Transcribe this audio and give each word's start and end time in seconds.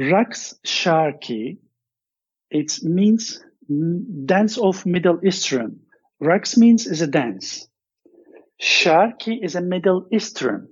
Raqs 0.00 0.54
Sharqi, 0.64 1.58
it 2.50 2.82
means 2.82 3.44
dance 4.24 4.56
of 4.56 4.86
Middle 4.86 5.20
Eastern. 5.24 5.80
Raqs 6.22 6.56
means 6.56 6.86
is 6.86 7.02
a 7.02 7.06
dance. 7.06 7.68
Sharqi 8.60 9.44
is 9.44 9.56
a 9.56 9.60
Middle 9.60 10.06
Eastern. 10.10 10.68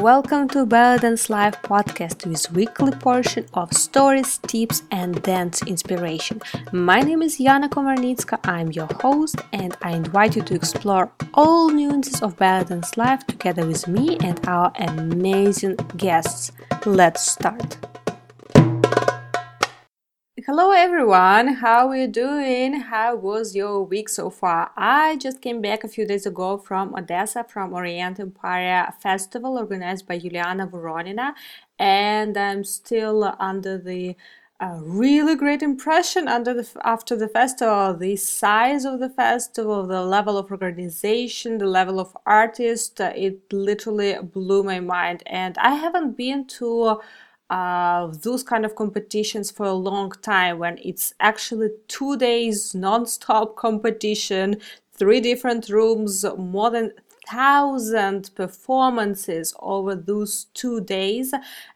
Welcome 0.00 0.48
to 0.48 0.64
Dance 0.64 1.28
Live 1.28 1.60
podcast 1.60 2.24
with 2.24 2.50
weekly 2.52 2.90
portion 2.90 3.44
of 3.52 3.70
stories, 3.74 4.38
tips 4.38 4.82
and 4.90 5.22
dance 5.22 5.62
inspiration. 5.64 6.40
My 6.72 7.00
name 7.00 7.20
is 7.20 7.38
Yana 7.38 7.68
Komarnitska, 7.68 8.38
I'm 8.44 8.72
your 8.72 8.88
host 9.02 9.36
and 9.52 9.76
I 9.82 9.90
invite 9.90 10.36
you 10.36 10.42
to 10.44 10.54
explore 10.54 11.12
all 11.34 11.68
nuances 11.68 12.22
of 12.22 12.38
Dance 12.38 12.96
Live 12.96 13.26
together 13.26 13.66
with 13.66 13.86
me 13.88 14.16
and 14.24 14.40
our 14.48 14.72
amazing 14.78 15.76
guests. 15.98 16.52
Let's 16.86 17.30
start. 17.30 17.76
Hello 20.50 20.72
everyone, 20.72 21.46
how 21.46 21.86
are 21.90 21.96
you 21.96 22.08
doing? 22.08 22.72
How 22.72 23.14
was 23.14 23.54
your 23.54 23.84
week 23.84 24.08
so 24.08 24.30
far? 24.30 24.72
I 24.76 25.14
just 25.18 25.40
came 25.40 25.62
back 25.62 25.84
a 25.84 25.88
few 25.88 26.04
days 26.04 26.26
ago 26.26 26.58
from 26.58 26.92
Odessa 26.92 27.44
from 27.44 27.72
Orient 27.72 28.18
Empire 28.18 28.92
Festival 29.00 29.56
organized 29.56 30.08
by 30.08 30.18
Juliana 30.18 30.66
Voronina 30.66 31.34
and 31.78 32.36
I'm 32.36 32.64
still 32.64 33.32
under 33.38 33.78
the 33.78 34.16
uh, 34.60 34.80
really 34.82 35.36
great 35.36 35.62
impression 35.62 36.26
under 36.26 36.52
the 36.52 36.68
after 36.82 37.14
the 37.14 37.28
festival 37.28 37.94
the 37.96 38.16
size 38.16 38.84
of 38.84 38.98
the 38.98 39.08
festival 39.08 39.86
the 39.86 40.02
level 40.02 40.36
of 40.36 40.50
organization 40.50 41.58
the 41.58 41.66
level 41.66 42.00
of 42.00 42.14
artists 42.26 43.00
uh, 43.00 43.12
it 43.16 43.40
literally 43.52 44.16
blew 44.20 44.62
my 44.62 44.80
mind 44.80 45.22
and 45.26 45.56
i 45.58 45.76
haven't 45.76 46.14
been 46.14 46.44
to 46.44 47.00
uh, 47.50 48.06
those 48.22 48.42
kind 48.42 48.64
of 48.64 48.74
competitions 48.76 49.50
for 49.50 49.66
a 49.66 49.72
long 49.72 50.12
time 50.22 50.58
when 50.58 50.78
it's 50.82 51.12
actually 51.20 51.68
two 51.88 52.16
days 52.16 52.74
non-stop 52.74 53.56
competition 53.56 54.56
three 54.94 55.20
different 55.20 55.68
rooms 55.68 56.24
more 56.38 56.70
than 56.70 56.92
thousand 57.28 58.30
performances 58.34 59.54
over 59.60 59.94
those 59.94 60.46
two 60.54 60.80
days. 60.80 61.32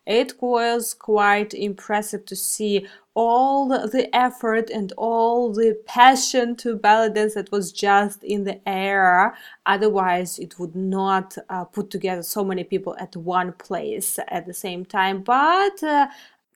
It 0.06 0.34
was 0.40 0.94
quite 0.94 1.54
impressive 1.54 2.24
to 2.26 2.36
see 2.36 2.86
all 3.14 3.68
the 3.68 4.14
effort 4.14 4.70
and 4.70 4.92
all 4.96 5.52
the 5.52 5.78
passion 5.86 6.56
to 6.56 6.74
belly 6.74 7.12
dance 7.12 7.34
that 7.34 7.50
was 7.52 7.70
just 7.70 8.24
in 8.24 8.44
the 8.44 8.68
air. 8.68 9.36
Otherwise 9.66 10.38
it 10.38 10.58
would 10.58 10.74
not 10.74 11.36
uh, 11.48 11.64
put 11.64 11.90
together 11.90 12.22
so 12.22 12.44
many 12.44 12.64
people 12.64 12.96
at 12.98 13.14
one 13.16 13.52
place 13.52 14.18
at 14.28 14.46
the 14.46 14.52
same 14.52 14.84
time. 14.84 15.22
But 15.22 15.82
uh, 15.82 16.08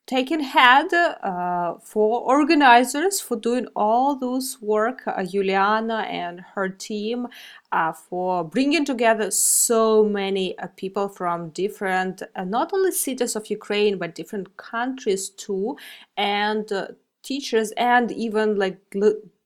taken 0.09 0.39
head 0.39 0.91
uh, 0.91 1.75
for 1.83 2.21
organizers 2.21 3.21
for 3.21 3.35
doing 3.37 3.67
all 3.75 4.15
those 4.15 4.57
work 4.59 5.03
uh, 5.05 5.23
Juliana 5.23 5.99
and 6.09 6.39
her 6.55 6.67
team 6.67 7.27
uh, 7.71 7.93
for 7.93 8.43
bringing 8.43 8.85
together 8.85 9.29
so 9.29 10.03
many 10.03 10.57
uh, 10.57 10.65
people 10.75 11.07
from 11.09 11.49
different 11.49 12.23
uh, 12.35 12.43
not 12.43 12.73
only 12.73 12.91
cities 12.91 13.35
of 13.35 13.51
Ukraine 13.51 13.99
but 13.99 14.15
different 14.15 14.57
countries 14.57 15.29
too 15.29 15.77
and 16.17 16.71
uh, 16.71 16.87
teachers 17.21 17.71
and 17.77 18.11
even 18.11 18.57
like 18.57 18.79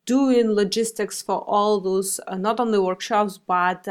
doing 0.05 0.51
logistics 0.51 1.21
for 1.21 1.39
all 1.45 1.81
those 1.81 2.21
not 2.37 2.61
only 2.61 2.79
workshops 2.79 3.37
but 3.37 3.85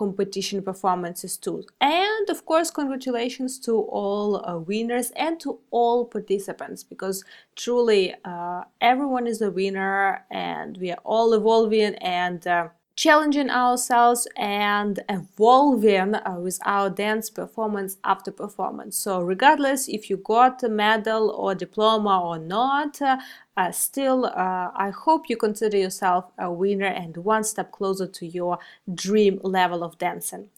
competition 0.00 0.62
performances 0.62 1.36
too. 1.36 1.62
And 1.78 2.30
of 2.30 2.46
course, 2.46 2.70
congratulations 2.70 3.58
to 3.66 3.72
all 4.00 4.28
uh, 4.36 4.56
winners 4.56 5.12
and 5.14 5.38
to 5.40 5.58
all 5.70 6.06
participants 6.06 6.82
because 6.82 7.22
truly 7.54 8.14
uh, 8.24 8.62
everyone 8.80 9.26
is 9.26 9.42
a 9.42 9.50
winner 9.50 10.24
and 10.30 10.78
we 10.78 10.90
are 10.90 11.02
all 11.04 11.34
evolving 11.34 11.96
and 11.96 12.46
uh, 12.46 12.68
challenging 12.96 13.50
ourselves 13.50 14.26
and 14.36 15.00
evolving 15.08 16.16
with 16.38 16.58
our 16.64 16.90
dance 16.90 17.30
performance 17.30 17.96
after 18.04 18.30
performance. 18.30 18.96
So, 18.96 19.20
regardless 19.20 19.88
if 19.88 20.10
you 20.10 20.16
got 20.18 20.62
a 20.62 20.68
medal 20.68 21.30
or 21.30 21.54
diploma 21.54 22.20
or 22.20 22.38
not, 22.38 23.00
uh, 23.02 23.72
still, 23.72 24.26
uh, 24.26 24.70
I 24.74 24.90
hope 24.90 25.28
you 25.28 25.36
consider 25.36 25.76
yourself 25.76 26.32
a 26.38 26.50
winner 26.50 26.86
and 26.86 27.16
one 27.16 27.44
step 27.44 27.72
closer 27.72 28.06
to 28.06 28.26
your 28.26 28.58
dream 28.94 29.40
level 29.42 29.82
of 29.82 29.98
dancing. 29.98 30.48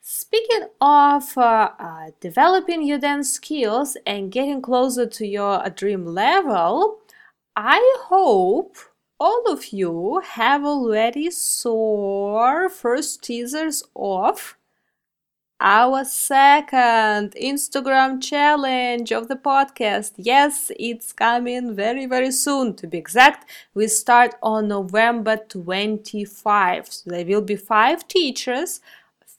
Speaking 0.00 0.66
of 0.80 1.38
uh, 1.38 1.70
uh, 1.78 2.10
developing 2.20 2.82
your 2.82 2.98
dance 2.98 3.30
skills 3.30 3.96
and 4.04 4.32
getting 4.32 4.60
closer 4.60 5.06
to 5.06 5.26
your 5.26 5.68
dream 5.70 6.06
level, 6.06 6.98
I 7.54 7.96
hope 8.06 8.76
all 9.24 9.44
of 9.46 9.72
you 9.72 10.20
have 10.24 10.64
already 10.64 11.30
saw 11.30 12.68
first 12.68 13.22
teasers 13.22 13.84
of 13.94 14.56
our 15.60 16.04
second 16.04 17.32
Instagram 17.40 18.20
challenge 18.20 19.12
of 19.12 19.28
the 19.28 19.36
podcast. 19.36 20.14
Yes, 20.16 20.72
it's 20.76 21.12
coming 21.12 21.72
very, 21.72 22.04
very 22.04 22.32
soon. 22.32 22.74
To 22.74 22.88
be 22.88 22.98
exact, 22.98 23.48
we 23.74 23.86
start 23.86 24.34
on 24.42 24.66
November 24.66 25.36
25. 25.36 26.92
So 26.92 27.10
there 27.10 27.24
will 27.24 27.42
be 27.42 27.54
five 27.54 28.08
teachers 28.08 28.80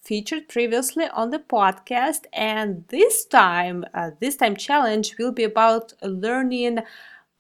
featured 0.02 0.48
previously 0.48 1.08
on 1.10 1.32
the 1.32 1.40
podcast, 1.40 2.22
and 2.32 2.86
this 2.88 3.26
time, 3.26 3.84
uh, 3.94 4.12
this 4.22 4.38
time 4.38 4.56
challenge 4.56 5.18
will 5.18 5.34
be 5.34 5.44
about 5.44 5.92
learning 6.02 6.80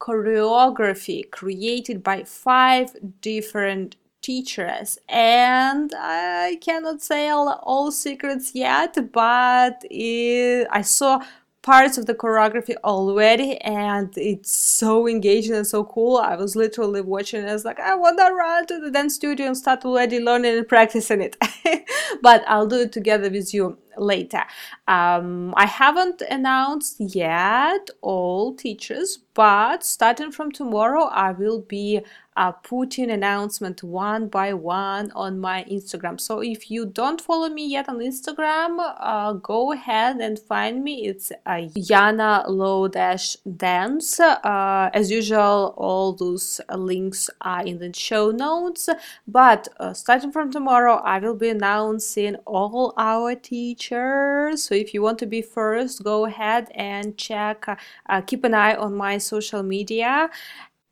choreography 0.04 1.30
created 1.32 2.04
by 2.04 2.24
five 2.24 2.88
different 3.22 3.96
teachers. 4.22 4.98
And 5.10 5.92
i 5.98 6.58
cannot 6.62 7.02
say 7.02 7.30
all, 7.30 7.50
all 7.72 7.92
secrets 7.92 8.52
yet 8.54 8.98
but 9.12 9.84
it, 9.90 10.68
i 10.72 10.82
saw 10.82 11.22
parts 11.62 11.98
of 11.98 12.06
the 12.06 12.14
choreography 12.14 12.76
already 12.84 13.52
and 13.62 14.10
it's 14.18 14.52
so 14.52 15.08
engaging 15.08 15.56
and 15.56 15.66
so 15.66 15.86
cool. 15.86 16.18
I 16.18 16.36
was 16.36 16.58
literally 16.58 17.00
watching 17.02 17.42
it 17.44 17.48
as 17.48 17.64
like 17.64 17.80
i 17.80 17.96
want 17.96 18.18
to 18.20 18.30
run 18.34 18.66
to 18.68 18.80
the 18.80 18.92
dance 18.92 19.16
studio 19.16 19.48
and 19.48 19.58
start 19.58 19.86
already 19.86 20.20
learning 20.20 20.58
and 20.58 20.68
practicing 20.68 21.22
it. 21.22 21.38
But 22.22 22.44
i'll 22.48 22.68
do 22.68 22.80
it 22.86 22.92
together 22.92 23.30
with 23.30 23.54
you 23.54 23.78
later 23.98 24.44
um, 24.88 25.54
i 25.58 25.66
haven't 25.66 26.22
announced 26.30 26.96
yet 27.00 27.90
all 28.02 28.54
teachers 28.56 29.20
but 29.34 29.84
starting 29.84 30.32
from 30.32 30.52
tomorrow 30.52 31.06
i 31.06 31.32
will 31.32 31.62
be 31.62 32.02
uh, 32.36 32.52
putting 32.52 33.12
announcement 33.12 33.84
one 33.84 34.28
by 34.28 34.54
one 34.54 35.12
on 35.12 35.40
my 35.40 35.64
Instagram. 35.66 36.20
So 36.20 36.42
if 36.42 36.72
you 36.72 36.86
don't 36.86 37.22
follow 37.22 37.50
me 37.50 37.68
yet 37.68 37.90
on 37.90 38.00
Instagram, 38.00 38.78
uh, 39.00 39.34
go 39.34 39.72
ahead 39.72 40.18
and 40.18 40.40
find 40.40 40.84
me. 40.84 41.08
It's 41.08 41.32
uh, 41.46 41.68
Yana 41.76 42.48
Low 42.48 42.88
Dash 42.88 43.36
Dance. 43.58 44.20
Uh, 44.20 44.90
as 44.94 45.12
usual, 45.12 45.74
all 45.78 46.14
those 46.14 46.60
links 46.74 47.30
are 47.42 47.64
in 47.66 47.80
the 47.80 47.94
show 47.94 48.32
notes. 48.32 48.90
But 49.28 49.68
uh, 49.80 49.94
starting 49.94 50.32
from 50.32 50.52
tomorrow, 50.52 50.96
I 50.96 51.20
will 51.20 51.36
be 51.36 51.50
announcing 51.50 52.36
all 52.46 52.94
our 52.98 53.36
teachers. 53.36 53.83
So 53.90 54.76
if 54.76 54.94
you 54.94 55.02
want 55.02 55.20
to 55.20 55.26
be 55.26 55.42
first, 55.42 56.04
go 56.04 56.26
ahead 56.26 56.70
and 56.76 57.18
check. 57.18 57.66
Uh, 58.10 58.22
keep 58.22 58.44
an 58.44 58.54
eye 58.54 58.76
on 58.76 58.96
my 58.96 59.18
social 59.18 59.64
media 59.64 60.30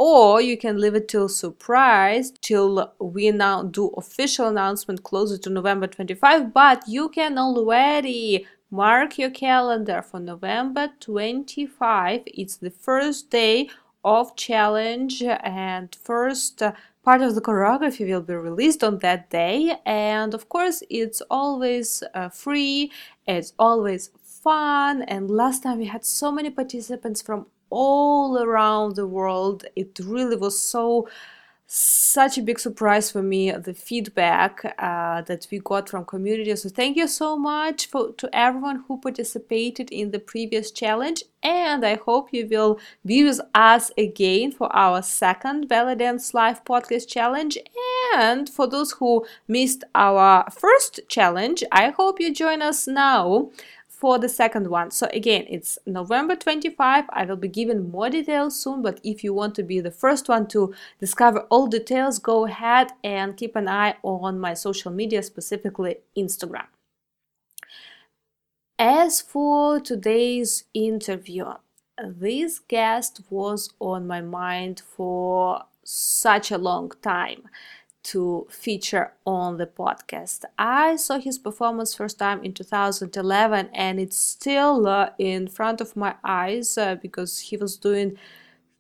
or 0.03 0.41
you 0.41 0.57
can 0.57 0.79
leave 0.79 0.95
it 0.95 1.07
till 1.07 1.29
surprise 1.29 2.33
till 2.41 2.91
we 2.99 3.29
now 3.29 3.61
do 3.61 3.89
official 3.89 4.47
announcement 4.47 5.03
closer 5.03 5.37
to 5.37 5.47
November 5.47 5.85
25 5.85 6.51
but 6.51 6.81
you 6.87 7.07
can 7.09 7.37
already 7.37 8.47
mark 8.71 9.19
your 9.19 9.29
calendar 9.29 10.01
for 10.01 10.19
November 10.19 10.89
25 10.99 12.23
it's 12.25 12.57
the 12.57 12.71
first 12.71 13.29
day 13.29 13.69
of 14.03 14.35
challenge 14.35 15.21
and 15.21 15.93
first 15.93 16.63
part 17.03 17.21
of 17.21 17.35
the 17.35 17.41
choreography 17.41 18.05
will 18.07 18.21
be 18.21 18.33
released 18.35 18.83
on 18.83 18.99
that 18.99 19.29
day 19.29 19.75
and 19.85 20.33
of 20.33 20.47
course 20.49 20.83
it's 20.89 21.21
always 21.29 22.03
uh, 22.13 22.29
free 22.29 22.91
it's 23.27 23.53
always 23.57 24.11
fun 24.21 25.01
and 25.03 25.29
last 25.29 25.63
time 25.63 25.77
we 25.79 25.85
had 25.85 26.05
so 26.05 26.31
many 26.31 26.49
participants 26.49 27.21
from 27.21 27.45
all 27.71 28.37
around 28.37 28.95
the 28.95 29.07
world. 29.07 29.65
It 29.75 29.97
really 30.03 30.35
was 30.35 30.59
so 30.59 31.07
such 31.73 32.37
a 32.37 32.41
big 32.41 32.59
surprise 32.59 33.09
for 33.09 33.23
me 33.23 33.49
the 33.49 33.73
feedback 33.73 34.75
uh, 34.77 35.21
that 35.21 35.47
we 35.49 35.59
got 35.59 35.87
from 35.87 36.03
community. 36.03 36.53
So 36.57 36.67
thank 36.67 36.97
you 36.97 37.07
so 37.07 37.37
much 37.37 37.85
for 37.85 38.11
to 38.11 38.29
everyone 38.33 38.83
who 38.87 38.99
participated 38.99 39.89
in 39.89 40.11
the 40.11 40.19
previous 40.19 40.71
challenge 40.71 41.23
and 41.43 41.83
i 41.85 41.95
hope 41.95 42.27
you 42.31 42.47
will 42.47 42.79
be 43.05 43.23
with 43.23 43.39
us 43.55 43.89
again 43.97 44.51
for 44.51 44.67
our 44.75 45.01
second 45.01 45.69
dance 45.69 46.33
live 46.33 46.63
podcast 46.65 47.07
challenge. 47.07 47.57
And 48.15 48.49
for 48.49 48.67
those 48.67 48.91
who 48.91 49.25
missed 49.47 49.85
our 49.95 50.45
first 50.51 50.99
challenge 51.07 51.63
i 51.71 51.89
hope 51.89 52.19
you 52.19 52.33
join 52.33 52.61
us 52.61 52.85
now 52.85 53.49
for 54.01 54.17
the 54.17 54.27
second 54.27 54.65
one. 54.65 54.89
So 54.89 55.07
again, 55.13 55.45
it's 55.47 55.77
November 55.85 56.35
25. 56.35 57.05
I 57.09 57.23
will 57.23 57.35
be 57.35 57.47
giving 57.47 57.91
more 57.91 58.09
details 58.09 58.59
soon, 58.59 58.81
but 58.81 58.99
if 59.03 59.23
you 59.23 59.31
want 59.31 59.53
to 59.55 59.63
be 59.63 59.79
the 59.79 59.91
first 59.91 60.27
one 60.27 60.47
to 60.47 60.73
discover 60.99 61.41
all 61.51 61.67
details, 61.67 62.17
go 62.17 62.45
ahead 62.47 62.93
and 63.03 63.37
keep 63.37 63.55
an 63.55 63.67
eye 63.67 63.97
on 64.01 64.39
my 64.39 64.55
social 64.55 64.91
media, 64.91 65.21
specifically 65.21 65.97
Instagram. 66.17 66.65
As 68.79 69.21
for 69.21 69.79
today's 69.79 70.63
interview, 70.73 71.45
this 72.03 72.57
guest 72.57 73.21
was 73.29 73.69
on 73.79 74.07
my 74.07 74.21
mind 74.21 74.81
for 74.95 75.61
such 75.83 76.49
a 76.49 76.57
long 76.57 76.91
time 77.03 77.43
to 78.03 78.47
feature 78.49 79.13
on 79.25 79.57
the 79.57 79.67
podcast. 79.67 80.45
I 80.57 80.95
saw 80.95 81.19
his 81.19 81.37
performance 81.37 81.93
first 81.93 82.19
time 82.19 82.43
in 82.43 82.53
2011 82.53 83.69
and 83.73 83.99
it's 83.99 84.17
still 84.17 84.87
uh, 84.87 85.11
in 85.17 85.47
front 85.47 85.81
of 85.81 85.95
my 85.95 86.15
eyes 86.23 86.77
uh, 86.77 86.95
because 86.95 87.39
he 87.39 87.57
was 87.57 87.77
doing 87.77 88.17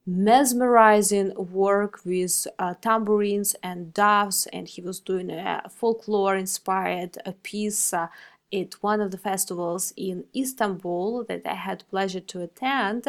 mesmerizing 0.05 1.33
work 1.35 1.99
with 2.03 2.47
uh, 2.57 2.73
tambourines 2.81 3.55
and 3.61 3.93
doves 3.93 4.47
and 4.51 4.67
he 4.67 4.81
was 4.81 4.99
doing 4.99 5.29
a 5.29 5.61
folklore 5.69 6.35
inspired 6.35 7.17
uh, 7.25 7.31
piece 7.43 7.93
uh, 7.93 8.07
at 8.53 8.73
one 8.81 8.99
of 8.99 9.11
the 9.11 9.17
festivals 9.17 9.93
in 9.95 10.25
Istanbul 10.35 11.23
that 11.25 11.45
I 11.45 11.53
had 11.53 11.87
pleasure 11.89 12.19
to 12.19 12.41
attend 12.41 13.07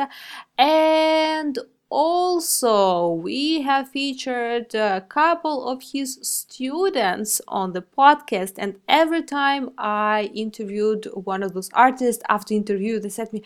and 0.58 1.58
also 1.92 3.10
we 3.12 3.60
have 3.60 3.86
featured 3.86 4.74
a 4.74 5.02
couple 5.10 5.68
of 5.68 5.82
his 5.92 6.18
students 6.22 7.38
on 7.46 7.74
the 7.74 7.82
podcast 7.82 8.54
and 8.56 8.74
every 8.88 9.22
time 9.22 9.68
i 9.76 10.30
interviewed 10.34 11.06
one 11.12 11.42
of 11.42 11.52
those 11.52 11.68
artists 11.74 12.22
after 12.30 12.54
interview 12.54 12.98
they 12.98 13.10
said 13.10 13.30
me 13.30 13.42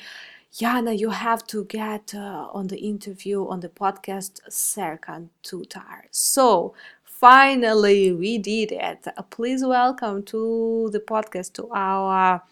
Yana, 0.55 0.99
you 0.99 1.11
have 1.11 1.47
to 1.49 1.65
get 1.65 2.15
uh, 2.15 2.49
on 2.53 2.69
the 2.69 2.79
interview 2.79 3.47
on 3.47 3.61
the 3.61 3.69
podcast 3.69 4.41
Serkan 4.49 5.29
Tutar. 5.43 6.05
So 6.11 6.73
finally 7.03 8.13
we 8.13 8.39
did 8.39 8.73
it. 8.73 9.07
Please 9.29 9.63
welcome 9.67 10.23
to 10.23 10.89
the 10.93 11.01
podcast 11.01 11.53
to 11.55 11.69
our 11.75 12.43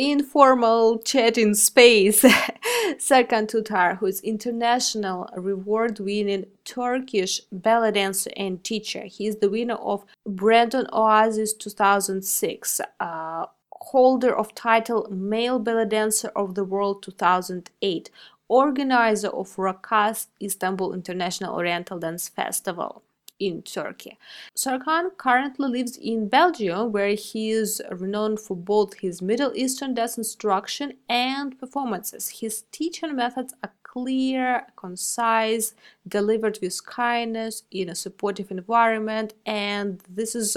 informal 0.00 0.98
chatting 0.98 1.52
space 1.54 2.22
Serkan 2.98 3.46
Tutar, 3.46 3.98
who 3.98 4.06
is 4.06 4.20
international 4.22 5.28
reward-winning 5.36 6.46
Turkish 6.64 7.42
belly 7.52 7.92
dancer 7.92 8.30
and 8.34 8.64
teacher. 8.64 9.02
He 9.02 9.26
is 9.26 9.36
the 9.36 9.50
winner 9.50 9.74
of 9.74 10.06
Brandon 10.26 10.86
Oasis 10.92 11.52
2006, 11.52 12.80
uh, 12.98 13.46
holder 13.72 14.34
of 14.34 14.54
title 14.54 15.06
Male 15.10 15.58
Belly 15.58 15.86
Dancer 15.86 16.30
of 16.34 16.54
the 16.54 16.64
World 16.64 17.02
2008, 17.02 18.10
organizer 18.48 19.28
of 19.28 19.58
Raks 19.58 20.28
Istanbul 20.40 20.94
International 20.94 21.54
Oriental 21.54 21.98
Dance 21.98 22.28
Festival 22.28 23.02
in 23.40 23.62
Turkey. 23.62 24.18
Serkan 24.56 25.16
currently 25.16 25.68
lives 25.68 25.96
in 25.96 26.28
Belgium, 26.28 26.92
where 26.92 27.14
he 27.14 27.50
is 27.50 27.82
renowned 27.90 28.38
for 28.38 28.56
both 28.56 28.94
his 28.94 29.20
Middle 29.20 29.52
Eastern 29.56 29.94
dance 29.94 30.18
instruction 30.18 30.92
and 31.08 31.58
performances. 31.58 32.28
His 32.28 32.64
teaching 32.70 33.16
methods 33.16 33.54
are 33.64 33.72
clear, 33.82 34.66
concise, 34.76 35.74
delivered 36.06 36.58
with 36.62 36.86
kindness 36.86 37.64
in 37.72 37.88
a 37.88 37.94
supportive 37.94 38.50
environment, 38.50 39.34
and 39.46 40.00
this 40.08 40.34
is 40.34 40.56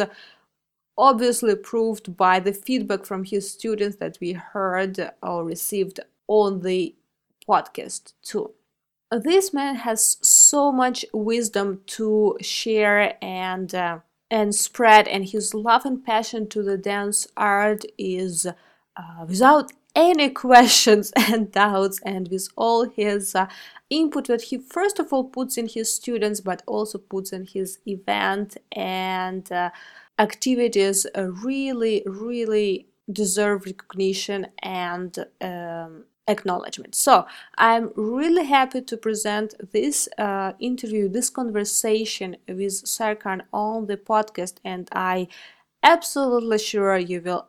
obviously 0.98 1.56
proved 1.56 2.16
by 2.16 2.40
the 2.40 2.54
feedback 2.54 3.06
from 3.06 3.24
his 3.24 3.50
students 3.50 3.96
that 3.98 4.18
we 4.22 4.34
heard 4.34 5.12
or 5.24 5.44
received 5.44 6.00
on 6.28 6.62
the 6.62 6.94
podcast 7.48 8.14
too 8.22 8.54
this 9.20 9.54
man 9.54 9.76
has 9.76 10.18
so 10.22 10.72
much 10.72 11.06
wisdom 11.14 11.82
to 11.86 12.38
share 12.42 13.18
and 13.24 13.74
uh, 13.76 14.00
and 14.32 14.56
spread 14.56 15.08
and 15.08 15.30
his 15.30 15.54
love 15.54 15.86
and 15.86 16.04
passion 16.04 16.48
to 16.48 16.64
the 16.64 16.78
dance 16.78 17.28
art 17.38 17.84
is 17.98 18.46
uh, 18.46 19.26
without 19.28 19.72
any 19.96 20.30
questions 20.46 21.12
and 21.16 21.52
doubts 21.52 22.00
and 22.04 22.30
with 22.30 22.48
all 22.56 22.90
his 22.90 23.36
uh, 23.36 23.48
input 23.90 24.28
that 24.28 24.44
he 24.44 24.58
first 24.58 25.00
of 25.00 25.14
all 25.14 25.26
puts 25.26 25.58
in 25.58 25.68
his 25.68 25.94
students 25.94 26.42
but 26.42 26.64
also 26.66 26.98
puts 26.98 27.32
in 27.32 27.46
his 27.46 27.80
event 27.86 28.58
and 28.72 29.52
uh, 29.52 29.70
activities 30.18 31.06
really 31.16 32.04
really 32.08 32.88
deserve 33.12 33.66
recognition 33.66 34.48
and 34.60 35.26
um, 35.42 36.06
acknowledgement. 36.28 36.96
So 36.96 37.26
I'm 37.58 37.92
really 37.96 38.46
happy 38.46 38.82
to 38.82 38.98
present 38.98 39.54
this 39.72 40.08
uh, 40.18 40.54
interview, 40.60 41.10
this 41.10 41.30
conversation 41.30 42.38
with 42.48 42.86
Serkan 42.86 43.42
on 43.52 43.88
the 43.88 43.98
podcast, 43.98 44.56
and 44.64 44.90
I 44.94 45.28
absolutely 45.82 46.60
sure 46.60 46.98
you 46.98 47.22
will 47.22 47.48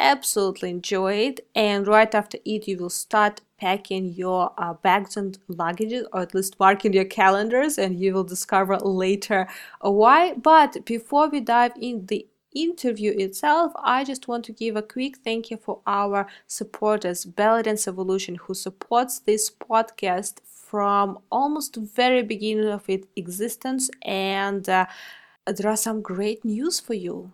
absolutely 0.00 0.70
enjoy 0.70 1.14
it. 1.14 1.40
And 1.54 1.86
right 1.86 2.14
after 2.14 2.38
it, 2.44 2.68
you 2.68 2.76
will 2.78 2.90
start 2.90 3.40
packing 3.60 4.12
your 4.12 4.52
uh, 4.56 4.74
bags 4.74 5.16
and 5.16 5.38
luggage, 5.48 6.02
or 6.12 6.20
at 6.20 6.34
least 6.34 6.58
marking 6.60 6.92
your 6.92 7.04
calendars, 7.04 7.78
and 7.78 7.98
you 7.98 8.14
will 8.14 8.24
discover 8.24 8.78
later 8.78 9.48
why. 9.80 10.34
But 10.34 10.84
before 10.84 11.28
we 11.28 11.40
dive 11.40 11.72
in 11.80 12.06
the 12.06 12.26
interview 12.54 13.14
itself, 13.16 13.72
I 13.76 14.04
just 14.04 14.28
want 14.28 14.44
to 14.46 14.52
give 14.52 14.76
a 14.76 14.82
quick 14.82 15.18
thank 15.18 15.50
you 15.50 15.56
for 15.56 15.80
our 15.86 16.26
supporters, 16.46 17.24
Bellydance 17.24 17.88
Evolution, 17.88 18.36
who 18.36 18.54
supports 18.54 19.18
this 19.18 19.50
podcast 19.50 20.40
from 20.44 21.18
almost 21.30 21.76
very 21.76 22.22
beginning 22.22 22.68
of 22.68 22.88
its 22.88 23.06
existence. 23.16 23.90
And 24.02 24.68
uh, 24.68 24.86
there 25.46 25.70
are 25.70 25.76
some 25.76 26.02
great 26.02 26.44
news 26.44 26.80
for 26.80 26.94
you. 26.94 27.32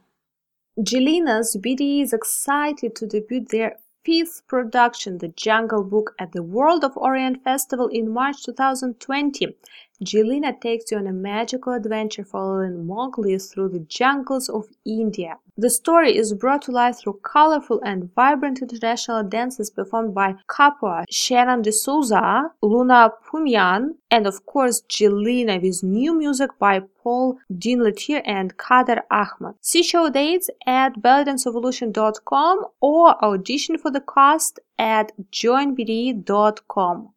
Jillina's 0.78 1.56
BDE 1.56 2.02
is 2.02 2.12
excited 2.12 2.96
to 2.96 3.06
debut 3.06 3.44
their 3.44 3.78
fifth 4.05 4.43
production, 4.49 5.19
The 5.19 5.28
Jungle 5.28 5.82
Book, 5.82 6.14
at 6.19 6.32
the 6.32 6.43
World 6.43 6.84
of 6.84 6.96
Orient 6.96 7.43
Festival 7.43 7.88
in 7.88 8.10
March 8.10 8.43
2020. 8.44 9.56
Jillina 10.02 10.61
takes 10.61 10.91
you 10.91 10.99
on 10.99 11.06
a 11.06 11.12
magical 11.12 11.73
adventure 11.73 12.25
following 12.25 12.87
Mowgli 12.87 13.38
through 13.38 13.69
the 13.69 13.87
jungles 13.88 14.49
of 14.49 14.69
India. 14.85 15.38
The 15.56 15.70
story 15.70 16.17
is 16.17 16.35
brought 16.35 16.62
to 16.62 16.73
life 16.73 16.99
through 16.99 17.20
colorful 17.23 17.81
and 17.85 18.12
vibrant 18.12 18.61
international 18.61 19.23
dances 19.23 19.70
performed 19.70 20.12
by 20.12 20.35
Kapua, 20.49 21.05
Shannon 21.08 21.62
D'Souza, 21.62 22.50
Luna 22.61 23.13
Pumian, 23.24 23.94
and 24.10 24.27
of 24.27 24.44
course 24.46 24.82
Jillina 24.89 25.63
with 25.63 25.84
new 25.84 26.13
music 26.13 26.51
by 26.58 26.81
Paul 26.81 27.39
Dinletir 27.53 28.20
and 28.24 28.58
Kader 28.58 29.03
Ahmad. 29.13 29.55
See 29.60 29.84
show 29.84 30.10
dates 30.10 30.51
at 30.67 31.01
bellydanceevolution.com 31.01 32.65
or 32.81 33.24
audition 33.24 33.79
for 33.79 33.93
the 33.93 34.01
cast 34.01 34.58
at 34.77 35.13
joinbde.com. 35.31 37.14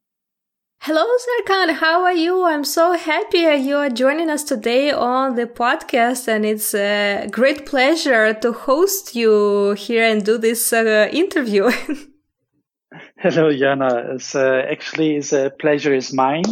Hello, 0.79 1.03
Serkan. 1.03 1.73
How 1.75 2.03
are 2.03 2.13
you? 2.13 2.45
I'm 2.45 2.63
so 2.63 2.93
happy 2.93 3.39
you 3.39 3.75
are 3.77 3.89
joining 3.89 4.29
us 4.29 4.43
today 4.43 4.91
on 4.91 5.35
the 5.35 5.45
podcast, 5.45 6.27
and 6.27 6.45
it's 6.45 6.73
a 6.73 7.27
great 7.29 7.65
pleasure 7.65 8.33
to 8.35 8.53
host 8.53 9.15
you 9.15 9.73
here 9.73 10.05
and 10.05 10.23
do 10.23 10.37
this 10.37 10.71
uh, 10.71 11.09
interview. 11.11 11.63
Hello, 13.17 13.51
Yana. 13.51 14.15
It's, 14.15 14.33
uh, 14.35 14.63
actually, 14.69 15.17
it's 15.17 15.33
a 15.33 15.49
pleasure 15.49 15.93
is 15.93 16.13
mine. 16.13 16.45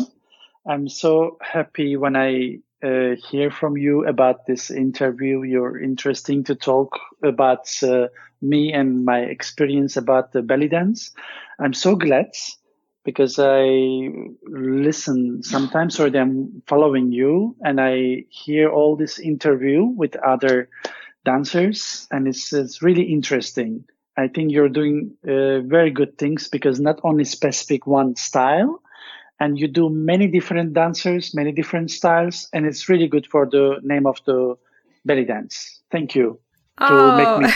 I'm 0.67 0.89
so 0.89 1.37
happy 1.41 1.95
when 1.95 2.15
I 2.15 2.59
uh, 2.83 3.15
hear 3.29 3.51
from 3.51 3.77
you 3.77 4.05
about 4.05 4.45
this 4.47 4.69
interview. 4.69 5.43
You're 5.43 5.79
interesting 5.79 6.43
to 6.45 6.55
talk 6.55 6.99
about 7.23 7.67
uh, 7.83 8.07
me 8.41 8.73
and 8.73 9.05
my 9.05 9.19
experience 9.19 9.95
about 9.95 10.33
the 10.33 10.41
belly 10.41 10.67
dance. 10.67 11.11
I'm 11.59 11.73
so 11.73 11.95
glad 11.95 12.31
because 13.05 13.37
I 13.39 14.09
listen 14.47 15.43
sometimes 15.43 15.99
or 15.99 16.07
I'm 16.07 16.63
following 16.67 17.11
you 17.11 17.55
and 17.61 17.79
I 17.79 18.25
hear 18.29 18.69
all 18.69 18.97
this 18.97 19.19
interview 19.19 19.83
with 19.83 20.15
other 20.17 20.69
dancers 21.23 22.07
and 22.11 22.27
it's, 22.27 22.51
it's 22.51 22.81
really 22.81 23.03
interesting. 23.03 23.85
I 24.17 24.27
think 24.27 24.51
you're 24.51 24.69
doing 24.69 25.15
uh, 25.23 25.61
very 25.61 25.91
good 25.91 26.17
things 26.17 26.47
because 26.47 26.79
not 26.79 26.99
only 27.03 27.25
specific 27.25 27.85
one 27.85 28.15
style 28.15 28.81
and 29.39 29.59
you 29.59 29.67
do 29.67 29.89
many 29.89 30.27
different 30.27 30.73
dancers, 30.73 31.35
many 31.35 31.51
different 31.51 31.91
styles 31.91 32.49
and 32.53 32.65
it's 32.65 32.89
really 32.89 33.07
good 33.07 33.27
for 33.27 33.45
the 33.45 33.77
name 33.83 34.07
of 34.07 34.19
the 34.25 34.55
belly 35.05 35.25
dance. 35.25 35.79
Thank 35.91 36.15
you. 36.15 36.39
to 36.79 36.87
oh. 36.89 37.17
make 37.17 37.47
me 37.47 37.51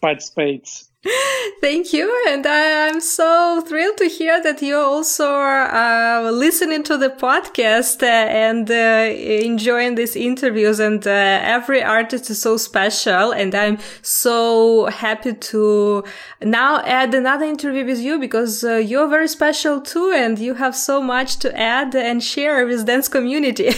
participate. 0.00 0.84
Thank 1.60 1.92
you. 1.92 2.24
And 2.28 2.46
I, 2.46 2.88
am 2.88 3.00
so 3.00 3.62
thrilled 3.66 3.96
to 3.98 4.06
hear 4.06 4.42
that 4.42 4.60
you're 4.62 4.84
also 4.84 5.26
uh, 5.26 6.30
listening 6.32 6.82
to 6.84 6.96
the 6.96 7.10
podcast 7.10 8.02
uh, 8.02 8.06
and 8.06 8.70
uh, 8.70 8.74
enjoying 8.74 9.94
these 9.94 10.16
interviews. 10.16 10.80
And 10.80 11.06
uh, 11.06 11.10
every 11.10 11.82
artist 11.82 12.30
is 12.30 12.40
so 12.40 12.56
special. 12.56 13.32
And 13.32 13.54
I'm 13.54 13.78
so 14.02 14.86
happy 14.86 15.34
to 15.34 16.04
now 16.42 16.82
add 16.84 17.14
another 17.14 17.44
interview 17.44 17.84
with 17.84 17.98
you 17.98 18.18
because 18.18 18.64
uh, 18.64 18.76
you're 18.76 19.08
very 19.08 19.28
special 19.28 19.80
too. 19.80 20.12
And 20.14 20.38
you 20.38 20.54
have 20.54 20.76
so 20.76 21.00
much 21.00 21.38
to 21.38 21.58
add 21.58 21.94
and 21.94 22.22
share 22.22 22.66
with 22.66 22.86
dance 22.86 23.08
community. 23.08 23.72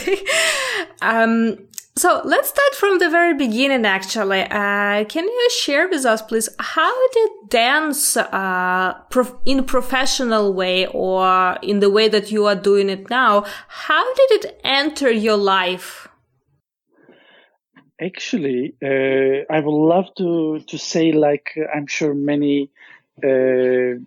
um, 1.03 1.59
so 1.97 2.21
let's 2.25 2.51
start 2.51 2.75
from 2.75 2.99
the 2.99 3.09
very 3.09 3.35
beginning, 3.35 3.87
actually. 3.87 4.43
Uh, 4.43 5.05
can 5.05 5.25
you 5.25 5.49
share 5.51 5.89
with 5.89 6.05
us, 6.05 6.21
please, 6.21 6.49
how 6.59 7.09
did 7.09 7.31
dance 7.49 8.17
uh, 8.17 8.95
prof- 9.11 9.37
in 9.47 9.65
professional 9.65 10.53
way 10.53 10.87
or 10.89 11.57
in 11.63 11.81
the 11.81 11.89
way 11.89 12.09
that 12.09 12.31
you 12.31 12.45
are 12.45 12.55
doing 12.55 12.91
it 12.91 13.09
now, 13.09 13.45
how 13.69 14.15
did 14.15 14.45
it 14.45 14.61
enter 14.63 15.11
your 15.11 15.37
life? 15.37 16.09
Actually, 17.99 18.75
uh, 18.83 19.51
I 19.51 19.61
would 19.61 19.71
love 19.95 20.15
to, 20.19 20.61
to 20.67 20.79
say, 20.79 21.13
like, 21.13 21.59
I'm 21.75 21.87
sure 21.87 22.13
many 22.13 22.71
uh, 23.25 23.99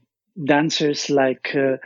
dancers, 0.44 1.10
like, 1.10 1.56
uh, 1.56 1.78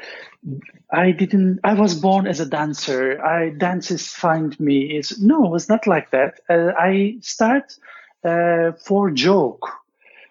I 0.92 1.12
didn't. 1.12 1.60
I 1.64 1.74
was 1.74 1.96
born 1.96 2.28
as 2.28 2.40
a 2.40 2.46
dancer. 2.46 3.24
I 3.24 3.50
dances 3.50 4.10
find 4.10 4.58
me. 4.60 4.98
is 4.98 5.20
no, 5.22 5.56
it's 5.56 5.70
not 5.70 5.88
like 5.88 6.12
that. 6.12 6.40
Uh, 6.50 6.72
I 6.78 7.18
start 7.22 7.78
uh, 8.24 8.74
for 8.86 9.12
joke. 9.12 9.68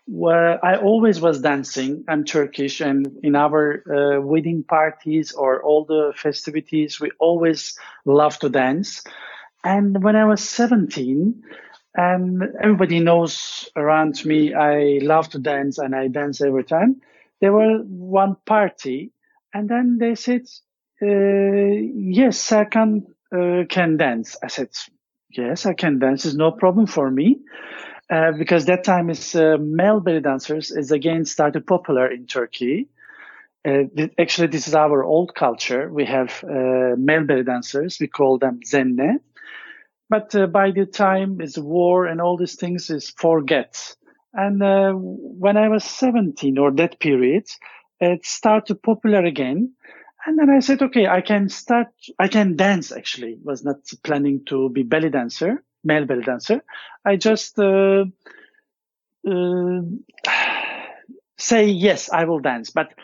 Where 0.07 0.65
I 0.65 0.77
always 0.77 1.21
was 1.21 1.41
dancing. 1.41 2.05
I'm 2.09 2.25
Turkish, 2.25 2.81
and 2.81 3.19
in 3.23 3.37
our 3.37 3.83
uh, 3.89 4.21
wedding 4.21 4.65
parties 4.65 5.33
or 5.33 5.63
all 5.63 5.85
the 5.85 6.13
festivities, 6.17 7.01
we 7.01 7.11
always 7.21 7.79
love 8.05 8.39
to 8.41 8.49
dance. 8.49 9.05
And 9.65 10.03
when 10.03 10.17
I 10.17 10.25
was 10.27 10.49
17, 10.49 11.43
and 11.95 12.43
everybody 12.63 13.01
knows 13.01 13.69
around 13.77 14.25
me, 14.25 14.55
I 14.55 14.99
love 15.03 15.31
to 15.31 15.39
dance, 15.39 15.79
and 15.79 15.95
I 15.95 16.09
dance 16.09 16.41
every 16.41 16.65
time. 16.65 17.03
There 17.43 17.53
were 17.53 17.81
one 17.81 18.37
party 18.47 19.13
and 19.55 19.71
then 19.71 19.99
they 20.01 20.17
said, 20.17 20.43
uh, 21.03 21.07
yes, 21.09 22.53
I 22.53 22.67
can, 22.67 23.07
uh, 23.37 23.65
can 23.71 23.99
dance. 23.99 24.39
I 24.43 24.49
said, 24.49 24.71
yes, 25.31 25.67
I 25.67 25.75
can 25.75 26.01
dance. 26.01 26.27
It's 26.27 26.37
no 26.37 26.53
problem 26.53 26.87
for 26.89 27.11
me. 27.11 27.41
Uh, 28.11 28.33
because 28.33 28.67
that 28.67 28.85
time 28.85 29.11
is 29.11 29.35
male 29.61 30.01
belly 30.01 30.21
dancers 30.21 30.71
is 30.71 30.93
again 30.93 31.25
started 31.27 31.67
popular 31.67 32.09
in 32.11 32.27
Turkey. 32.27 32.89
Uh, 33.67 33.85
th- 33.97 34.13
actually, 34.19 34.49
this 34.49 34.69
is 34.69 34.75
our 34.75 35.05
old 35.05 35.35
culture. 35.35 35.93
We 35.93 36.07
have 36.07 36.45
uh, 36.45 36.97
male 36.99 37.25
belly 37.25 37.45
dancers. 37.45 37.99
We 38.01 38.09
call 38.09 38.39
them 38.39 38.61
zenne. 38.67 39.19
But 40.11 40.35
uh, 40.35 40.47
by 40.49 40.73
the 40.73 40.87
time 40.87 41.41
is 41.41 41.59
war 41.59 42.07
and 42.07 42.21
all 42.21 42.37
these 42.39 42.57
things 42.57 42.91
is 42.91 43.11
forget. 43.11 43.97
And 44.35 44.63
uh, 44.63 44.93
when 44.93 45.57
I 45.57 45.69
was 45.69 45.85
17 45.85 46.59
or 46.59 46.71
that 46.73 46.99
period, 47.01 47.49
it 48.01 48.25
started 48.25 48.67
to 48.69 48.75
popular 48.75 49.25
again. 49.25 49.75
And 50.25 50.39
then 50.39 50.51
I 50.51 50.61
said, 50.61 50.83
okay, 50.83 51.07
I 51.07 51.21
can 51.21 51.49
start, 51.49 51.89
I 52.19 52.29
can 52.29 52.57
dance 52.57 52.93
actually. 52.93 53.39
Was 53.43 53.65
not 53.65 53.79
planning 54.05 54.45
to 54.47 54.69
be 54.69 54.83
belly 54.85 55.11
dancer, 55.11 55.63
male 55.85 56.05
belly 56.05 56.23
dancer. 56.23 56.63
I 57.05 57.17
just, 57.17 57.59
uh, 57.59 58.05
uh, 59.29 59.81
say, 61.37 61.67
yes, 61.67 62.11
I 62.11 62.25
will 62.25 62.39
dance, 62.39 62.71
but 62.71 62.95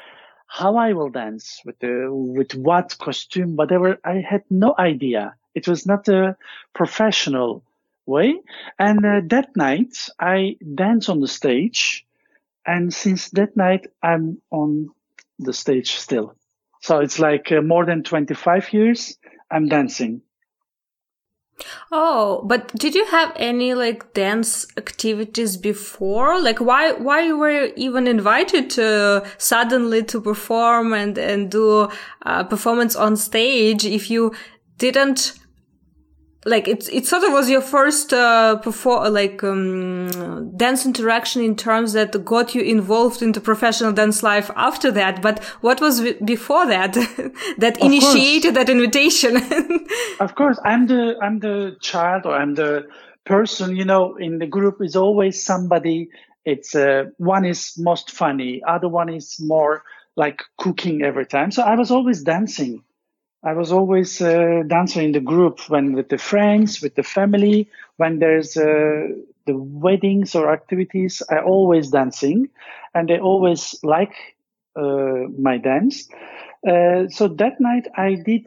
how 0.47 0.77
I 0.77 0.93
will 0.95 1.11
dance 1.11 1.61
with 1.65 1.79
the, 1.81 2.09
with 2.11 2.55
what 2.55 2.97
costume, 2.99 3.57
whatever, 3.57 3.99
I 4.05 4.23
had 4.27 4.45
no 4.49 4.75
idea. 4.79 5.35
It 5.55 5.69
was 5.69 5.87
not 5.87 6.09
a 6.09 6.37
professional 6.73 7.65
way. 8.09 8.41
And 8.79 9.05
uh, 9.05 9.21
that 9.29 9.51
night 9.57 10.09
I 10.19 10.57
dance 10.75 11.09
on 11.09 11.21
the 11.21 11.29
stage 11.29 12.07
and 12.69 12.93
since 12.93 13.31
that 13.31 13.57
night, 13.57 13.87
I'm 14.03 14.43
on 14.51 14.91
the 15.39 15.55
stage 15.55 15.93
still. 15.93 16.37
So 16.83 16.99
it's 16.99 17.19
like 17.19 17.51
uh, 17.51 17.63
more 17.63 17.87
than 17.87 18.03
25 18.03 18.75
years 18.75 19.17
I'm 19.51 19.69
dancing. 19.69 20.21
Oh, 21.91 22.43
but 22.45 22.73
did 22.75 22.95
you 22.95 23.07
have 23.07 23.33
any 23.37 23.73
like 23.73 24.13
dance 24.13 24.67
activities 24.77 25.57
before? 25.57 26.39
Like 26.41 26.61
why 26.61 26.93
why 26.93 27.33
were 27.33 27.51
you 27.51 27.73
even 27.75 28.07
invited 28.07 28.71
to 28.71 29.27
suddenly 29.39 30.05
to 30.05 30.21
perform 30.21 30.93
and 30.93 31.19
and 31.19 31.51
do 31.51 31.89
a 32.23 32.45
performance 32.45 32.95
on 32.95 33.17
stage 33.17 33.85
if 33.85 34.09
you 34.09 34.35
didn't 34.77 35.33
like 36.49 36.67
it, 36.67 36.89
it 36.93 37.07
sort 37.07 37.23
of 37.25 37.33
was 37.33 37.49
your 37.51 37.61
first 37.61 38.13
uh, 38.13 38.57
perform 38.57 39.13
like 39.13 39.43
um, 39.45 40.51
dance 40.57 40.87
interaction 40.87 41.43
in 41.43 41.55
terms 41.55 41.93
that 41.93 42.25
got 42.25 42.55
you 42.55 42.63
involved 42.63 43.23
into 43.23 43.41
professional 43.41 43.93
dance 43.93 44.23
life 44.23 44.51
after 44.57 44.91
that 44.91 45.23
but 45.23 45.43
what 45.61 45.81
was 45.81 46.01
before 46.25 46.67
that 46.67 46.93
that 47.59 47.77
of 47.77 47.83
initiated 47.83 48.55
course. 48.55 48.67
that 48.67 48.71
invitation? 48.71 49.37
Of 50.21 50.35
course 50.35 50.59
i'm 50.65 50.87
the 50.87 51.17
i'm 51.23 51.39
the 51.39 51.77
child 51.81 52.27
or 52.27 52.35
i'm 52.35 52.55
the 52.55 52.89
person 53.25 53.77
you 53.77 53.85
know 53.85 54.17
in 54.17 54.39
the 54.39 54.47
group 54.47 54.81
is 54.81 54.97
always 54.97 55.43
somebody 55.43 56.09
it's 56.45 56.75
uh, 56.75 57.05
one 57.19 57.45
is 57.45 57.75
most 57.79 58.11
funny 58.11 58.63
other 58.67 58.89
one 58.89 59.09
is 59.09 59.37
more 59.41 59.83
like 60.17 60.43
cooking 60.57 61.03
every 61.03 61.27
time. 61.27 61.51
So 61.53 61.63
i 61.63 61.75
was 61.77 61.91
always 61.91 62.23
dancing 62.23 62.83
I 63.45 63.53
was 63.53 63.71
always 63.73 64.21
uh, 64.21 64.63
dancing 64.67 65.05
in 65.05 65.13
the 65.13 65.21
group 65.21 65.61
when 65.69 65.93
with 65.93 66.09
the 66.09 66.19
friends, 66.19 66.83
with 66.83 66.95
the 66.97 67.03
family. 67.03 67.69
When 67.97 68.19
there's 68.19 68.57
uh, 68.57 69.09
the 69.47 69.57
weddings 69.57 70.35
or 70.35 70.53
activities, 70.53 71.23
I 71.31 71.39
always 71.39 71.91
dancing, 71.91 72.49
and 72.95 73.09
they 73.09 73.19
always 73.19 73.79
like 73.83 74.15
uh, 74.77 75.29
my 75.39 75.59
dance. 75.59 76.09
Uh, 76.69 77.09
so 77.09 77.29
that 77.29 77.61
night 77.61 77.87
I 77.97 78.17
did 78.27 78.47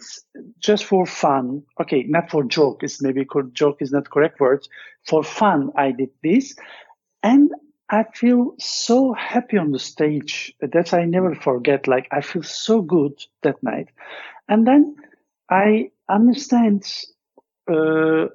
just 0.60 0.84
for 0.84 1.06
fun. 1.06 1.64
Okay, 1.80 2.04
not 2.04 2.30
for 2.30 2.44
joke. 2.44 2.84
It's 2.84 3.02
maybe 3.02 3.26
joke 3.54 3.78
is 3.82 3.92
not 3.92 4.10
correct 4.10 4.40
word. 4.40 4.68
For 5.08 5.24
fun, 5.24 5.72
I 5.76 5.92
did 5.92 6.10
this, 6.22 6.56
and 7.24 7.50
I 7.92 8.06
feel 8.14 8.56
so 8.58 9.14
happy 9.14 9.58
on 9.58 9.72
the 9.72 9.80
stage 9.80 10.56
that 10.62 10.94
I 10.94 11.04
never 11.04 11.36
forget. 11.36 11.88
Like 11.88 12.08
I 12.12 12.22
feel 12.22 12.42
so 12.42 12.82
good 12.82 13.22
that 13.44 13.62
night. 13.62 13.90
And 14.48 14.66
then 14.66 14.96
I 15.50 15.92
understand, 16.10 16.86
uh, 17.70 18.28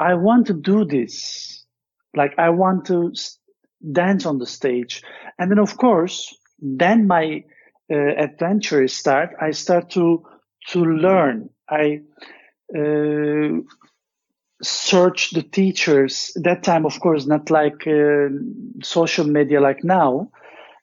I 0.00 0.14
want 0.14 0.48
to 0.48 0.54
do 0.54 0.84
this. 0.84 1.64
Like 2.16 2.34
I 2.36 2.50
want 2.50 2.86
to 2.86 3.12
dance 3.92 4.26
on 4.26 4.38
the 4.38 4.46
stage. 4.46 5.02
And 5.38 5.52
then 5.52 5.60
of 5.60 5.76
course, 5.76 6.36
then 6.60 7.06
my 7.06 7.44
uh, 7.88 7.96
adventure 7.96 8.88
start. 8.88 9.36
I 9.40 9.52
start 9.52 9.90
to, 9.90 10.24
to 10.70 10.84
learn. 10.84 11.50
I, 11.70 12.00
uh, 12.76 13.60
search 14.62 15.30
the 15.30 15.42
teachers. 15.42 16.32
That 16.36 16.62
time 16.62 16.86
of 16.86 16.98
course 17.00 17.26
not 17.26 17.50
like 17.50 17.86
uh, 17.86 18.28
social 18.82 19.26
media 19.26 19.60
like 19.60 19.84
now. 19.84 20.30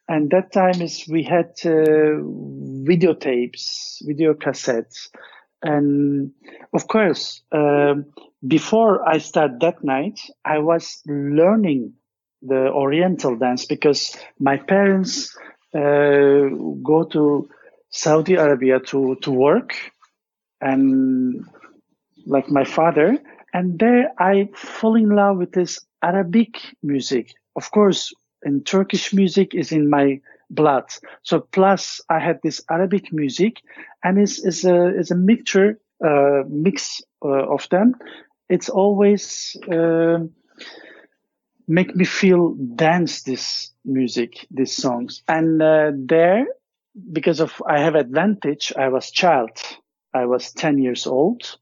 And 0.08 0.30
that 0.32 0.52
time 0.52 0.82
is 0.82 1.06
we 1.10 1.24
had 1.24 1.52
uh, 1.66 2.20
videotapes, 2.86 3.98
video 4.06 4.34
cassettes, 4.34 5.08
and 5.62 6.32
of 6.74 6.88
course, 6.88 7.42
uh, 7.54 7.96
before 8.46 9.08
I 9.08 9.20
start 9.20 9.62
that 9.62 9.84
night, 9.84 10.20
I 10.44 10.60
was 10.60 11.02
learning 11.08 11.94
the 12.42 12.70
Oriental 12.70 13.38
dance 13.38 13.66
because 13.66 14.18
my 14.40 14.58
parents 14.58 15.36
uh, 15.74 16.50
go 16.84 17.08
to 17.14 17.48
Saudi 17.90 18.36
Arabia 18.36 18.82
to 18.82 19.16
to 19.22 19.32
work, 19.32 19.74
and 20.60 21.46
like 22.26 22.50
my 22.50 22.66
father, 22.66 23.18
and 23.54 23.80
there 23.80 24.12
I 24.20 24.50
fall 24.56 24.96
in 24.96 25.10
love 25.10 25.38
with 25.38 25.52
this 25.52 25.80
Arabic 26.02 26.58
music. 26.82 27.34
Of 27.56 27.72
course, 27.72 28.14
and 28.44 28.66
Turkish 28.66 29.14
music 29.14 29.54
is 29.54 29.72
in 29.72 29.90
my 29.90 30.20
blood. 30.50 30.86
So 31.24 31.40
plus 31.40 32.02
I 32.10 32.20
had 32.20 32.40
this 32.44 32.62
Arabic 32.70 33.12
music 33.14 33.62
and 34.04 34.20
it's, 34.20 34.44
it's 34.44 34.66
a, 34.66 34.88
it's 34.88 35.12
a 35.12 35.16
mixture, 35.16 35.80
uh, 36.04 36.44
mix 36.48 37.02
uh, 37.24 37.30
of 37.30 37.68
them. 37.70 37.96
It's 38.50 38.70
always, 38.70 39.56
uh, 39.72 40.20
make 41.68 41.96
me 41.96 42.06
feel 42.06 42.56
dance 42.76 43.24
this 43.24 43.72
music, 43.86 44.46
these 44.52 44.76
songs. 44.76 45.24
And, 45.28 45.62
uh, 45.62 45.92
there, 45.96 46.46
because 47.12 47.40
of, 47.40 47.62
I 47.68 47.80
have 47.80 47.96
advantage, 47.96 48.74
I 48.78 48.90
was 48.90 49.12
child. 49.12 49.52
I 50.14 50.26
was 50.26 50.52
10 50.52 50.78
years 50.78 51.08
old, 51.08 51.58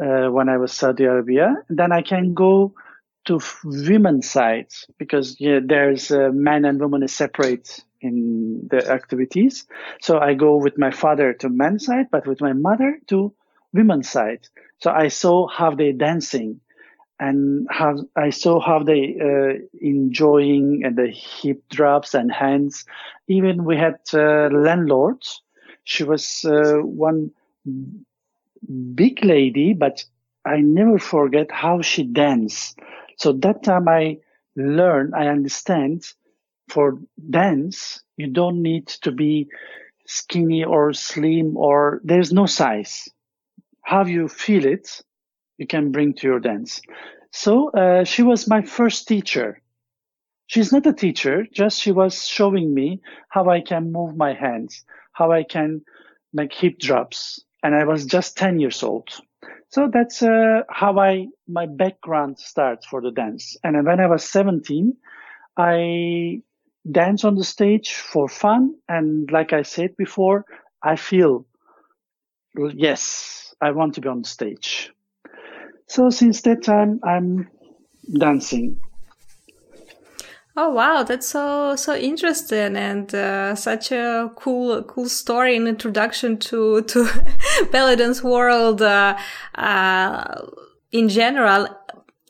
uh, 0.00 0.28
when 0.28 0.48
I 0.48 0.56
was 0.56 0.72
Saudi 0.72 1.04
Arabia. 1.04 1.56
Then 1.68 1.92
I 1.92 2.02
can 2.02 2.34
go 2.34 2.74
to 3.26 3.40
women's 3.64 4.28
side 4.28 4.68
because 4.98 5.36
yeah, 5.38 5.60
there's 5.64 6.10
uh, 6.10 6.30
men 6.32 6.64
and 6.64 6.80
women 6.80 7.02
is 7.02 7.12
separate 7.12 7.84
in 8.00 8.68
the 8.70 8.90
activities. 8.90 9.64
So 10.00 10.18
I 10.18 10.34
go 10.34 10.56
with 10.56 10.76
my 10.76 10.90
father 10.90 11.32
to 11.34 11.48
men's 11.48 11.86
side, 11.86 12.06
but 12.10 12.26
with 12.26 12.40
my 12.40 12.52
mother 12.52 12.98
to 13.08 13.32
women's 13.72 14.08
side. 14.08 14.48
So 14.78 14.90
I 14.90 15.08
saw 15.08 15.46
how 15.46 15.74
they 15.74 15.92
dancing 15.92 16.60
and 17.20 17.68
how 17.70 17.98
I 18.16 18.30
saw 18.30 18.58
how 18.58 18.82
they 18.82 19.16
uh, 19.20 19.64
enjoying 19.80 20.82
and 20.84 20.96
the 20.96 21.06
hip 21.06 21.62
drops 21.70 22.14
and 22.14 22.32
hands. 22.32 22.84
Even 23.28 23.64
we 23.64 23.76
had 23.76 24.00
uh, 24.12 24.48
landlords. 24.50 25.40
She 25.84 26.02
was 26.02 26.44
uh, 26.44 26.78
one 26.78 27.30
big 28.94 29.24
lady, 29.24 29.72
but 29.72 30.04
I 30.44 30.58
never 30.58 30.98
forget 30.98 31.50
how 31.50 31.82
she 31.82 32.04
danced. 32.04 32.78
So 33.16 33.32
that 33.32 33.62
time 33.62 33.88
I 33.88 34.18
learn, 34.56 35.12
I 35.14 35.28
understand 35.28 36.04
for 36.68 36.98
dance, 37.30 38.02
you 38.16 38.28
don't 38.28 38.62
need 38.62 38.86
to 38.88 39.12
be 39.12 39.48
skinny 40.06 40.64
or 40.64 40.92
slim 40.92 41.56
or 41.56 42.00
there's 42.04 42.32
no 42.32 42.46
size. 42.46 43.08
How 43.82 44.04
you 44.04 44.28
feel 44.28 44.64
it, 44.64 45.02
you 45.58 45.66
can 45.66 45.92
bring 45.92 46.14
to 46.14 46.26
your 46.26 46.40
dance. 46.40 46.80
So 47.30 47.70
uh, 47.70 48.04
she 48.04 48.22
was 48.22 48.48
my 48.48 48.62
first 48.62 49.08
teacher. 49.08 49.60
She's 50.46 50.72
not 50.72 50.86
a 50.86 50.92
teacher, 50.92 51.46
just 51.52 51.80
she 51.80 51.92
was 51.92 52.26
showing 52.26 52.74
me 52.74 53.00
how 53.28 53.48
I 53.48 53.60
can 53.60 53.92
move 53.92 54.16
my 54.16 54.34
hands, 54.34 54.84
how 55.12 55.32
I 55.32 55.44
can 55.44 55.82
make 56.32 56.52
hip 56.52 56.78
drops. 56.78 57.44
And 57.62 57.74
I 57.74 57.84
was 57.84 58.04
just 58.06 58.36
10 58.36 58.58
years 58.58 58.82
old. 58.82 59.08
So 59.68 59.88
that's 59.90 60.22
uh, 60.22 60.62
how 60.68 60.98
I 60.98 61.28
my 61.48 61.66
background 61.66 62.38
starts 62.38 62.86
for 62.86 63.00
the 63.00 63.10
dance. 63.10 63.56
And 63.64 63.86
when 63.86 64.00
I 64.00 64.06
was 64.06 64.24
17, 64.24 64.94
I 65.56 66.42
dance 66.90 67.24
on 67.24 67.36
the 67.36 67.44
stage 67.44 67.94
for 67.94 68.28
fun. 68.28 68.74
And 68.88 69.30
like 69.30 69.52
I 69.52 69.62
said 69.62 69.96
before, 69.96 70.44
I 70.82 70.96
feel 70.96 71.46
yes, 72.74 73.54
I 73.60 73.70
want 73.70 73.94
to 73.94 74.00
be 74.00 74.08
on 74.08 74.22
the 74.22 74.28
stage. 74.28 74.92
So 75.86 76.10
since 76.10 76.42
that 76.42 76.62
time, 76.62 77.00
I'm 77.02 77.48
dancing. 78.18 78.80
Oh 80.54 80.68
wow, 80.68 81.02
that's 81.02 81.28
so 81.28 81.76
so 81.76 81.94
interesting 81.96 82.76
and 82.76 83.14
uh, 83.14 83.54
such 83.54 83.90
a 83.90 84.30
cool 84.36 84.82
cool 84.82 85.08
story 85.08 85.56
and 85.56 85.66
introduction 85.66 86.36
to 86.38 86.82
to 86.92 87.08
dance 87.72 88.22
world 88.22 88.82
uh, 88.82 89.16
uh, 89.54 90.42
in 90.90 91.08
general. 91.08 91.68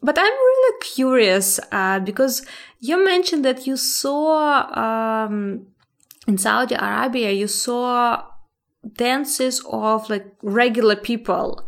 But 0.02 0.18
I'm 0.18 0.32
really 0.32 0.78
curious 0.82 1.58
uh, 1.72 1.98
because 1.98 2.46
you 2.78 3.04
mentioned 3.04 3.44
that 3.44 3.66
you 3.66 3.76
saw 3.76 4.70
um, 4.72 5.66
in 6.28 6.38
Saudi 6.38 6.76
Arabia 6.76 7.32
you 7.32 7.48
saw 7.48 8.22
dances 8.94 9.64
of 9.68 10.08
like 10.08 10.26
regular 10.42 10.96
people 10.96 11.66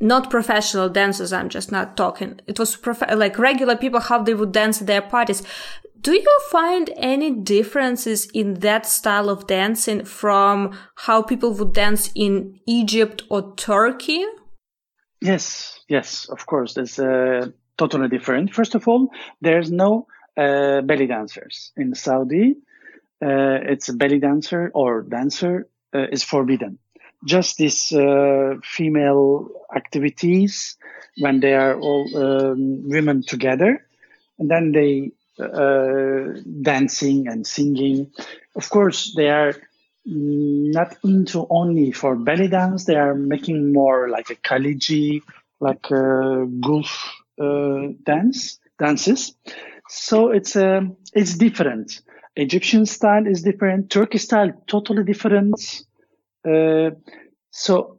not 0.00 0.30
professional 0.30 0.88
dancers. 0.88 1.32
I'm 1.32 1.48
just 1.48 1.70
not 1.70 1.96
talking. 1.96 2.40
It 2.46 2.58
was 2.58 2.76
prof- 2.76 3.02
like 3.14 3.38
regular 3.38 3.76
people, 3.76 4.00
how 4.00 4.22
they 4.22 4.34
would 4.34 4.52
dance 4.52 4.78
their 4.78 5.02
parties. 5.02 5.42
Do 6.00 6.12
you 6.12 6.40
find 6.50 6.90
any 6.96 7.30
differences 7.30 8.26
in 8.32 8.54
that 8.60 8.86
style 8.86 9.28
of 9.28 9.46
dancing 9.46 10.06
from 10.06 10.78
how 10.94 11.22
people 11.22 11.52
would 11.52 11.74
dance 11.74 12.10
in 12.14 12.58
Egypt 12.66 13.22
or 13.28 13.54
Turkey? 13.56 14.24
Yes, 15.20 15.78
yes, 15.88 16.26
of 16.30 16.46
course. 16.46 16.78
It's 16.78 16.98
uh, 16.98 17.48
totally 17.76 18.08
different. 18.08 18.54
First 18.54 18.74
of 18.74 18.88
all, 18.88 19.10
there's 19.42 19.70
no 19.70 20.06
uh, 20.38 20.80
belly 20.80 21.06
dancers 21.06 21.72
in 21.76 21.94
Saudi. 21.94 22.56
Uh, 23.22 23.60
it's 23.68 23.90
a 23.90 23.92
belly 23.92 24.18
dancer 24.18 24.70
or 24.72 25.02
dancer 25.02 25.68
uh, 25.94 26.06
is 26.10 26.22
forbidden 26.22 26.78
just 27.24 27.58
these 27.58 27.92
uh, 27.92 28.54
female 28.64 29.48
activities 29.74 30.76
when 31.18 31.40
they 31.40 31.54
are 31.54 31.78
all 31.78 32.08
um, 32.16 32.88
women 32.88 33.22
together, 33.22 33.86
and 34.38 34.50
then 34.50 34.72
they 34.72 35.12
uh, 35.38 36.40
dancing 36.62 37.28
and 37.28 37.46
singing. 37.46 38.10
Of 38.56 38.70
course, 38.70 39.14
they 39.16 39.30
are 39.30 39.54
not 40.04 40.96
into 41.04 41.46
only 41.50 41.92
for 41.92 42.16
belly 42.16 42.48
dance. 42.48 42.84
They 42.84 42.96
are 42.96 43.14
making 43.14 43.72
more 43.72 44.08
like 44.08 44.30
a 44.30 44.36
khaleeji, 44.36 45.22
like 45.60 45.90
a 45.90 46.46
gulf 46.60 47.12
uh, 47.40 47.88
dance 48.04 48.58
dances. 48.78 49.34
So 49.88 50.30
it's 50.30 50.56
uh, 50.56 50.82
it's 51.14 51.36
different. 51.36 52.00
Egyptian 52.36 52.86
style 52.86 53.26
is 53.26 53.42
different. 53.42 53.90
Turkish 53.90 54.22
style 54.24 54.52
totally 54.66 55.04
different. 55.04 55.84
Uh, 56.48 56.90
so 57.50 57.98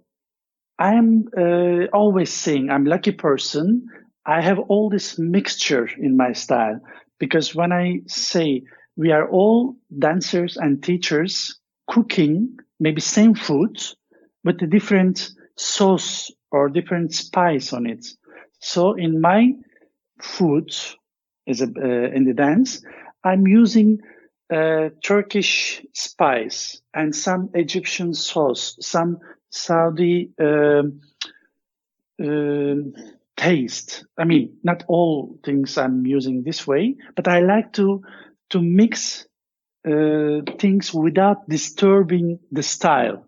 I'm 0.79 1.27
uh, 1.37 1.85
always 1.93 2.31
saying 2.31 2.69
I'm 2.69 2.85
lucky 2.85 3.11
person. 3.11 3.87
I 4.25 4.41
have 4.41 4.59
all 4.59 4.89
this 4.89 5.17
mixture 5.19 5.87
in 5.97 6.17
my 6.17 6.33
style 6.33 6.79
because 7.19 7.55
when 7.55 7.71
I 7.71 8.01
say 8.07 8.63
we 8.95 9.11
are 9.11 9.29
all 9.29 9.75
dancers 9.97 10.57
and 10.57 10.83
teachers 10.83 11.59
cooking 11.87 12.57
maybe 12.79 13.01
same 13.01 13.35
food 13.35 13.77
with 14.43 14.61
a 14.61 14.67
different 14.67 15.31
sauce 15.57 16.31
or 16.51 16.69
different 16.69 17.13
spice 17.13 17.73
on 17.73 17.85
it. 17.85 18.05
So 18.59 18.93
in 18.93 19.21
my 19.21 19.53
food 20.21 20.71
is 21.45 21.61
a, 21.61 21.65
uh, 21.65 22.15
in 22.15 22.25
the 22.25 22.33
dance, 22.33 22.83
I'm 23.23 23.47
using 23.47 23.99
uh, 24.51 24.89
Turkish 25.03 25.85
spice 25.93 26.81
and 26.93 27.15
some 27.15 27.49
Egyptian 27.53 28.13
sauce, 28.13 28.77
some 28.81 29.19
Saudi 29.49 30.31
uh, 30.39 30.83
taste. 33.37 34.05
I 34.17 34.25
mean, 34.25 34.57
not 34.63 34.83
all 34.87 35.39
things 35.43 35.77
I'm 35.77 36.05
using 36.05 36.43
this 36.43 36.67
way, 36.67 36.95
but 37.15 37.27
I 37.27 37.39
like 37.39 37.73
to 37.73 38.03
to 38.49 38.61
mix 38.61 39.25
uh, 39.87 40.41
things 40.59 40.93
without 40.93 41.47
disturbing 41.49 42.39
the 42.51 42.63
style. 42.63 43.25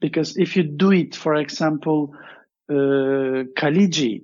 Because 0.00 0.36
if 0.36 0.56
you 0.56 0.62
do 0.62 0.92
it, 0.92 1.16
for 1.16 1.34
example, 1.34 2.14
uh, 2.70 3.44
Khaleeji 3.58 4.22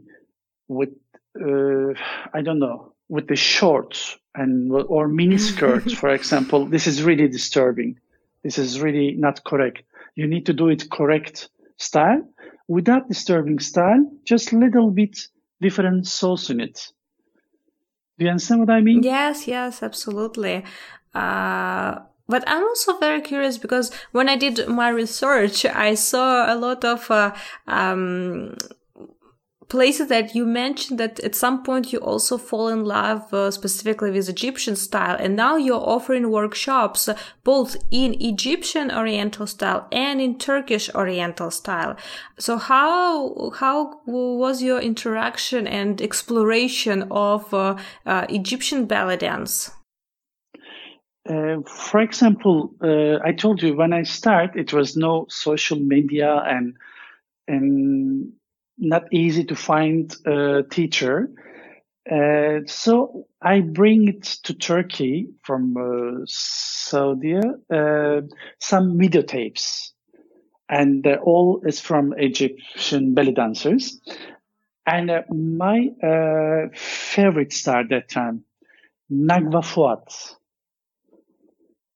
with 0.69 0.91
uh, 1.39 1.95
I 2.33 2.43
don't 2.43 2.59
know 2.59 2.90
with 3.11 3.27
the 3.27 3.37
shorts 3.37 4.17
and 4.35 4.73
or 4.73 5.09
mini 5.09 5.37
skirts, 5.37 5.93
for 5.93 6.11
example, 6.11 6.65
this 6.65 6.87
is 6.87 7.03
really 7.03 7.29
disturbing. 7.29 7.99
This 8.45 8.57
is 8.57 8.81
really 8.81 9.13
not 9.19 9.45
correct. 9.45 9.83
You 10.15 10.27
need 10.27 10.47
to 10.47 10.53
do 10.53 10.69
it 10.69 10.91
correct 10.91 11.51
style 11.77 12.23
without 12.69 13.09
disturbing 13.09 13.59
style, 13.59 14.11
just 14.25 14.53
little 14.53 14.91
bit 14.91 15.27
different 15.61 16.07
sauce 16.07 16.49
in 16.51 16.61
it. 16.61 16.93
Do 18.17 18.25
you 18.25 18.31
understand 18.31 18.61
what 18.61 18.71
I 18.71 18.81
mean? 18.81 19.03
Yes, 19.03 19.49
yes, 19.49 19.83
absolutely. 19.83 20.65
Uh, 21.13 21.99
but 22.29 22.45
I'm 22.47 22.63
also 22.63 22.97
very 22.99 23.21
curious 23.23 23.59
because 23.59 23.91
when 24.13 24.29
I 24.29 24.37
did 24.37 24.69
my 24.69 24.89
research, 24.89 25.67
I 25.67 25.95
saw 25.95 26.53
a 26.53 26.55
lot 26.55 26.85
of 26.85 27.11
uh, 27.11 27.35
um, 27.67 28.55
places 29.71 30.09
that 30.09 30.35
you 30.35 30.45
mentioned 30.45 30.99
that 31.01 31.21
at 31.21 31.35
some 31.35 31.63
point 31.63 31.93
you 31.93 31.99
also 32.01 32.37
fall 32.37 32.69
in 32.69 32.85
love 32.85 33.33
uh, 33.33 33.51
specifically 33.51 34.11
with 34.11 34.29
Egyptian 34.29 34.77
style, 34.77 35.17
and 35.19 35.37
now 35.37 35.57
you're 35.57 35.89
offering 35.97 36.31
workshops 36.31 37.09
uh, 37.09 37.17
both 37.45 37.77
in 37.91 38.21
Egyptian 38.21 38.91
Oriental 38.91 39.47
style 39.47 39.87
and 39.93 40.21
in 40.21 40.39
Turkish 40.39 40.91
Oriental 40.95 41.51
style. 41.51 41.97
So 42.39 42.59
how 42.59 43.53
how 43.61 44.01
was 44.07 44.61
your 44.61 44.81
interaction 44.81 45.67
and 45.67 46.03
exploration 46.03 47.07
of 47.11 47.55
uh, 47.55 47.77
uh 48.05 48.27
Egyptian 48.29 48.87
belly 48.87 49.17
dance? 49.17 49.71
Uh, 51.29 51.59
for 51.67 52.01
example, 52.01 52.75
uh, 52.83 53.19
I 53.25 53.33
told 53.33 53.63
you 53.63 53.77
when 53.77 53.93
I 53.93 54.03
start, 54.03 54.57
it 54.57 54.73
was 54.73 54.97
no 54.97 55.27
social 55.29 55.79
media 55.79 56.43
and 56.45 56.75
and 57.47 58.33
not 58.81 59.13
easy 59.13 59.45
to 59.45 59.55
find 59.55 60.15
a 60.27 60.63
teacher. 60.69 61.31
Uh, 62.11 62.61
so 62.67 63.27
I 63.43 63.61
bring 63.61 64.09
it 64.09 64.23
to 64.45 64.55
Turkey 64.55 65.29
from 65.43 65.77
uh, 65.77 66.25
Saudi, 66.27 67.37
uh, 67.37 68.21
some 68.59 68.99
videotapes, 68.99 69.91
and 70.69 71.07
all 71.23 71.61
is 71.65 71.81
from 71.81 72.15
Egyptian 72.17 73.15
belly 73.15 73.33
dancers. 73.33 74.01
And 74.87 75.11
uh, 75.11 75.23
my 75.31 75.91
uh, 76.03 76.69
favorite 76.75 77.53
star 77.53 77.85
that 77.89 78.09
time, 78.09 78.45
Nagwa 79.13 79.63
Fouad. 79.63 80.35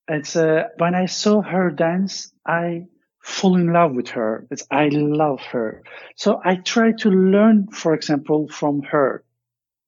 It's 0.07 0.37
uh, 0.37 0.68
when 0.79 0.94
I 0.94 1.07
saw 1.07 1.40
her 1.40 1.70
dance, 1.70 2.33
I 2.47 2.87
fall 3.25 3.57
in 3.57 3.73
love 3.73 3.97
with 3.97 4.11
her. 4.11 4.47
It's, 4.51 4.67
I 4.71 4.91
love 4.93 5.41
her. 5.53 5.83
So 6.17 6.41
I 6.45 6.57
try 6.57 6.93
to 7.01 7.11
learn, 7.11 7.69
for 7.73 7.95
example, 7.95 8.49
from 8.49 8.83
her. 8.93 9.25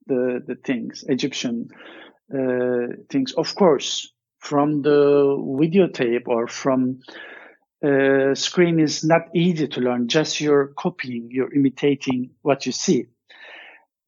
the, 0.06 0.42
the 0.46 0.54
things, 0.54 1.04
Egyptian 1.08 1.68
uh, 2.32 2.94
things. 3.10 3.32
Of 3.34 3.54
course, 3.54 4.12
from 4.38 4.82
the 4.82 5.36
videotape 5.36 6.28
or 6.28 6.46
from 6.46 7.00
uh, 7.84 8.34
screen 8.34 8.80
is 8.80 9.04
not 9.04 9.22
easy 9.34 9.68
to 9.68 9.80
learn. 9.80 10.08
Just 10.08 10.40
you're 10.40 10.68
copying, 10.76 11.28
you're 11.30 11.52
imitating 11.52 12.30
what 12.42 12.66
you 12.66 12.72
see. 12.72 13.06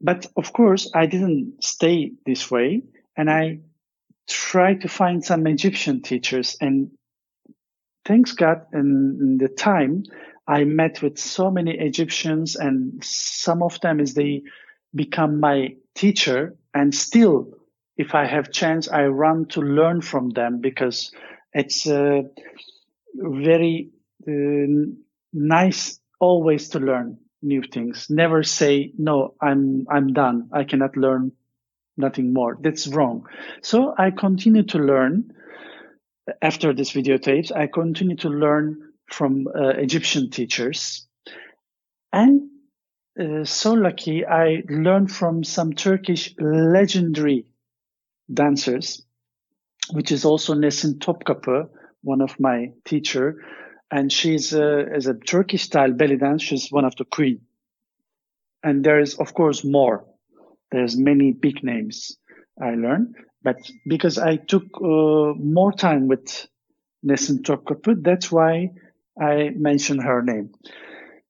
But 0.01 0.27
of 0.37 0.53
course, 0.53 0.91
I 0.95 1.07
didn't 1.07 1.64
stay 1.64 2.12
this 2.25 2.51
way, 2.51 2.83
and 3.17 3.29
I 3.29 3.61
tried 4.29 4.83
to 4.83 4.88
find 4.88 5.25
some 5.25 5.47
Egyptian 5.47 6.03
teachers. 6.03 6.57
And 6.61 6.93
thanks 8.09 8.33
God, 8.33 8.62
in, 8.73 9.37
the 9.38 9.49
time 9.49 10.03
I 10.47 10.64
met 10.64 11.03
with 11.03 11.18
so 11.18 11.51
many 11.51 11.79
Egyptians, 11.79 12.57
and 12.57 13.05
some 13.05 13.62
of 13.62 13.79
them 13.83 14.01
is 14.01 14.14
they 14.14 14.42
become 14.94 15.38
my 15.40 15.77
teacher, 15.94 16.57
and 16.73 16.94
still, 16.94 17.53
if 17.99 18.14
I 18.14 18.25
have 18.25 18.51
chance, 18.51 18.88
I 18.88 19.05
run 19.07 19.47
to 19.49 19.61
learn 19.61 20.01
from 20.01 20.31
them 20.31 20.61
because 20.61 21.12
it's 21.53 21.87
uh, 21.87 22.23
very 23.14 23.90
uh, 24.27 24.88
nice 25.35 26.01
always 26.18 26.71
to 26.71 26.81
learn 26.81 27.18
new 27.42 27.62
things. 27.62 28.07
Never 28.09 28.42
say, 28.42 28.92
no, 28.97 29.35
I'm, 29.40 29.87
I'm 29.90 30.14
done. 30.14 30.49
I 30.53 30.64
cannot 30.64 30.97
learn 30.97 31.33
nothing 31.97 32.33
more. 32.33 32.57
That's 32.61 32.87
wrong. 32.88 33.27
So 33.61 33.94
I 33.99 34.11
continue 34.11 34.62
to 34.64 34.79
learn 34.79 35.33
after 36.43 36.73
these 36.73 36.91
videotapes. 36.91 37.55
I 37.55 37.67
continue 37.67 38.17
to 38.17 38.29
learn 38.29 38.93
from 39.11 39.49
uh, 39.49 39.69
Egyptian 39.69 40.31
teachers. 40.31 41.07
And 42.12 42.49
uh, 43.19 43.45
so 43.45 43.73
lucky, 43.75 44.27
I 44.27 44.62
learned 44.69 45.11
from 45.11 45.45
some 45.45 45.73
Turkish 45.73 46.35
legendary 46.38 47.47
dancers, 48.33 49.03
which 49.93 50.12
is 50.12 50.25
also 50.25 50.55
Nesrin 50.55 50.99
Topkapı, 50.99 51.69
one 52.03 52.21
of 52.21 52.38
my 52.38 52.73
teacher 52.85 53.41
and 53.91 54.12
she's 54.12 54.55
uh, 54.55 54.85
a 54.93 55.14
Turkish 55.14 55.62
style 55.62 55.93
belly 55.93 56.17
dance. 56.17 56.43
She's 56.43 56.71
one 56.71 56.85
of 56.85 56.97
the 56.97 57.05
queen, 57.05 57.41
and 58.62 58.85
there 58.85 59.01
is 59.01 59.14
of 59.14 59.35
course 59.35 59.64
more. 59.64 60.05
There's 60.71 60.97
many 60.97 61.33
big 61.33 61.64
names 61.64 62.17
I 62.61 62.75
learned, 62.75 63.17
but 63.42 63.57
because 63.87 64.18
I 64.18 64.37
took 64.37 64.64
uh, 64.77 65.35
more 65.35 65.72
time 65.72 66.09
with 66.09 66.46
Nesrin 67.05 67.42
Topkapı, 67.42 68.03
that's 68.03 68.31
why 68.33 68.72
I 69.20 69.51
mentioned 69.51 70.03
her 70.03 70.22
name. 70.22 70.51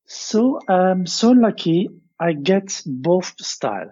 So 0.07 0.61
I'm 0.69 1.07
so 1.07 1.31
lucky 1.33 1.89
I 2.19 2.33
get 2.33 2.83
both 2.87 3.35
style, 3.41 3.91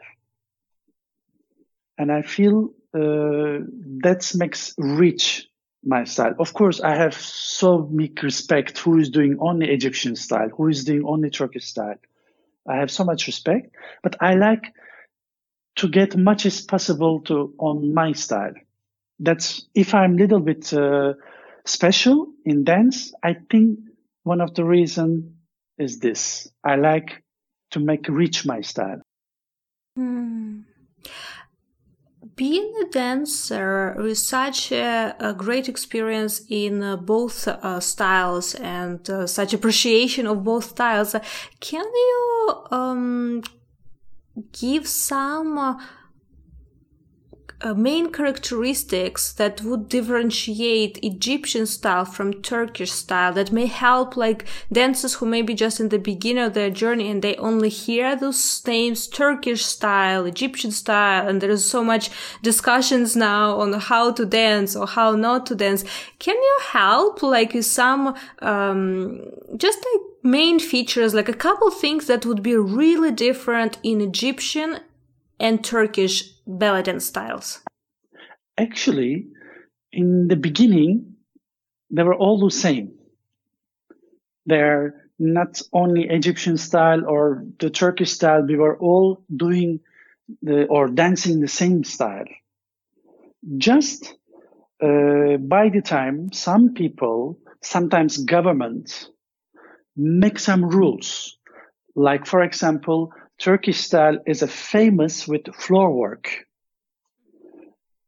and 1.98 2.10
I 2.10 2.22
feel 2.22 2.70
uh, 2.94 3.60
that 4.02 4.32
makes 4.34 4.74
rich 4.78 5.48
my 5.84 6.04
style. 6.04 6.34
Of 6.38 6.54
course, 6.54 6.80
I 6.80 6.96
have 6.96 7.14
so 7.14 7.78
big 7.78 8.22
respect 8.24 8.78
who 8.78 8.98
is 8.98 9.10
doing 9.10 9.36
only 9.40 9.70
Egyptian 9.70 10.16
style, 10.16 10.48
who 10.48 10.68
is 10.68 10.84
doing 10.84 11.04
only 11.04 11.30
Turkish 11.30 11.66
style. 11.66 11.96
I 12.66 12.76
have 12.76 12.90
so 12.90 13.04
much 13.04 13.26
respect, 13.26 13.74
but 14.02 14.16
I 14.20 14.34
like 14.34 14.72
to 15.76 15.88
get 15.88 16.16
much 16.16 16.46
as 16.46 16.60
possible 16.60 17.20
to 17.22 17.54
on 17.58 17.92
my 17.94 18.12
style. 18.12 18.54
That's 19.18 19.66
if 19.74 19.94
I'm 19.94 20.14
a 20.14 20.16
little 20.16 20.40
bit 20.40 20.72
uh, 20.72 21.14
special 21.64 22.28
in 22.44 22.64
dance. 22.64 23.12
I 23.22 23.36
think 23.50 23.78
one 24.22 24.40
of 24.40 24.54
the 24.54 24.64
reason 24.64 25.36
is 25.78 25.98
this. 25.98 26.48
I 26.64 26.76
like 26.76 27.22
to 27.72 27.80
make 27.80 28.06
rich 28.08 28.46
my 28.46 28.60
style. 28.60 29.00
Mm 29.98 30.64
being 32.36 32.74
a 32.82 32.84
dancer 32.84 33.94
with 33.96 34.18
such 34.18 34.70
a, 34.70 35.14
a 35.18 35.32
great 35.32 35.68
experience 35.68 36.42
in 36.48 36.82
uh, 36.82 36.96
both 36.96 37.48
uh, 37.48 37.80
styles 37.80 38.54
and 38.56 39.08
uh, 39.08 39.26
such 39.26 39.54
appreciation 39.54 40.26
of 40.26 40.44
both 40.44 40.64
styles, 40.64 41.16
can 41.60 41.84
you 41.84 42.54
um, 42.70 43.42
give 44.52 44.86
some 44.86 45.58
uh, 45.58 45.80
uh, 47.62 47.72
main 47.72 48.12
characteristics 48.12 49.32
that 49.32 49.62
would 49.62 49.88
differentiate 49.88 50.98
Egyptian 51.02 51.64
style 51.66 52.04
from 52.04 52.42
Turkish 52.42 52.92
style 52.92 53.32
that 53.32 53.50
may 53.50 53.66
help 53.66 54.16
like 54.16 54.44
dancers 54.70 55.14
who 55.14 55.26
may 55.26 55.40
be 55.40 55.54
just 55.54 55.80
in 55.80 55.88
the 55.88 55.98
beginning 55.98 56.44
of 56.44 56.54
their 56.54 56.70
journey 56.70 57.10
and 57.10 57.22
they 57.22 57.34
only 57.36 57.70
hear 57.70 58.14
those 58.14 58.62
names 58.66 59.06
Turkish 59.06 59.64
style, 59.64 60.26
Egyptian 60.26 60.70
style, 60.70 61.26
and 61.26 61.40
there 61.40 61.50
is 61.50 61.68
so 61.68 61.82
much 61.82 62.10
discussions 62.42 63.16
now 63.16 63.58
on 63.58 63.72
how 63.72 64.12
to 64.12 64.26
dance 64.26 64.76
or 64.76 64.86
how 64.86 65.12
not 65.12 65.46
to 65.46 65.54
dance. 65.54 65.82
Can 66.18 66.36
you 66.36 66.58
help 66.72 67.22
like 67.22 67.62
some 67.62 68.14
um, 68.40 69.22
just 69.56 69.78
like 69.78 70.02
main 70.22 70.58
features, 70.58 71.14
like 71.14 71.28
a 71.28 71.32
couple 71.32 71.70
things 71.70 72.06
that 72.06 72.26
would 72.26 72.42
be 72.42 72.56
really 72.56 73.12
different 73.12 73.78
in 73.82 74.00
Egyptian 74.00 74.80
and 75.38 75.64
Turkish 75.64 76.35
belly 76.46 76.82
dance 76.82 77.06
styles? 77.06 77.60
Actually, 78.58 79.26
in 79.92 80.28
the 80.28 80.36
beginning, 80.36 81.16
they 81.90 82.02
were 82.02 82.14
all 82.14 82.40
the 82.40 82.50
same. 82.50 82.92
They're 84.46 85.10
not 85.18 85.62
only 85.72 86.08
Egyptian 86.08 86.56
style 86.56 87.04
or 87.06 87.44
the 87.58 87.70
Turkish 87.70 88.12
style, 88.12 88.42
we 88.42 88.56
were 88.56 88.78
all 88.78 89.24
doing 89.34 89.80
the, 90.42 90.66
or 90.66 90.88
dancing 90.88 91.40
the 91.40 91.48
same 91.48 91.84
style. 91.84 92.26
Just 93.56 94.14
uh, 94.82 95.36
by 95.38 95.70
the 95.70 95.82
time 95.82 96.32
some 96.32 96.74
people, 96.74 97.38
sometimes 97.62 98.18
government, 98.18 99.08
make 99.96 100.38
some 100.38 100.64
rules. 100.64 101.38
Like, 101.94 102.26
for 102.26 102.42
example, 102.42 103.12
Turkish 103.38 103.80
style 103.80 104.18
is 104.26 104.42
famous 104.42 105.28
with 105.28 105.54
floor 105.54 105.92
work. 105.92 106.46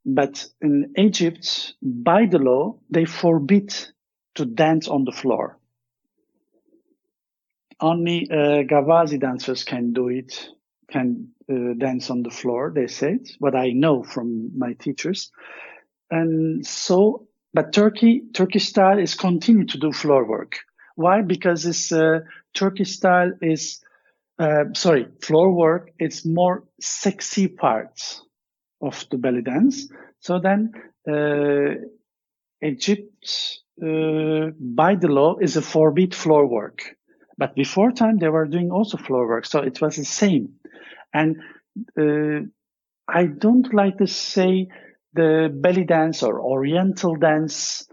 But 0.04 0.46
in 0.62 0.92
Egypt, 0.96 1.74
by 1.82 2.26
the 2.26 2.38
law, 2.38 2.78
they 2.88 3.04
forbid 3.04 3.74
to 4.36 4.46
dance 4.46 4.88
on 4.88 5.04
the 5.04 5.12
floor. 5.12 5.58
Only 7.80 8.28
uh, 8.30 8.62
Ghawazi 8.62 9.18
dancers 9.18 9.64
can 9.64 9.92
do 9.92 10.08
it, 10.08 10.48
can 10.90 11.28
uh, 11.50 11.74
dance 11.76 12.10
on 12.10 12.22
the 12.22 12.30
floor, 12.30 12.72
they 12.74 12.86
said, 12.86 13.28
what 13.38 13.54
I 13.54 13.70
know 13.70 14.02
from 14.02 14.50
my 14.58 14.72
teachers. 14.72 15.30
And 16.10 16.66
so, 16.66 17.28
but 17.52 17.72
Turkey, 17.72 18.22
Turkish 18.32 18.66
style 18.66 18.98
is 18.98 19.14
continue 19.14 19.66
to 19.66 19.78
do 19.78 19.92
floor 19.92 20.24
work. 20.24 20.56
Why? 20.96 21.22
Because 21.22 21.62
this 21.62 21.92
uh, 21.92 22.20
Turkish 22.54 22.92
style 22.92 23.32
is 23.42 23.80
uh, 24.38 24.64
sorry, 24.74 25.08
floor 25.20 25.52
work, 25.52 25.90
it's 25.98 26.24
more 26.24 26.64
sexy 26.80 27.48
parts 27.48 28.22
of 28.80 29.04
the 29.10 29.18
belly 29.18 29.42
dance. 29.42 29.88
So 30.20 30.38
then, 30.38 30.72
uh, 31.08 31.74
Egypt, 32.62 33.60
uh, 33.82 34.50
by 34.60 34.94
the 34.94 35.08
law, 35.08 35.36
is 35.38 35.56
a 35.56 35.62
forbid 35.62 36.14
floor 36.14 36.46
work. 36.46 36.96
But 37.36 37.54
before 37.54 37.92
time, 37.92 38.18
they 38.18 38.28
were 38.28 38.46
doing 38.46 38.70
also 38.70 38.96
floor 38.96 39.28
work. 39.28 39.46
So 39.46 39.60
it 39.60 39.80
was 39.80 39.96
the 39.96 40.04
same. 40.04 40.54
And, 41.12 41.36
uh, 41.98 42.46
I 43.08 43.26
don't 43.26 43.72
like 43.72 43.98
to 43.98 44.06
say 44.06 44.68
the 45.14 45.48
belly 45.52 45.84
dance 45.84 46.22
or 46.22 46.40
oriental 46.40 47.16
dance. 47.16 47.88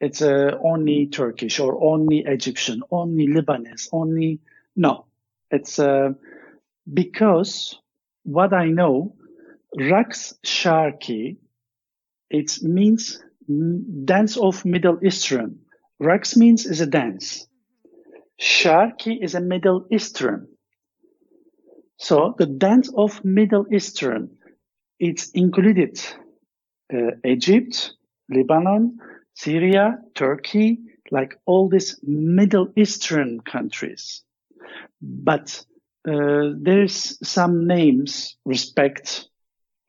It's 0.00 0.22
uh, 0.22 0.52
only 0.62 1.06
Turkish 1.06 1.60
or 1.60 1.82
only 1.82 2.24
Egyptian, 2.26 2.82
only 2.90 3.26
Lebanese, 3.26 3.88
only, 3.92 4.40
no, 4.76 5.06
it's 5.50 5.78
uh, 5.78 6.10
because 6.92 7.78
what 8.24 8.52
I 8.52 8.66
know, 8.66 9.16
Raqs 9.78 10.34
Sharki, 10.44 11.38
it 12.30 12.62
means 12.62 13.22
dance 14.04 14.36
of 14.36 14.64
Middle 14.64 14.98
Eastern. 15.04 15.60
Raqs 16.00 16.36
means 16.36 16.66
is 16.66 16.80
a 16.80 16.86
dance. 16.86 17.46
Sharki 18.40 19.22
is 19.22 19.34
a 19.34 19.40
Middle 19.40 19.86
Eastern. 19.90 20.48
So 21.98 22.34
the 22.38 22.46
dance 22.46 22.90
of 22.96 23.22
Middle 23.24 23.66
Eastern, 23.72 24.30
it's 24.98 25.30
included 25.32 26.00
uh, 26.92 27.12
Egypt, 27.24 27.92
Lebanon, 28.30 28.98
Syria, 29.34 29.98
Turkey, 30.14 30.78
like 31.10 31.38
all 31.44 31.68
these 31.68 31.98
Middle 32.02 32.72
Eastern 32.76 33.40
countries. 33.40 34.22
But 35.00 35.64
uh, 36.08 36.50
there's 36.60 37.18
some 37.26 37.66
names 37.66 38.36
respect 38.44 39.28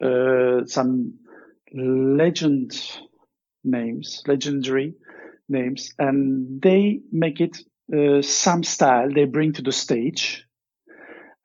uh, 0.04 0.66
some 0.66 1.14
legend 1.74 2.72
names, 3.64 4.24
legendary 4.28 4.96
names, 5.48 5.94
and 6.00 6.62
they 6.62 7.02
make 7.12 7.40
it 7.40 7.58
uh, 7.96 8.22
some 8.22 8.64
style 8.64 9.10
they 9.14 9.26
bring 9.26 9.54
to 9.54 9.62
the 9.62 9.72
stage, 9.72 10.46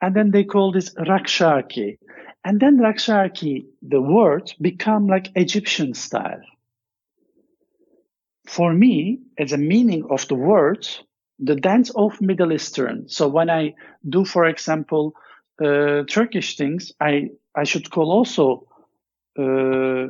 and 0.01 0.17
then 0.17 0.31
they 0.31 0.45
call 0.45 0.73
this 0.73 0.95
Raqs 0.95 1.29
Sharqi. 1.29 1.99
And 2.47 2.61
then 2.61 2.79
Rakşarki, 2.79 3.67
the 3.83 4.01
word, 4.01 4.53
become 4.61 5.09
like 5.09 5.33
Egyptian 5.35 5.95
style. 5.95 6.43
For 8.47 8.73
me, 8.73 9.19
as 9.37 9.53
a 9.53 9.59
meaning 9.59 10.05
of 10.09 10.29
the 10.29 10.37
word, 10.37 10.87
the 11.39 11.55
dance 11.55 11.91
of 11.91 12.21
Middle 12.21 12.53
Eastern. 12.53 13.09
So 13.09 13.29
when 13.29 13.51
I 13.51 13.75
do, 14.09 14.25
for 14.25 14.47
example, 14.47 15.15
uh, 15.63 16.05
Turkish 16.09 16.57
things, 16.57 16.93
I, 17.01 17.31
I 17.55 17.65
should 17.65 17.91
call 17.91 18.11
also 18.11 18.67
uh, 19.39 20.09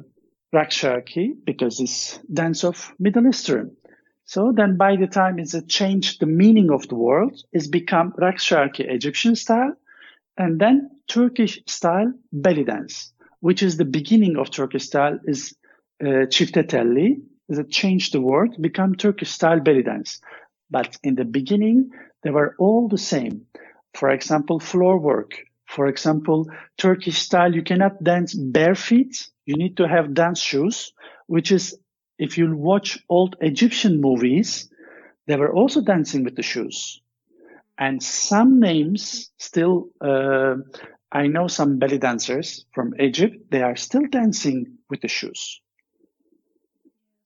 Rakşarki 0.55 1.35
because 1.45 1.81
it's 1.81 2.19
dance 2.33 2.65
of 2.65 2.93
Middle 2.99 3.27
Eastern. 3.29 3.77
So 4.25 4.53
then 4.53 4.77
by 4.77 4.97
the 4.97 5.07
time 5.07 5.39
it's 5.39 5.55
a 5.55 5.63
changed 5.63 6.21
the 6.21 6.27
meaning 6.27 6.71
of 6.71 6.89
the 6.89 6.97
word, 6.97 7.35
it's 7.53 7.69
become 7.69 8.13
Rakşarki 8.13 8.89
Egyptian 8.89 9.37
style 9.37 9.77
and 10.37 10.61
then 10.61 10.91
Turkish 11.09 11.61
style 11.67 12.13
belly 12.33 12.65
dance, 12.65 13.13
which 13.41 13.63
is 13.63 13.77
the 13.77 13.85
beginning 13.85 14.37
of 14.37 14.51
Turkish 14.51 14.85
style 14.85 15.19
is 15.25 15.55
uh, 16.03 16.27
çiftetelli, 16.29 17.21
that 17.49 17.71
changed 17.71 18.13
the 18.13 18.21
word, 18.21 18.57
become 18.61 18.95
Turkish 18.97 19.31
style 19.31 19.61
belly 19.61 19.83
dance. 19.83 20.21
But 20.71 20.97
in 21.03 21.15
the 21.15 21.25
beginning, 21.25 21.91
they 22.23 22.31
were 22.31 22.55
all 22.59 22.89
the 22.89 22.99
same. 22.99 23.47
For 23.95 24.11
example, 24.11 24.61
floor 24.61 24.99
work. 24.99 25.35
For 25.67 25.87
example, 25.87 26.51
Turkish 26.77 27.19
style, 27.19 27.55
you 27.55 27.63
cannot 27.63 28.03
dance 28.03 28.35
bare 28.35 28.75
feet. 28.75 29.29
You 29.47 29.57
need 29.57 29.77
to 29.79 29.89
have 29.89 30.15
dance 30.15 30.41
shoes, 30.41 30.93
which 31.27 31.53
is, 31.53 31.79
if 32.19 32.39
you 32.39 32.55
watch 32.57 32.99
old 33.09 33.37
Egyptian 33.41 34.01
movies, 34.01 34.71
they 35.27 35.37
were 35.37 35.53
also 35.53 35.81
dancing 35.83 36.25
with 36.25 36.37
the 36.37 36.43
shoes. 36.43 37.01
And 37.79 38.03
some 38.03 38.61
names 38.61 39.31
still, 39.39 39.91
uh, 40.01 40.57
I 41.13 41.27
know 41.27 41.47
some 41.47 41.79
belly 41.79 41.99
dancers 41.99 42.65
from 42.75 42.95
Egypt, 43.01 43.37
they 43.51 43.63
are 43.63 43.77
still 43.77 44.07
dancing 44.11 44.79
with 44.89 45.01
the 45.03 45.09
shoes. 45.09 45.61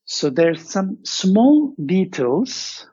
So 0.05 0.29
there's 0.29 0.69
some 0.69 0.99
small 1.05 1.75
details 1.87 2.89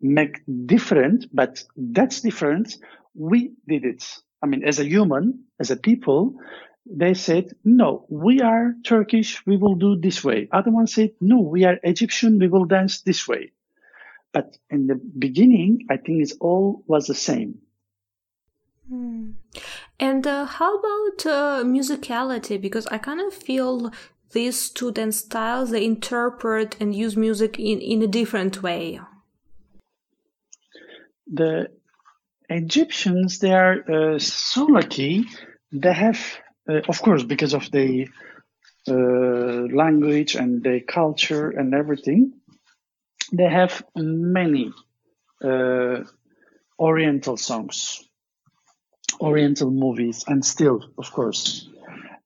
make 0.00 0.42
different, 0.66 1.26
but 1.32 1.62
that's 1.76 2.20
different. 2.20 2.76
We 3.14 3.52
did 3.68 3.84
it. 3.84 4.04
I 4.42 4.46
mean, 4.46 4.64
as 4.64 4.78
a 4.78 4.84
human, 4.84 5.44
as 5.58 5.70
a 5.70 5.76
people, 5.76 6.36
they 6.86 7.14
said, 7.14 7.54
no, 7.64 8.06
we 8.08 8.40
are 8.40 8.74
Turkish. 8.84 9.44
We 9.46 9.56
will 9.56 9.74
do 9.74 9.96
this 9.96 10.24
way. 10.24 10.48
Other 10.50 10.70
one 10.70 10.86
said, 10.86 11.12
no, 11.20 11.40
we 11.40 11.64
are 11.64 11.78
Egyptian. 11.82 12.38
We 12.38 12.48
will 12.48 12.64
dance 12.64 13.02
this 13.02 13.28
way. 13.28 13.52
But 14.32 14.56
in 14.70 14.86
the 14.86 14.94
beginning, 14.94 15.86
I 15.90 15.96
think 15.96 16.22
it 16.22 16.32
all 16.40 16.82
was 16.86 17.06
the 17.06 17.14
same. 17.14 17.58
Hmm. 18.88 19.32
And 19.98 20.26
uh, 20.26 20.46
how 20.46 20.78
about 20.78 21.26
uh, 21.26 21.64
musicality? 21.64 22.60
Because 22.60 22.86
I 22.86 22.98
kind 22.98 23.20
of 23.20 23.34
feel 23.34 23.92
these 24.32 24.70
two 24.70 24.92
dance 24.92 25.18
styles 25.18 25.70
they 25.70 25.84
interpret 25.84 26.76
and 26.80 26.94
use 26.94 27.16
music 27.16 27.58
in, 27.58 27.80
in 27.80 28.02
a 28.02 28.06
different 28.06 28.62
way. 28.62 29.00
The 31.32 31.70
Egyptians, 32.48 33.38
they 33.38 33.52
are 33.52 34.14
uh, 34.14 34.18
so 34.18 34.64
lucky. 34.64 35.24
They 35.72 35.92
have, 35.92 36.20
uh, 36.68 36.80
of 36.88 37.00
course, 37.00 37.22
because 37.22 37.54
of 37.54 37.70
the 37.70 38.08
uh, 38.88 38.92
language 38.92 40.34
and 40.34 40.62
the 40.62 40.80
culture 40.80 41.50
and 41.50 41.74
everything, 41.74 42.32
they 43.32 43.48
have 43.48 43.82
many 43.94 44.72
uh, 45.44 46.02
Oriental 46.78 47.36
songs, 47.36 48.02
Oriental 49.20 49.70
movies, 49.70 50.24
and 50.26 50.44
still, 50.44 50.82
of 50.98 51.12
course. 51.12 51.68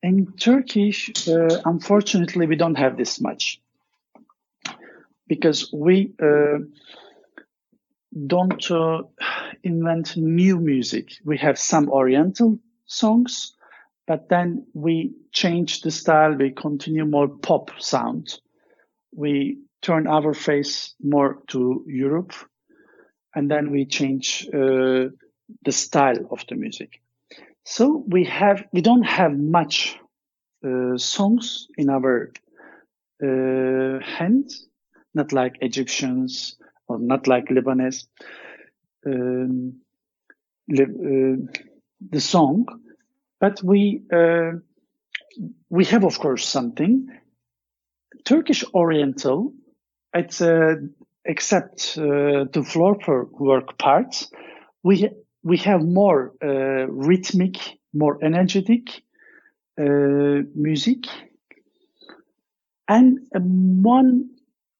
In 0.02 0.32
Turkish, 0.38 1.28
uh, 1.28 1.60
unfortunately, 1.64 2.46
we 2.46 2.56
don't 2.56 2.76
have 2.76 2.96
this 2.96 3.20
much 3.20 3.60
because 5.26 5.70
we 5.72 6.12
uh, 6.22 6.58
don't 8.26 8.70
uh, 8.70 9.02
invent 9.62 10.16
new 10.16 10.58
music. 10.58 11.12
We 11.24 11.36
have 11.38 11.58
some 11.58 11.88
Oriental 11.88 12.58
songs, 12.86 13.54
but 14.06 14.28
then 14.28 14.66
we 14.74 15.14
change 15.32 15.80
the 15.80 15.90
style. 15.90 16.34
We 16.34 16.50
continue 16.50 17.04
more 17.04 17.28
pop 17.28 17.70
sound. 17.78 18.38
We 19.12 19.58
turn 19.82 20.06
our 20.06 20.34
face 20.34 20.94
more 21.02 21.38
to 21.48 21.84
Europe, 21.86 22.32
and 23.34 23.50
then 23.50 23.70
we 23.70 23.84
change 23.84 24.46
uh, 24.48 25.08
the 25.64 25.72
style 25.72 26.26
of 26.30 26.44
the 26.48 26.54
music. 26.54 27.00
So 27.64 28.04
we 28.06 28.24
have 28.24 28.64
we 28.72 28.80
don't 28.80 29.02
have 29.02 29.36
much 29.36 29.98
uh, 30.64 30.96
songs 30.96 31.66
in 31.76 31.90
our 31.90 32.32
uh, 33.22 34.00
hands, 34.00 34.68
not 35.14 35.32
like 35.32 35.56
Egyptians 35.60 36.56
or 36.88 36.98
not 36.98 37.26
like 37.26 37.46
Lebanese. 37.46 38.06
Um, 39.06 39.80
uh, 40.72 41.36
the 42.10 42.20
song, 42.20 42.66
but 43.40 43.62
we 43.62 44.02
uh, 44.12 44.52
we 45.70 45.84
have 45.86 46.04
of 46.04 46.18
course 46.18 46.46
something. 46.46 47.08
Turkish 48.24 48.64
Oriental 48.74 49.52
it's 50.14 50.40
uh, 50.40 50.76
except 51.24 51.98
uh, 51.98 52.44
the 52.52 52.64
floor 52.66 52.96
work 53.32 53.76
parts, 53.78 54.30
we 54.82 55.10
we 55.42 55.56
have 55.58 55.82
more 55.82 56.32
uh, 56.42 56.86
rhythmic, 56.88 57.56
more 57.92 58.18
energetic 58.22 59.02
uh, 59.78 60.42
music, 60.54 61.06
and 62.88 63.18
one 63.32 64.30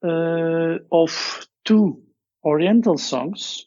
uh, 0.04 0.78
of 0.92 1.43
two 1.64 2.02
Oriental 2.44 2.98
songs. 2.98 3.66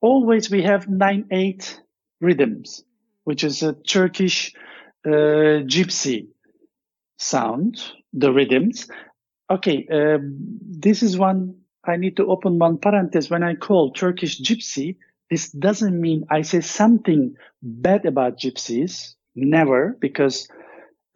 Always 0.00 0.50
we 0.50 0.62
have 0.62 0.88
nine 0.88 1.26
eight 1.30 1.80
rhythms, 2.20 2.84
which 3.24 3.44
is 3.44 3.62
a 3.62 3.74
Turkish 3.74 4.54
uh, 5.06 5.64
gypsy 5.68 6.28
sound, 7.18 7.82
the 8.12 8.32
rhythms, 8.32 8.88
Okay, 9.50 9.86
uh, 9.92 10.18
this 10.22 11.02
is 11.02 11.18
one 11.18 11.56
I 11.84 11.96
need 11.96 12.16
to 12.16 12.26
open 12.26 12.58
one 12.58 12.78
parenthesis. 12.78 13.30
When 13.30 13.42
I 13.42 13.54
call 13.54 13.92
Turkish 13.92 14.40
gypsy, 14.40 14.96
this 15.30 15.50
doesn't 15.50 16.00
mean 16.00 16.24
I 16.30 16.42
say 16.42 16.60
something 16.60 17.34
bad 17.62 18.06
about 18.06 18.38
gypsies. 18.38 19.14
Never, 19.36 19.96
because 20.00 20.48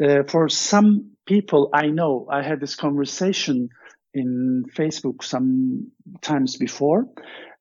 uh, 0.02 0.24
for 0.28 0.48
some 0.48 1.12
people 1.24 1.70
I 1.72 1.86
know, 1.86 2.26
I 2.30 2.42
had 2.42 2.60
this 2.60 2.74
conversation 2.74 3.70
in 4.18 4.64
Facebook 4.76 5.24
some 5.24 5.92
times 6.22 6.56
before, 6.56 7.06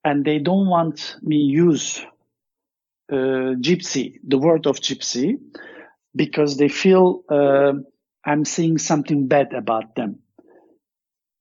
and 0.04 0.26
they 0.26 0.40
don't 0.40 0.68
want 0.68 1.18
me 1.24 1.38
use 1.38 2.06
uh, 3.12 3.56
gypsy, 3.62 4.20
the 4.28 4.38
word 4.38 4.68
of 4.68 4.78
gypsy, 4.80 5.38
because 6.16 6.58
they 6.58 6.70
feel 6.70 7.24
uh, 7.30 7.74
I'm 8.26 8.46
saying 8.46 8.80
something 8.80 9.28
bad 9.28 9.54
about 9.54 9.96
them. 9.96 10.20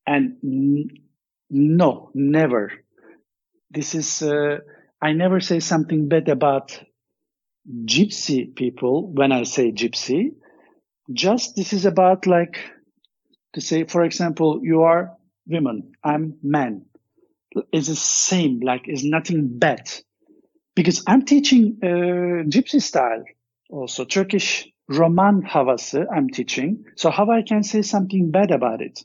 And 0.06 0.36
n- 0.44 0.88
no, 1.50 2.10
never. 2.14 2.72
This 3.70 3.94
is, 3.94 4.22
uh, 4.22 4.58
I 5.02 5.12
never 5.12 5.40
say 5.40 5.60
something 5.60 6.08
bad 6.08 6.28
about 6.28 6.78
gypsy 7.84 8.54
people 8.54 9.10
when 9.12 9.32
I 9.32 9.44
say 9.44 9.72
gypsy. 9.72 10.34
Just 11.12 11.56
this 11.56 11.72
is 11.72 11.86
about 11.86 12.26
like 12.26 12.58
to 13.56 13.60
say, 13.60 13.84
for 13.84 14.04
example, 14.04 14.60
you 14.62 14.82
are 14.82 15.16
women, 15.46 15.92
I'm 16.04 16.36
man. 16.42 16.86
It's 17.72 17.88
the 17.88 17.96
same, 17.96 18.60
like 18.60 18.82
it's 18.86 19.04
nothing 19.04 19.58
bad. 19.58 19.90
Because 20.74 21.02
I'm 21.06 21.24
teaching 21.24 21.78
uh, 21.82 22.44
gypsy 22.48 22.80
style, 22.80 23.24
also 23.70 24.04
Turkish 24.04 24.68
Roman 24.88 25.42
havası 25.42 26.06
I'm 26.14 26.28
teaching. 26.30 26.84
So 26.96 27.10
how 27.10 27.30
I 27.30 27.42
can 27.42 27.62
say 27.64 27.82
something 27.82 28.30
bad 28.30 28.50
about 28.50 28.82
it? 28.82 29.04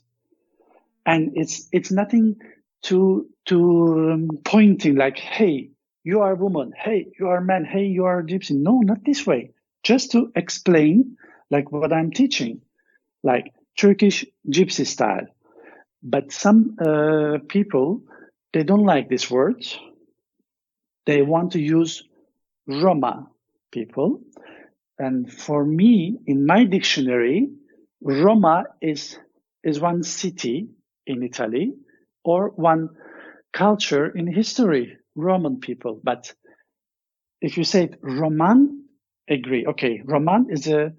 and 1.06 1.32
it's 1.34 1.68
it's 1.72 1.90
nothing 1.90 2.36
to 2.82 3.26
to 3.46 4.12
um, 4.12 4.28
pointing 4.44 4.96
like 4.96 5.18
hey 5.18 5.70
you 6.04 6.20
are 6.20 6.32
a 6.32 6.36
woman 6.36 6.72
hey 6.76 7.06
you 7.18 7.28
are 7.28 7.40
man 7.40 7.64
hey 7.64 7.84
you 7.84 8.04
are 8.04 8.22
gypsy 8.22 8.52
no 8.52 8.80
not 8.80 9.04
this 9.04 9.26
way 9.26 9.50
just 9.82 10.12
to 10.12 10.30
explain 10.36 11.16
like 11.50 11.72
what 11.72 11.92
i'm 11.92 12.10
teaching 12.10 12.60
like 13.22 13.52
turkish 13.76 14.24
gypsy 14.48 14.86
style 14.86 15.26
but 16.02 16.32
some 16.32 16.76
uh, 16.80 17.38
people 17.48 18.02
they 18.52 18.62
don't 18.62 18.84
like 18.84 19.08
this 19.08 19.30
word 19.30 19.64
they 21.06 21.22
want 21.22 21.52
to 21.52 21.60
use 21.60 22.02
roma 22.66 23.26
people 23.70 24.20
and 24.98 25.32
for 25.32 25.64
me 25.64 26.18
in 26.26 26.46
my 26.46 26.64
dictionary 26.64 27.48
roma 28.00 28.64
is 28.80 29.18
is 29.64 29.80
one 29.80 30.02
city 30.02 30.68
in 31.06 31.22
Italy 31.22 31.74
or 32.24 32.50
one 32.50 32.90
culture 33.52 34.06
in 34.06 34.26
history, 34.26 34.96
Roman 35.14 35.60
people. 35.60 36.00
But 36.02 36.32
if 37.40 37.56
you 37.56 37.64
say 37.64 37.90
Roman, 38.00 38.84
agree. 39.28 39.66
Okay, 39.66 40.02
Roman 40.04 40.50
is 40.50 40.66
a 40.68 40.92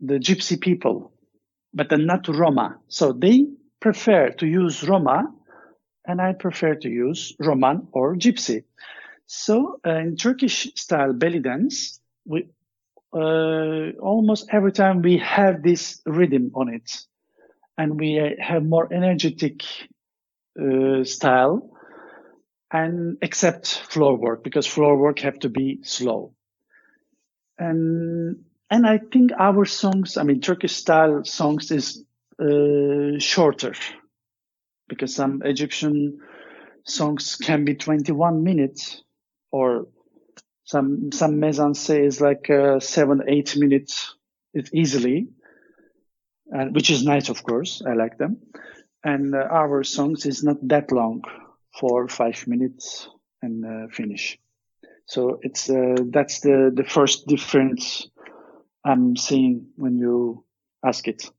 the 0.00 0.14
gypsy 0.14 0.58
people, 0.58 1.12
but 1.74 1.88
they're 1.88 1.98
not 1.98 2.28
Roma. 2.28 2.78
So 2.88 3.12
they 3.12 3.46
prefer 3.80 4.30
to 4.30 4.46
use 4.46 4.86
Roma, 4.88 5.32
and 6.06 6.20
I 6.20 6.32
prefer 6.32 6.74
to 6.76 6.88
use 6.88 7.34
Roman 7.38 7.88
or 7.92 8.16
gypsy. 8.16 8.64
So 9.26 9.80
uh, 9.86 9.90
in 9.96 10.16
Turkish 10.16 10.72
style 10.74 11.12
belly 11.12 11.40
dance, 11.40 12.00
we 12.26 12.48
uh, 13.12 13.92
almost 14.00 14.46
every 14.52 14.72
time 14.72 15.02
we 15.02 15.18
have 15.18 15.62
this 15.62 16.00
rhythm 16.06 16.52
on 16.54 16.68
it, 16.74 17.06
and 17.78 17.98
we 17.98 18.36
have 18.40 18.64
more 18.64 18.92
energetic 18.92 19.62
uh, 20.60 21.04
style, 21.04 21.70
and 22.72 23.18
except 23.22 23.66
floor 23.90 24.16
work 24.16 24.44
because 24.44 24.66
floor 24.66 24.96
work 24.96 25.20
have 25.20 25.38
to 25.40 25.48
be 25.48 25.80
slow. 25.82 26.34
And 27.58 28.44
and 28.70 28.86
I 28.86 28.98
think 28.98 29.32
our 29.38 29.64
songs, 29.64 30.16
I 30.16 30.22
mean 30.22 30.40
Turkish 30.40 30.74
style 30.74 31.24
songs, 31.24 31.70
is 31.70 32.04
uh, 32.40 33.18
shorter 33.18 33.74
because 34.88 35.14
some 35.14 35.42
Egyptian 35.44 36.20
songs 36.84 37.36
can 37.36 37.64
be 37.64 37.74
21 37.74 38.42
minutes 38.42 39.02
or 39.52 39.86
some 40.64 41.10
some 41.12 41.40
mise-en-scène 41.40 42.04
is 42.04 42.20
like 42.20 42.48
uh, 42.48 42.78
seven 42.80 43.22
eight 43.26 43.56
minutes 43.56 44.14
it 44.54 44.70
easily 44.72 45.28
and 46.50 46.74
which 46.74 46.90
is 46.90 47.04
nice 47.04 47.28
of 47.28 47.42
course. 47.42 47.82
I 47.86 47.94
like 47.94 48.18
them. 48.18 48.38
And 49.04 49.34
uh, 49.34 49.38
our 49.50 49.82
songs 49.84 50.26
is 50.26 50.44
not 50.44 50.56
that 50.68 50.92
long 50.92 51.22
four 51.78 52.08
five 52.08 52.46
minutes 52.46 53.08
and 53.42 53.64
uh, 53.64 53.88
finish. 53.92 54.38
So 55.06 55.40
it's 55.42 55.70
uh, 55.70 55.96
that's 56.10 56.40
the 56.40 56.72
the 56.74 56.84
first 56.84 57.26
difference 57.26 58.06
i'm 58.84 59.16
seeing 59.16 59.66
when 59.76 59.98
you 59.98 60.44
ask 60.84 61.08
it. 61.08 61.30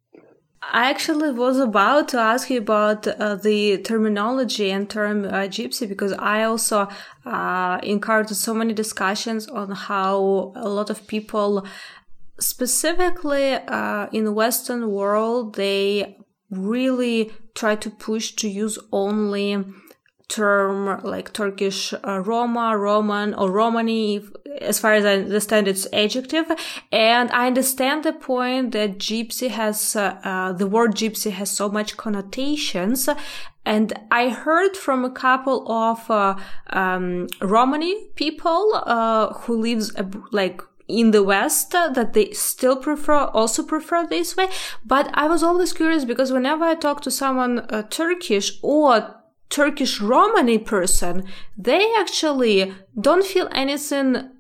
I 0.62 0.90
actually 0.92 1.32
was 1.32 1.58
about 1.58 2.10
to 2.10 2.20
ask 2.20 2.50
you 2.50 2.60
about 2.60 3.08
uh, 3.08 3.36
the 3.36 3.80
terminology 3.80 4.70
and 4.70 4.88
term 4.88 5.26
uh, 5.26 5.48
gypsy 5.48 5.90
because 5.90 6.14
I 6.14 6.44
also 6.44 6.88
uh, 7.26 7.80
encountered 7.82 8.36
so 8.36 8.54
many 8.54 8.74
discussions 8.74 9.48
on 9.48 9.72
how 9.72 10.54
a 10.56 10.70
lot 10.70 10.92
of 10.92 11.08
people, 11.08 11.66
specifically 12.40 13.54
uh, 13.54 14.08
in 14.12 14.24
the 14.24 14.32
Western 14.32 14.92
world, 14.92 15.56
they 15.56 16.18
really 16.52 17.32
try 17.56 17.76
to 17.78 17.90
push 17.90 18.34
to 18.34 18.48
use 18.48 18.78
only 18.92 19.66
term 20.32 21.02
like 21.04 21.34
Turkish 21.34 21.94
uh, 21.94 22.22
Roma, 22.22 22.78
Roman, 22.78 23.34
or 23.34 23.52
Romani, 23.52 24.24
as 24.62 24.80
far 24.80 24.94
as 24.94 25.06
I 25.06 25.16
understand, 25.16 25.68
it's 25.68 25.88
adjective. 25.92 26.46
And 26.92 27.30
I 27.32 27.48
understand 27.48 28.06
the 28.06 28.14
point 28.14 28.72
that 28.72 28.98
gypsy 28.98 29.50
has, 29.50 29.96
uh, 29.96 30.18
uh, 30.24 30.54
the 30.54 30.68
word 30.68 30.96
gypsy 30.96 31.32
has 31.32 31.52
so 31.52 31.70
much 31.70 31.98
connotations. 31.98 33.10
And 33.66 33.94
I 34.10 34.30
heard 34.30 34.76
from 34.76 35.06
a 35.06 35.12
couple 35.12 35.70
of 35.70 36.10
uh, 36.10 36.36
um, 36.70 37.28
Romani 37.42 38.08
people 38.16 38.72
uh, 38.74 39.34
who 39.34 39.62
lives 39.62 39.92
like 40.32 40.62
in 40.88 41.12
the 41.12 41.24
West 41.24 41.76
uh, 41.76 41.90
that 41.90 42.14
they 42.14 42.32
still 42.32 42.78
prefer, 42.78 43.26
also 43.40 43.64
prefer 43.64 44.08
this 44.08 44.36
way. 44.36 44.48
But 44.86 45.10
I 45.14 45.28
was 45.28 45.44
always 45.44 45.74
curious 45.74 46.06
because 46.06 46.32
whenever 46.32 46.64
I 46.64 46.76
talk 46.76 47.02
to 47.02 47.12
someone 47.12 47.68
Turkish 47.90 48.58
or 48.62 49.21
Turkish 49.52 50.00
Romani 50.02 50.58
person, 50.58 51.26
they 51.58 51.94
actually 52.00 52.74
don't 53.00 53.26
feel 53.26 53.50
anything 53.52 54.32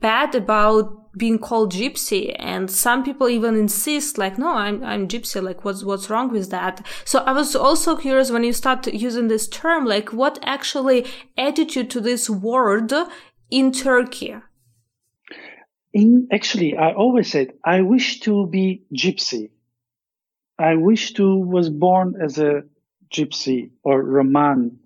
bad 0.00 0.34
about 0.34 1.02
being 1.16 1.38
called 1.38 1.72
gypsy. 1.72 2.34
And 2.38 2.70
some 2.70 3.02
people 3.02 3.28
even 3.28 3.56
insist 3.56 4.18
like 4.18 4.38
no 4.38 4.50
i'm 4.54 4.82
i'm 4.84 5.08
gypsy. 5.08 5.42
Like 5.42 5.64
what's 5.64 5.84
what's 5.84 6.08
wrong 6.08 6.30
with 6.30 6.50
that? 6.50 6.86
So 7.04 7.20
i 7.20 7.32
was 7.32 7.54
also 7.56 7.96
curious 7.96 8.30
when 8.30 8.44
you 8.44 8.52
start 8.52 8.86
using 8.86 9.28
this 9.28 9.48
term 9.48 9.84
like 9.84 10.12
what 10.12 10.38
actually 10.42 11.06
attitude 11.36 11.90
to 11.90 12.00
this 12.00 12.30
word 12.30 12.92
in 13.50 13.72
turkey? 13.72 14.36
In 15.92 16.28
actually 16.32 16.76
i 16.76 16.92
always 16.92 17.30
said 17.30 17.52
i 17.64 17.82
wish 17.82 18.20
to 18.20 18.46
be 18.46 18.84
gypsy. 18.94 19.50
I 20.58 20.76
wish 20.76 21.14
to 21.14 21.36
was 21.36 21.70
born 21.70 22.14
as 22.22 22.38
a 22.38 22.62
Gypsy 23.12 23.70
or 23.82 24.02
Roman, 24.02 24.78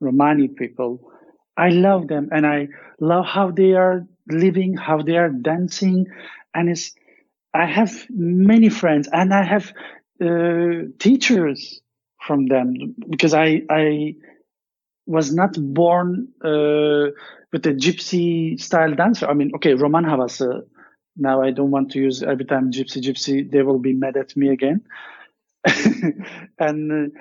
Romani 0.00 0.48
people. 0.48 1.12
I 1.56 1.68
love 1.70 2.08
them 2.08 2.28
and 2.32 2.46
I 2.46 2.68
love 3.00 3.26
how 3.26 3.50
they 3.50 3.72
are 3.74 4.06
living, 4.28 4.76
how 4.76 5.02
they 5.02 5.16
are 5.16 5.28
dancing. 5.28 6.06
And 6.54 6.68
it's, 6.70 6.92
I 7.54 7.66
have 7.66 8.06
many 8.10 8.68
friends 8.68 9.08
and 9.12 9.32
I 9.34 9.44
have 9.44 9.72
uh, 10.20 10.88
teachers 10.98 11.80
from 12.20 12.46
them 12.46 12.94
because 13.10 13.34
I, 13.34 13.62
I 13.70 14.14
was 15.06 15.34
not 15.34 15.56
born 15.58 16.28
uh, 16.44 17.10
with 17.52 17.66
a 17.66 17.74
gypsy 17.74 18.60
style 18.60 18.94
dancer. 18.94 19.26
I 19.26 19.34
mean, 19.34 19.52
okay, 19.56 19.74
Roman 19.74 20.04
havası. 20.04 20.62
Now 21.16 21.42
I 21.42 21.50
don't 21.50 21.70
want 21.70 21.90
to 21.92 21.98
use 21.98 22.22
every 22.22 22.46
time 22.46 22.70
gypsy, 22.70 23.02
gypsy. 23.02 23.50
They 23.50 23.62
will 23.62 23.78
be 23.78 23.92
mad 23.92 24.16
at 24.16 24.34
me 24.36 24.48
again. 24.48 24.82
and 26.58 26.92
uh, 26.92 27.18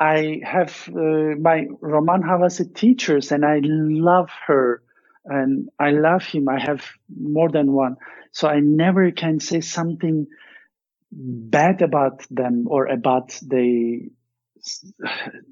I 0.00 0.40
have 0.44 0.88
uh, 0.88 1.36
my 1.40 1.66
Roman 1.80 2.22
Havasi 2.22 2.74
teachers 2.74 3.32
and 3.32 3.44
I 3.44 3.60
love 3.62 4.30
her 4.46 4.82
and 5.24 5.68
I 5.78 5.90
love 5.90 6.24
him. 6.24 6.48
I 6.48 6.60
have 6.60 6.84
more 7.08 7.50
than 7.50 7.72
one. 7.72 7.96
So 8.32 8.48
I 8.48 8.60
never 8.60 9.10
can 9.10 9.40
say 9.40 9.60
something 9.60 10.26
bad 11.10 11.82
about 11.82 12.26
them 12.30 12.66
or 12.68 12.86
about 12.86 13.28
the 13.42 14.10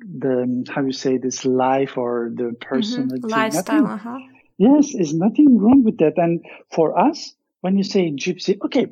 the 0.01 0.65
how 0.69 0.83
you 0.83 0.93
say 0.93 1.17
this 1.17 1.45
life 1.45 1.97
or 1.97 2.31
the 2.35 2.53
person 2.61 3.09
mm-hmm. 3.09 3.27
lifestyle 3.27 3.87
uh-huh. 3.87 4.19
yes 4.59 4.95
is 4.95 5.15
nothing 5.15 5.59
wrong 5.59 5.83
with 5.83 5.99
that 5.99 6.13
and 6.17 6.45
for 6.71 6.99
us 6.99 7.35
when 7.63 7.77
you 7.77 7.85
say 7.85 8.11
gypsy 8.11 8.59
okay 8.63 8.89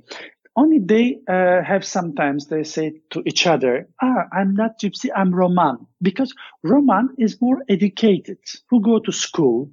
only 0.57 0.79
they 0.79 1.21
uh, 1.29 1.63
have 1.63 1.85
sometimes 1.85 2.47
they 2.47 2.65
say 2.65 3.01
to 3.11 3.23
each 3.27 3.47
other, 3.47 3.89
ah, 4.03 4.25
I'm 4.33 4.55
not 4.55 4.79
gypsy, 4.81 5.11
I'm 5.15 5.35
Roman. 5.35 5.87
Because 6.03 6.35
Roman 6.63 7.11
is 7.19 7.41
more 7.41 7.63
educated, 7.69 8.39
who 8.71 8.81
go 8.81 8.99
to 9.01 9.13
school, 9.13 9.71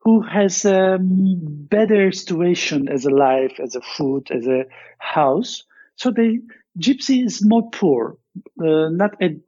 who 0.00 0.22
has 0.22 0.64
a 0.64 0.98
better 1.00 2.12
situation 2.12 2.88
as 2.88 3.06
a 3.06 3.10
life, 3.10 3.60
as 3.62 3.76
a 3.76 3.80
food, 3.82 4.30
as 4.30 4.46
a 4.46 4.64
house. 4.98 5.64
So 5.96 6.10
the 6.10 6.40
gypsy 6.78 7.24
is 7.24 7.44
more 7.44 7.70
poor, 7.70 8.18
uh, 8.60 8.88
not 8.90 9.16
ed- 9.20 9.42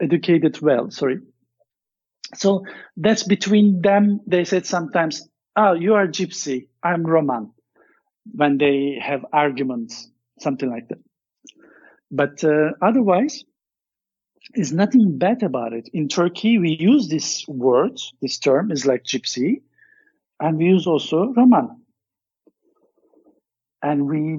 educated 0.00 0.60
well, 0.62 0.90
sorry. 0.90 1.20
So 2.34 2.64
that's 2.96 3.24
between 3.24 3.82
them. 3.82 4.20
They 4.26 4.44
said 4.44 4.66
sometimes, 4.66 5.28
oh, 5.56 5.74
you 5.74 5.94
are 5.94 6.06
gypsy, 6.08 6.68
I'm 6.82 7.04
Roman 7.04 7.52
when 8.32 8.58
they 8.58 8.98
have 9.02 9.24
arguments, 9.32 10.10
something 10.38 10.70
like 10.70 10.88
that. 10.88 10.98
But 12.10 12.42
uh, 12.44 12.72
otherwise, 12.82 13.44
there's 14.54 14.72
nothing 14.72 15.18
bad 15.18 15.42
about 15.42 15.72
it. 15.72 15.88
In 15.92 16.08
Turkey, 16.08 16.58
we 16.58 16.70
use 16.70 17.08
this 17.08 17.46
word, 17.46 17.98
this 18.20 18.38
term 18.38 18.70
is 18.70 18.86
like 18.86 19.04
gypsy, 19.04 19.62
and 20.40 20.56
we 20.58 20.66
use 20.66 20.86
also 20.86 21.32
Roman. 21.36 21.82
And 23.82 24.06
we, 24.06 24.38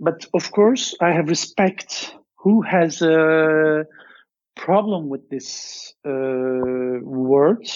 but 0.00 0.26
of 0.34 0.50
course, 0.50 0.94
I 1.00 1.12
have 1.12 1.28
respect 1.28 2.14
who 2.36 2.62
has 2.62 3.00
a 3.02 3.84
problem 4.56 5.08
with 5.08 5.28
this 5.30 5.94
uh, 6.04 6.10
word. 6.10 7.66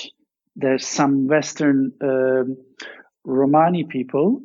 There's 0.57 0.87
some 0.87 1.28
Western 1.28 1.92
uh, 2.02 2.44
Romani 3.24 3.85
people 3.85 4.42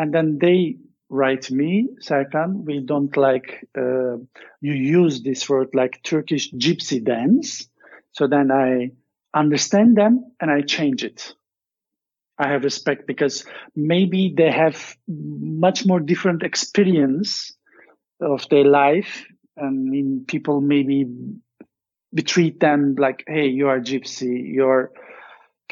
and 0.00 0.14
then 0.14 0.38
they 0.40 0.76
write 1.10 1.50
me, 1.50 1.90
Serkan, 2.00 2.64
we 2.64 2.80
don't 2.80 3.14
like, 3.18 3.68
uh, 3.76 4.16
you 4.62 4.72
use 4.72 5.22
this 5.22 5.46
word 5.46 5.68
like 5.74 6.02
Turkish 6.02 6.50
gypsy 6.52 7.04
dance. 7.04 7.68
So 8.12 8.26
then 8.26 8.50
I 8.50 8.92
understand 9.34 9.98
them 9.98 10.32
and 10.40 10.50
I 10.50 10.62
change 10.62 11.04
it. 11.04 11.34
I 12.38 12.48
have 12.48 12.64
respect 12.64 13.06
because 13.06 13.44
maybe 13.76 14.32
they 14.34 14.50
have 14.50 14.96
much 15.06 15.84
more 15.84 16.00
different 16.00 16.44
experience 16.44 17.54
of 18.22 18.48
their 18.48 18.64
life. 18.64 19.26
I 19.62 19.68
mean, 19.68 20.24
people 20.26 20.62
maybe 20.62 21.08
treat 22.24 22.58
them 22.58 22.94
like, 22.98 23.22
Hey, 23.28 23.48
you 23.48 23.68
are 23.68 23.80
gypsy. 23.80 24.50
Your, 24.54 24.92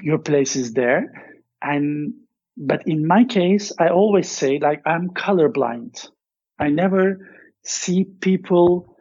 your 0.02 0.18
place 0.18 0.54
is 0.54 0.74
there. 0.74 1.38
And 1.62 2.12
but 2.58 2.88
in 2.88 3.06
my 3.06 3.24
case, 3.24 3.72
I 3.78 3.88
always 3.88 4.28
say 4.28 4.58
like 4.58 4.82
I'm 4.84 5.10
colorblind. 5.10 6.10
I 6.58 6.68
never 6.70 7.30
see 7.62 8.04
people 8.04 8.96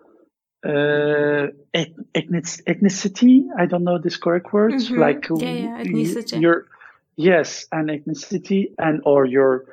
uh, 0.63 1.47
ethnicity. 1.73 3.45
I 3.57 3.65
don't 3.65 3.83
know 3.83 3.99
this 3.99 4.17
correct 4.17 4.53
word. 4.53 4.73
Mm-hmm. 4.73 4.99
Like 4.99 5.27
yeah, 5.37 5.51
yeah, 5.51 5.83
ethnicity. 5.83 6.39
Your 6.39 6.67
yes, 7.15 7.65
and 7.71 7.89
ethnicity 7.89 8.73
and 8.77 9.01
or 9.05 9.25
your 9.25 9.65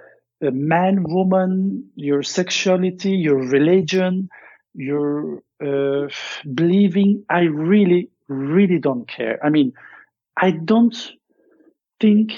uh, 0.43 0.51
man, 0.51 1.03
woman, 1.03 1.91
your 1.95 2.23
sexuality, 2.23 3.11
your 3.11 3.37
religion, 3.37 4.31
your 4.73 5.43
uh, 5.63 6.09
believing. 6.55 7.25
I 7.29 7.41
really, 7.41 8.09
really 8.29 8.79
don't 8.79 9.07
care. 9.07 9.39
I 9.45 9.51
mean, 9.51 9.75
I 10.37 10.53
don't 10.53 10.97
think 12.01 12.33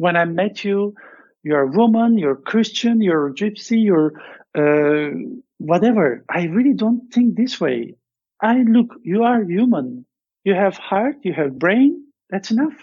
when 0.00 0.16
I 0.16 0.24
met 0.24 0.64
you, 0.64 0.94
you're 1.42 1.62
a 1.64 1.66
woman, 1.80 2.16
you're 2.16 2.36
Christian, 2.36 3.02
you're 3.02 3.28
a 3.28 3.34
gypsy, 3.34 3.84
you're 3.84 4.12
uh, 4.56 5.10
whatever. 5.58 6.24
I 6.30 6.44
really 6.44 6.72
don't 6.74 7.12
think 7.12 7.36
this 7.36 7.60
way. 7.60 7.96
I 8.40 8.62
look, 8.62 8.94
you 9.02 9.24
are 9.24 9.42
human. 9.44 10.06
You 10.44 10.54
have 10.54 10.76
heart, 10.78 11.16
you 11.22 11.34
have 11.34 11.58
brain. 11.58 12.06
That's 12.30 12.50
enough. 12.50 12.78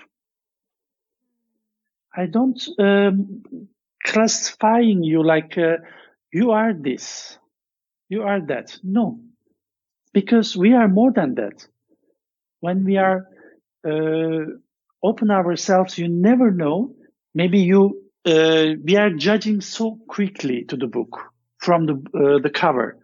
I 2.16 2.28
don't 2.28 2.62
um, 2.78 3.42
classifying 4.06 5.04
you 5.04 5.24
like 5.24 5.58
uh, 5.58 5.78
you 6.32 6.52
are 6.52 6.74
this, 6.74 7.40
you 8.10 8.22
are 8.24 8.42
that. 8.48 8.78
No, 8.84 9.20
because 10.14 10.56
we 10.56 10.74
are 10.74 10.88
more 10.88 11.12
than 11.12 11.36
that. 11.36 11.68
When 12.60 12.84
we 12.86 12.98
are 12.98 13.26
uh, 13.88 14.46
open 15.04 15.32
ourselves, 15.32 15.98
you 15.98 16.08
never 16.10 16.52
know. 16.52 16.94
Maybe 17.38 17.60
you 17.60 17.82
uh, 18.26 18.74
we 18.84 18.98
are 18.98 19.12
judging 19.12 19.62
so 19.62 20.00
quickly 20.08 20.66
to 20.70 20.76
the 20.76 20.88
book 20.88 21.20
from 21.60 21.86
the 21.86 21.94
uh, 21.94 22.40
the 22.42 22.50
cover. 22.50 22.98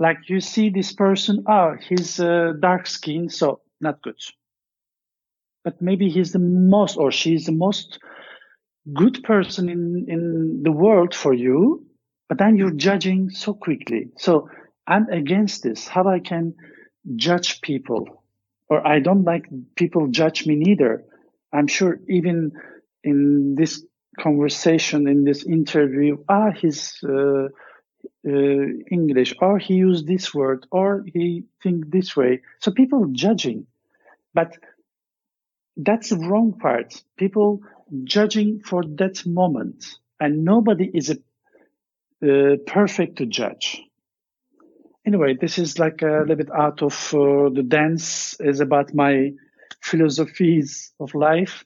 Like 0.00 0.18
you 0.28 0.40
see 0.40 0.70
this 0.70 0.92
person, 0.92 1.44
oh, 1.46 1.76
he's 1.88 2.18
uh, 2.18 2.54
dark 2.60 2.88
skin, 2.88 3.28
so 3.28 3.60
not 3.80 4.02
good. 4.02 4.20
But 5.62 5.80
maybe 5.80 6.08
he's 6.08 6.32
the 6.32 6.40
most, 6.40 6.96
or 6.96 7.12
she's 7.12 7.46
the 7.46 7.52
most 7.66 8.00
good 8.92 9.22
person 9.22 9.68
in 9.68 10.06
in 10.08 10.62
the 10.64 10.72
world 10.72 11.14
for 11.14 11.32
you. 11.32 11.86
But 12.28 12.38
then 12.38 12.56
you're 12.56 12.78
judging 12.88 13.30
so 13.30 13.54
quickly. 13.54 14.10
So 14.16 14.48
I'm 14.88 15.06
against 15.10 15.62
this. 15.62 15.86
How 15.86 16.08
I 16.08 16.18
can 16.18 16.54
judge 17.14 17.60
people, 17.60 18.24
or 18.68 18.84
I 18.84 18.98
don't 18.98 19.22
like 19.22 19.46
people 19.76 20.08
judge 20.08 20.44
me 20.44 20.56
neither. 20.56 21.04
I'm 21.52 21.68
sure 21.68 22.00
even 22.08 22.50
in 23.08 23.54
this 23.54 23.82
conversation 24.18 25.08
in 25.08 25.24
this 25.24 25.44
interview, 25.44 26.16
ah, 26.28 26.50
he's 26.50 26.98
uh, 27.04 27.48
uh, 28.26 28.66
English, 28.90 29.34
or 29.40 29.58
he 29.58 29.74
used 29.74 30.06
this 30.06 30.34
word, 30.34 30.66
or 30.70 31.04
he 31.14 31.44
think 31.62 31.90
this 31.90 32.16
way. 32.16 32.42
So 32.60 32.70
people 32.70 33.06
judging, 33.12 33.66
but 34.34 34.56
that's 35.76 36.10
the 36.10 36.18
wrong 36.18 36.52
part. 36.58 37.02
People 37.16 37.62
judging 38.04 38.60
for 38.60 38.82
that 39.00 39.24
moment, 39.24 39.86
and 40.20 40.44
nobody 40.44 40.90
is 40.92 41.10
a, 41.10 41.18
uh, 42.22 42.56
perfect 42.66 43.18
to 43.18 43.26
judge. 43.26 43.80
Anyway, 45.06 45.36
this 45.40 45.58
is 45.58 45.78
like 45.78 46.02
a 46.02 46.20
little 46.20 46.36
bit 46.36 46.50
out 46.50 46.82
of 46.82 47.14
uh, 47.14 47.48
the 47.48 47.64
dance. 47.66 48.36
is 48.40 48.60
about 48.60 48.94
my 48.94 49.32
philosophies 49.80 50.92
of 51.00 51.14
life 51.14 51.64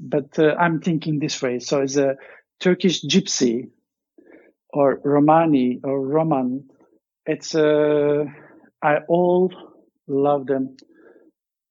but 0.00 0.38
uh, 0.38 0.54
I'm 0.58 0.80
thinking 0.80 1.18
this 1.18 1.40
way. 1.42 1.58
So 1.58 1.82
as 1.82 1.96
a 1.96 2.16
Turkish 2.60 3.02
gypsy 3.02 3.70
or 4.70 5.00
Romani 5.04 5.80
or 5.82 6.00
Roman, 6.00 6.68
it's 7.26 7.54
uh, 7.54 8.24
I 8.82 8.98
all 9.08 9.52
love 10.06 10.46
them. 10.46 10.76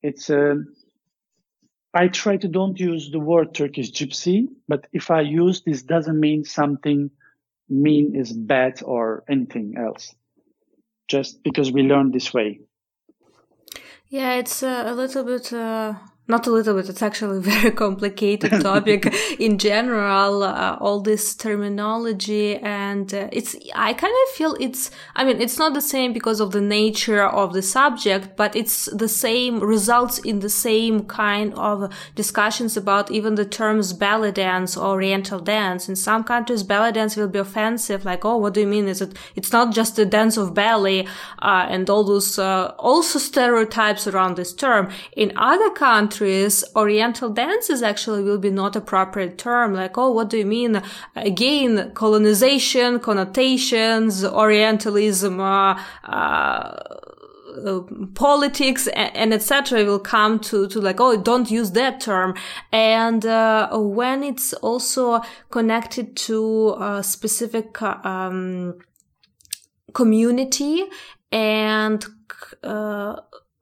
It's 0.02 0.30
uh, 0.30 0.56
I 1.94 2.10
try 2.10 2.38
to 2.38 2.48
don't 2.48 2.80
use 2.80 3.10
the 3.12 3.20
word 3.20 3.56
Turkish 3.56 3.92
gypsy, 3.92 4.48
but 4.68 4.88
if 4.94 5.10
I 5.10 5.22
use 5.22 5.64
this 5.64 5.82
doesn't 5.82 6.20
mean 6.20 6.44
something 6.44 7.10
mean 7.70 8.16
is 8.16 8.32
bad 8.32 8.82
or 8.84 9.24
anything 9.30 9.76
else. 9.78 10.14
Just 11.08 11.42
because 11.44 11.72
we 11.72 11.84
learn 11.84 12.12
this 12.12 12.34
way. 12.34 12.60
Yeah, 14.10 14.36
it's 14.36 14.62
uh, 14.62 14.84
a 14.86 14.94
little 14.94 15.24
bit 15.24 15.52
uh, 15.54 15.96
not 16.28 16.46
a 16.48 16.52
little 16.52 16.76
bit 16.76 16.90
it's 16.90 17.02
actually 17.02 17.38
a 17.38 17.42
very 17.42 17.72
complicated 17.86 18.52
topic 18.62 19.14
in 19.40 19.58
general 19.58 20.44
uh, 20.44 20.78
all 20.80 21.00
this 21.00 21.36
terminology 21.36 22.58
and 22.58 23.14
uh, 23.14 23.30
it's 23.32 23.56
i 23.76 23.94
kind 23.94 24.14
of 24.24 24.36
feel 24.36 24.56
it's 24.60 24.92
i 25.16 25.24
mean 25.24 25.40
it's 25.40 25.58
not 25.58 25.74
the 25.74 25.82
same 25.82 26.12
because 26.14 26.40
of 26.40 26.52
the 26.52 26.62
nature 26.62 27.24
of 27.24 27.54
the 27.54 27.62
subject 27.62 28.36
but 28.36 28.56
it's 28.56 28.86
the 28.94 29.08
same 29.08 29.60
results 29.60 30.20
in 30.20 30.40
the 30.40 30.50
same 30.50 31.06
kind 31.06 31.54
of 31.54 31.92
discussions 32.16 32.76
about 32.76 33.12
even 33.12 33.36
the 33.36 33.46
terms 33.46 33.94
belly 33.94 34.32
dance 34.32 34.76
or 34.76 34.98
oriental 34.98 35.40
dance. 35.40 35.88
In 35.90 35.96
some 35.96 36.24
countries 36.24 36.64
belly 36.64 36.92
dance 36.92 37.16
will 37.16 37.28
be 37.28 37.40
offensive 37.40 38.06
like 38.06 38.26
oh 38.26 38.38
what 38.38 38.54
do 38.54 38.62
you 38.62 38.68
mean? 38.68 38.88
Is 38.88 39.02
it 39.02 39.12
it's 39.36 39.52
not 39.52 39.74
just 39.74 40.00
a 40.00 40.06
dance 40.06 40.38
of 40.38 40.54
belly 40.54 41.08
uh, 41.40 41.66
and 41.70 41.90
all 41.90 42.04
those 42.04 42.40
uh, 42.40 42.74
also 42.80 43.20
stereotypes 43.20 44.08
around 44.08 44.36
this 44.36 44.54
term. 44.54 44.90
In 45.16 45.32
other 45.36 45.70
countries 45.70 46.17
countries, 46.18 46.64
Oriental 46.76 47.30
dances 47.30 47.84
actually 47.84 48.24
will 48.24 48.40
be 48.40 48.50
not 48.50 48.76
appropriate 48.76 49.38
term. 49.38 49.74
Like, 49.74 49.98
oh, 49.98 50.12
what 50.12 50.30
do 50.30 50.38
you 50.38 50.46
mean? 50.46 50.82
Again, 51.16 51.92
colonization, 51.94 53.00
connotations, 53.00 54.24
Orientalism, 54.24 55.40
uh, 55.40 55.80
uh, 56.04 57.82
politics 58.14 58.88
and, 58.88 59.16
and 59.16 59.34
etc 59.34 59.84
will 59.84 59.98
come 60.00 60.38
to 60.38 60.68
to 60.68 60.80
like 60.80 61.00
oh 61.00 61.18
don't 61.18 61.50
use 61.50 61.72
that 61.72 62.00
term 62.00 62.36
and 62.72 63.26
uh, 63.26 63.76
when 63.76 64.22
it's 64.22 64.54
also 64.54 65.22
connected 65.50 66.16
to 66.16 66.76
a 66.80 67.02
specific 67.02 67.82
um, 67.82 68.76
community 69.94 70.84
and 71.32 72.06
uh, 72.64 73.16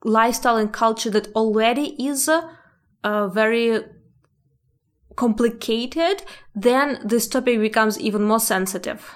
lifestyle 0.06 0.56
and 0.56 0.72
culture 0.72 1.10
that 1.10 1.28
already 1.34 1.94
is 2.02 2.28
uh, 2.28 3.28
very 3.28 3.80
complicated, 5.16 6.22
then 6.54 7.00
this 7.04 7.26
topic 7.26 7.58
becomes 7.60 7.98
even 7.98 8.22
more 8.22 8.40
sensitive. 8.40 9.10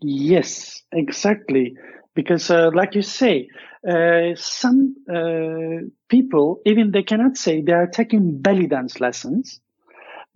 Yes, 0.00 0.82
exactly. 0.92 1.74
Because, 2.14 2.50
uh, 2.50 2.70
like 2.72 2.94
you 2.94 3.02
say, 3.02 3.48
uh, 3.86 4.34
some 4.36 4.94
uh, 5.12 5.86
people, 6.08 6.60
even 6.64 6.92
they 6.92 7.02
cannot 7.02 7.36
say 7.36 7.60
they 7.60 7.72
are 7.72 7.86
taking 7.86 8.40
belly 8.40 8.66
dance 8.66 9.00
lessons 9.00 9.60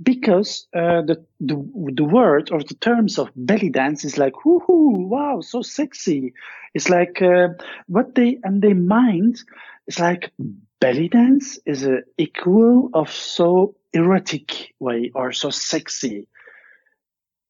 because 0.03 0.67
uh, 0.75 1.03
the, 1.03 1.25
the 1.41 1.57
the 1.95 2.05
word 2.05 2.51
or 2.51 2.63
the 2.63 2.75
terms 2.75 3.19
of 3.19 3.31
belly 3.37 3.69
dance 3.69 4.05
is 4.05 4.17
like 4.17 4.33
woohoo 4.45 5.09
wow 5.09 5.41
so 5.41 5.63
sexy. 5.63 6.33
It's 6.75 6.89
like 6.89 7.21
uh, 7.21 7.49
what 7.87 8.15
they 8.15 8.39
and 8.43 8.63
they 8.63 8.73
mind 8.73 9.43
is 9.87 9.99
like 9.99 10.33
belly 10.81 11.09
dance 11.09 11.59
is 11.67 11.85
a 11.87 12.03
equal 12.17 12.91
of 12.95 13.11
so 13.11 13.75
erotic 13.93 14.75
way 14.79 15.11
or 15.15 15.33
so 15.33 15.51
sexy. 15.51 16.27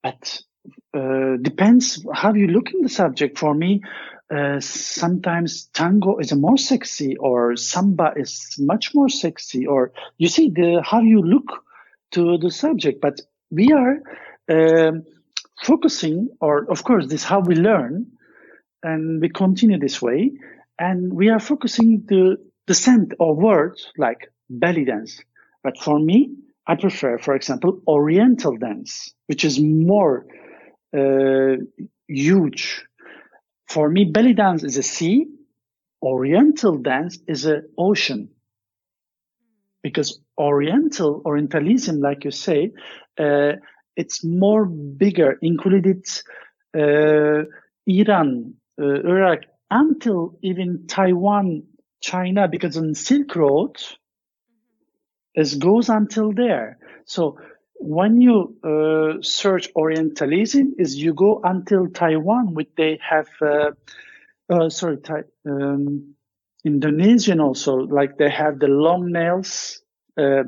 But 0.02 0.40
uh, 0.94 1.36
depends 1.40 2.04
how 2.12 2.34
you 2.34 2.48
look 2.48 2.72
in 2.72 2.82
the 2.82 2.88
subject. 2.88 3.38
For 3.38 3.54
me 3.54 3.82
uh, 4.34 4.60
sometimes 4.60 5.66
tango 5.74 6.18
is 6.18 6.32
more 6.32 6.56
sexy 6.56 7.16
or 7.16 7.56
samba 7.56 8.12
is 8.16 8.56
much 8.58 8.94
more 8.94 9.08
sexy 9.08 9.66
or 9.66 9.92
you 10.18 10.28
see 10.28 10.50
the 10.50 10.82
how 10.84 11.00
you 11.00 11.20
look 11.20 11.64
to 12.12 12.38
the 12.38 12.50
subject, 12.50 13.00
but 13.00 13.20
we 13.50 13.72
are 13.72 14.00
um, 14.50 15.04
focusing, 15.62 16.28
or 16.40 16.70
of 16.70 16.84
course, 16.84 17.04
this 17.06 17.22
is 17.22 17.24
how 17.24 17.40
we 17.40 17.54
learn, 17.54 18.06
and 18.82 19.20
we 19.20 19.28
continue 19.28 19.78
this 19.78 20.00
way, 20.00 20.32
and 20.78 21.12
we 21.12 21.28
are 21.28 21.40
focusing 21.40 22.04
the 22.08 22.36
the 22.66 22.74
scent 22.74 23.14
or 23.18 23.34
words 23.34 23.90
like 23.98 24.32
belly 24.48 24.84
dance. 24.84 25.20
But 25.62 25.78
for 25.78 25.98
me, 25.98 26.36
I 26.66 26.76
prefer, 26.76 27.18
for 27.18 27.34
example, 27.34 27.80
Oriental 27.86 28.56
dance, 28.56 29.12
which 29.26 29.44
is 29.44 29.60
more 29.60 30.26
uh, 30.96 31.56
huge. 32.08 32.84
For 33.68 33.88
me, 33.88 34.04
belly 34.04 34.34
dance 34.34 34.62
is 34.62 34.76
a 34.76 34.82
sea. 34.82 35.26
Oriental 36.02 36.78
dance 36.78 37.18
is 37.26 37.44
an 37.44 37.68
ocean 37.76 38.30
because 39.82 40.20
Oriental 40.38 41.22
Orientalism, 41.24 42.00
like 42.00 42.24
you 42.24 42.30
say, 42.30 42.72
uh, 43.18 43.52
it's 43.96 44.24
more 44.24 44.64
bigger, 44.66 45.38
included 45.42 46.06
uh, 46.76 47.44
Iran, 47.86 48.54
uh, 48.80 48.84
Iraq, 48.84 49.40
until 49.70 50.38
even 50.42 50.86
Taiwan, 50.86 51.64
China, 52.00 52.48
because 52.48 52.76
on 52.76 52.94
Silk 52.94 53.36
Road, 53.36 53.76
it 55.34 55.58
goes 55.58 55.88
until 55.88 56.32
there. 56.32 56.78
So 57.04 57.38
when 57.74 58.20
you 58.20 58.56
uh, 58.62 59.22
search 59.22 59.68
Orientalism, 59.74 60.74
is 60.78 60.96
you 60.96 61.14
go 61.14 61.40
until 61.42 61.88
Taiwan, 61.88 62.54
which 62.54 62.68
they 62.76 62.98
have, 63.02 63.28
uh, 63.40 63.70
uh, 64.50 64.68
sorry, 64.68 64.98
um, 65.46 66.14
Indonesian 66.64 67.40
also, 67.40 67.74
like 67.74 68.18
they 68.18 68.30
have 68.30 68.58
the 68.58 68.68
long 68.68 69.12
nails, 69.12 69.82
uh, 70.18 70.44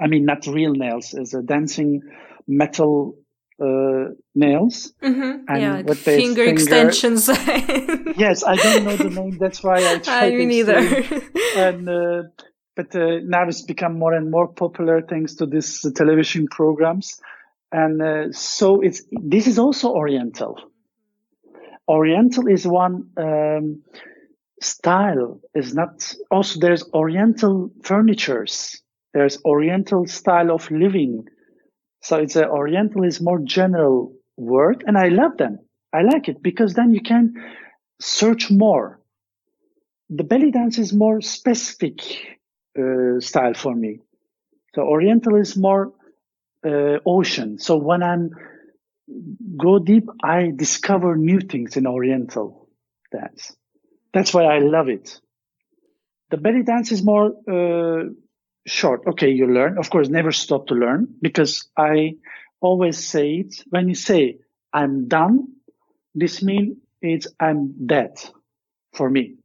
I 0.00 0.06
mean, 0.06 0.24
not 0.24 0.46
real 0.46 0.72
nails, 0.72 1.14
is 1.14 1.34
a 1.34 1.42
dancing 1.42 2.02
metal 2.46 3.18
uh, 3.60 4.12
nails. 4.34 4.92
Mm-hmm. 5.02 5.44
And 5.48 5.62
yeah, 5.62 5.82
like 5.84 5.96
finger, 5.96 6.44
finger, 6.44 6.44
extensions. 6.44 7.28
yes, 8.16 8.44
I 8.44 8.56
don't 8.56 8.84
know 8.84 8.96
the 8.96 9.10
name. 9.10 9.38
That's 9.38 9.62
why 9.62 9.76
I 9.78 9.98
tried. 10.02 10.32
I 10.32 10.36
mean, 10.36 10.48
neither. 10.48 10.76
and 11.56 11.88
uh, 11.88 12.22
but 12.74 12.94
uh, 12.94 13.20
now 13.24 13.48
it's 13.48 13.62
become 13.62 13.98
more 13.98 14.12
and 14.12 14.30
more 14.30 14.48
popular 14.48 15.02
thanks 15.02 15.34
to 15.36 15.46
these 15.46 15.84
uh, 15.84 15.90
television 15.94 16.46
programs, 16.46 17.20
and 17.72 18.02
uh, 18.02 18.32
so 18.32 18.80
it's 18.80 19.02
this 19.10 19.46
is 19.46 19.58
also 19.58 19.90
Oriental. 19.92 20.60
Oriental 21.88 22.48
is 22.48 22.66
one 22.66 23.10
um, 23.16 23.82
style. 24.60 25.40
Is 25.54 25.74
not 25.74 26.14
also 26.30 26.60
there's 26.60 26.84
Oriental 26.92 27.70
furnitures. 27.82 28.82
There's 29.14 29.38
Oriental 29.44 30.06
style 30.06 30.50
of 30.50 30.70
living 30.70 31.26
so 32.06 32.18
it's 32.18 32.36
a 32.36 32.48
Oriental 32.48 33.02
is 33.02 33.20
more 33.20 33.40
general 33.40 34.14
word, 34.36 34.84
and 34.86 34.96
I 34.96 35.08
love 35.08 35.38
them. 35.38 35.58
I 35.92 36.02
like 36.02 36.28
it 36.28 36.40
because 36.40 36.74
then 36.74 36.94
you 36.94 37.00
can 37.00 37.34
search 38.00 38.48
more. 38.48 39.00
The 40.10 40.22
belly 40.22 40.52
dance 40.52 40.78
is 40.78 40.92
more 40.92 41.20
specific 41.20 42.00
uh, 42.78 43.18
style 43.18 43.54
for 43.54 43.74
me. 43.74 43.98
So 44.76 44.82
Oriental 44.82 45.34
is 45.34 45.56
more 45.56 45.94
uh, 46.64 46.98
ocean. 47.04 47.58
So 47.58 47.76
when 47.76 48.04
I'm 48.04 48.30
go 49.56 49.80
deep, 49.80 50.08
I 50.22 50.52
discover 50.54 51.16
new 51.16 51.40
things 51.40 51.76
in 51.76 51.88
Oriental 51.88 52.68
dance. 53.10 53.56
That's 54.16 54.34
why 54.34 54.44
I 54.44 54.60
love 54.60 54.88
it. 54.88 55.20
The 56.30 56.38
belly 56.38 56.62
dance 56.64 56.90
is 56.92 57.04
more 57.04 57.34
uh, 57.50 58.10
short. 58.66 59.02
Okay, 59.08 59.30
you 59.30 59.46
learn. 59.46 59.78
Of 59.78 59.90
course, 59.90 60.08
never 60.08 60.32
stop 60.32 60.68
to 60.68 60.74
learn 60.74 61.08
because 61.22 61.68
I 61.76 62.16
always 62.60 62.98
say 63.06 63.34
it. 63.46 63.62
When 63.70 63.88
you 63.88 63.94
say 63.94 64.38
I'm 64.72 65.08
done, 65.08 65.48
this 66.14 66.42
means 66.42 66.78
it's 67.02 67.28
I'm 67.40 67.86
dead 67.86 68.18
for 68.94 69.10
me. 69.10 69.36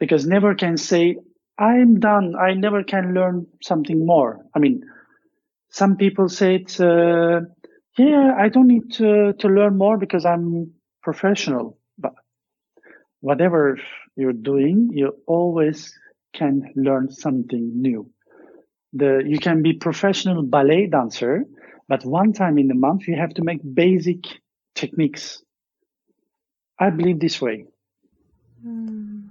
Because 0.00 0.26
never 0.26 0.54
can 0.56 0.78
say 0.78 1.18
I'm 1.58 2.00
done. 2.00 2.34
I 2.36 2.54
never 2.54 2.84
can 2.84 3.14
learn 3.14 3.46
something 3.62 4.06
more. 4.06 4.46
I 4.56 4.60
mean, 4.60 4.82
some 5.70 5.96
people 5.96 6.28
say 6.30 6.56
it, 6.56 6.80
uh, 6.80 7.42
yeah, 7.98 8.34
I 8.38 8.50
don't 8.50 8.68
need 8.68 8.92
to, 8.94 9.34
to 9.34 9.48
learn 9.48 9.78
more 9.78 9.98
because 9.98 10.26
I'm 10.26 10.72
professional. 11.02 11.77
Whatever 13.20 13.78
you're 14.16 14.32
doing, 14.32 14.90
you 14.92 15.16
always 15.26 15.98
can 16.34 16.72
learn 16.76 17.10
something 17.10 17.80
new. 17.80 18.10
The, 18.92 19.22
you 19.26 19.38
can 19.38 19.62
be 19.62 19.74
professional 19.74 20.42
ballet 20.42 20.86
dancer, 20.86 21.44
but 21.88 22.04
one 22.04 22.32
time 22.32 22.58
in 22.58 22.68
the 22.68 22.74
month 22.74 23.08
you 23.08 23.16
have 23.16 23.34
to 23.34 23.44
make 23.44 23.60
basic 23.74 24.24
techniques. 24.74 25.42
I 26.78 26.90
believe 26.90 27.20
this 27.20 27.40
way. 27.40 27.66
Mm. 28.64 29.30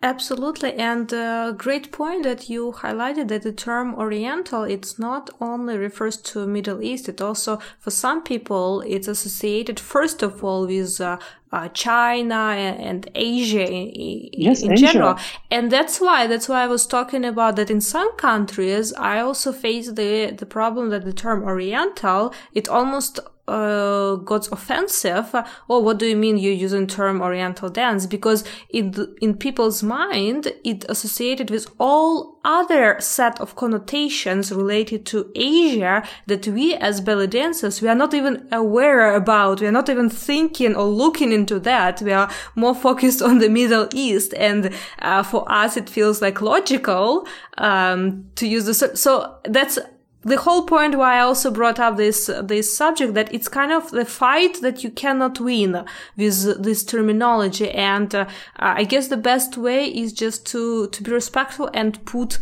Absolutely, 0.00 0.74
and 0.74 1.12
uh, 1.12 1.50
great 1.50 1.90
point 1.90 2.22
that 2.22 2.48
you 2.48 2.70
highlighted 2.70 3.26
that 3.28 3.42
the 3.42 3.50
term 3.50 3.96
Oriental 3.96 4.62
it's 4.62 4.96
not 4.96 5.28
only 5.40 5.76
refers 5.76 6.16
to 6.18 6.46
Middle 6.46 6.80
East. 6.80 7.08
It 7.08 7.20
also, 7.20 7.58
for 7.80 7.90
some 7.90 8.22
people, 8.22 8.80
it's 8.82 9.08
associated 9.08 9.80
first 9.80 10.22
of 10.22 10.44
all 10.44 10.68
with 10.68 11.00
uh, 11.00 11.18
uh, 11.50 11.68
China 11.70 12.34
and, 12.34 13.10
Asia 13.16 13.68
in, 13.68 14.28
yes, 14.32 14.62
in 14.62 14.72
Asia. 14.72 14.86
general, 14.86 15.18
and 15.50 15.72
that's 15.72 16.00
why 16.00 16.28
that's 16.28 16.48
why 16.48 16.62
I 16.62 16.68
was 16.68 16.86
talking 16.86 17.24
about 17.24 17.56
that. 17.56 17.68
In 17.68 17.80
some 17.80 18.14
countries, 18.16 18.92
I 18.92 19.18
also 19.18 19.50
face 19.50 19.90
the 19.90 20.30
the 20.30 20.46
problem 20.46 20.90
that 20.90 21.04
the 21.04 21.12
term 21.12 21.42
Oriental 21.42 22.32
it 22.54 22.68
almost 22.68 23.18
uh, 23.48 24.16
got 24.16 24.50
offensive. 24.52 25.34
Oh, 25.68 25.80
what 25.80 25.98
do 25.98 26.06
you 26.06 26.16
mean 26.16 26.38
you're 26.38 26.52
using 26.52 26.86
term 26.86 27.20
Oriental 27.20 27.68
dance? 27.68 28.06
Because 28.06 28.44
in 28.70 28.94
in 29.20 29.36
people's 29.36 29.82
mind, 29.82 30.52
it 30.64 30.84
associated 30.88 31.50
with 31.50 31.66
all 31.78 32.38
other 32.44 32.96
set 33.00 33.40
of 33.40 33.56
connotations 33.56 34.50
related 34.52 35.04
to 35.06 35.30
Asia 35.34 36.02
that 36.26 36.46
we 36.46 36.74
as 36.74 37.00
belly 37.00 37.26
dancers 37.26 37.82
we 37.82 37.88
are 37.88 37.94
not 37.94 38.14
even 38.14 38.48
aware 38.52 39.14
about. 39.14 39.60
We 39.60 39.66
are 39.66 39.72
not 39.72 39.88
even 39.88 40.08
thinking 40.08 40.74
or 40.74 40.84
looking 40.84 41.32
into 41.32 41.58
that. 41.60 42.00
We 42.02 42.12
are 42.12 42.30
more 42.54 42.74
focused 42.74 43.22
on 43.22 43.38
the 43.38 43.48
Middle 43.48 43.88
East, 43.92 44.34
and 44.34 44.74
uh, 45.00 45.22
for 45.22 45.50
us 45.50 45.76
it 45.76 45.88
feels 45.88 46.22
like 46.22 46.40
logical 46.40 47.26
um, 47.58 48.26
to 48.36 48.46
use 48.46 48.64
the. 48.66 48.74
So 48.74 49.38
that's 49.44 49.78
the 50.22 50.36
whole 50.36 50.66
point 50.66 50.98
why 50.98 51.16
I 51.16 51.20
also 51.20 51.50
brought 51.50 51.78
up 51.78 51.96
this 51.96 52.28
this 52.42 52.76
subject 52.76 53.14
that 53.14 53.32
it's 53.32 53.48
kind 53.48 53.70
of 53.70 53.90
the 53.90 54.04
fight 54.04 54.60
that 54.62 54.82
you 54.82 54.90
cannot 54.90 55.38
win 55.38 55.84
with 56.16 56.62
this 56.62 56.84
terminology, 56.84 57.70
and 57.70 58.12
uh, 58.14 58.26
I 58.56 58.84
guess 58.84 59.08
the 59.08 59.16
best 59.16 59.56
way 59.56 59.86
is 59.86 60.12
just 60.12 60.44
to 60.46 60.88
to 60.88 61.02
be 61.02 61.12
respectful 61.12 61.70
and 61.72 62.04
put 62.04 62.38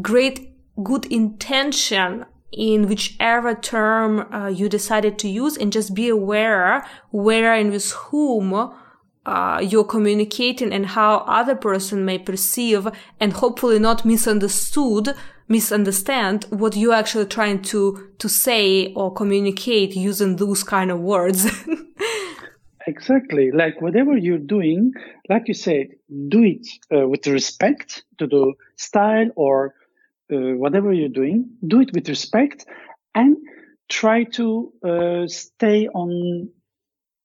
great 0.00 0.52
good 0.82 1.06
intention 1.06 2.24
in 2.52 2.88
whichever 2.88 3.54
term 3.54 4.32
uh, 4.32 4.48
you 4.48 4.68
decided 4.68 5.18
to 5.18 5.28
use, 5.28 5.56
and 5.56 5.72
just 5.72 5.94
be 5.94 6.08
aware 6.08 6.86
where 7.10 7.52
and 7.52 7.72
with 7.72 7.90
whom. 7.92 8.72
Uh, 9.26 9.60
you're 9.62 9.84
communicating 9.84 10.72
and 10.72 10.86
how 10.86 11.18
other 11.18 11.54
person 11.54 12.06
may 12.06 12.18
perceive 12.18 12.88
and 13.20 13.34
hopefully 13.34 13.78
not 13.78 14.02
misunderstood 14.02 15.14
misunderstand 15.50 16.46
what 16.50 16.76
you're 16.76 16.94
actually 16.94 17.26
trying 17.26 17.60
to 17.60 18.08
to 18.18 18.28
say 18.28 18.94
or 18.94 19.12
communicate 19.12 19.94
using 19.94 20.36
those 20.36 20.62
kind 20.64 20.90
of 20.90 21.00
words. 21.00 21.46
Exactly. 22.86 23.50
Like 23.52 23.80
whatever 23.80 24.16
you're 24.16 24.38
doing 24.38 24.92
like 25.28 25.48
you 25.48 25.54
said 25.54 25.88
do 26.28 26.42
it 26.42 26.66
uh, 26.92 27.06
with 27.06 27.26
respect 27.26 28.04
to 28.18 28.26
the 28.26 28.54
style 28.76 29.28
or 29.36 29.74
uh, 30.32 30.56
whatever 30.56 30.92
you're 30.92 31.08
doing. 31.08 31.50
Do 31.66 31.80
it 31.80 31.90
with 31.94 32.08
respect 32.08 32.66
and 33.14 33.36
try 33.88 34.24
to 34.24 34.72
uh, 34.84 35.26
stay 35.28 35.88
on 35.88 36.48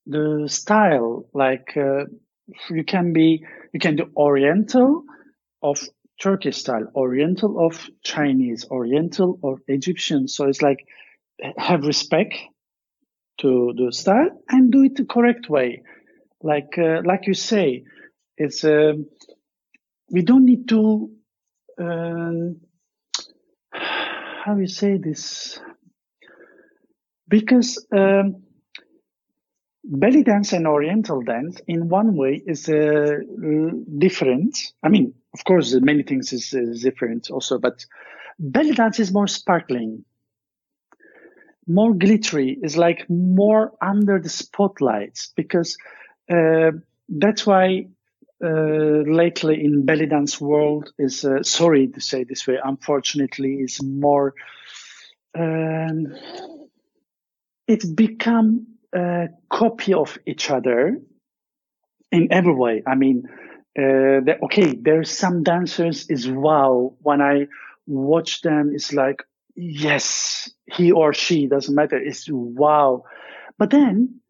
the 0.05 0.45
style. 0.47 1.25
Like 1.33 1.75
uh, 1.77 2.05
you 2.69 2.83
can 2.83 3.13
be 3.13 3.45
you 3.73 3.79
can 3.79 3.95
do 3.95 4.11
oriental 4.15 5.03
of 5.63 5.79
Turkish 6.21 6.57
style, 6.57 6.87
Oriental 6.95 7.65
of 7.65 7.89
Chinese, 8.03 8.65
Oriental 8.69 9.39
or 9.41 9.59
Egyptian. 9.67 10.27
So 10.27 10.47
it's 10.47 10.61
like 10.61 10.79
have 11.57 11.85
respect 11.85 12.35
to 13.39 13.73
the 13.77 13.91
style 13.91 14.29
and 14.49 14.71
do 14.71 14.83
it 14.83 14.95
the 14.95 15.05
correct 15.05 15.49
way. 15.49 15.83
Like 16.41 16.77
uh, 16.77 17.01
like 17.05 17.27
you 17.27 17.33
say, 17.33 17.83
it's 18.37 18.63
uh, 18.63 18.93
we 20.09 20.21
don't 20.21 20.45
need 20.45 20.67
to 20.69 21.11
um, 21.79 22.57
how 23.71 24.57
you 24.57 24.67
say 24.67 24.97
this 24.97 25.59
because 27.27 27.85
um, 27.91 28.44
belly 29.87 30.23
dance 30.23 30.51
and 30.53 30.67
oriental 30.67 31.21
dance 31.21 31.61
in 31.67 31.89
one 31.89 32.15
way 32.15 32.41
is 32.45 32.67
uh, 32.69 33.17
different 33.97 34.57
i 34.83 34.89
mean 34.89 35.13
of 35.33 35.43
course 35.43 35.73
many 35.81 36.03
things 36.03 36.33
is, 36.33 36.53
is, 36.53 36.81
different 36.81 37.29
also 37.29 37.59
but 37.59 37.85
belly 38.39 38.73
dance 38.73 38.99
is 38.99 39.11
more 39.11 39.27
sparkling. 39.27 40.03
More 41.67 41.93
glittery 41.93 42.57
is 42.61 42.77
like 42.77 43.09
more 43.09 43.73
under 43.81 44.19
the 44.19 44.29
spotlights 44.29 45.31
because 45.35 45.77
uh, 46.29 46.71
that's 47.09 47.45
why 47.45 47.87
uh, 48.43 48.47
lately 49.07 49.63
in 49.63 49.85
belly 49.85 50.05
dance 50.05 50.39
world 50.39 50.91
is 50.99 51.25
uh, 51.25 51.41
sorry 51.41 51.87
to 51.87 52.01
say 52.01 52.23
this 52.23 52.45
way 52.45 52.59
unfortunately 52.63 53.53
is 53.55 53.81
more 53.81 54.33
um, 55.33 56.13
it's 57.67 57.85
become 57.85 58.67
a 58.95 59.27
copy 59.49 59.93
of 59.93 60.17
each 60.25 60.49
other 60.49 60.97
in 62.11 62.31
every 62.31 62.53
way. 62.53 62.83
I 62.87 62.95
mean, 62.95 63.23
uh, 63.77 64.21
okay, 64.45 64.75
there's 64.79 65.11
some 65.11 65.43
dancers 65.43 66.09
is 66.09 66.29
wow. 66.29 66.95
When 67.01 67.21
I 67.21 67.47
watch 67.85 68.41
them, 68.41 68.71
it's 68.73 68.93
like, 68.93 69.23
yes, 69.55 70.49
he 70.65 70.91
or 70.91 71.13
she 71.13 71.47
doesn't 71.47 71.75
matter. 71.75 71.97
It's 71.97 72.27
wow. 72.29 73.03
But 73.57 73.71
then, 73.71 74.21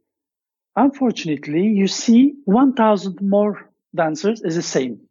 unfortunately, 0.76 1.68
you 1.68 1.88
see 1.88 2.34
1000 2.46 3.22
more 3.22 3.70
dancers 3.96 4.42
is 4.42 4.56
the 4.56 4.62
same. 4.64 5.02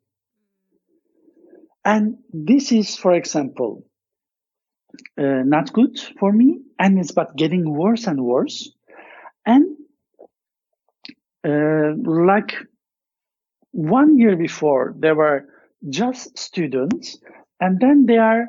And 1.84 2.16
this 2.32 2.72
is, 2.72 2.96
for 2.96 3.14
example, 3.14 3.86
uh, 5.18 5.42
not 5.44 5.72
good 5.72 5.98
for 6.18 6.32
me. 6.32 6.60
And 6.78 6.98
it's 6.98 7.12
but 7.12 7.36
getting 7.36 7.70
worse 7.70 8.06
and 8.06 8.24
worse 8.24 8.72
and 9.46 9.76
uh, 11.46 11.92
like 11.96 12.54
one 13.72 14.18
year 14.18 14.36
before, 14.36 14.94
there 14.98 15.14
were 15.14 15.46
just 15.88 16.38
students 16.38 17.18
and 17.60 17.78
then 17.80 18.06
they 18.06 18.18
are 18.18 18.46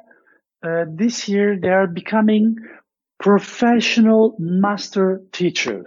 uh, 0.65 0.85
this 0.87 1.27
year 1.27 1.57
they 1.61 1.69
are 1.69 1.87
becoming 1.87 2.55
professional 3.19 4.35
master 4.39 5.21
teacher. 5.31 5.85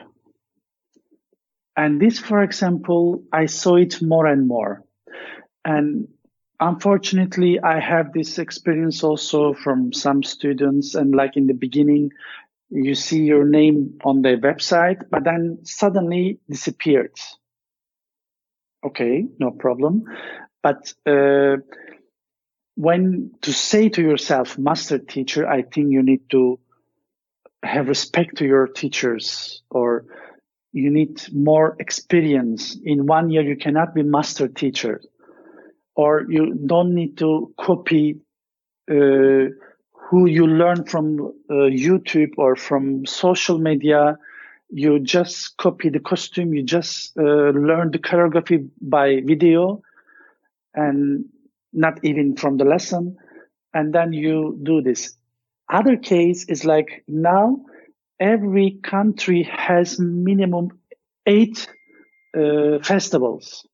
And 1.77 2.01
this, 2.01 2.19
for 2.19 2.43
example, 2.43 3.23
I 3.33 3.47
saw 3.47 3.77
it 3.77 4.03
more 4.03 4.27
and 4.27 4.49
more. 4.49 4.85
And 5.65 6.09
unfortunately, 6.59 7.61
I 7.61 7.79
have 7.81 8.13
this 8.13 8.39
experience 8.39 9.05
also 9.05 9.53
from 9.55 9.93
some 9.93 10.23
students. 10.23 10.95
And 10.95 11.15
like 11.15 11.37
in 11.37 11.47
the 11.47 11.55
beginning, 11.55 12.11
you 12.71 12.95
see 12.95 13.23
your 13.23 13.45
name 13.45 13.99
on 14.05 14.23
the 14.23 14.37
website, 14.37 15.03
but 15.11 15.25
then 15.25 15.61
suddenly 15.63 16.39
disappeared. 16.49 17.15
Okay, 18.85 19.27
no 19.39 19.51
problem. 19.51 20.05
But 20.63 20.93
uh, 21.07 21.57
when 22.75 23.33
to 23.43 23.53
say 23.53 23.89
to 23.89 24.03
yourself, 24.03 24.59
master 24.59 24.99
teacher, 24.99 25.49
I 25.49 25.63
think 25.63 25.91
you 25.91 26.03
need 26.03 26.31
to 26.31 26.61
have 27.63 27.89
respect 27.89 28.37
to 28.39 28.47
your 28.47 28.67
teachers 28.69 29.63
or 29.71 30.05
you 30.73 30.91
need 30.91 31.21
more 31.33 31.77
experience. 31.81 32.77
In 32.85 33.07
one 33.07 33.31
year, 33.31 33.43
you 33.43 33.57
cannot 33.57 33.95
be 33.95 34.03
master 34.03 34.47
teacher 34.47 35.01
or 35.97 36.25
you 36.29 36.55
don't 36.55 36.95
need 36.95 37.19
to 37.19 37.53
copy 37.59 38.21
uh, 38.91 39.49
who 40.09 40.27
you 40.27 40.47
learn 40.47 40.85
from 40.85 41.21
uh, 41.51 41.69
YouTube 41.69 42.33
or 42.39 42.57
from 42.57 43.05
social 43.05 43.59
media. 43.59 44.19
You 44.71 45.01
just 45.01 45.57
copy 45.59 45.91
the 45.91 46.01
costume. 46.01 46.55
You 46.55 46.63
just 46.63 47.17
uh, 47.19 47.23
learn 47.23 47.91
the 47.91 47.99
choreography 47.99 48.69
by 48.81 49.21
video 49.25 49.83
and 50.75 51.27
not 51.73 52.03
even 52.05 52.37
from 52.37 52.57
the 52.57 52.65
lesson. 52.65 53.17
And 53.75 53.95
then 53.95 54.13
you 54.13 54.59
do 54.63 54.81
this. 54.81 55.15
Other 55.71 55.97
case 55.97 56.47
is 56.49 56.65
like 56.65 57.05
now 57.07 57.61
every 58.19 58.79
country 58.83 59.43
has 59.43 59.99
minimum 59.99 60.81
eight 61.27 61.69
uh, 62.37 62.79
festivals. 62.83 63.67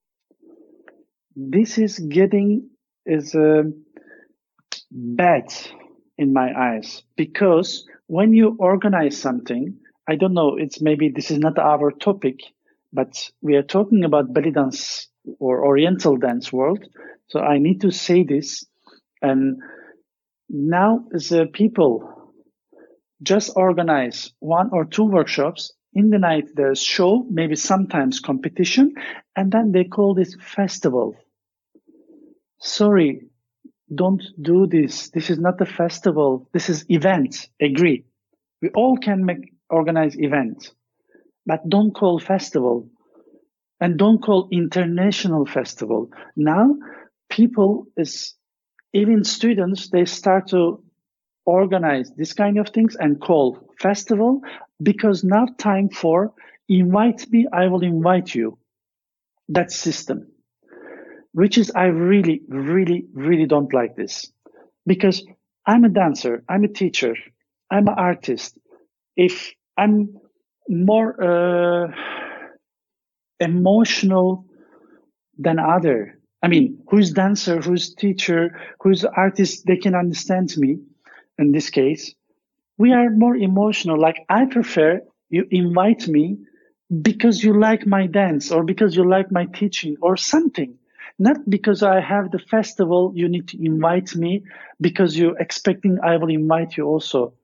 This 1.36 1.78
is 1.78 1.98
getting 1.98 2.70
is 3.06 3.34
uh, 3.34 3.64
bad 4.90 5.52
in 6.18 6.32
my 6.32 6.52
eyes 6.56 7.02
because 7.16 7.86
when 8.06 8.32
you 8.32 8.56
organize 8.58 9.16
something, 9.16 9.76
I 10.08 10.16
don't 10.16 10.34
know, 10.34 10.56
it's 10.56 10.80
maybe 10.80 11.08
this 11.08 11.30
is 11.30 11.38
not 11.38 11.58
our 11.58 11.90
topic, 11.90 12.40
but 12.92 13.30
we 13.40 13.56
are 13.56 13.62
talking 13.62 14.04
about 14.04 14.32
belly 14.32 14.50
dance 14.50 15.08
or 15.38 15.64
oriental 15.64 16.16
dance 16.16 16.52
world. 16.52 16.84
So 17.28 17.40
I 17.40 17.58
need 17.58 17.80
to 17.80 17.90
say 17.90 18.22
this. 18.22 18.64
And 19.22 19.62
now 20.48 21.04
the 21.10 21.48
people 21.52 22.32
just 23.22 23.52
organize 23.56 24.32
one 24.40 24.68
or 24.72 24.84
two 24.84 25.04
workshops. 25.04 25.72
In 25.94 26.10
the 26.10 26.18
night, 26.18 26.48
there's 26.54 26.82
show, 26.82 27.24
maybe 27.30 27.54
sometimes 27.54 28.20
competition, 28.20 28.94
and 29.36 29.50
then 29.50 29.72
they 29.72 29.84
call 29.84 30.14
this 30.14 30.36
festival. 30.40 31.16
Sorry, 32.60 33.28
don't 33.92 34.22
do 34.40 34.66
this. 34.66 35.10
This 35.10 35.30
is 35.30 35.38
not 35.38 35.60
a 35.60 35.66
festival. 35.66 36.48
This 36.52 36.68
is 36.68 36.84
event. 36.88 37.48
Agree. 37.60 38.04
We 38.62 38.70
all 38.70 38.96
can 38.96 39.24
make 39.24 39.52
organize 39.68 40.16
event, 40.18 40.72
but 41.46 41.68
don't 41.68 41.94
call 41.94 42.18
festival 42.18 42.88
and 43.80 43.98
don't 43.98 44.22
call 44.22 44.48
international 44.52 45.46
festival. 45.46 46.10
Now 46.36 46.76
people 47.28 47.86
is 47.96 48.34
even 48.92 49.24
students, 49.24 49.90
they 49.90 50.04
start 50.04 50.48
to 50.48 50.82
organize 51.44 52.10
this 52.16 52.32
kind 52.32 52.58
of 52.58 52.68
things 52.68 52.96
and 52.96 53.20
call 53.20 53.58
festival 53.78 54.40
because 54.82 55.24
now 55.24 55.46
time 55.58 55.88
for 55.88 56.32
invite 56.68 57.30
me, 57.30 57.46
I 57.52 57.66
will 57.66 57.82
invite 57.82 58.34
you. 58.34 58.58
That 59.48 59.70
system 59.70 60.28
which 61.34 61.58
is 61.58 61.72
I 61.74 61.86
really, 61.86 62.42
really, 62.48 63.06
really 63.12 63.46
don't 63.46 63.74
like 63.74 63.96
this 63.96 64.30
because 64.86 65.26
I'm 65.66 65.84
a 65.84 65.88
dancer, 65.88 66.44
I'm 66.48 66.62
a 66.62 66.68
teacher, 66.68 67.16
I'm 67.70 67.88
an 67.88 67.94
artist. 67.96 68.56
If 69.16 69.52
I'm 69.76 70.16
more 70.68 71.10
uh, 71.20 71.88
emotional 73.40 74.46
than 75.36 75.58
other, 75.58 76.20
I 76.40 76.46
mean, 76.46 76.78
who's 76.88 77.10
dancer, 77.10 77.60
who's 77.60 77.94
teacher, 77.94 78.60
who's 78.80 79.04
artist, 79.04 79.66
they 79.66 79.76
can 79.76 79.96
understand 79.96 80.56
me. 80.56 80.78
In 81.36 81.50
this 81.50 81.68
case, 81.68 82.14
we 82.78 82.92
are 82.92 83.10
more 83.10 83.34
emotional. 83.34 84.00
Like 84.00 84.24
I 84.28 84.44
prefer 84.46 85.00
you 85.30 85.48
invite 85.50 86.06
me 86.06 86.38
because 87.02 87.42
you 87.42 87.58
like 87.58 87.88
my 87.88 88.06
dance 88.06 88.52
or 88.52 88.62
because 88.62 88.94
you 88.94 89.08
like 89.08 89.32
my 89.32 89.46
teaching 89.46 89.96
or 90.00 90.16
something 90.16 90.78
not 91.18 91.38
because 91.48 91.82
I 91.82 92.00
have 92.00 92.30
the 92.30 92.38
festival, 92.38 93.12
you 93.14 93.28
need 93.28 93.48
to 93.48 93.64
invite 93.64 94.14
me 94.16 94.42
because 94.80 95.16
you're 95.16 95.38
expecting 95.38 95.98
I 96.02 96.16
will 96.16 96.30
invite 96.30 96.76
you 96.76 96.86
also. 96.86 97.34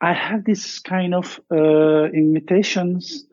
I 0.00 0.12
have 0.12 0.44
this 0.44 0.78
kind 0.80 1.14
of 1.14 1.40
uh, 1.50 2.04
invitations 2.06 3.26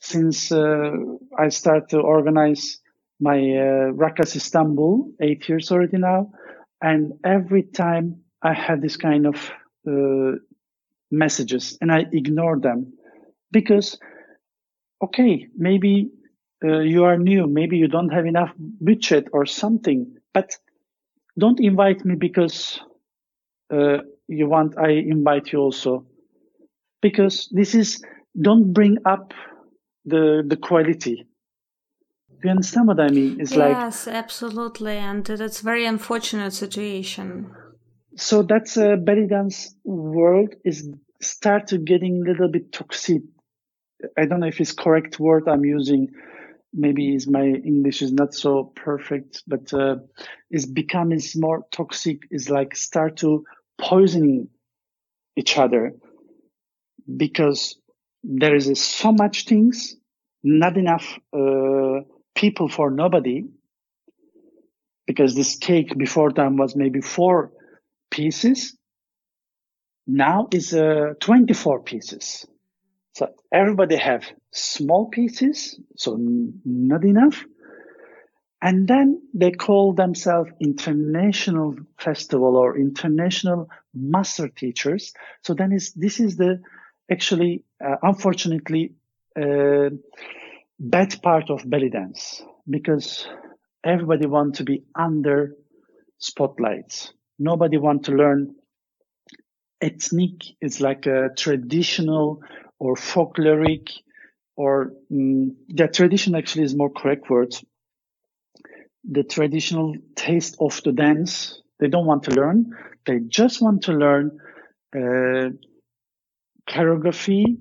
since 0.00 0.52
uh, 0.52 0.92
I 1.38 1.48
started 1.48 1.88
to 1.90 2.00
organize 2.00 2.80
my 3.20 3.38
uh, 3.38 3.92
Raks 3.92 4.36
Istanbul, 4.36 5.10
eight 5.20 5.48
years 5.48 5.72
already 5.72 5.98
now. 5.98 6.30
And 6.82 7.12
every 7.24 7.62
time 7.62 8.20
I 8.42 8.52
have 8.54 8.82
this 8.82 8.96
kind 8.96 9.26
of 9.26 9.50
uh, 9.88 10.38
messages 11.10 11.78
and 11.80 11.90
I 11.90 12.06
ignore 12.12 12.58
them 12.60 12.92
because, 13.50 13.98
okay, 15.02 15.48
maybe 15.56 16.10
uh, 16.64 16.78
you 16.80 17.04
are 17.04 17.18
new, 17.18 17.46
maybe 17.46 17.76
you 17.76 17.88
don't 17.88 18.10
have 18.10 18.26
enough 18.26 18.52
budget 18.56 19.28
or 19.32 19.46
something, 19.46 20.16
but 20.32 20.56
don't 21.38 21.60
invite 21.60 22.04
me 22.04 22.14
because 22.14 22.80
uh, 23.72 23.98
you 24.26 24.48
want 24.48 24.78
I 24.78 24.90
invite 24.90 25.52
you 25.52 25.60
also. 25.60 26.06
Because 27.02 27.48
this 27.52 27.74
is, 27.74 28.02
don't 28.40 28.72
bring 28.72 28.98
up 29.04 29.34
the, 30.04 30.42
the 30.46 30.56
quality. 30.56 31.26
Do 32.28 32.48
you 32.48 32.50
understand 32.50 32.88
what 32.88 33.00
I 33.00 33.08
mean? 33.08 33.36
It's 33.40 33.52
yes, 33.52 33.58
like. 33.58 33.76
Yes, 33.76 34.08
absolutely. 34.08 34.96
And 34.96 35.24
that's 35.24 35.60
very 35.60 35.84
unfortunate 35.84 36.52
situation. 36.52 37.54
So 38.16 38.42
that's 38.42 38.76
a 38.78 38.96
belly 38.96 39.26
dance 39.26 39.74
world 39.84 40.54
is 40.64 40.90
start 41.20 41.68
to 41.68 41.78
getting 41.78 42.22
a 42.22 42.30
little 42.30 42.48
bit 42.48 42.72
toxic. 42.72 43.22
I 44.16 44.24
don't 44.24 44.40
know 44.40 44.46
if 44.46 44.60
it's 44.60 44.72
correct 44.72 45.20
word 45.20 45.48
I'm 45.48 45.64
using 45.64 46.08
maybe 46.76 47.14
is 47.14 47.26
my 47.26 47.44
English 47.44 48.02
is 48.02 48.12
not 48.12 48.34
so 48.34 48.64
perfect, 48.64 49.42
but 49.46 49.72
uh, 49.72 49.96
is 50.50 50.66
becoming 50.66 51.20
more 51.36 51.66
toxic. 51.72 52.22
Is 52.30 52.50
like 52.50 52.76
start 52.76 53.16
to 53.18 53.44
poisoning 53.78 54.48
each 55.36 55.58
other 55.58 55.94
because 57.16 57.76
there 58.22 58.54
is 58.54 58.82
so 58.82 59.12
much 59.12 59.44
things, 59.46 59.96
not 60.42 60.76
enough 60.76 61.18
uh, 61.32 62.00
people 62.34 62.68
for 62.68 62.90
nobody. 62.90 63.44
Because 65.06 65.36
this 65.36 65.56
cake 65.56 65.96
before 65.96 66.32
time 66.32 66.56
was 66.56 66.74
maybe 66.74 67.00
four 67.00 67.52
pieces, 68.10 68.76
now 70.06 70.48
is 70.52 70.74
uh, 70.74 71.14
24 71.20 71.82
pieces. 71.82 72.44
So 73.16 73.30
everybody 73.50 73.96
have 73.96 74.24
small 74.52 75.06
pieces, 75.06 75.80
so 75.96 76.18
not 76.66 77.02
enough. 77.02 77.46
And 78.60 78.86
then 78.86 79.22
they 79.32 79.52
call 79.52 79.94
themselves 79.94 80.50
international 80.60 81.76
festival 81.98 82.58
or 82.58 82.76
international 82.76 83.70
master 83.94 84.48
teachers. 84.48 85.14
So 85.42 85.54
then 85.54 85.72
is, 85.72 85.94
this 85.94 86.20
is 86.20 86.36
the 86.36 86.60
actually, 87.10 87.64
uh, 87.82 87.96
unfortunately, 88.02 88.92
uh, 89.34 89.88
bad 90.78 91.22
part 91.22 91.48
of 91.48 91.70
belly 91.70 91.88
dance 91.88 92.42
because 92.68 93.26
everybody 93.82 94.26
want 94.26 94.56
to 94.56 94.64
be 94.64 94.84
under 94.94 95.54
spotlights. 96.18 97.14
Nobody 97.38 97.78
want 97.78 98.04
to 98.04 98.12
learn 98.12 98.56
ethnic. 99.80 100.42
It's 100.60 100.82
like 100.82 101.06
a 101.06 101.30
traditional 101.34 102.42
or 102.78 102.94
folkloric 102.96 103.90
or 104.56 104.92
um, 105.12 105.56
the 105.68 105.88
tradition 105.88 106.34
actually 106.34 106.64
is 106.64 106.74
more 106.74 106.90
correct 106.90 107.30
word. 107.30 107.54
The 109.04 109.22
traditional 109.24 109.94
taste 110.16 110.56
of 110.60 110.80
the 110.84 110.92
dance, 110.92 111.60
they 111.80 111.88
don't 111.88 112.06
want 112.06 112.24
to 112.24 112.32
learn. 112.32 112.72
They 113.06 113.20
just 113.20 113.62
want 113.62 113.82
to 113.84 113.92
learn 113.92 114.38
uh, 114.94 115.50
choreography 116.68 117.58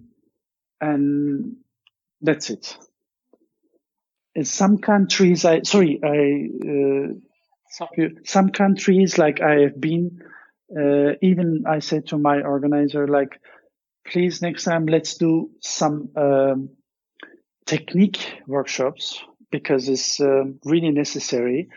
and 0.82 1.58
that's 2.22 2.50
it. 2.52 2.78
In 4.36 4.46
some 4.46 4.78
countries, 4.80 5.46
I, 5.46 5.62
sorry, 5.64 6.00
I, 6.04 6.50
uh, 6.70 7.14
some 8.26 8.50
countries 8.50 9.18
like 9.18 9.42
I 9.42 9.62
have 9.62 9.80
been, 9.80 10.20
uh, 10.78 11.14
even 11.22 11.64
I 11.68 11.80
said 11.80 12.08
to 12.08 12.18
my 12.18 12.42
organizer, 12.42 13.08
like, 13.08 13.40
please 14.06 14.42
next 14.42 14.64
time 14.64 14.86
let's 14.86 15.16
do 15.16 15.50
some 15.62 16.10
um, 16.16 16.70
technique 17.66 18.42
workshops 18.48 19.22
because 19.52 19.90
it's 19.90 20.20
uh, 20.20 20.44
really 20.64 20.92
necessary. 20.92 21.70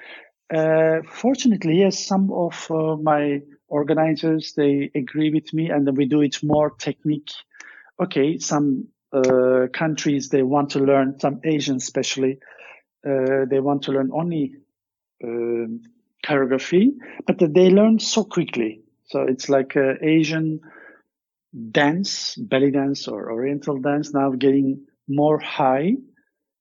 Uh, 0.53 0.99
fortunately, 1.11 1.79
yes, 1.79 2.05
some 2.05 2.31
of 2.33 2.71
uh, 2.71 2.97
my 2.97 3.41
organizers 3.69 4.55
they 4.57 4.91
agree 4.95 5.31
with 5.31 5.53
me, 5.53 5.71
and 5.71 5.97
we 5.97 6.07
do 6.07 6.23
it 6.23 6.43
more 6.43 6.71
technique. 6.71 7.31
Okay, 8.01 8.39
some 8.39 8.89
uh, 9.13 9.67
countries 9.73 10.29
they 10.29 10.43
want 10.43 10.71
to 10.71 10.79
learn, 10.79 11.19
some 11.21 11.41
Asians 11.45 11.83
especially, 11.83 12.39
uh, 13.07 13.45
they 13.51 13.61
want 13.61 13.83
to 13.83 13.93
learn 13.93 14.11
only 14.13 14.55
um, 15.25 15.83
choreography, 16.25 16.93
but 17.27 17.39
they 17.39 17.71
learn 17.71 17.99
so 17.99 18.25
quickly. 18.25 18.83
So 19.07 19.23
it's 19.23 19.49
like 19.49 19.75
Asian 19.77 20.61
dance, 21.71 22.37
belly 22.37 22.71
dance 22.71 23.09
or 23.09 23.31
Oriental 23.33 23.79
dance 23.81 24.13
now 24.13 24.31
getting 24.31 24.87
more 25.09 25.39
high 25.39 25.95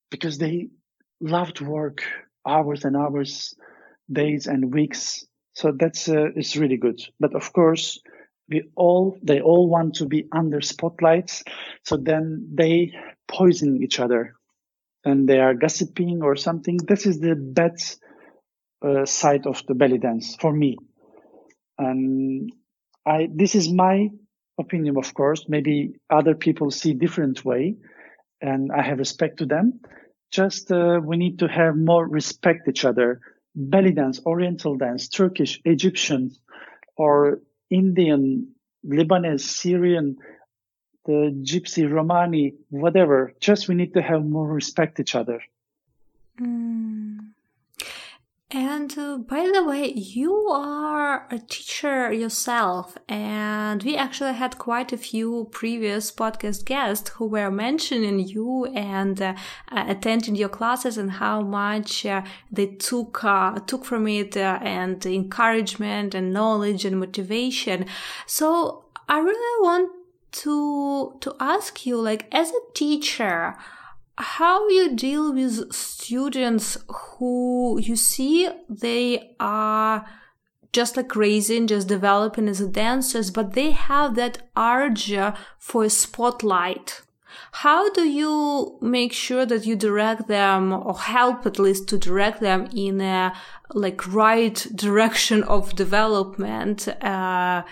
because 0.10 0.38
they 0.38 0.70
love 1.22 1.54
to 1.56 1.66
work 1.66 2.04
hours 2.48 2.86
and 2.86 2.96
hours, 2.96 3.56
days 4.12 4.48
and 4.48 4.74
weeks. 4.74 5.26
So 5.54 5.72
that's 5.72 6.08
uh, 6.10 6.30
it's 6.36 6.56
really 6.56 6.78
good. 6.78 7.02
But 7.20 7.36
of 7.36 7.52
course, 7.54 8.00
we 8.50 8.70
all 8.76 9.18
they 9.24 9.42
all 9.42 9.70
want 9.70 9.96
to 9.96 10.06
be 10.06 10.28
under 10.32 10.62
spotlights. 10.62 11.44
So 11.84 11.98
then 11.98 12.50
they 12.54 12.94
poison 13.28 13.82
each 13.84 14.00
other, 14.00 14.36
and 15.06 15.28
they 15.28 15.40
are 15.40 15.54
gossiping 15.54 16.22
or 16.24 16.36
something. 16.36 16.78
This 16.78 17.06
is 17.06 17.20
the 17.20 17.36
bad 17.36 17.76
uh, 18.86 19.06
side 19.06 19.48
of 19.48 19.64
the 19.68 19.74
belly 19.76 19.98
dance 19.98 20.36
for 20.36 20.54
me. 20.54 20.78
And 21.78 22.52
I 23.06 23.30
this 23.34 23.56
is 23.56 23.72
my 23.72 24.10
opinion, 24.58 24.98
of 24.98 25.14
course. 25.14 25.46
Maybe 25.48 25.96
other 26.10 26.36
people 26.36 26.72
see 26.72 26.94
different 26.94 27.44
way, 27.46 27.76
and 28.42 28.72
I 28.72 28.82
have 28.82 29.00
respect 29.00 29.38
to 29.40 29.46
them. 29.46 29.80
Just 30.32 30.72
uh, 30.72 31.00
we 31.04 31.18
need 31.18 31.40
to 31.40 31.48
have 31.48 31.76
more 31.76 32.06
respect 32.08 32.68
each 32.68 32.86
other. 32.86 33.22
Belly 33.56 33.92
dance, 33.92 34.20
Oriental 34.26 34.76
dance, 34.76 35.08
Turkish, 35.08 35.60
Egyptian, 35.66 36.32
or 36.96 37.40
Indian, 37.70 38.54
Lebanese, 38.86 39.42
Syrian, 39.42 40.18
the 41.06 41.34
Gypsy, 41.44 41.90
Romani, 41.90 42.54
whatever. 42.70 43.34
Just 43.40 43.68
we 43.68 43.76
need 43.76 43.94
to 43.94 44.02
have 44.02 44.24
more 44.26 44.48
respect 44.48 45.00
each 45.00 45.16
other. 45.16 45.42
Mm. 46.40 47.07
And 48.50 48.98
uh, 48.98 49.18
by 49.18 49.52
the 49.54 49.62
way, 49.62 49.92
you 49.92 50.34
are 50.48 51.28
a 51.30 51.38
teacher 51.38 52.14
yourself, 52.14 52.98
and 53.10 53.84
we 53.84 53.98
actually 53.98 54.36
had 54.36 54.58
quite 54.58 54.94
a 54.94 54.98
few 54.98 55.50
previous 55.52 56.14
podcast 56.14 56.64
guests 56.64 57.10
who 57.10 57.26
were 57.26 57.52
mentioning 57.52 58.20
you 58.20 58.64
and 58.68 59.22
uh, 59.22 59.36
attending 59.70 60.38
your 60.38 60.48
classes 60.48 60.98
and 60.98 61.12
how 61.12 61.42
much 61.42 62.06
uh, 62.06 62.22
they 62.50 62.68
took 62.68 63.22
uh, 63.22 63.60
took 63.60 63.84
from 63.84 64.08
it 64.08 64.38
uh, 64.38 64.60
and 64.62 65.06
encouragement 65.06 66.16
and 66.16 66.32
knowledge 66.32 66.86
and 66.86 67.02
motivation. 67.02 67.86
So 68.28 68.86
I 69.10 69.20
really 69.20 69.62
want 69.62 69.92
to 70.44 71.18
to 71.20 71.36
ask 71.42 71.86
you, 71.86 72.00
like 72.00 72.34
as 72.34 72.52
a 72.52 72.74
teacher 72.74 73.58
how 74.18 74.68
you 74.70 74.96
deal 74.96 75.34
with 75.34 75.72
students 75.74 76.78
who 76.88 77.80
you 77.80 77.96
see 77.96 78.50
they 78.68 79.36
are 79.40 80.06
just 80.74 80.98
like 80.98 81.16
raising, 81.16 81.68
just 81.68 81.88
developing 81.88 82.48
as 82.48 82.60
dancers, 82.68 83.32
but 83.32 83.54
they 83.54 83.72
have 83.72 84.16
that 84.16 84.40
urge 84.58 85.14
for 85.58 85.84
a 85.84 85.90
spotlight. 85.90 87.02
How 87.52 87.92
do 87.92 88.08
you 88.08 88.78
make 88.82 89.14
sure 89.14 89.46
that 89.46 89.66
you 89.66 89.76
direct 89.76 90.28
them 90.28 90.74
or 90.74 91.00
help 91.00 91.46
at 91.46 91.60
least 91.60 91.88
to 91.90 91.98
direct 91.98 92.42
them 92.42 92.70
in 92.76 93.02
a 93.02 93.34
like 93.74 94.14
right 94.14 94.56
direction 94.76 95.44
of 95.44 95.76
development, 95.76 96.88
uh, 97.04 97.64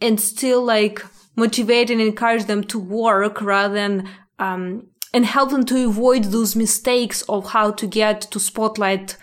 and 0.00 0.20
still 0.20 0.62
like 0.64 1.04
motivate 1.36 1.90
and 1.90 2.00
encourage 2.00 2.44
them 2.44 2.64
to 2.64 2.78
work 2.78 3.40
rather 3.40 3.74
than 3.74 4.08
um, 4.38 4.86
and 5.12 5.24
help 5.24 5.50
them 5.50 5.64
to 5.66 5.88
avoid 5.88 6.24
those 6.24 6.56
mistakes 6.56 7.22
of 7.22 7.50
how 7.50 7.70
to 7.72 7.86
get 7.86 8.22
to 8.22 8.40
spotlight 8.40 9.16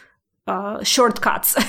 uh, 0.47 0.83
shortcuts. 0.83 1.55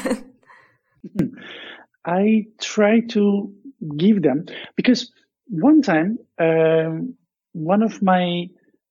I 2.05 2.47
try 2.61 3.01
to 3.11 3.53
give 3.97 4.22
them 4.22 4.47
because 4.76 5.11
one 5.49 5.82
time 5.82 6.18
um, 6.38 7.14
one 7.53 7.82
of 7.82 8.03
my 8.03 8.49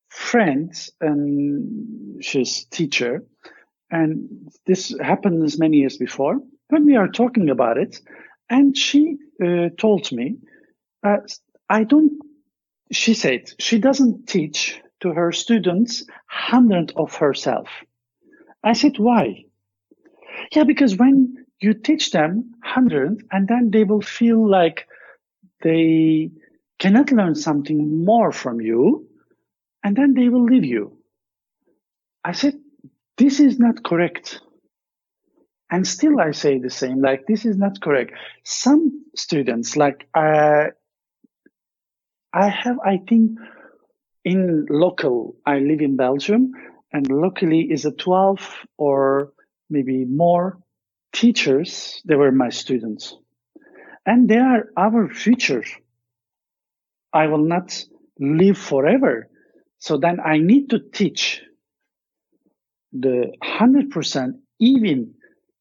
friends 0.09 0.91
and 1.01 2.23
she's 2.23 2.65
teacher 2.65 3.25
and 3.89 4.51
this 4.65 4.95
happened 5.01 5.43
as 5.43 5.59
many 5.59 5.77
years 5.77 5.97
before 5.97 6.39
when 6.69 6.85
we 6.85 6.95
are 6.95 7.07
talking 7.07 7.49
about 7.49 7.77
it 7.77 7.99
and 8.49 8.77
she 8.77 9.17
uh, 9.43 9.69
told 9.77 10.11
me 10.11 10.37
uh, 11.03 11.17
i 11.69 11.83
don't 11.83 12.13
she 12.95 13.13
said 13.13 13.51
she 13.59 13.79
doesn't 13.79 14.27
teach 14.27 14.81
to 15.01 15.11
her 15.13 15.31
students 15.31 16.05
hundred 16.27 16.93
of 16.95 17.15
herself. 17.15 17.67
I 18.63 18.73
said, 18.73 18.97
why? 18.97 19.45
Yeah, 20.53 20.63
because 20.63 20.95
when 20.95 21.45
you 21.59 21.73
teach 21.73 22.11
them 22.11 22.53
hundred 22.63 23.23
and 23.31 23.47
then 23.47 23.71
they 23.71 23.83
will 23.83 24.01
feel 24.01 24.49
like 24.49 24.87
they 25.61 26.31
cannot 26.79 27.11
learn 27.11 27.35
something 27.35 28.03
more 28.03 28.31
from 28.31 28.61
you 28.61 29.07
and 29.83 29.95
then 29.95 30.13
they 30.13 30.29
will 30.29 30.45
leave 30.45 30.65
you. 30.65 30.97
I 32.23 32.31
said, 32.31 32.59
this 33.17 33.39
is 33.39 33.59
not 33.59 33.83
correct. 33.83 34.39
And 35.69 35.87
still 35.87 36.19
I 36.19 36.31
say 36.31 36.59
the 36.59 36.69
same, 36.69 37.01
like, 37.01 37.25
this 37.27 37.45
is 37.45 37.57
not 37.57 37.81
correct. 37.81 38.13
Some 38.43 39.05
students, 39.15 39.75
like, 39.75 40.07
uh, 40.13 40.67
I 42.33 42.49
have, 42.49 42.79
I 42.83 42.97
think, 43.07 43.37
in 44.25 44.65
local, 44.69 45.35
I 45.45 45.59
live 45.59 45.81
in 45.81 45.95
Belgium, 45.95 46.51
and 46.91 47.09
locally 47.09 47.61
is 47.71 47.85
a 47.85 47.91
12 47.91 48.65
or 48.77 49.33
maybe 49.69 50.05
more 50.05 50.59
teachers. 51.11 52.01
They 52.05 52.15
were 52.15 52.31
my 52.31 52.49
students. 52.49 53.15
And 54.05 54.27
they 54.27 54.37
are 54.37 54.69
our 54.75 55.09
future. 55.09 55.63
I 57.13 57.27
will 57.27 57.45
not 57.45 57.85
live 58.19 58.57
forever. 58.57 59.29
So 59.79 59.97
then 59.97 60.19
I 60.19 60.37
need 60.37 60.69
to 60.71 60.79
teach 60.79 61.41
the 62.91 63.33
100%, 63.43 64.33
even 64.59 65.13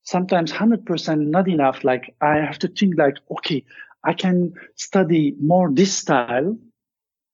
sometimes 0.02 0.52
100% 0.52 1.26
not 1.26 1.48
enough. 1.48 1.84
Like 1.84 2.14
I 2.20 2.36
have 2.36 2.58
to 2.60 2.68
think 2.68 2.94
like, 2.96 3.16
okay, 3.30 3.64
I 4.04 4.14
can 4.14 4.54
study 4.76 5.34
more 5.40 5.70
this 5.72 5.96
style, 5.96 6.56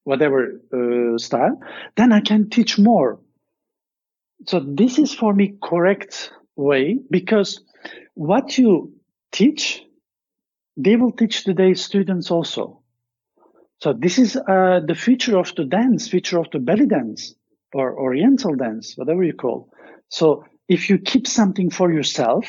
whatever 0.05 0.61
uh, 0.73 1.19
style, 1.19 1.61
then 1.97 2.13
I 2.13 2.21
can 2.21 2.51
teach 2.51 2.79
more. 2.79 3.21
So 4.47 4.61
this 4.61 4.99
is 4.99 5.13
for 5.13 5.35
me 5.35 5.57
correct 5.63 6.31
way 6.57 6.99
because 7.11 7.61
what 8.15 8.59
you 8.59 8.93
teach, 9.33 9.83
they 10.77 10.97
will 10.97 11.13
teach 11.13 11.45
today's 11.45 11.85
students 11.85 12.31
also. 12.31 12.83
So 13.81 13.93
this 13.93 14.19
is 14.19 14.37
uh, 14.37 14.81
the 14.87 14.95
future 14.95 15.39
of 15.39 15.55
the 15.55 15.65
dance, 15.65 16.09
future 16.09 16.39
of 16.39 16.51
the 16.51 16.59
belly 16.59 16.87
dance 16.87 17.35
or 17.73 17.99
oriental 17.99 18.55
dance, 18.55 18.97
whatever 18.97 19.23
you 19.23 19.35
call. 19.35 19.71
So 20.09 20.45
if 20.69 20.91
you 20.91 20.99
keep 20.99 21.27
something 21.27 21.71
for 21.71 21.93
yourself, 21.93 22.47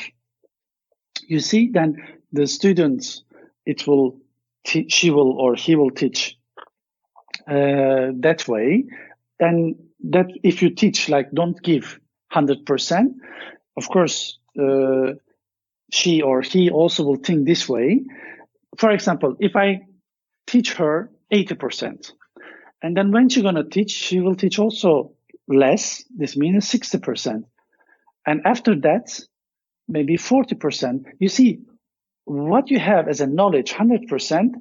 you 1.26 1.40
see, 1.40 1.68
then 1.68 1.96
the 2.32 2.46
students 2.46 3.22
it 3.70 3.86
will 3.86 4.18
she 4.64 5.10
will 5.10 5.32
or 5.40 5.54
he 5.54 5.74
will 5.76 5.90
teach 5.90 6.36
uh, 7.48 8.12
that 8.26 8.44
way. 8.46 8.84
Then 9.38 9.76
that 10.10 10.26
if 10.42 10.62
you 10.62 10.70
teach 10.70 11.08
like 11.08 11.30
don't 11.32 11.60
give 11.62 11.98
100% 12.32 13.14
of 13.76 13.88
course 13.88 14.38
uh, 14.58 15.14
she 15.90 16.22
or 16.22 16.42
he 16.42 16.70
also 16.70 17.04
will 17.04 17.16
think 17.16 17.46
this 17.46 17.68
way. 17.68 18.02
For 18.76 18.90
example 18.90 19.36
if 19.40 19.56
i 19.56 19.80
teach 20.46 20.74
her 20.74 21.10
80% 21.32 22.12
and 22.82 22.96
then 22.96 23.12
when 23.12 23.28
she's 23.28 23.42
going 23.42 23.54
to 23.54 23.64
teach 23.76 23.92
she 23.92 24.20
will 24.20 24.34
teach 24.34 24.58
also 24.58 25.12
less. 25.46 26.04
This 26.16 26.36
means 26.36 26.64
60% 26.68 27.44
and 28.26 28.40
after 28.44 28.74
that 28.80 29.20
maybe 29.88 30.16
40% 30.16 31.04
you 31.18 31.28
see 31.28 31.60
what 32.24 32.70
you 32.70 32.78
have 32.78 33.08
as 33.08 33.20
a 33.20 33.26
knowledge 33.26 33.72
100% 33.72 34.54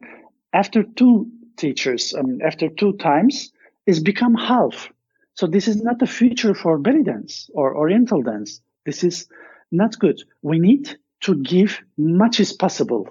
after 0.53 0.83
two 0.83 1.27
teachers 1.57 2.13
I 2.17 2.21
mean, 2.21 2.41
after 2.43 2.69
two 2.69 2.93
times 2.93 3.51
is 3.85 3.99
become 3.99 4.35
half 4.35 4.89
so 5.33 5.47
this 5.47 5.67
is 5.67 5.83
not 5.83 5.99
the 5.99 6.07
future 6.07 6.53
for 6.53 6.77
belly 6.77 7.03
dance 7.03 7.49
or 7.53 7.75
oriental 7.75 8.21
dance 8.21 8.61
this 8.85 9.03
is 9.03 9.27
not 9.71 9.99
good. 9.99 10.21
We 10.41 10.59
need 10.59 10.97
to 11.21 11.35
give 11.35 11.81
much 11.97 12.39
as 12.39 12.53
possible 12.53 13.09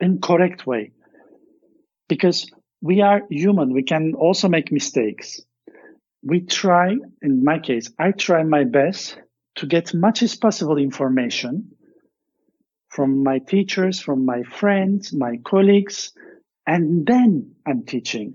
in 0.00 0.20
correct 0.20 0.66
way 0.66 0.92
because 2.08 2.50
we 2.82 3.02
are 3.02 3.22
human. 3.30 3.72
We 3.72 3.82
can 3.82 4.14
also 4.14 4.48
make 4.48 4.72
mistakes. 4.72 5.40
We 6.22 6.40
try, 6.40 6.96
in 7.22 7.44
my 7.44 7.58
case, 7.58 7.90
I 7.98 8.12
try 8.12 8.42
my 8.42 8.64
best 8.64 9.18
to 9.56 9.66
get 9.66 9.94
much 9.94 10.22
as 10.22 10.36
possible 10.36 10.76
information 10.76 11.72
from 12.90 13.22
my 13.22 13.38
teachers, 13.38 14.00
from 14.00 14.26
my 14.26 14.42
friends, 14.42 15.12
my 15.12 15.38
colleagues, 15.44 16.12
and 16.66 17.06
then 17.06 17.54
I'm 17.66 17.84
teaching. 17.84 18.34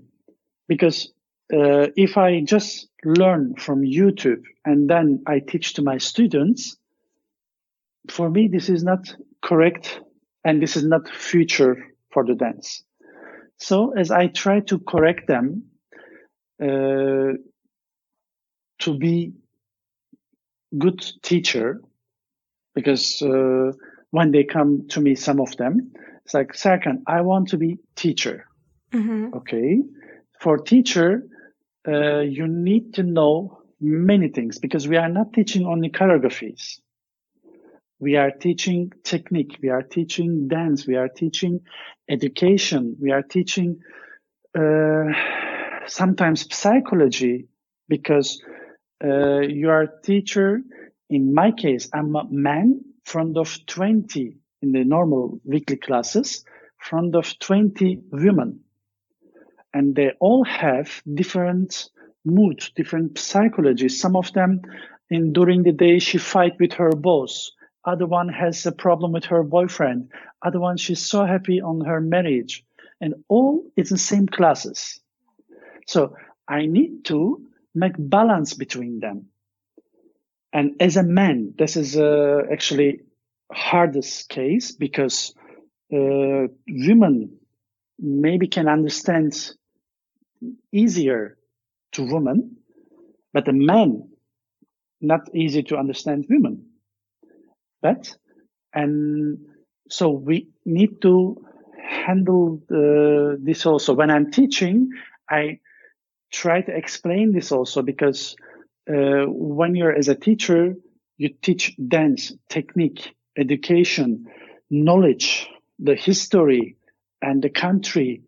Because 0.66 1.12
uh, 1.52 1.88
if 1.96 2.16
I 2.16 2.40
just 2.40 2.88
learn 3.04 3.54
from 3.56 3.82
YouTube 3.82 4.42
and 4.64 4.90
then 4.90 5.22
I 5.26 5.38
teach 5.38 5.74
to 5.74 5.82
my 5.82 5.98
students, 5.98 6.76
for 8.10 8.30
me, 8.30 8.48
this 8.48 8.68
is 8.68 8.82
not 8.82 9.14
correct 9.42 10.00
and 10.44 10.60
this 10.62 10.76
is 10.76 10.84
not 10.84 11.08
future 11.08 11.76
for 12.10 12.24
the 12.24 12.34
dance. 12.34 12.82
So 13.58 13.92
as 13.92 14.10
I 14.10 14.28
try 14.28 14.60
to 14.60 14.78
correct 14.78 15.28
them, 15.28 15.64
uh, 16.62 17.36
to 18.80 18.98
be 18.98 19.32
good 20.76 21.04
teacher, 21.22 21.80
because 22.74 23.22
uh, 23.22 23.72
when 24.16 24.30
they 24.30 24.44
come 24.44 24.88
to 24.88 25.00
me, 25.02 25.14
some 25.14 25.40
of 25.42 25.54
them, 25.58 25.92
it's 26.24 26.32
like, 26.32 26.54
second, 26.54 27.02
I 27.06 27.20
want 27.20 27.48
to 27.48 27.58
be 27.58 27.76
teacher. 27.96 28.46
Mm-hmm. 28.90 29.34
Okay. 29.34 29.82
For 30.40 30.56
teacher, 30.56 31.26
uh, 31.86 32.20
you 32.20 32.48
need 32.48 32.94
to 32.94 33.02
know 33.02 33.60
many 33.78 34.28
things 34.28 34.58
because 34.58 34.88
we 34.88 34.96
are 34.96 35.10
not 35.10 35.34
teaching 35.34 35.66
only 35.66 35.90
choreographies. 35.90 36.80
We 38.00 38.16
are 38.16 38.30
teaching 38.30 38.90
technique. 39.04 39.58
We 39.62 39.68
are 39.68 39.82
teaching 39.82 40.48
dance. 40.48 40.86
We 40.86 40.96
are 40.96 41.08
teaching 41.08 41.60
education. 42.08 42.96
We 42.98 43.10
are 43.12 43.22
teaching 43.22 43.80
uh, 44.58 45.12
sometimes 45.86 46.38
psychology 46.56 47.48
because 47.86 48.42
uh, 49.04 49.40
you 49.40 49.68
are 49.68 49.86
teacher. 50.02 50.62
In 51.10 51.34
my 51.34 51.52
case, 51.52 51.90
I'm 51.92 52.16
a 52.16 52.24
man 52.30 52.80
front 53.06 53.36
of 53.36 53.64
20 53.66 54.36
in 54.62 54.72
the 54.72 54.84
normal 54.84 55.40
weekly 55.44 55.76
classes, 55.76 56.44
front 56.78 57.14
of 57.14 57.38
20 57.38 58.00
women. 58.10 58.60
And 59.72 59.94
they 59.94 60.10
all 60.18 60.44
have 60.44 61.02
different 61.14 61.88
moods, 62.24 62.72
different 62.74 63.14
psychologies. 63.14 63.92
Some 63.92 64.16
of 64.16 64.32
them 64.32 64.62
in 65.08 65.32
during 65.32 65.62
the 65.62 65.72
day 65.72 66.00
she 66.00 66.18
fight 66.18 66.54
with 66.58 66.72
her 66.74 66.90
boss. 66.90 67.52
Other 67.84 68.06
one 68.06 68.28
has 68.28 68.66
a 68.66 68.72
problem 68.72 69.12
with 69.12 69.26
her 69.26 69.44
boyfriend. 69.44 70.10
Other 70.42 70.58
one 70.58 70.76
she's 70.76 71.04
so 71.06 71.24
happy 71.24 71.60
on 71.60 71.84
her 71.84 72.00
marriage. 72.00 72.64
And 73.00 73.14
all 73.28 73.64
it's 73.76 73.90
the 73.90 73.98
same 73.98 74.26
classes. 74.26 74.98
So 75.86 76.16
I 76.48 76.66
need 76.66 77.04
to 77.04 77.46
make 77.72 77.94
balance 77.96 78.54
between 78.54 78.98
them. 78.98 79.26
And 80.52 80.76
as 80.80 80.96
a 80.96 81.02
man, 81.02 81.54
this 81.58 81.76
is 81.76 81.96
uh, 81.96 82.42
actually 82.50 83.00
hardest 83.52 84.28
case 84.28 84.72
because 84.72 85.34
uh, 85.92 86.48
women 86.68 87.38
maybe 87.98 88.48
can 88.48 88.68
understand 88.68 89.52
easier 90.72 91.38
to 91.92 92.02
women, 92.02 92.56
but 93.32 93.48
a 93.48 93.52
man 93.52 94.08
not 95.00 95.34
easy 95.34 95.62
to 95.64 95.76
understand 95.76 96.26
women. 96.28 96.66
But 97.82 98.16
and 98.72 99.38
so 99.88 100.10
we 100.10 100.48
need 100.64 101.00
to 101.02 101.44
handle 101.80 102.60
uh, 102.70 103.36
this 103.40 103.66
also. 103.66 103.94
When 103.94 104.10
I'm 104.10 104.30
teaching, 104.30 104.90
I 105.30 105.60
try 106.32 106.62
to 106.62 106.76
explain 106.76 107.32
this 107.32 107.52
also 107.52 107.82
because 107.82 108.36
uh, 108.88 109.24
when 109.26 109.74
you're 109.74 109.92
as 109.94 110.08
a 110.08 110.14
teacher, 110.14 110.74
you 111.16 111.30
teach 111.42 111.76
dance, 111.88 112.32
technique, 112.48 113.14
education, 113.36 114.26
knowledge, 114.70 115.48
the 115.78 115.94
history 115.94 116.76
and 117.22 117.42
the 117.42 117.50
country 117.50 118.22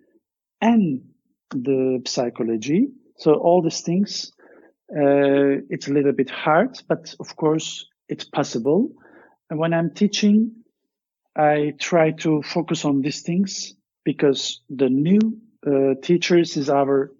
and 0.60 1.02
the 1.50 2.02
psychology. 2.06 2.88
So 3.16 3.34
all 3.34 3.62
these 3.62 3.82
things, 3.82 4.32
uh, 4.90 5.62
it's 5.70 5.88
a 5.88 5.92
little 5.92 6.12
bit 6.12 6.30
hard, 6.30 6.78
but 6.88 7.14
of 7.20 7.36
course 7.36 7.86
it's 8.08 8.24
possible. 8.24 8.90
And 9.50 9.58
when 9.58 9.74
I'm 9.74 9.92
teaching, 9.94 10.52
I 11.36 11.74
try 11.78 12.12
to 12.22 12.42
focus 12.42 12.84
on 12.84 13.02
these 13.02 13.22
things 13.22 13.74
because 14.04 14.62
the 14.70 14.88
new 14.88 15.38
uh, 15.66 15.94
teachers 16.02 16.56
is 16.56 16.70
our 16.70 17.12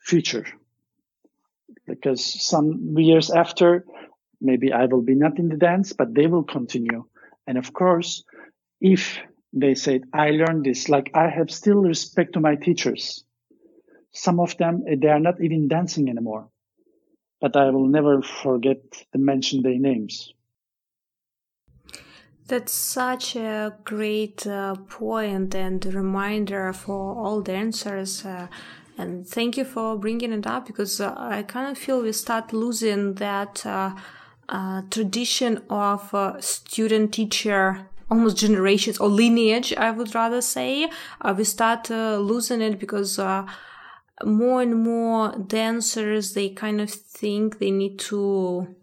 future 0.00 0.46
because 1.88 2.22
some 2.24 2.94
years 2.98 3.30
after, 3.30 3.84
maybe 4.40 4.72
I 4.72 4.86
will 4.86 5.02
be 5.02 5.14
not 5.14 5.38
in 5.38 5.48
the 5.48 5.56
dance, 5.56 5.92
but 5.92 6.14
they 6.14 6.26
will 6.26 6.44
continue. 6.44 7.04
And 7.46 7.58
of 7.58 7.72
course, 7.72 8.24
if 8.80 9.18
they 9.52 9.74
said, 9.74 10.02
I 10.12 10.30
learned 10.30 10.64
this, 10.64 10.88
like 10.88 11.10
I 11.14 11.28
have 11.28 11.50
still 11.50 11.82
respect 11.82 12.34
to 12.34 12.40
my 12.40 12.54
teachers. 12.56 13.24
Some 14.12 14.40
of 14.40 14.56
them, 14.58 14.84
they 14.84 15.08
are 15.08 15.20
not 15.20 15.42
even 15.42 15.68
dancing 15.68 16.08
anymore, 16.08 16.48
but 17.40 17.56
I 17.56 17.70
will 17.70 17.86
never 17.86 18.22
forget 18.22 18.78
to 19.12 19.18
mention 19.18 19.62
their 19.62 19.78
names. 19.78 20.32
That's 22.48 22.72
such 22.72 23.36
a 23.36 23.76
great 23.84 24.46
uh, 24.46 24.74
point 24.88 25.54
and 25.54 25.84
reminder 25.84 26.72
for 26.72 27.14
all 27.14 27.42
dancers 27.42 28.24
uh, 28.24 28.48
and 28.98 29.26
thank 29.26 29.56
you 29.56 29.64
for 29.64 29.96
bringing 29.96 30.32
it 30.32 30.46
up 30.46 30.66
because 30.66 31.00
uh, 31.00 31.14
I 31.16 31.44
kind 31.44 31.70
of 31.70 31.78
feel 31.78 32.02
we 32.02 32.12
start 32.12 32.52
losing 32.52 33.14
that 33.14 33.64
uh, 33.64 33.94
uh, 34.48 34.82
tradition 34.90 35.62
of 35.70 36.12
uh, 36.12 36.40
student 36.40 37.14
teacher 37.14 37.86
almost 38.10 38.38
generations 38.38 38.98
or 38.98 39.08
lineage, 39.08 39.72
I 39.74 39.90
would 39.90 40.14
rather 40.14 40.40
say. 40.40 40.90
Uh, 41.20 41.34
we 41.36 41.44
start 41.44 41.90
uh, 41.90 42.18
losing 42.18 42.60
it 42.60 42.78
because 42.78 43.18
more 44.24 44.62
and 44.62 44.82
more 44.82 45.32
dancers, 45.36 46.34
they 46.34 46.48
kind 46.48 46.80
of 46.80 46.90
think 46.90 47.58
they 47.58 47.70
need 47.70 47.98
to 48.00 48.74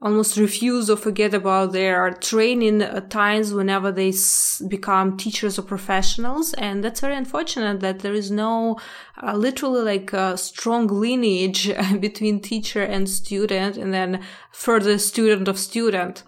almost 0.00 0.36
refuse 0.36 0.88
or 0.88 0.96
forget 0.96 1.34
about 1.34 1.72
their 1.72 2.10
training 2.12 2.80
times 3.08 3.52
whenever 3.52 3.90
they 3.90 4.10
s- 4.10 4.62
become 4.68 5.16
teachers 5.16 5.58
or 5.58 5.62
professionals. 5.62 6.54
And 6.54 6.84
that's 6.84 7.00
very 7.00 7.16
unfortunate 7.16 7.80
that 7.80 8.00
there 8.00 8.14
is 8.14 8.30
no 8.30 8.78
uh, 9.20 9.34
literally 9.34 9.82
like 9.82 10.12
a 10.12 10.36
strong 10.36 10.86
lineage 10.86 11.72
between 12.00 12.40
teacher 12.40 12.82
and 12.82 13.08
student 13.08 13.76
and 13.76 13.92
then 13.92 14.22
further 14.52 14.98
student 14.98 15.48
of 15.48 15.58
student. 15.58 16.22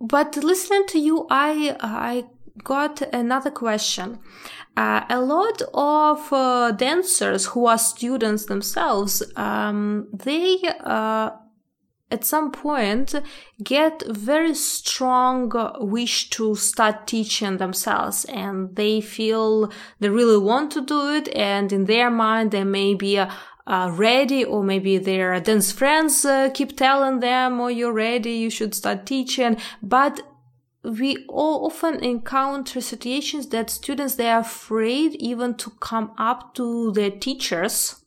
But 0.00 0.36
listening 0.36 0.84
to 0.88 0.98
you 0.98 1.26
i 1.30 1.76
i 1.80 2.24
got 2.62 3.02
another 3.12 3.50
question. 3.50 4.20
Uh, 4.76 5.04
a 5.08 5.20
lot 5.20 5.62
of 5.72 6.32
uh, 6.32 6.70
dancers 6.72 7.46
who 7.46 7.66
are 7.66 7.78
students 7.78 8.46
themselves 8.46 9.22
um, 9.36 10.08
they 10.12 10.58
uh, 10.84 11.30
at 12.10 12.24
some 12.24 12.52
point 12.52 13.14
get 13.62 14.02
very 14.08 14.54
strong 14.54 15.50
wish 15.80 16.30
to 16.30 16.54
start 16.54 17.06
teaching 17.06 17.56
themselves 17.56 18.24
and 18.26 18.76
they 18.76 19.00
feel 19.00 19.70
they 20.00 20.08
really 20.08 20.38
want 20.38 20.70
to 20.70 20.80
do 20.80 21.08
it 21.08 21.28
and 21.34 21.72
in 21.72 21.84
their 21.86 22.10
mind 22.10 22.50
they 22.50 22.64
may 22.64 22.94
be 22.94 23.18
uh, 23.18 23.30
uh, 23.66 23.90
ready 23.94 24.44
or 24.44 24.62
maybe 24.62 24.98
their 24.98 25.40
dance 25.40 25.72
friends 25.72 26.24
uh, 26.24 26.50
keep 26.52 26.76
telling 26.76 27.20
them 27.20 27.60
oh 27.60 27.68
you're 27.68 27.92
ready 27.92 28.32
you 28.32 28.50
should 28.50 28.74
start 28.74 29.06
teaching. 29.06 29.56
But 29.82 30.20
we 30.82 31.24
all 31.28 31.64
often 31.64 32.04
encounter 32.04 32.80
situations 32.80 33.48
that 33.48 33.70
students 33.70 34.16
they 34.16 34.28
are 34.28 34.40
afraid 34.40 35.14
even 35.14 35.54
to 35.54 35.70
come 35.80 36.12
up 36.18 36.54
to 36.54 36.92
their 36.92 37.10
teachers 37.10 38.03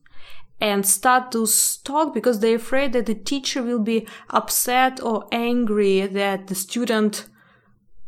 and 0.59 0.85
start 0.85 1.31
to 1.31 1.47
talk 1.83 2.13
because 2.13 2.39
they're 2.39 2.55
afraid 2.55 2.93
that 2.93 3.05
the 3.05 3.15
teacher 3.15 3.61
will 3.61 3.79
be 3.79 4.07
upset 4.29 5.01
or 5.01 5.27
angry 5.31 6.07
that 6.07 6.47
the 6.47 6.55
student 6.55 7.27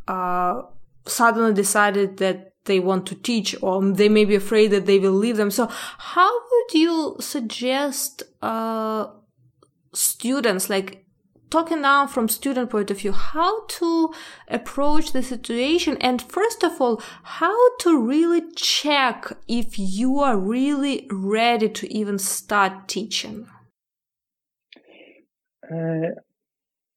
uh, 0.07 0.61
suddenly 1.05 1.53
decided 1.53 2.17
that 2.17 2.53
they 2.65 2.79
want 2.79 3.05
to 3.07 3.15
teach 3.15 3.55
or 3.61 3.83
they 3.93 4.09
may 4.09 4.25
be 4.25 4.35
afraid 4.35 4.67
that 4.67 4.85
they 4.85 4.99
will 4.99 5.11
leave 5.11 5.37
them. 5.37 5.51
So 5.51 5.67
how 5.97 6.31
would 6.31 6.73
you 6.73 7.15
suggest 7.19 8.23
uh, 8.41 9.07
students 9.93 10.69
like 10.69 11.05
talking 11.49 11.81
now 11.81 12.07
from 12.07 12.27
student 12.27 12.69
point 12.69 12.91
of 12.91 12.99
view 12.99 13.11
how 13.11 13.65
to 13.65 14.13
approach 14.47 15.11
the 15.11 15.23
situation 15.23 15.97
and 15.97 16.21
first 16.21 16.63
of 16.63 16.79
all 16.79 17.01
how 17.23 17.77
to 17.77 17.97
really 17.97 18.41
check 18.55 19.31
if 19.47 19.77
you 19.77 20.19
are 20.19 20.37
really 20.37 21.07
ready 21.11 21.69
to 21.69 21.91
even 21.93 22.17
start 22.17 22.87
teaching 22.87 23.47
uh, 25.71 26.09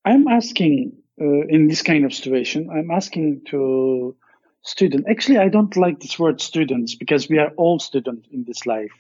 I'm 0.05 0.27
asking 0.29 0.97
uh, 1.21 1.47
in 1.49 1.69
this 1.69 1.83
kind 1.83 2.05
of 2.05 2.15
situation, 2.15 2.71
I'm 2.71 2.91
asking 2.91 3.43
to 3.51 4.17
student. 4.63 5.07
Actually, 5.09 5.39
I 5.39 5.49
don't 5.49 5.77
like 5.77 6.01
this 6.01 6.19
word 6.19 6.41
students 6.41 6.95
because 6.95 7.29
we 7.29 7.39
are 7.39 7.51
all 7.57 7.79
students 7.79 8.29
in 8.33 8.45
this 8.45 8.67
life. 8.67 8.93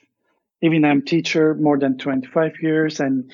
Even 0.60 0.84
I'm 0.84 1.02
teacher 1.02 1.54
more 1.54 1.78
than 1.78 1.98
25 1.98 2.52
years 2.62 3.00
and 3.00 3.32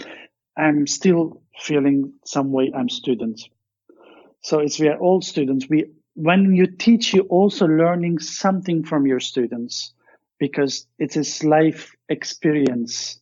I'm 0.57 0.87
still 0.87 1.43
feeling 1.59 2.13
some 2.25 2.53
way 2.53 2.73
I'm 2.75 2.89
students. 2.89 3.49
So 4.43 4.61
it's 4.61 4.79
we 4.79 4.89
are 4.89 4.99
all 4.99 5.21
students. 5.21 5.67
We 5.69 5.91
when 6.15 6.55
you 6.55 6.67
teach, 6.67 7.15
you 7.15 7.23
also 7.23 7.67
learning 7.67 8.19
something 8.19 8.85
from 8.85 9.07
your 9.07 9.21
students 9.21 9.93
because 10.41 10.87
it 10.99 11.17
is 11.17 11.45
life 11.45 11.95
experience. 12.09 13.21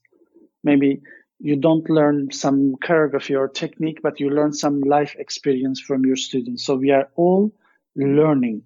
Maybe 0.64 1.02
you 1.38 1.56
don't 1.56 1.88
learn 1.90 2.32
some 2.32 2.76
choreography 2.76 3.38
or 3.38 3.48
technique, 3.48 4.00
but 4.02 4.18
you 4.18 4.30
learn 4.30 4.52
some 4.52 4.80
life 4.80 5.14
experience 5.18 5.80
from 5.80 6.06
your 6.06 6.16
students. 6.16 6.64
So 6.64 6.76
we 6.76 6.90
are 6.90 7.08
all 7.16 7.52
learning. 7.94 8.62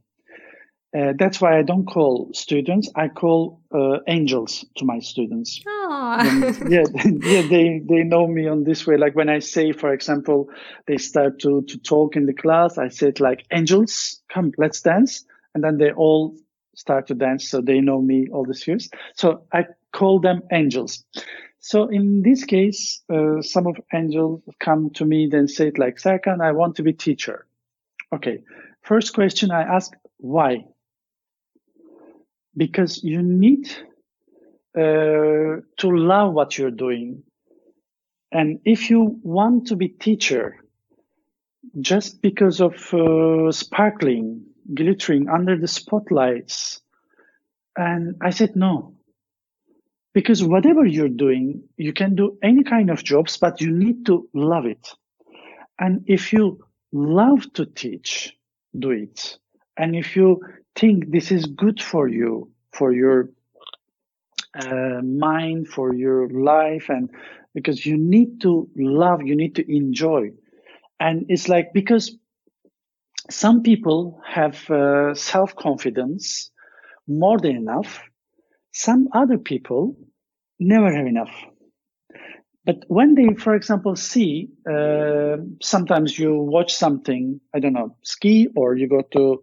Uh, 0.97 1.13
that's 1.17 1.41
why 1.41 1.57
I 1.57 1.63
don't 1.63 1.87
call 1.87 2.31
students. 2.35 2.91
I 2.97 3.07
call 3.07 3.61
uh, 3.73 3.99
angels 4.09 4.65
to 4.77 4.85
my 4.85 4.99
students. 4.99 5.61
yeah, 6.69 6.85
yeah, 7.05 7.43
they 7.49 7.81
they 7.89 8.03
know 8.03 8.27
me 8.27 8.49
on 8.49 8.65
this 8.65 8.87
way. 8.89 8.97
Like 8.97 9.15
when 9.15 9.29
I 9.29 9.39
say, 9.39 9.71
for 9.71 9.93
example, 9.93 10.49
they 10.87 10.97
start 10.97 11.39
to 11.41 11.63
to 11.63 11.79
talk 11.79 12.17
in 12.17 12.27
the 12.27 12.33
class, 12.33 12.77
I 12.77 12.89
said 12.89 13.21
like, 13.21 13.45
"Angels, 13.53 14.21
come, 14.29 14.51
let's 14.59 14.81
dance," 14.81 15.25
and 15.55 15.63
then 15.63 15.79
they 15.79 15.93
all 15.93 16.37
start 16.75 17.07
to 17.09 17.15
dance, 17.15 17.49
so 17.49 17.61
they 17.61 17.81
know 17.81 18.01
me 18.01 18.27
all 18.33 18.45
these 18.45 18.67
years. 18.67 18.91
So 19.15 19.45
I 19.53 19.67
call 19.93 20.19
them 20.19 20.43
angels. 20.51 21.05
So 21.61 21.87
in 21.87 22.23
this 22.23 22.45
case, 22.45 23.03
uh, 23.13 23.43
some 23.43 23.69
of 23.69 23.77
angels 23.95 24.43
come 24.59 24.91
to 24.95 25.05
me 25.05 25.29
then 25.31 25.47
say 25.47 25.69
it 25.69 25.79
like, 25.79 25.99
"Serkan, 25.99 26.41
I 26.41 26.51
want 26.51 26.75
to 26.77 26.83
be 26.83 26.93
teacher." 26.93 27.47
Okay, 28.13 28.41
first 28.83 29.15
question 29.15 29.53
I 29.53 29.63
ask, 29.63 29.93
why? 30.17 30.65
Because 32.61 33.03
you 33.03 33.23
need 33.23 33.71
uh, 34.77 35.65
to 35.79 35.89
love 35.89 36.35
what 36.35 36.59
you're 36.59 36.71
doing. 36.87 37.23
And 38.33 38.61
if 38.67 38.91
you 38.91 39.19
want 39.23 39.69
to 39.69 39.77
be 39.77 39.89
teacher, 39.89 40.57
just 41.81 42.21
because 42.21 42.61
of 42.61 42.75
uh, 42.93 43.51
sparkling, 43.51 44.45
glittering 44.75 45.27
under 45.31 45.57
the 45.57 45.67
spotlights, 45.67 46.83
and 47.79 48.17
I 48.21 48.29
said 48.29 48.55
no, 48.57 48.95
because 50.13 50.45
whatever 50.45 50.85
you're 50.85 51.17
doing, 51.27 51.63
you 51.79 51.95
can 51.95 52.15
do 52.15 52.37
any 52.43 52.63
kind 52.63 52.91
of 52.91 53.03
jobs, 53.03 53.39
but 53.39 53.63
you 53.63 53.71
need 53.71 54.05
to 54.05 54.29
love 54.35 54.67
it. 54.67 54.87
And 55.79 56.05
if 56.07 56.31
you 56.31 56.61
love 56.93 57.51
to 57.55 57.65
teach, 57.65 58.37
do 58.79 58.91
it. 58.91 59.39
And 59.79 59.97
if 59.97 60.15
you 60.15 60.43
think 60.77 61.11
this 61.11 61.31
is 61.31 61.47
good 61.47 61.83
for 61.83 62.09
you, 62.09 62.51
for 62.73 62.93
your 62.93 63.31
uh, 64.55 65.01
mind, 65.03 65.69
for 65.69 65.95
your 65.95 66.29
life, 66.29 66.89
and 66.89 67.11
because 67.55 67.85
you 67.85 67.97
need 67.97 68.41
to 68.43 68.69
love, 68.77 69.23
you 69.23 69.37
need 69.37 69.57
to 69.57 69.75
enjoy. 69.77 70.31
And 70.99 71.27
it's 71.29 71.49
like 71.49 71.73
because 71.73 72.17
some 73.31 73.63
people 73.63 74.21
have 74.27 74.71
uh, 74.71 75.15
self 75.15 75.55
confidence 75.55 76.51
more 77.07 77.39
than 77.39 77.57
enough, 77.57 78.03
some 78.73 79.09
other 79.13 79.39
people 79.39 79.97
never 80.59 80.93
have 80.93 81.07
enough. 81.07 81.33
But 82.65 82.85
when 82.89 83.15
they, 83.15 83.35
for 83.35 83.55
example, 83.55 83.97
see, 83.97 84.51
uh, 84.71 85.39
sometimes 85.63 86.19
you 86.19 86.37
watch 86.37 86.75
something, 86.75 87.41
I 87.55 87.59
don't 87.59 87.73
know, 87.73 87.97
ski, 88.03 88.49
or 88.55 88.77
you 88.77 88.87
go 88.87 89.03
to 89.13 89.43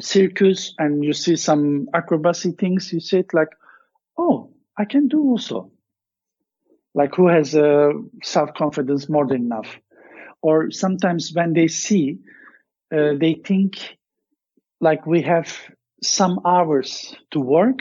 circus 0.00 0.74
and 0.78 1.04
you 1.04 1.12
see 1.12 1.36
some 1.36 1.88
acrobacy 1.94 2.58
things, 2.58 2.92
you 2.92 3.00
say 3.00 3.20
it 3.20 3.34
like, 3.34 3.48
oh, 4.18 4.50
I 4.78 4.84
can 4.84 5.08
do 5.08 5.20
also. 5.22 5.70
Like 6.94 7.14
who 7.14 7.28
has 7.28 7.54
uh, 7.54 7.90
self 8.22 8.54
confidence 8.54 9.08
more 9.08 9.26
than 9.26 9.42
enough? 9.42 9.78
Or 10.42 10.70
sometimes 10.70 11.32
when 11.32 11.52
they 11.52 11.68
see, 11.68 12.18
uh, 12.94 13.14
they 13.18 13.34
think 13.34 13.96
like 14.80 15.06
we 15.06 15.22
have 15.22 15.52
some 16.02 16.40
hours 16.44 17.14
to 17.32 17.40
work 17.40 17.80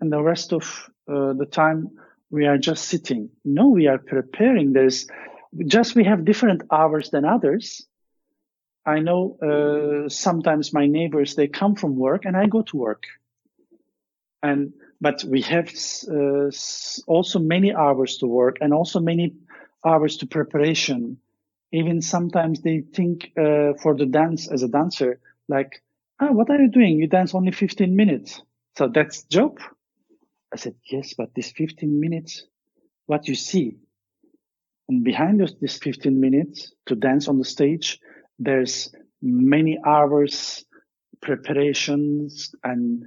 and 0.00 0.12
the 0.12 0.22
rest 0.22 0.52
of 0.52 0.88
uh, 1.08 1.32
the 1.32 1.46
time 1.50 1.90
we 2.30 2.46
are 2.46 2.58
just 2.58 2.86
sitting. 2.86 3.30
No, 3.44 3.68
we 3.68 3.86
are 3.86 3.98
preparing. 3.98 4.72
There's 4.72 5.06
just 5.66 5.94
we 5.94 6.04
have 6.04 6.24
different 6.24 6.62
hours 6.70 7.10
than 7.10 7.24
others 7.24 7.86
I 8.86 9.00
know 9.00 9.38
uh, 9.40 10.08
sometimes 10.08 10.72
my 10.72 10.86
neighbors 10.86 11.34
they 11.34 11.48
come 11.48 11.74
from 11.74 11.96
work 11.96 12.24
and 12.24 12.36
I 12.36 12.46
go 12.46 12.62
to 12.62 12.76
work, 12.76 13.04
and 14.42 14.72
but 15.00 15.24
we 15.24 15.40
have 15.42 15.72
uh, 16.10 16.50
also 17.06 17.38
many 17.38 17.72
hours 17.74 18.18
to 18.18 18.26
work 18.26 18.58
and 18.60 18.72
also 18.72 19.00
many 19.00 19.34
hours 19.84 20.18
to 20.18 20.26
preparation. 20.26 21.18
Even 21.72 22.00
sometimes 22.02 22.60
they 22.60 22.80
think 22.80 23.32
uh, 23.36 23.72
for 23.82 23.96
the 23.96 24.06
dance 24.06 24.48
as 24.48 24.62
a 24.62 24.68
dancer, 24.68 25.18
like, 25.48 25.82
ah, 26.20 26.30
what 26.30 26.50
are 26.50 26.60
you 26.60 26.70
doing? 26.70 26.98
You 26.98 27.08
dance 27.08 27.34
only 27.34 27.52
15 27.52 27.96
minutes, 27.96 28.42
so 28.76 28.88
that's 28.88 29.24
job. 29.24 29.58
I 30.52 30.56
said 30.56 30.76
yes, 30.90 31.14
but 31.14 31.34
this 31.34 31.50
15 31.50 31.98
minutes, 31.98 32.46
what 33.06 33.26
you 33.26 33.34
see, 33.34 33.78
and 34.88 35.02
behind 35.02 35.42
us, 35.42 35.52
this 35.60 35.78
15 35.78 36.20
minutes 36.20 36.72
to 36.86 36.94
dance 36.94 37.28
on 37.28 37.38
the 37.38 37.44
stage 37.44 37.98
there's 38.38 38.94
many 39.22 39.78
hours 39.84 40.64
preparations 41.24 42.54
and 42.62 43.04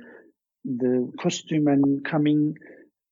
the 0.65 1.11
costume 1.19 1.67
and 1.67 2.03
coming, 2.03 2.57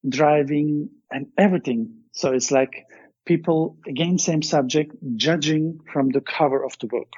driving 0.08 0.90
and 1.12 1.28
everything. 1.38 1.94
So 2.12 2.34
it's 2.34 2.52
like 2.52 2.86
people, 3.26 3.78
again, 3.88 4.18
same 4.18 4.42
subject, 4.42 4.96
judging 5.16 5.80
from 5.92 6.10
the 6.10 6.22
cover 6.22 6.64
of 6.64 6.78
the 6.80 6.88
book. 6.88 7.14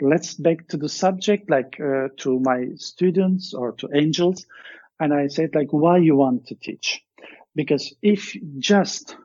Let's 0.00 0.34
back 0.34 0.66
to 0.68 0.76
the 0.76 0.88
subject, 0.88 1.48
like 1.48 1.78
uh, 1.80 2.08
to 2.18 2.40
my 2.40 2.70
students 2.76 3.54
or 3.54 3.72
to 3.72 3.88
angels. 3.94 4.46
And 4.98 5.14
I 5.14 5.28
said, 5.28 5.54
like, 5.54 5.72
why 5.72 5.98
you 5.98 6.16
want 6.16 6.48
to 6.48 6.54
teach? 6.56 7.02
Because 7.54 7.94
if 8.02 8.36
just 8.58 9.16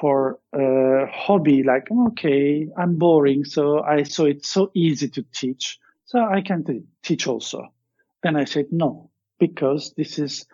for 0.00 0.38
a 0.52 1.06
hobby 1.06 1.62
like 1.62 1.86
okay 2.08 2.66
i'm 2.76 2.96
boring 2.96 3.44
so 3.44 3.82
i 3.82 4.02
saw 4.02 4.24
it 4.24 4.44
so 4.44 4.70
easy 4.74 5.08
to 5.08 5.22
teach 5.32 5.78
so 6.04 6.18
i 6.18 6.40
can 6.40 6.64
t- 6.64 6.82
teach 7.02 7.26
also. 7.26 7.72
Then 8.22 8.36
i 8.36 8.44
said 8.44 8.66
no 8.70 9.10
because 9.38 9.92
this 9.96 10.18
is 10.18 10.46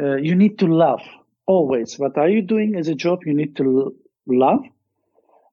uh, 0.00 0.16
you 0.16 0.34
need 0.34 0.58
to 0.58 0.66
love 0.66 1.00
always. 1.46 1.98
What 1.98 2.18
are 2.18 2.28
you 2.28 2.42
doing 2.42 2.76
as 2.76 2.88
a 2.88 2.94
job? 2.94 3.20
You 3.24 3.34
need 3.34 3.56
to 3.56 3.64
l- 3.64 3.92
love 4.26 4.64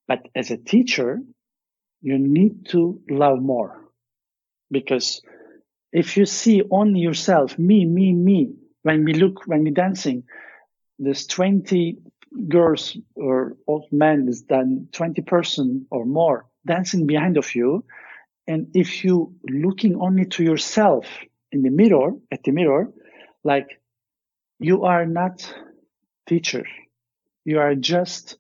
but 0.08 0.28
as 0.36 0.52
a 0.52 0.58
teacher 0.58 1.20
you 2.02 2.18
need 2.20 2.68
to 2.70 3.02
love 3.10 3.42
more. 3.42 3.80
Because 4.72 5.22
if 5.92 6.18
you 6.18 6.26
see 6.26 6.64
only 6.72 7.00
yourself 7.00 7.58
me 7.58 7.86
me 7.86 8.12
me 8.14 8.54
when 8.82 9.06
we 9.06 9.14
look 9.14 9.46
when 9.46 9.64
we're 9.64 9.74
dancing 9.74 10.24
there's 11.00 11.26
20 11.28 11.98
girls 12.48 12.98
or 13.16 13.56
old 13.68 13.86
men 13.92 14.28
is 14.28 14.44
than 14.46 14.88
20 14.92 15.22
person 15.24 15.86
or 15.92 16.06
more 16.06 16.46
dancing 16.66 17.06
behind 17.06 17.38
of 17.38 17.56
you. 17.56 17.84
And 18.48 18.68
if 18.74 19.04
you 19.04 19.36
looking 19.50 19.96
only 20.02 20.26
to 20.26 20.44
yourself 20.44 21.06
in 21.52 21.62
the 21.62 21.70
mirror 21.70 22.12
at 22.32 22.44
the 22.44 22.52
mirror 22.52 22.92
like 23.44 23.80
you 24.60 24.84
are 24.84 25.06
not 25.06 25.54
teacher. 26.28 26.66
You 27.46 27.60
are 27.60 27.76
just 27.76 28.38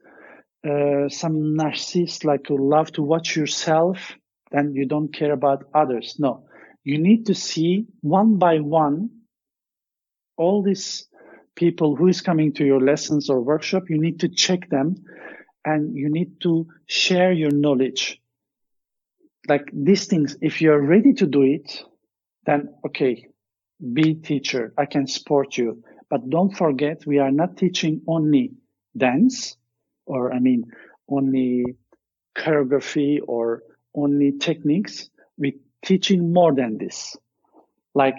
uh, 0.66 1.10
some 1.10 1.58
narcissist 1.58 2.24
like 2.24 2.48
who 2.48 2.70
love 2.70 2.92
to 2.94 3.04
watch 3.04 3.36
yourself 3.36 4.16
and 4.52 4.76
you 4.76 4.86
don't 4.86 5.14
care 5.14 5.34
about 5.34 5.66
others. 5.74 6.16
No. 6.20 6.46
You 6.84 6.98
need 7.00 7.26
to 7.28 7.36
see 7.36 7.86
one 8.02 8.38
by 8.38 8.60
one 8.60 9.10
all 10.38 10.64
these 10.64 11.08
people 11.56 11.96
who 11.96 12.08
is 12.08 12.22
coming 12.22 12.54
to 12.54 12.66
your 12.66 12.82
lessons 12.82 13.30
or 13.30 13.42
workshop, 13.42 13.90
you 13.90 14.00
need 14.00 14.20
to 14.22 14.30
check 14.30 14.70
them 14.70 14.96
and 15.66 15.96
you 15.96 16.10
need 16.10 16.42
to 16.42 16.68
share 16.88 17.32
your 17.32 17.52
knowledge. 17.52 18.22
Like 19.48 19.70
these 19.74 20.08
things, 20.08 20.38
if 20.42 20.62
you're 20.62 20.82
ready 20.82 21.14
to 21.14 21.26
do 21.26 21.44
it, 21.44 21.84
then 22.46 22.70
okay, 22.86 23.28
be 23.94 24.16
teacher. 24.16 24.74
I 24.78 24.86
can 24.86 25.08
support 25.08 25.58
you. 25.58 25.84
But 26.10 26.30
don't 26.30 26.56
forget, 26.56 27.06
we 27.06 27.20
are 27.20 27.32
not 27.32 27.58
teaching 27.58 28.02
only 28.08 28.54
dance 28.96 29.58
or, 30.06 30.34
I 30.34 30.40
mean, 30.40 30.66
only 31.10 31.66
choreography 32.38 33.20
or 33.26 33.64
only 33.96 34.34
techniques. 34.34 35.10
We're 35.38 35.54
teaching 35.84 36.32
more 36.34 36.54
than 36.54 36.78
this. 36.78 37.18
Like 37.94 38.16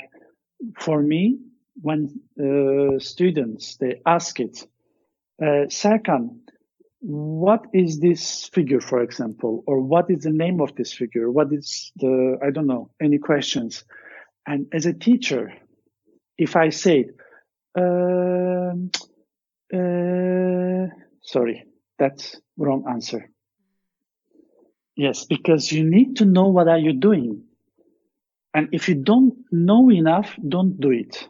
for 0.78 1.00
me, 1.02 1.38
when 1.80 2.20
uh, 2.40 2.98
students 2.98 3.76
they 3.76 4.00
ask 4.06 4.40
it, 4.40 4.66
uh, 5.42 5.66
what 7.00 7.66
is 7.74 8.00
this 8.00 8.48
figure, 8.48 8.80
for 8.80 9.02
example, 9.02 9.62
or 9.66 9.80
what 9.80 10.10
is 10.10 10.22
the 10.22 10.30
name 10.30 10.60
of 10.60 10.74
this 10.74 10.92
figure? 10.92 11.30
What 11.30 11.52
is 11.52 11.92
the, 11.96 12.38
I 12.42 12.50
don't 12.50 12.66
know, 12.66 12.90
any 13.00 13.18
questions? 13.18 13.84
And 14.46 14.66
as 14.72 14.86
a 14.86 14.94
teacher, 14.94 15.52
if 16.38 16.56
I 16.56 16.70
say, 16.70 17.10
uh, 17.78 18.72
uh, 19.74 20.86
sorry, 21.22 21.66
that's 21.98 22.40
wrong 22.56 22.84
answer. 22.88 23.30
Yes, 24.96 25.24
because 25.24 25.72
you 25.72 25.84
need 25.84 26.16
to 26.16 26.24
know 26.24 26.48
what 26.48 26.68
are 26.68 26.78
you 26.78 26.92
doing. 26.94 27.42
And 28.54 28.68
if 28.72 28.88
you 28.88 28.94
don't 28.94 29.34
know 29.50 29.90
enough, 29.90 30.36
don't 30.48 30.80
do 30.80 30.90
it. 30.90 31.28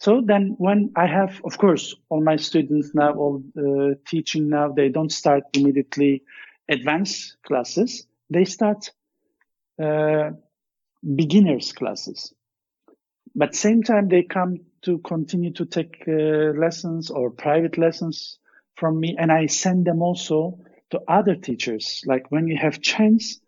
So 0.00 0.22
then 0.24 0.54
when 0.56 0.92
I 0.96 1.06
have, 1.06 1.42
of 1.44 1.58
course, 1.58 1.94
all 2.08 2.22
my 2.22 2.36
students 2.36 2.94
now, 2.94 3.12
all 3.12 3.42
uh, 3.58 3.96
teaching 4.06 4.48
now, 4.48 4.72
they 4.72 4.88
don't 4.88 5.12
start 5.12 5.42
immediately 5.52 6.22
advanced 6.70 7.36
classes. 7.46 8.06
They 8.30 8.46
start 8.46 8.92
uh, 9.78 10.30
beginners 11.04 11.72
classes. 11.72 12.32
But 13.34 13.54
same 13.54 13.82
time, 13.82 14.08
they 14.08 14.22
come 14.22 14.60
to 14.82 14.98
continue 15.00 15.52
to 15.52 15.66
take 15.66 16.02
uh, 16.08 16.58
lessons 16.58 17.10
or 17.10 17.30
private 17.30 17.76
lessons 17.76 18.38
from 18.76 18.98
me. 18.98 19.16
And 19.18 19.30
I 19.30 19.46
send 19.46 19.84
them 19.84 20.00
also 20.00 20.60
to 20.92 21.02
other 21.08 21.34
teachers. 21.34 22.02
Like 22.06 22.30
when 22.30 22.48
you 22.48 22.56
have 22.56 22.80
chance, 22.80 23.38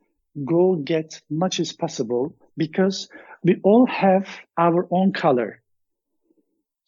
go 0.44 0.76
get 0.76 1.22
much 1.30 1.60
as 1.60 1.72
possible 1.72 2.36
because 2.58 3.08
we 3.42 3.58
all 3.62 3.86
have 3.86 4.28
our 4.58 4.86
own 4.90 5.14
color 5.14 5.61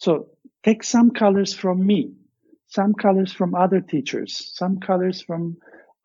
so 0.05 0.27
take 0.63 0.85
some 0.85 1.11
colors 1.13 1.55
from 1.55 1.87
me, 1.87 2.13
some 2.67 2.93
colors 2.93 3.33
from 3.33 3.55
other 3.55 3.81
teachers, 3.81 4.53
some 4.55 4.79
colors 4.79 5.23
from 5.23 5.57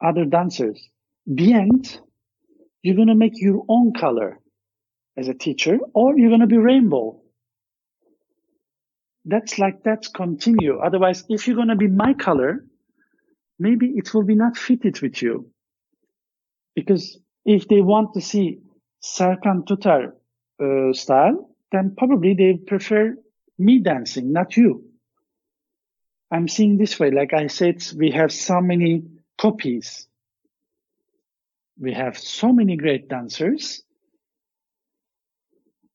other 0.02 0.24
dancers. 0.24 0.80
The 1.28 1.52
end, 1.52 2.00
you're 2.82 2.96
going 2.96 3.10
to 3.10 3.16
make 3.16 3.34
your 3.36 3.66
own 3.68 3.92
color 3.92 4.40
as 5.18 5.28
a 5.28 5.34
teacher, 5.34 5.80
or 5.94 6.18
you're 6.18 6.30
going 6.30 6.48
to 6.48 6.48
be 6.48 6.58
rainbow. 6.58 7.20
That's 9.26 9.60
like 9.60 9.84
that's 9.84 10.08
continue. 10.08 10.80
Otherwise, 10.80 11.26
if 11.28 11.46
you're 11.46 11.58
going 11.58 11.68
to 11.68 11.76
be 11.76 11.90
my 11.90 12.14
color, 12.14 12.66
maybe 13.60 13.88
it 13.98 14.14
will 14.14 14.24
be 14.24 14.36
not 14.36 14.56
fitted 14.56 15.02
with 15.02 15.22
you. 15.22 15.52
Because 16.74 17.20
if 17.44 17.68
they 17.68 17.82
want 17.82 18.14
to 18.14 18.22
see 18.22 18.60
Serkan 19.04 19.66
Tutar 19.68 20.14
uh, 20.64 20.94
style, 20.94 21.50
then 21.74 21.96
probably 21.98 22.34
they 22.34 22.54
prefer 22.66 23.14
me 23.60 23.80
dancing, 23.80 24.32
not 24.32 24.56
you. 24.58 24.86
I'm 26.32 26.48
seeing 26.48 26.78
this 26.78 27.00
way. 27.00 27.12
Like 27.12 27.34
I 27.34 27.48
said, 27.48 27.84
we 27.96 28.12
have 28.12 28.32
so 28.32 28.62
many 28.62 29.04
copies. 29.38 30.08
We 31.80 31.94
have 31.94 32.18
so 32.18 32.54
many 32.54 32.78
great 32.78 33.08
dancers. 33.10 33.84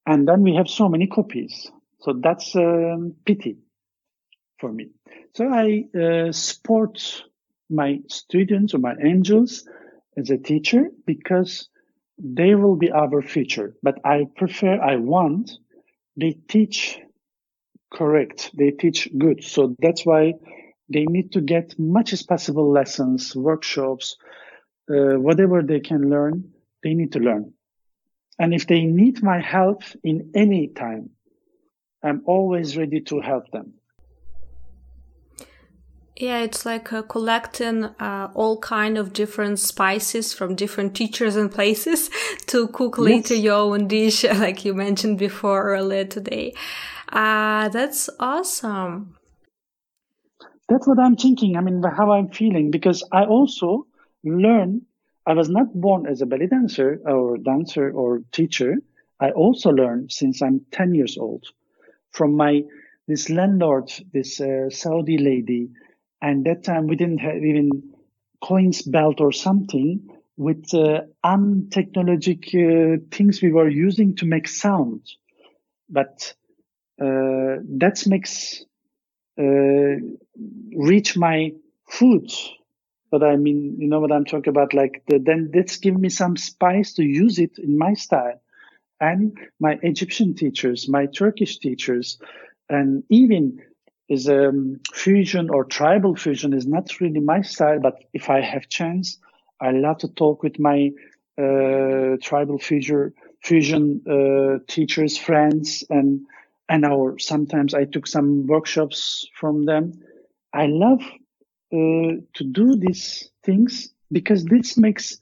And 0.06 0.28
then 0.28 0.42
we 0.42 0.54
have 0.54 0.68
so 0.68 0.88
many 0.88 1.06
copies. 1.06 1.70
So 2.00 2.12
that's 2.12 2.54
a 2.54 2.92
um, 2.92 3.14
pity 3.24 3.58
for 4.58 4.72
me. 4.72 4.90
So 5.34 5.48
I 5.48 5.84
uh, 5.98 6.32
support 6.32 7.24
my 7.70 8.00
students 8.08 8.74
or 8.74 8.78
my 8.78 8.94
angels 9.02 9.66
as 10.16 10.30
a 10.30 10.36
teacher 10.36 10.90
because 11.06 11.68
they 12.18 12.54
will 12.54 12.76
be 12.76 12.90
our 12.90 13.22
future. 13.22 13.74
But 13.82 13.98
I 14.04 14.26
prefer, 14.36 14.80
I 14.80 14.96
want 14.96 15.52
they 16.16 16.32
teach 16.48 16.98
Correct. 17.94 18.50
They 18.56 18.72
teach 18.72 19.08
good. 19.16 19.44
So 19.44 19.76
that's 19.78 20.04
why 20.04 20.34
they 20.92 21.04
need 21.04 21.32
to 21.32 21.40
get 21.40 21.78
much 21.78 22.12
as 22.12 22.22
possible 22.22 22.70
lessons, 22.70 23.34
workshops, 23.36 24.16
uh, 24.90 25.18
whatever 25.18 25.62
they 25.62 25.80
can 25.80 26.10
learn, 26.10 26.52
they 26.82 26.94
need 26.94 27.12
to 27.12 27.20
learn. 27.20 27.54
And 28.38 28.52
if 28.52 28.66
they 28.66 28.82
need 28.82 29.22
my 29.22 29.40
help 29.40 29.82
in 30.02 30.32
any 30.34 30.68
time, 30.68 31.10
I'm 32.02 32.22
always 32.26 32.76
ready 32.76 33.00
to 33.02 33.20
help 33.20 33.50
them. 33.52 33.74
Yeah, 36.16 36.40
it's 36.40 36.64
like 36.64 36.92
uh, 36.92 37.02
collecting 37.02 37.84
uh, 37.84 38.30
all 38.34 38.58
kind 38.58 38.98
of 38.98 39.12
different 39.12 39.58
spices 39.58 40.32
from 40.32 40.54
different 40.54 40.94
teachers 40.94 41.34
and 41.34 41.50
places 41.50 42.08
to 42.46 42.68
cook 42.68 42.98
later 42.98 43.34
your 43.34 43.54
own 43.54 43.88
dish, 43.88 44.24
like 44.44 44.64
you 44.64 44.74
mentioned 44.74 45.18
before 45.18 45.64
earlier 45.74 46.04
today. 46.04 46.54
Uh, 47.08 47.68
that's 47.68 48.08
awesome. 48.18 49.16
That's 50.68 50.86
what 50.86 50.98
I'm 50.98 51.16
thinking. 51.16 51.56
I 51.56 51.60
mean, 51.60 51.82
how 51.82 52.12
I'm 52.12 52.30
feeling 52.30 52.70
because 52.70 53.04
I 53.12 53.24
also 53.24 53.86
learn. 54.24 54.82
I 55.26 55.32
was 55.32 55.48
not 55.48 55.72
born 55.72 56.06
as 56.06 56.20
a 56.20 56.26
belly 56.26 56.46
dancer 56.46 57.00
or 57.06 57.38
dancer 57.38 57.90
or 57.90 58.22
teacher. 58.32 58.76
I 59.20 59.30
also 59.30 59.70
learned 59.70 60.12
since 60.12 60.42
I'm 60.42 60.66
10 60.72 60.94
years 60.94 61.16
old 61.16 61.46
from 62.10 62.36
my 62.36 62.62
this 63.06 63.28
landlord, 63.28 63.92
this 64.12 64.40
uh, 64.40 64.70
Saudi 64.70 65.18
lady, 65.18 65.70
and 66.22 66.44
that 66.46 66.64
time 66.64 66.86
we 66.86 66.96
didn't 66.96 67.18
have 67.18 67.36
even 67.36 67.94
coins 68.42 68.82
belt 68.82 69.20
or 69.20 69.32
something 69.32 70.08
with 70.36 70.72
uh, 70.74 71.02
untechnologic 71.24 72.48
uh, 72.54 72.98
things 73.10 73.40
we 73.40 73.52
were 73.52 73.68
using 73.68 74.16
to 74.16 74.26
make 74.26 74.48
sound. 74.48 75.02
But 75.88 76.34
that 76.98 78.04
makes 78.06 78.64
uh, 79.38 79.96
reach 80.76 81.16
my 81.16 81.52
food. 81.88 82.30
But 83.10 83.22
I 83.22 83.36
mean, 83.36 83.76
you 83.78 83.88
know 83.88 84.00
what 84.00 84.12
I'm 84.12 84.24
talking 84.24 84.50
about? 84.50 84.74
Like 84.74 85.02
the, 85.08 85.18
then 85.18 85.50
that's 85.52 85.76
give 85.76 85.96
me 85.96 86.08
some 86.08 86.36
spice 86.36 86.94
to 86.94 87.04
use 87.04 87.38
it 87.38 87.58
in 87.58 87.78
my 87.78 87.94
style. 87.94 88.40
And 89.00 89.36
my 89.60 89.78
Egyptian 89.82 90.34
teachers, 90.34 90.88
my 90.88 91.06
Turkish 91.06 91.58
teachers, 91.58 92.18
and 92.68 93.02
even 93.10 93.60
is 94.08 94.28
a 94.28 94.48
um, 94.48 94.80
fusion 94.92 95.50
or 95.50 95.64
tribal 95.64 96.14
fusion 96.14 96.52
is 96.52 96.66
not 96.66 97.00
really 97.00 97.20
my 97.20 97.42
style. 97.42 97.80
But 97.80 98.04
if 98.12 98.30
I 98.30 98.40
have 98.40 98.68
chance, 98.68 99.18
I 99.60 99.70
love 99.72 99.98
to 99.98 100.08
talk 100.08 100.42
with 100.42 100.58
my 100.58 100.90
uh, 101.38 102.16
tribal 102.22 102.58
fusion 102.58 103.12
fusion 103.42 104.02
uh, 104.08 104.58
teachers, 104.68 105.18
friends, 105.18 105.84
and 105.90 106.26
and 106.68 106.84
our 106.84 107.18
sometimes 107.18 107.74
I 107.74 107.84
took 107.84 108.06
some 108.06 108.46
workshops 108.46 109.28
from 109.38 109.64
them. 109.64 109.92
I 110.52 110.66
love 110.66 111.02
uh, 111.72 112.20
to 112.34 112.44
do 112.52 112.76
these 112.76 113.30
things 113.42 113.92
because 114.10 114.44
this 114.44 114.76
makes 114.76 115.18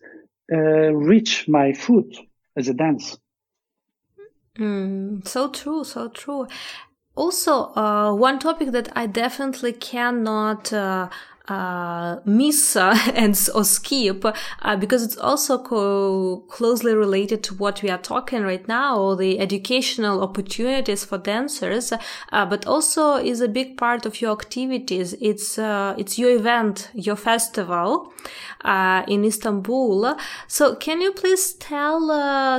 uh, 0.53 0.93
rich 0.93 1.49
my 1.49 1.72
food 1.72 2.14
as 2.57 2.68
a 2.68 2.74
dance. 2.74 3.16
Mm, 4.59 5.26
so 5.26 5.49
true, 5.49 5.82
so 5.84 6.09
true. 6.09 6.47
Also, 7.14 7.74
uh, 7.74 8.14
one 8.14 8.38
topic 8.38 8.70
that 8.72 8.90
I 8.97 9.07
definitely 9.07 9.72
cannot 9.72 10.72
uh, 11.49 11.72
uh, 12.12 12.20
miss 12.24 12.76
uh, 12.76 12.97
and 13.14 13.49
or 13.55 13.64
skip 13.64 14.24
uh, 14.24 14.76
because 14.76 15.03
it's 15.03 15.16
also 15.16 15.59
co- 15.59 16.38
closely 16.49 16.95
related 16.95 17.42
to 17.45 17.54
what 17.54 17.83
we 17.83 17.91
are 17.91 17.99
talking 17.99 18.42
right 18.42 18.67
now, 18.68 19.14
the 19.14 19.38
educational 19.38 20.22
opportunities 20.22 21.04
for 21.04 21.18
dancers, 21.18 21.92
uh, 21.92 22.46
but 22.46 22.67
also 22.67 23.17
is 23.17 23.41
a 23.41 23.49
big 23.49 23.76
part 23.76 24.07
of 24.07 24.21
your 24.21 24.33
activities. 24.33 25.14
It's 25.21 25.58
uh, 25.58 25.95
it's 25.99 26.18
your 26.18 26.30
event, 26.30 26.91
your 26.95 27.17
festival 27.17 28.12
uh, 28.64 29.03
in 29.08 29.25
Istanbul. 29.25 30.17
So 30.49 30.75
can 30.76 31.00
you 31.00 31.12
please 31.12 31.54
tell 31.54 32.00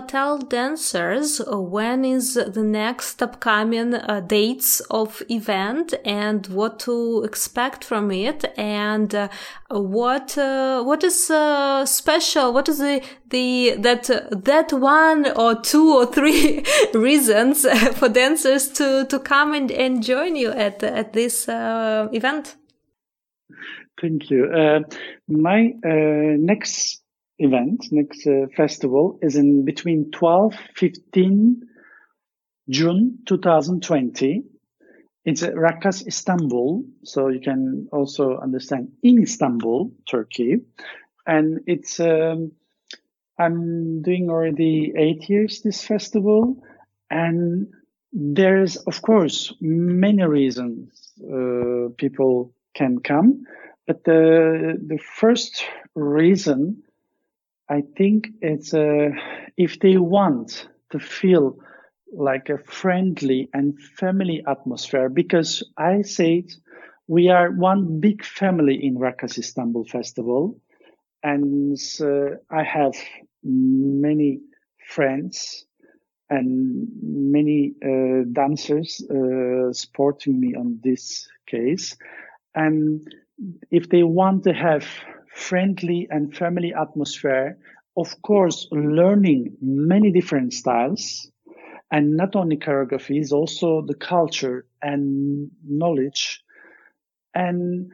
tell 0.08 0.38
dancers 0.40 1.42
when 1.48 2.06
is 2.06 2.34
the 2.34 2.64
next 2.64 3.22
upcoming 3.22 3.92
dates 4.28 4.82
of 4.90 5.22
event 5.30 5.94
and 6.06 6.48
what 6.48 6.80
to 6.80 7.24
expect 7.24 7.84
from 7.84 8.12
it? 8.12 8.46
And 8.58 8.73
and 8.74 9.14
uh, 9.14 9.30
what 9.70 10.38
uh, 10.38 10.84
what 10.84 11.04
is 11.04 11.30
uh, 11.30 11.86
special? 11.86 12.54
What 12.54 12.68
is 12.70 12.80
the 12.80 13.02
the 13.30 13.76
that 13.80 14.04
that 14.32 14.74
one 14.74 15.32
or 15.36 15.62
two 15.62 15.94
or 15.94 16.06
three 16.06 16.64
reasons 16.94 17.66
for 17.94 18.10
dancers 18.10 18.70
to 18.74 19.06
to 19.06 19.20
come 19.20 19.54
and, 19.54 19.72
and 19.72 20.04
join 20.04 20.36
you 20.36 20.52
at 20.52 20.84
at 20.84 21.14
this 21.14 21.48
uh, 21.48 22.08
event? 22.12 22.56
Thank 24.02 24.30
you. 24.32 24.46
Uh, 24.46 24.80
my 25.28 25.74
uh, 25.86 26.36
next 26.38 27.02
event, 27.38 27.86
next 27.92 28.28
festival, 28.56 29.20
is 29.22 29.36
in 29.36 29.66
between 29.66 30.12
12, 30.12 30.56
15 30.76 31.62
June 32.70 33.20
2020 33.28 34.44
it's 35.26 35.44
Raks 35.44 36.06
Istanbul, 36.06 36.84
so 37.04 37.30
you 37.30 37.40
can 37.40 37.88
also 37.92 38.38
understand 38.38 38.92
in 39.04 39.22
Istanbul, 39.22 39.92
Turkey, 40.10 40.62
and 41.26 41.62
it's 41.66 42.00
um, 42.00 42.52
I'm 43.40 44.02
doing 44.02 44.30
already 44.30 44.94
eight 44.98 45.30
years 45.30 45.62
this 45.62 45.84
festival, 45.84 46.62
and 47.10 47.68
there's 48.12 48.76
of 48.78 49.02
course 49.02 49.54
many 49.62 50.24
reasons 50.24 51.14
uh, 51.24 51.90
people 51.98 52.54
can 52.76 53.00
come, 53.00 53.46
but 53.88 54.04
the 54.04 54.78
the 54.88 54.98
first 54.98 55.64
reason 55.96 56.84
I 57.70 57.82
think 57.98 58.28
it's 58.42 58.74
uh, 58.74 59.10
if 59.58 59.80
they 59.80 59.98
want 59.98 60.68
to 60.92 61.00
feel 61.00 61.58
like 62.14 62.50
a 62.50 62.58
friendly 62.58 63.50
and 63.54 63.80
family 63.80 64.44
atmosphere, 64.48 65.10
because 65.10 65.64
I 65.78 66.04
said 66.04 66.46
we 67.08 67.30
are 67.30 67.52
one 67.52 68.00
big 68.00 68.24
family 68.24 68.86
in 68.86 68.98
Raks 68.98 69.38
Istanbul 69.38 69.86
Festival, 69.86 70.60
and 71.24 71.78
uh, 72.02 72.38
I 72.50 72.64
have 72.64 72.96
many 73.44 74.42
friends 74.88 75.66
and 76.30 76.88
many 77.02 77.74
uh, 77.84 78.24
dancers 78.32 79.04
uh, 79.10 79.74
supporting 79.74 80.40
me 80.40 80.56
on 80.56 80.80
this 80.84 81.28
case. 81.48 81.96
And 82.56 83.02
if 83.72 83.90
they 83.90 84.04
want 84.04 84.44
to 84.44 84.54
have 84.54 84.86
friendly 85.34 86.08
and 86.10 86.36
family 86.36 86.74
atmosphere, 86.74 87.58
of 87.98 88.22
course, 88.22 88.68
learning 88.72 89.58
many 89.62 90.12
different 90.12 90.54
styles 90.54 91.30
and 91.92 92.16
not 92.18 92.36
only 92.36 92.58
choreography, 92.58 93.20
is 93.20 93.32
also 93.32 93.82
the 93.82 93.94
culture 93.94 94.66
and 94.82 95.52
knowledge. 95.64 96.44
And 97.36 97.92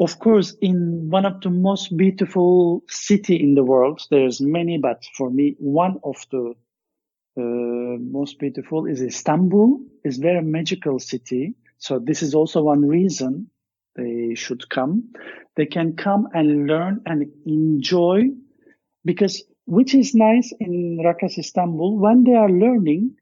of 0.00 0.18
course, 0.18 0.56
in 0.60 1.10
one 1.10 1.24
of 1.26 1.40
the 1.40 1.50
most 1.50 1.96
beautiful 1.96 2.84
city 2.88 3.36
in 3.36 3.54
the 3.54 3.64
world, 3.64 4.00
there's 4.10 4.40
many, 4.40 4.78
but 4.78 5.04
for 5.16 5.30
me, 5.30 5.56
one 5.58 5.98
of 6.04 6.24
the 6.30 6.54
uh, 7.36 7.98
most 8.00 8.38
beautiful 8.38 8.86
is 8.86 9.02
Istanbul. 9.02 9.80
It's 10.04 10.18
very 10.18 10.42
magical 10.42 10.98
city. 10.98 11.54
So 11.78 11.98
this 11.98 12.22
is 12.22 12.34
also 12.34 12.62
one 12.62 12.86
reason 12.86 13.50
they 13.96 14.34
should 14.34 14.68
come. 14.68 15.12
They 15.56 15.66
can 15.66 15.96
come 15.96 16.28
and 16.32 16.66
learn 16.66 17.02
and 17.06 17.26
enjoy 17.46 18.30
because 19.04 19.42
which 19.68 19.94
is 19.94 20.14
nice 20.14 20.52
in 20.60 21.00
Raks 21.04 21.38
Istanbul 21.38 21.98
when 21.98 22.24
they 22.24 22.34
are 22.34 22.50
learning, 22.50 23.16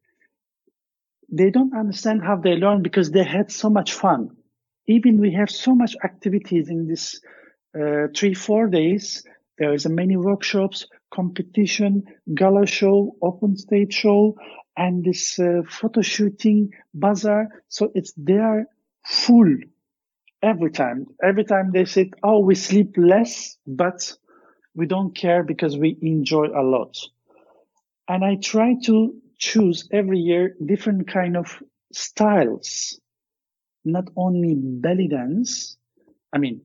they 1.31 1.51
don't 1.51 1.75
understand 1.77 2.23
how 2.23 2.37
they 2.37 2.55
learn 2.55 2.83
because 2.83 3.11
they 3.11 3.25
had 3.25 3.51
so 3.51 3.69
much 3.69 3.93
fun. 3.93 4.31
Even 4.87 5.21
we 5.21 5.33
have 5.33 5.51
so 5.51 5.75
much 5.75 5.97
activities 6.05 6.69
in 6.69 6.87
this 6.87 7.21
uh, 7.79 8.07
three, 8.17 8.35
four 8.35 8.69
days. 8.69 9.25
There 9.59 9.75
is 9.75 9.87
a 9.87 9.91
many 9.91 10.17
workshops, 10.17 10.87
competition, 11.13 12.05
gala 12.35 12.67
show, 12.67 13.17
open 13.23 13.57
stage 13.57 13.93
show, 13.93 14.37
and 14.77 15.05
this 15.05 15.39
uh, 15.41 15.63
photo 15.69 16.03
shooting 16.03 16.71
bazaar. 16.95 17.49
So 17.69 17.91
it's 17.95 18.13
they 18.17 18.39
are 18.39 18.67
full 19.05 19.53
every 20.43 20.71
time. 20.71 21.07
Every 21.23 21.45
time 21.45 21.73
they 21.73 21.87
said, 21.87 22.11
"Oh, 22.23 22.39
we 22.41 22.55
sleep 22.55 22.95
less, 22.97 23.57
but 23.67 24.13
we 24.77 24.87
don't 24.87 25.17
care 25.17 25.43
because 25.43 25.77
we 25.77 25.99
enjoy 26.03 26.47
a 26.49 26.63
lot." 26.63 26.97
And 28.09 28.25
I 28.25 28.37
try 28.37 28.75
to 28.85 29.15
choose 29.39 29.89
every 29.93 30.19
year 30.21 30.57
different 30.65 31.09
kind 31.09 31.37
of 31.37 31.63
styles, 31.93 33.01
not 33.85 34.11
only 34.17 34.55
belly 34.57 35.09
dance. 35.09 35.77
I 36.33 36.39
mean, 36.39 36.63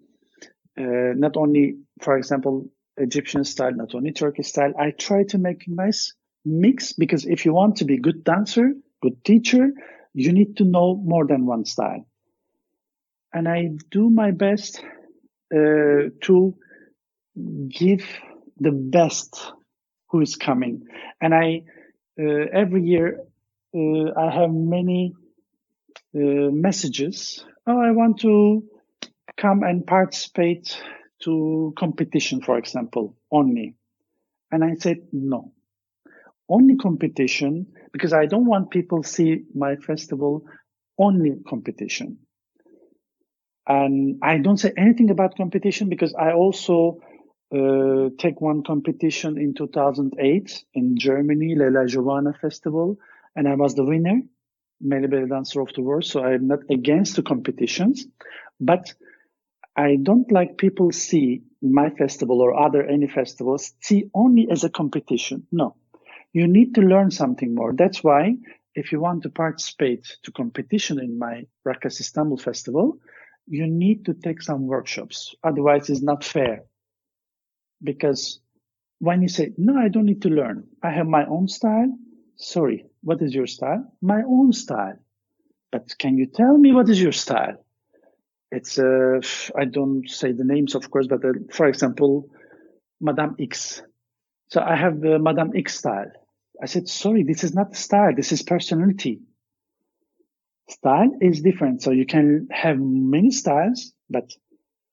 uh, 0.78 1.14
not 1.16 1.38
only, 1.38 1.78
for 2.02 2.18
example, 2.18 2.70
Egyptian 2.98 3.44
style, 3.44 3.74
not 3.74 3.96
only 3.96 4.12
Turkish 4.12 4.48
style. 4.48 4.74
I 4.78 4.92
try 4.92 5.24
to 5.26 5.38
make 5.38 5.68
a 5.68 5.72
nice 5.72 6.14
mix 6.46 6.94
because 6.94 7.26
if 7.26 7.46
you 7.46 7.54
want 7.54 7.78
to 7.78 7.86
be 7.86 7.98
good 7.98 8.24
dancer, 8.24 8.74
good 9.02 9.24
teacher, 9.24 9.72
you 10.14 10.32
need 10.34 10.58
to 10.58 10.66
know 10.66 10.96
more 10.96 11.26
than 11.26 11.46
one 11.46 11.66
style 11.66 12.06
and 13.34 13.48
I 13.48 13.70
do 13.90 14.10
my 14.10 14.32
best 14.32 14.84
uh, 15.54 16.12
to 16.22 16.56
give 17.70 18.06
the 18.60 18.72
best 18.72 19.54
who 20.10 20.22
is 20.22 20.36
coming. 20.36 20.84
And 21.22 21.34
I 21.34 21.64
uh, 22.20 22.46
every 22.54 22.84
year 22.84 23.22
uh, 23.76 24.12
I 24.20 24.32
have 24.32 24.52
many 24.52 25.14
uh, 26.16 26.52
messages. 26.52 27.46
Oh, 27.68 27.80
I 27.80 27.92
want 27.92 28.20
to 28.22 28.64
come 29.38 29.64
and 29.64 29.86
participate 29.86 30.82
to 31.24 31.74
competition, 31.78 32.42
for 32.42 32.58
example, 32.58 33.18
only. 33.32 33.76
And 34.52 34.64
I 34.64 34.76
said 34.76 34.98
no, 35.14 35.54
only 36.50 36.76
competition 36.78 37.68
because 37.94 38.14
I 38.14 38.26
don't 38.26 38.46
want 38.46 38.72
people 38.72 39.04
see 39.04 39.44
my 39.56 39.76
festival 39.78 40.46
only 40.98 41.38
competition. 41.48 42.20
And 43.68 44.20
I 44.22 44.40
don't 44.40 44.58
say 44.58 44.74
anything 44.78 45.12
about 45.12 45.38
competition 45.38 45.90
because 45.90 46.14
I 46.16 46.34
also 46.34 47.00
uh, 47.54 48.10
take 48.18 48.40
one 48.40 48.64
competition 48.64 49.38
in 49.38 49.54
2008 49.54 50.66
in 50.74 50.98
Germany, 50.98 51.56
Leyla 51.56 51.86
Jouvana 51.86 52.40
Festival, 52.40 52.98
and 53.36 53.48
I 53.48 53.56
was 53.56 53.76
the 53.76 53.84
winner, 53.84 54.22
male 54.80 55.08
belly 55.08 55.28
dancer 55.28 55.62
of 55.62 55.74
the 55.74 55.82
world. 55.82 56.06
So 56.06 56.24
I'm 56.24 56.48
not 56.48 56.60
against 56.70 57.16
the 57.16 57.24
competitions, 57.24 58.06
but 58.60 58.94
I 59.76 59.98
don't 60.02 60.32
like 60.32 60.58
people 60.58 60.92
see 60.92 61.44
my 61.62 61.90
festival 61.90 62.42
or 62.42 62.60
other 62.60 62.84
any 62.84 63.08
festivals 63.08 63.74
see 63.82 64.10
only 64.14 64.48
as 64.50 64.64
a 64.64 64.70
competition. 64.70 65.48
No, 65.52 65.76
you 66.34 66.48
need 66.48 66.76
to 66.76 66.82
learn 66.82 67.12
something 67.12 67.54
more. 67.54 67.74
That's 67.74 68.04
why 68.04 68.36
if 68.76 68.92
you 68.92 69.00
want 69.00 69.24
to 69.24 69.30
participate 69.30 70.18
to 70.24 70.32
competition 70.32 71.00
in 71.00 71.20
my 71.20 71.46
Raks 71.66 72.00
Istanbul 72.00 72.38
festival, 72.38 72.98
you 73.48 73.68
need 73.68 74.06
to 74.06 74.14
take 74.14 74.42
some 74.42 74.68
workshops. 74.68 75.36
Otherwise, 75.44 75.90
it's 75.90 76.02
not 76.02 76.24
fair. 76.24 76.64
Because 77.84 78.40
when 79.00 79.22
you 79.22 79.28
say, 79.28 79.54
no, 79.58 79.78
I 79.78 79.88
don't 79.88 80.06
need 80.06 80.22
to 80.24 80.30
learn. 80.30 80.68
I 80.84 80.92
have 80.92 81.08
my 81.08 81.26
own 81.26 81.48
style. 81.48 81.92
Sorry, 82.38 82.86
what 83.02 83.22
is 83.22 83.34
your 83.34 83.48
style? 83.48 83.92
My 84.02 84.22
own 84.28 84.54
style. 84.54 84.98
But 85.72 85.98
can 85.98 86.18
you 86.18 86.26
tell 86.26 86.58
me 86.58 86.72
what 86.72 86.90
is 86.90 87.02
your 87.02 87.12
style? 87.12 87.64
It's, 88.52 88.78
uh, 88.78 89.22
I 89.58 89.66
don't 89.66 90.10
say 90.10 90.34
the 90.34 90.44
names, 90.44 90.76
of 90.76 90.92
course, 90.92 91.08
but 91.08 91.24
uh, 91.24 91.34
for 91.52 91.68
example, 91.68 92.30
Madame 93.00 93.36
X. 93.40 93.82
So 94.50 94.62
I 94.62 94.76
have 94.76 95.00
the 95.00 95.18
Madame 95.20 95.52
X 95.56 95.78
style. 95.78 96.12
I 96.62 96.66
said, 96.66 96.88
sorry, 96.88 97.24
this 97.24 97.44
is 97.44 97.56
not 97.56 97.76
style. 97.76 98.14
This 98.16 98.32
is 98.32 98.44
personality 98.44 99.22
style 100.72 101.12
is 101.22 101.42
different. 101.42 101.82
So 101.82 101.92
you 101.92 102.06
can 102.06 102.48
have 102.52 102.78
many 102.80 103.32
styles, 103.32 103.94
but 104.10 104.32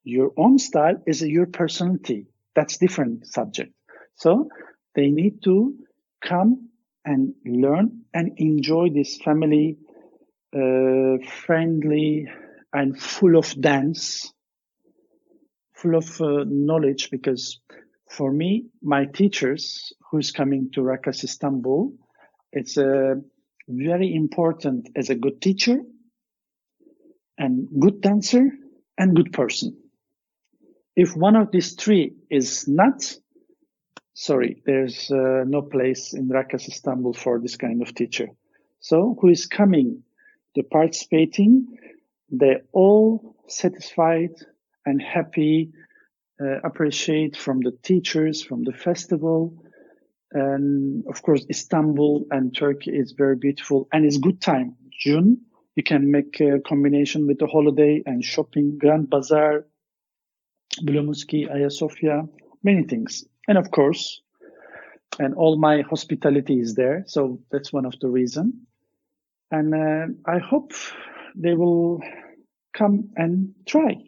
your 0.04 0.32
own 0.36 0.58
style 0.58 0.96
is 1.06 1.22
your 1.22 1.46
personality. 1.46 2.26
That's 2.58 2.76
different 2.76 3.24
subject. 3.24 3.72
So 4.16 4.48
they 4.96 5.10
need 5.10 5.44
to 5.44 5.76
come 6.20 6.70
and 7.04 7.34
learn 7.46 8.02
and 8.12 8.32
enjoy 8.36 8.88
this 8.92 9.16
family 9.24 9.76
uh, 10.52 11.18
friendly 11.46 12.26
and 12.72 13.00
full 13.00 13.36
of 13.36 13.48
dance, 13.60 14.32
full 15.72 15.94
of 15.94 16.20
uh, 16.20 16.46
knowledge. 16.48 17.10
Because 17.12 17.60
for 18.10 18.32
me, 18.32 18.66
my 18.82 19.04
teachers 19.04 19.92
who's 20.10 20.32
coming 20.32 20.70
to 20.72 20.82
Raks 20.82 21.22
Istanbul, 21.22 21.92
it's 22.52 22.76
a 22.76 23.22
very 23.68 24.12
important 24.12 24.88
as 24.96 25.10
a 25.10 25.14
good 25.14 25.40
teacher 25.40 25.78
and 27.38 27.68
good 27.78 28.00
dancer 28.00 28.50
and 28.98 29.14
good 29.14 29.32
person. 29.32 29.76
If 30.98 31.16
one 31.16 31.36
of 31.36 31.52
these 31.52 31.74
three 31.74 32.16
is 32.28 32.66
not, 32.66 33.16
sorry, 34.14 34.60
there's 34.66 35.08
uh, 35.12 35.44
no 35.46 35.62
place 35.62 36.12
in 36.12 36.28
Raks 36.28 36.66
Istanbul 36.66 37.12
for 37.12 37.38
this 37.38 37.56
kind 37.56 37.80
of 37.82 37.94
teacher. 37.94 38.30
So 38.80 39.16
who 39.20 39.28
is 39.28 39.46
coming 39.46 40.02
to 40.56 40.64
participating, 40.64 41.78
they're 42.30 42.62
all 42.72 43.36
satisfied 43.46 44.34
and 44.84 45.00
happy, 45.00 45.70
uh, 46.40 46.58
appreciate 46.64 47.36
from 47.36 47.60
the 47.60 47.78
teachers, 47.80 48.42
from 48.42 48.64
the 48.64 48.72
festival, 48.72 49.54
and 50.32 51.04
of 51.06 51.22
course, 51.22 51.46
Istanbul 51.48 52.26
and 52.32 52.52
Turkey 52.56 52.90
is 52.90 53.12
very 53.12 53.36
beautiful 53.36 53.86
and 53.92 54.04
it's 54.04 54.18
good 54.18 54.40
time. 54.40 54.74
June, 54.90 55.42
you 55.76 55.84
can 55.84 56.10
make 56.10 56.40
a 56.40 56.58
combination 56.58 57.28
with 57.28 57.38
the 57.38 57.46
holiday 57.46 58.02
and 58.04 58.24
shopping, 58.24 58.78
Grand 58.78 59.08
Bazaar, 59.08 59.64
Blue 60.82 61.02
Mosque, 61.02 61.30
Ayasofya, 61.30 62.28
many 62.62 62.84
things. 62.84 63.24
And 63.46 63.58
of 63.58 63.70
course, 63.70 64.20
and 65.18 65.34
all 65.34 65.56
my 65.56 65.82
hospitality 65.82 66.60
is 66.60 66.74
there. 66.74 67.04
So 67.06 67.40
that's 67.50 67.72
one 67.72 67.86
of 67.86 67.98
the 68.00 68.08
reason. 68.08 68.66
And 69.50 69.74
uh, 69.74 70.30
I 70.30 70.38
hope 70.38 70.72
they 71.34 71.54
will 71.54 72.02
come 72.74 73.10
and 73.16 73.54
try. 73.66 74.07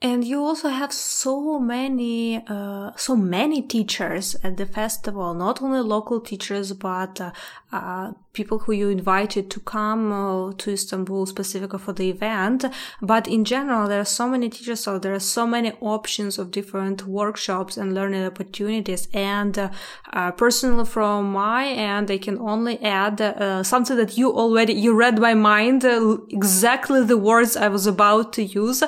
And 0.00 0.22
you 0.24 0.44
also 0.44 0.68
have 0.68 0.92
so 0.92 1.58
many, 1.58 2.40
uh, 2.46 2.92
so 2.94 3.16
many 3.16 3.62
teachers 3.62 4.36
at 4.44 4.56
the 4.56 4.64
festival, 4.64 5.34
not 5.34 5.60
only 5.60 5.80
local 5.80 6.20
teachers, 6.20 6.72
but 6.72 7.20
uh, 7.20 7.32
uh, 7.72 8.12
people 8.32 8.60
who 8.60 8.70
you 8.70 8.90
invited 8.90 9.50
to 9.50 9.58
come 9.58 10.12
uh, 10.12 10.52
to 10.52 10.70
Istanbul 10.70 11.26
specifically 11.26 11.80
for 11.80 11.92
the 11.92 12.10
event. 12.10 12.64
But 13.02 13.26
in 13.26 13.44
general, 13.44 13.88
there 13.88 13.98
are 13.98 14.04
so 14.04 14.28
many 14.28 14.48
teachers, 14.48 14.78
so 14.78 15.00
there 15.00 15.14
are 15.14 15.18
so 15.18 15.48
many 15.48 15.72
options 15.80 16.38
of 16.38 16.52
different 16.52 17.04
workshops 17.04 17.76
and 17.76 17.92
learning 17.92 18.24
opportunities. 18.24 19.08
And 19.12 19.58
uh, 19.58 19.70
uh, 20.12 20.30
personally, 20.30 20.84
from 20.84 21.32
my 21.32 21.66
end, 21.66 22.08
I 22.08 22.18
can 22.18 22.38
only 22.38 22.80
add 22.84 23.66
something 23.66 23.96
that 23.96 24.16
you 24.16 24.32
already, 24.32 24.74
you 24.74 24.94
read 24.94 25.18
my 25.18 25.34
mind, 25.34 25.84
exactly 26.30 27.02
the 27.02 27.18
words 27.18 27.56
I 27.56 27.66
was 27.66 27.88
about 27.88 28.32
to 28.34 28.44
use. 28.44 28.84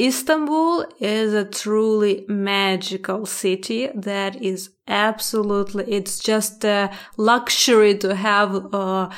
Istanbul 0.00 0.86
is 1.00 1.34
a 1.34 1.44
truly 1.44 2.24
magical 2.28 3.26
city 3.26 3.88
that 3.94 4.40
is 4.40 4.70
absolutely, 4.86 5.84
it's 5.92 6.20
just 6.20 6.64
a 6.64 6.90
luxury 7.16 7.98
to 7.98 8.14
have 8.14 8.72
uh, 8.72 9.10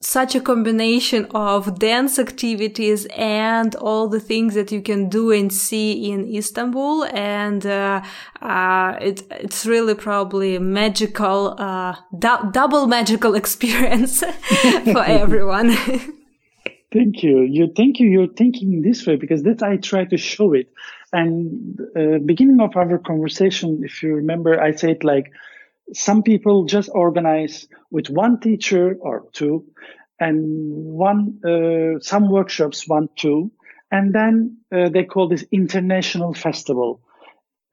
such 0.00 0.36
a 0.36 0.40
combination 0.40 1.26
of 1.34 1.80
dance 1.80 2.18
activities 2.18 3.06
and 3.16 3.74
all 3.74 4.06
the 4.06 4.20
things 4.20 4.54
that 4.54 4.70
you 4.70 4.80
can 4.80 5.08
do 5.08 5.32
and 5.32 5.52
see 5.52 6.10
in 6.10 6.32
Istanbul. 6.32 7.04
And 7.06 7.66
uh, 7.66 8.00
uh, 8.40 8.96
it, 9.00 9.22
it's 9.30 9.66
really 9.66 9.94
probably 9.94 10.54
a 10.54 10.60
magical, 10.60 11.56
uh, 11.58 11.96
du- 12.16 12.50
double 12.52 12.86
magical 12.86 13.34
experience 13.42 14.20
for 14.84 15.04
everyone. 15.04 15.76
Thank 16.92 17.22
you. 17.22 17.42
You 17.42 17.72
thank 17.76 18.00
you. 18.00 18.08
You're 18.08 18.32
thinking 18.32 18.82
this 18.82 19.06
way 19.06 19.16
because 19.16 19.44
that 19.44 19.62
I 19.62 19.76
try 19.76 20.04
to 20.06 20.16
show 20.16 20.52
it. 20.54 20.72
And 21.12 21.78
uh, 21.96 22.18
beginning 22.24 22.60
of 22.60 22.76
our 22.76 22.98
conversation, 22.98 23.82
if 23.84 24.02
you 24.02 24.14
remember, 24.14 24.60
I 24.60 24.72
said 24.72 25.04
like 25.04 25.30
some 25.94 26.22
people 26.22 26.64
just 26.64 26.90
organize 26.92 27.68
with 27.90 28.10
one 28.10 28.40
teacher 28.40 28.96
or 29.00 29.26
two, 29.32 29.66
and 30.18 30.36
one 30.84 31.40
uh, 31.44 32.00
some 32.00 32.30
workshops 32.30 32.88
one 32.88 33.08
two, 33.16 33.52
and 33.92 34.12
then 34.12 34.58
uh, 34.74 34.88
they 34.88 35.04
call 35.04 35.28
this 35.28 35.44
international 35.52 36.34
festival. 36.34 37.02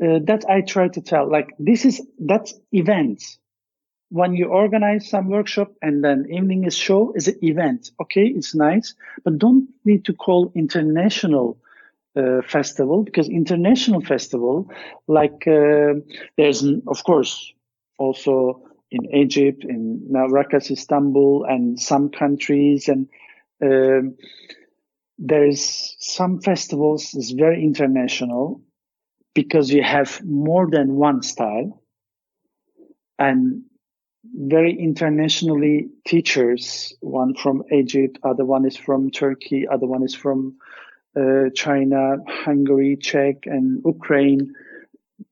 Uh, 0.03 0.19
that 0.25 0.45
I 0.47 0.61
try 0.61 0.89
to 0.89 1.01
tell 1.01 1.29
like 1.31 1.49
this 1.57 1.83
is 1.83 2.05
that 2.27 2.51
events 2.71 3.39
when 4.09 4.33
you 4.33 4.45
organize 4.45 5.09
some 5.09 5.27
workshop 5.29 5.73
and 5.81 6.03
then 6.03 6.25
evening 6.31 6.63
is 6.63 6.75
show 6.75 7.13
is 7.13 7.27
an 7.27 7.37
event 7.41 7.91
okay? 8.01 8.25
It's 8.25 8.55
nice. 8.55 8.95
But 9.23 9.37
don't 9.37 9.67
need 9.85 10.05
to 10.05 10.13
call 10.13 10.51
international 10.55 11.57
uh, 12.15 12.41
festival 12.41 13.03
because 13.03 13.29
international 13.29 14.01
festival 14.01 14.71
like 15.07 15.47
uh, 15.47 15.93
there's 16.35 16.63
of 16.87 17.03
course 17.03 17.53
also 17.99 18.63
in 18.89 19.05
egypt 19.13 19.63
in 19.63 20.01
Raks 20.11 20.71
istanbul 20.71 21.45
and 21.47 21.79
some 21.79 22.09
countries 22.09 22.89
and 22.89 23.07
uh, 23.61 24.09
there's 25.17 25.95
some 25.99 26.41
festivals 26.41 27.13
is 27.15 27.31
very 27.31 27.63
international 27.63 28.61
because 29.33 29.71
you 29.71 29.83
have 29.83 30.23
more 30.23 30.69
than 30.69 30.95
one 30.95 31.21
style. 31.21 31.83
And 33.19 33.63
very 34.35 34.77
internationally 34.77 35.89
teachers. 36.05 36.93
One 37.01 37.35
from 37.35 37.63
Egypt, 37.71 38.19
other 38.23 38.45
one 38.45 38.65
is 38.65 38.77
from 38.77 39.11
Turkey, 39.11 39.67
other 39.67 39.87
one 39.87 40.03
is 40.03 40.15
from 40.15 40.57
uh, 41.15 41.49
China, 41.55 42.17
Hungary, 42.27 42.97
Czech, 42.97 43.45
and 43.45 43.81
Ukraine, 43.85 44.53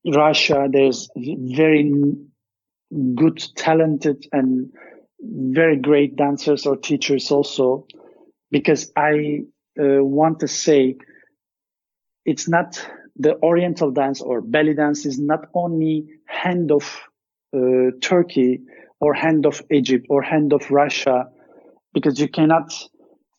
Russia. 0.05 0.67
There's 0.71 1.09
very 1.15 1.91
good, 3.15 3.43
talented, 3.55 4.25
and 4.31 4.71
very 5.21 5.77
great 5.77 6.15
dancers 6.15 6.65
or 6.65 6.77
teachers 6.77 7.31
also, 7.31 7.87
because 8.51 8.91
I 8.95 9.41
uh, 9.79 10.03
want 10.03 10.39
to 10.39 10.47
say 10.47 10.97
it's 12.25 12.47
not 12.47 12.87
the 13.15 13.41
Oriental 13.41 13.91
dance 13.91 14.21
or 14.21 14.41
belly 14.41 14.73
dance 14.73 15.05
is 15.05 15.19
not 15.19 15.47
only 15.53 16.07
hand 16.25 16.71
of 16.71 16.83
uh, 17.55 17.91
Turkey 18.01 18.61
or 18.99 19.13
hand 19.13 19.45
of 19.45 19.61
Egypt 19.71 20.07
or 20.09 20.21
hand 20.21 20.53
of 20.53 20.69
Russia, 20.71 21.27
because 21.93 22.19
you 22.19 22.27
cannot 22.27 22.73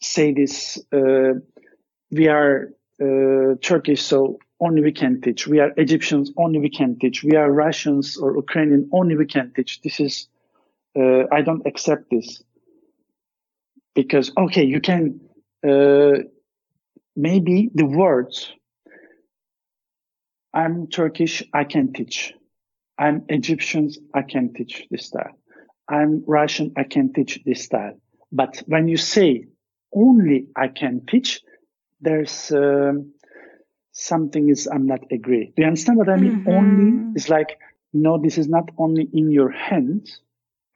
say 0.01 0.33
this. 0.33 0.79
Uh, 0.93 1.35
we 2.11 2.29
are 2.29 2.71
uh, 3.01 3.55
Turkish, 3.61 4.03
so 4.03 4.39
only 4.61 4.83
we 4.83 4.93
can 4.93 5.21
teach. 5.21 5.47
We 5.47 5.61
are 5.61 5.73
Egyptians, 5.77 6.33
only 6.37 6.59
we 6.61 6.71
can 6.71 6.99
teach. 6.99 7.23
We 7.23 7.37
are 7.37 7.51
Russians 7.51 8.17
or 8.17 8.37
Ukrainian, 8.37 8.89
only 8.93 9.17
we 9.17 9.27
can 9.27 9.53
teach. 9.55 9.81
This 9.83 10.01
is, 10.01 10.29
uh, 10.99 11.25
I 11.33 11.43
don't 11.43 11.67
accept 11.67 12.11
this. 12.11 12.43
Because, 13.95 14.31
okay, 14.37 14.65
you 14.65 14.81
can, 14.81 15.21
uh, 15.67 16.23
maybe 17.17 17.71
the 17.75 17.87
words, 17.87 18.53
I'm 20.53 20.87
Turkish, 20.87 21.43
I 21.53 21.65
can 21.65 21.93
teach. 21.93 22.33
I'm 22.99 23.25
Egyptians, 23.29 23.99
I 24.15 24.23
can 24.23 24.55
teach 24.55 24.87
this 24.91 25.07
style. 25.07 25.37
I'm 25.89 26.25
Russian, 26.27 26.73
I 26.77 26.85
can 26.85 27.13
teach 27.13 27.41
this 27.45 27.65
style. 27.65 27.99
But 28.33 28.63
when 28.67 28.89
you 28.89 28.97
say 28.97 29.47
only 29.95 30.49
I 30.57 30.69
can 30.69 31.07
teach, 31.07 31.41
there's 32.01 32.51
um, 32.53 33.13
something 33.93 34.49
is 34.49 34.67
I'm 34.67 34.87
not 34.87 35.01
agree. 35.11 35.53
Do 35.57 35.63
you 35.63 35.67
understand 35.67 35.99
what 35.99 36.09
I 36.09 36.17
mean? 36.17 36.41
Mm-hmm. 36.41 36.51
Only 36.51 37.13
is 37.15 37.29
like 37.29 37.59
no, 37.93 38.19
this 38.19 38.37
is 38.37 38.49
not 38.49 38.71
only 38.79 39.09
in 39.13 39.31
your 39.31 39.51
hands 39.51 40.21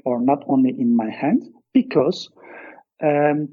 or 0.05 0.21
not 0.21 0.43
only 0.49 0.71
in 0.71 0.97
my 0.97 1.11
hands 1.11 1.47
because 1.75 2.31
um, 3.03 3.49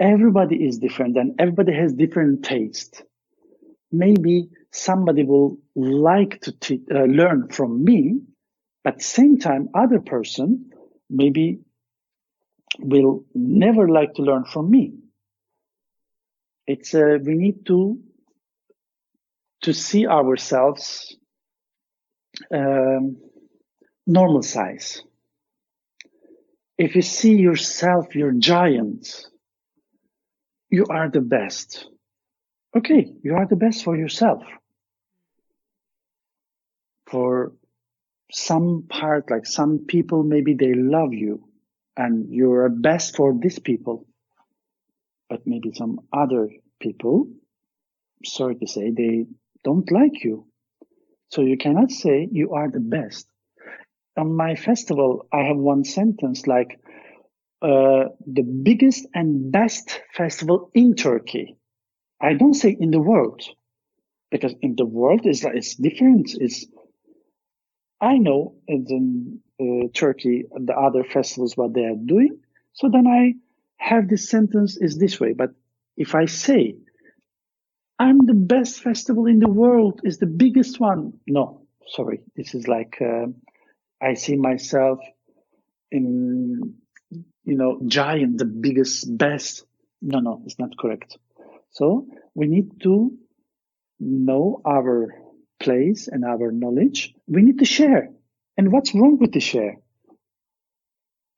everybody 0.00 0.56
is 0.56 0.78
different 0.78 1.16
and 1.16 1.34
everybody 1.38 1.72
has 1.74 1.92
different 1.92 2.44
taste. 2.44 3.02
Maybe 3.92 4.48
somebody 4.72 5.24
will 5.24 5.58
like 5.76 6.40
to 6.42 6.52
te- 6.52 6.82
uh, 6.92 7.04
learn 7.04 7.48
from 7.48 7.84
me 7.84 8.20
at 8.84 8.98
the 8.98 9.04
same 9.04 9.38
time, 9.38 9.68
other 9.74 10.00
person 10.00 10.70
maybe 11.08 11.60
will 12.78 13.24
never 13.34 13.88
like 13.88 14.14
to 14.14 14.22
learn 14.22 14.44
from 14.44 14.70
me. 14.70 14.94
It's 16.66 16.94
uh, 16.94 17.18
we 17.22 17.34
need 17.34 17.66
to 17.66 17.98
to 19.62 19.72
see 19.74 20.06
ourselves 20.06 21.16
um, 22.54 23.16
normal 24.06 24.42
size. 24.42 25.02
If 26.78 26.94
you 26.96 27.02
see 27.02 27.34
yourself, 27.34 28.14
your 28.14 28.32
giant, 28.32 29.26
you 30.70 30.86
are 30.88 31.10
the 31.10 31.20
best. 31.20 31.86
Okay, 32.74 33.12
you 33.22 33.34
are 33.34 33.46
the 33.46 33.56
best 33.56 33.84
for 33.84 33.96
yourself. 33.96 34.42
For 37.06 37.52
some 38.32 38.84
part, 38.88 39.30
like 39.30 39.46
some 39.46 39.86
people, 39.86 40.22
maybe 40.22 40.54
they 40.54 40.74
love 40.74 41.12
you 41.12 41.44
and 41.96 42.32
you're 42.32 42.68
best 42.68 43.16
for 43.16 43.34
these 43.38 43.58
people. 43.58 44.06
But 45.28 45.46
maybe 45.46 45.72
some 45.74 46.00
other 46.12 46.48
people, 46.80 47.28
sorry 48.24 48.56
to 48.56 48.66
say, 48.66 48.90
they 48.90 49.26
don't 49.64 49.90
like 49.90 50.24
you. 50.24 50.46
So 51.28 51.42
you 51.42 51.56
cannot 51.56 51.90
say 51.90 52.28
you 52.30 52.52
are 52.54 52.70
the 52.70 52.80
best. 52.80 53.26
On 54.16 54.34
my 54.34 54.56
festival, 54.56 55.26
I 55.32 55.42
have 55.42 55.56
one 55.56 55.84
sentence 55.84 56.46
like, 56.46 56.80
uh, 57.62 58.04
the 58.26 58.42
biggest 58.42 59.06
and 59.14 59.52
best 59.52 60.00
festival 60.14 60.70
in 60.74 60.94
Turkey. 60.94 61.56
I 62.20 62.34
don't 62.34 62.54
say 62.54 62.76
in 62.78 62.90
the 62.90 63.00
world 63.00 63.42
because 64.30 64.54
in 64.62 64.76
the 64.76 64.86
world 64.86 65.26
is 65.26 65.44
it's 65.44 65.74
different. 65.74 66.30
It's 66.40 66.66
I 68.00 68.18
know 68.18 68.54
in 68.66 69.40
uh, 69.60 69.88
Turkey 69.94 70.44
the 70.54 70.74
other 70.74 71.04
festivals 71.04 71.56
what 71.56 71.74
they 71.74 71.84
are 71.84 71.96
doing. 71.96 72.40
So 72.72 72.88
then 72.88 73.06
I 73.06 73.34
have 73.76 74.08
this 74.08 74.28
sentence 74.28 74.76
is 74.76 74.98
this 74.98 75.20
way. 75.20 75.32
But 75.32 75.50
if 75.96 76.14
I 76.14 76.26
say 76.26 76.76
I'm 77.98 78.24
the 78.24 78.34
best 78.34 78.80
festival 78.80 79.26
in 79.26 79.40
the 79.40 79.50
world, 79.50 80.00
is 80.04 80.18
the 80.18 80.26
biggest 80.26 80.80
one, 80.80 81.12
no, 81.26 81.66
sorry, 81.86 82.22
this 82.34 82.54
is 82.54 82.66
like 82.66 82.96
uh, 83.02 83.26
I 84.00 84.14
see 84.14 84.36
myself 84.36 85.00
in 85.90 86.74
you 87.44 87.56
know 87.56 87.80
giant, 87.86 88.38
the 88.38 88.46
biggest, 88.46 89.18
best. 89.18 89.64
No, 90.00 90.20
no, 90.20 90.42
it's 90.46 90.58
not 90.58 90.78
correct. 90.78 91.18
So 91.72 92.06
we 92.34 92.46
need 92.46 92.80
to 92.84 93.12
know 93.98 94.62
our 94.64 95.14
place 95.60 96.08
and 96.08 96.24
our 96.24 96.50
knowledge, 96.50 97.14
we 97.28 97.42
need 97.42 97.58
to 97.58 97.64
share. 97.64 98.08
And 98.56 98.72
what's 98.72 98.94
wrong 98.94 99.18
with 99.18 99.32
the 99.32 99.40
share? 99.40 99.76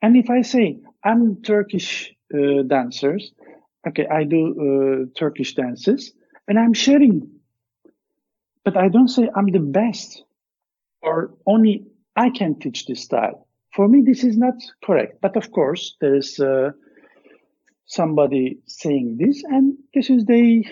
And 0.00 0.16
if 0.16 0.30
I 0.30 0.42
say 0.42 0.80
I'm 1.04 1.42
Turkish 1.42 2.14
uh, 2.34 2.62
dancers, 2.66 3.32
okay, 3.86 4.06
I 4.06 4.24
do 4.24 4.40
uh, 5.12 5.18
Turkish 5.18 5.54
dances, 5.54 6.12
and 6.48 6.58
I'm 6.58 6.72
sharing. 6.72 7.30
But 8.64 8.76
I 8.76 8.88
don't 8.88 9.08
say 9.08 9.28
I'm 9.34 9.46
the 9.46 9.58
best 9.58 10.24
or 11.02 11.34
only 11.46 11.86
I 12.16 12.30
can 12.30 12.58
teach 12.58 12.86
this 12.86 13.02
style. 13.02 13.46
For 13.74 13.88
me, 13.88 14.02
this 14.02 14.22
is 14.22 14.36
not 14.36 14.54
correct. 14.84 15.20
But 15.20 15.36
of 15.36 15.50
course, 15.50 15.96
there 16.00 16.14
is 16.14 16.38
uh, 16.38 16.70
somebody 17.86 18.58
saying 18.66 19.16
this, 19.18 19.42
and 19.44 19.76
this 19.94 20.10
is 20.10 20.24
their 20.24 20.62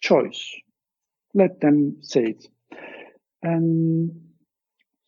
choice. 0.00 0.44
Let 1.34 1.60
them 1.60 1.98
say 2.02 2.24
it. 2.24 2.46
And 3.42 4.10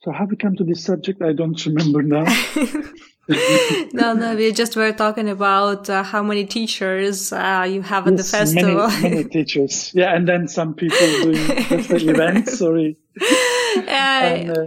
so, 0.02 0.10
how 0.10 0.24
we 0.24 0.36
come 0.36 0.56
to 0.56 0.64
this 0.64 0.84
subject, 0.84 1.22
I 1.22 1.32
don't 1.32 1.64
remember 1.66 2.02
now. 2.02 2.24
no, 3.92 4.14
no, 4.14 4.34
we 4.34 4.52
just 4.52 4.74
were 4.76 4.92
talking 4.92 5.28
about 5.28 5.88
uh, 5.88 6.02
how 6.02 6.22
many 6.22 6.44
teachers 6.44 7.32
uh, 7.32 7.66
you 7.68 7.82
have 7.82 8.06
at 8.06 8.14
yes, 8.14 8.30
the 8.30 8.36
festival. 8.36 8.88
Many, 8.88 9.08
many 9.10 9.24
teachers. 9.36 9.92
Yeah, 9.94 10.14
and 10.14 10.26
then 10.26 10.48
some 10.48 10.74
people 10.74 10.98
doing 10.98 11.46
the 11.46 12.04
events. 12.10 12.58
Sorry. 12.58 12.96
and, 13.86 14.50
uh, 14.50 14.64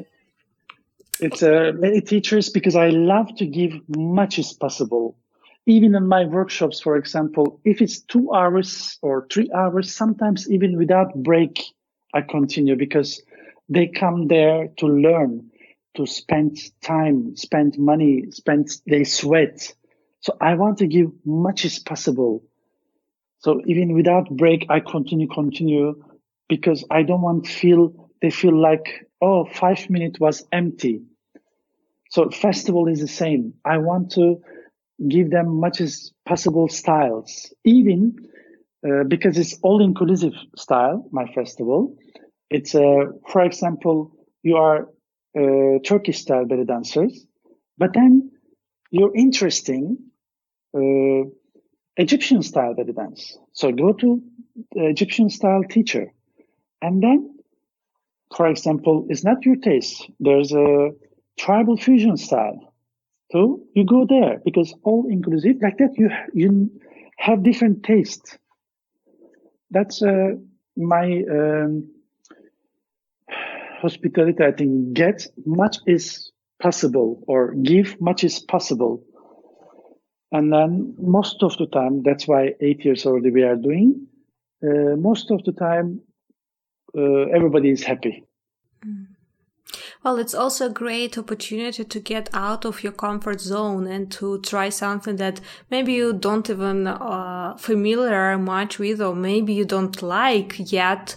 it's 1.19 1.43
uh, 1.43 1.71
many 1.75 2.01
teachers 2.01 2.49
because 2.49 2.75
I 2.75 2.89
love 2.89 3.35
to 3.37 3.45
give 3.45 3.73
much 3.89 4.39
as 4.39 4.53
possible. 4.53 5.17
Even 5.65 5.95
in 5.95 6.07
my 6.07 6.25
workshops, 6.25 6.79
for 6.79 6.95
example, 6.95 7.59
if 7.65 7.81
it's 7.81 7.99
two 7.99 8.31
hours 8.33 8.99
or 9.01 9.27
three 9.31 9.49
hours, 9.51 9.93
sometimes 9.93 10.49
even 10.51 10.77
without 10.77 11.15
break, 11.15 11.63
I 12.13 12.21
continue 12.21 12.75
because 12.75 13.21
they 13.69 13.87
come 13.87 14.27
there 14.27 14.69
to 14.77 14.87
learn 14.87 15.51
to 15.95 16.05
spend 16.05 16.57
time, 16.81 17.35
spend 17.35 17.77
money, 17.79 18.25
spend 18.31 18.69
they 18.87 19.03
sweat. 19.03 19.73
So 20.21 20.35
I 20.41 20.55
want 20.55 20.79
to 20.79 20.87
give 20.87 21.11
much 21.25 21.65
as 21.65 21.79
possible. 21.79 22.43
So 23.39 23.61
even 23.67 23.93
without 23.93 24.29
break, 24.29 24.65
I 24.69 24.79
continue, 24.79 25.27
continue 25.27 26.03
because 26.49 26.83
I 26.91 27.03
don't 27.03 27.21
want 27.21 27.47
feel, 27.47 28.11
they 28.21 28.29
feel 28.31 28.59
like, 28.59 29.07
oh, 29.21 29.45
five 29.45 29.89
minutes 29.89 30.19
was 30.19 30.45
empty. 30.51 31.03
So 32.09 32.29
festival 32.29 32.87
is 32.87 33.01
the 33.01 33.07
same. 33.07 33.53
I 33.65 33.77
want 33.79 34.11
to 34.13 34.41
give 35.07 35.29
them 35.31 35.59
much 35.59 35.81
as 35.81 36.11
possible 36.25 36.69
styles, 36.69 37.53
even 37.63 38.15
uh, 38.87 39.03
because 39.05 39.37
it's 39.37 39.59
all 39.63 39.83
inclusive 39.83 40.33
style, 40.57 41.07
my 41.11 41.25
festival. 41.33 41.97
It's, 42.49 42.75
uh, 42.75 43.05
for 43.31 43.41
example, 43.41 44.11
you 44.43 44.57
are 44.57 44.89
uh, 45.37 45.79
Turkish 45.83 46.19
style 46.19 46.45
belly 46.45 46.65
dancers, 46.65 47.25
but 47.77 47.93
then 47.93 48.31
you're 48.91 49.15
interesting 49.15 49.97
uh, 50.77 51.29
Egyptian 51.97 52.41
style 52.43 52.73
belly 52.75 52.93
dance. 52.93 53.37
So 53.53 53.71
go 53.71 53.93
to 53.93 54.21
Egyptian 54.75 55.29
style 55.29 55.63
teacher, 55.63 56.13
and 56.81 57.01
then, 57.01 57.35
for 58.35 58.47
example, 58.47 59.07
it's 59.09 59.23
not 59.23 59.45
your 59.45 59.55
taste. 59.57 60.09
There's 60.19 60.51
a 60.53 60.91
tribal 61.39 61.77
fusion 61.77 62.17
style. 62.17 62.73
So 63.31 63.63
you 63.73 63.85
go 63.85 64.05
there 64.07 64.39
because 64.45 64.73
all 64.83 65.07
inclusive 65.09 65.57
like 65.61 65.77
that. 65.79 65.97
You 65.97 66.09
you 66.33 66.69
have 67.17 67.43
different 67.43 67.83
tastes. 67.83 68.37
That's 69.71 70.01
uh, 70.01 70.35
my 70.77 71.23
um, 71.29 71.89
hospitality, 73.81 74.43
I 74.43 74.51
think, 74.51 74.93
get 74.93 75.27
much 75.45 75.77
is 75.85 76.31
possible 76.61 77.23
or 77.27 77.53
give 77.53 77.99
much 78.01 78.23
is 78.23 78.39
possible. 78.39 79.03
And 80.31 80.51
then 80.51 80.95
most 80.99 81.43
of 81.43 81.57
the 81.57 81.67
time, 81.67 82.03
that's 82.03 82.27
why 82.27 82.55
eight 82.59 82.83
years 82.83 83.05
already 83.05 83.31
we 83.31 83.43
are 83.43 83.55
doing. 83.55 84.07
Uh, 84.63 84.95
most 84.97 85.31
of 85.31 85.43
the 85.43 85.51
time, 85.51 86.01
uh, 86.97 87.23
everybody 87.33 87.69
is 87.69 87.83
happy. 87.83 88.23
Mm. 88.85 89.07
Well, 90.03 90.19
it's 90.19 90.35
also 90.35 90.67
a 90.67 90.69
great 90.69 91.17
opportunity 91.17 91.83
to 91.83 91.99
get 91.99 92.29
out 92.31 92.63
of 92.63 92.83
your 92.83 92.91
comfort 92.91 93.41
zone 93.41 93.87
and 93.87 94.11
to 94.11 94.39
try 94.41 94.69
something 94.69 95.15
that 95.15 95.41
maybe 95.71 95.93
you 95.93 96.13
don't 96.13 96.47
even 96.47 96.85
uh, 96.85 97.55
familiar 97.57 98.37
much 98.37 98.77
with, 98.77 99.01
or 99.01 99.15
maybe 99.15 99.53
you 99.53 99.65
don't 99.65 100.03
like 100.03 100.71
yet 100.71 101.15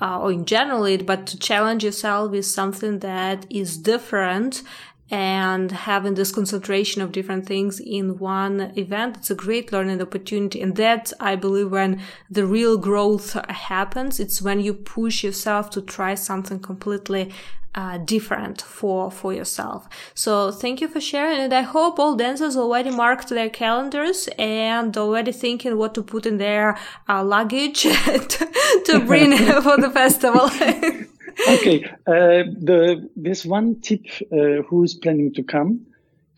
uh, 0.00 0.20
or 0.20 0.32
in 0.32 0.44
general 0.44 0.84
it, 0.84 1.06
but 1.06 1.26
to 1.26 1.38
challenge 1.38 1.84
yourself 1.84 2.30
with 2.30 2.46
something 2.46 3.00
that 3.00 3.46
is 3.50 3.76
different 3.76 4.62
and 5.10 5.72
having 5.72 6.14
this 6.14 6.30
concentration 6.30 7.00
of 7.00 7.12
different 7.12 7.46
things 7.46 7.80
in 7.80 8.18
one 8.18 8.72
event 8.76 9.16
it's 9.16 9.30
a 9.30 9.34
great 9.34 9.72
learning 9.72 10.02
opportunity. 10.02 10.60
And 10.60 10.76
that 10.76 11.12
i 11.18 11.34
believe 11.34 11.70
when 11.70 12.02
the 12.30 12.44
real 12.44 12.76
growth 12.76 13.32
happens 13.48 14.20
it's 14.20 14.42
when 14.42 14.60
you 14.60 14.74
push 14.74 15.24
yourself 15.24 15.70
to 15.70 15.80
try 15.80 16.14
something 16.14 16.60
completely 16.60 17.32
uh, 17.74 17.98
different 17.98 18.62
for 18.62 19.10
for 19.10 19.32
yourself. 19.32 19.88
So 20.14 20.50
thank 20.50 20.80
you 20.80 20.88
for 20.88 21.00
sharing, 21.00 21.38
and 21.38 21.52
I 21.52 21.62
hope 21.62 21.98
all 21.98 22.16
dancers 22.16 22.56
already 22.56 22.90
marked 22.90 23.28
their 23.28 23.50
calendars 23.50 24.28
and 24.38 24.96
already 24.96 25.32
thinking 25.32 25.76
what 25.78 25.94
to 25.94 26.02
put 26.02 26.26
in 26.26 26.38
their 26.38 26.78
uh, 27.08 27.22
luggage 27.22 27.82
to, 27.82 28.48
to 28.86 29.00
bring 29.00 29.36
for 29.62 29.76
the 29.76 29.90
festival. 29.92 30.46
okay, 31.48 31.84
uh, 32.06 32.44
the 32.68 33.08
this 33.16 33.44
one 33.44 33.80
tip 33.80 34.04
uh, 34.32 34.62
who's 34.68 34.94
planning 34.94 35.32
to 35.34 35.42
come 35.42 35.86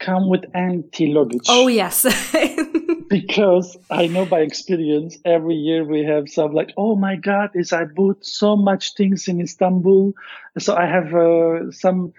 come 0.00 0.28
with 0.28 0.44
empty 0.54 1.12
luggage. 1.12 1.46
Oh 1.48 1.68
yes. 1.68 2.04
because 3.08 3.76
I 3.90 4.06
know 4.06 4.24
by 4.24 4.40
experience, 4.40 5.18
every 5.24 5.54
year 5.54 5.84
we 5.84 6.04
have 6.04 6.28
some 6.28 6.52
like, 6.52 6.72
oh 6.76 6.96
my 6.96 7.16
God, 7.16 7.50
is 7.54 7.72
I 7.72 7.84
bought 7.84 8.24
so 8.24 8.56
much 8.56 8.94
things 8.94 9.28
in 9.28 9.40
Istanbul, 9.40 10.14
so 10.58 10.76
I 10.76 10.86
have 10.86 11.14
uh, 11.14 11.70
some 11.70 12.12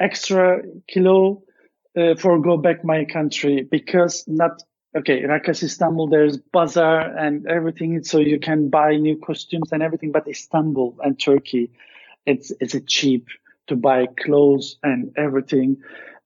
extra 0.00 0.62
kilo 0.88 1.42
uh, 1.96 2.14
for 2.14 2.40
go 2.40 2.56
back 2.56 2.84
my 2.84 3.04
country 3.04 3.62
because 3.62 4.24
not 4.26 4.62
okay. 4.96 5.24
Raks 5.24 5.62
Istanbul, 5.62 6.08
there's 6.08 6.38
bazaar 6.38 7.00
and 7.16 7.46
everything, 7.46 8.02
so 8.04 8.18
you 8.18 8.38
can 8.38 8.68
buy 8.70 8.96
new 8.96 9.16
costumes 9.16 9.72
and 9.72 9.82
everything. 9.82 10.12
But 10.12 10.28
Istanbul 10.28 10.96
and 11.02 11.18
Turkey, 11.18 11.70
it's 12.26 12.52
it's 12.60 12.74
a 12.74 12.80
cheap 12.80 13.26
to 13.66 13.76
buy 13.76 14.06
clothes 14.06 14.76
and 14.82 15.12
everything 15.16 15.76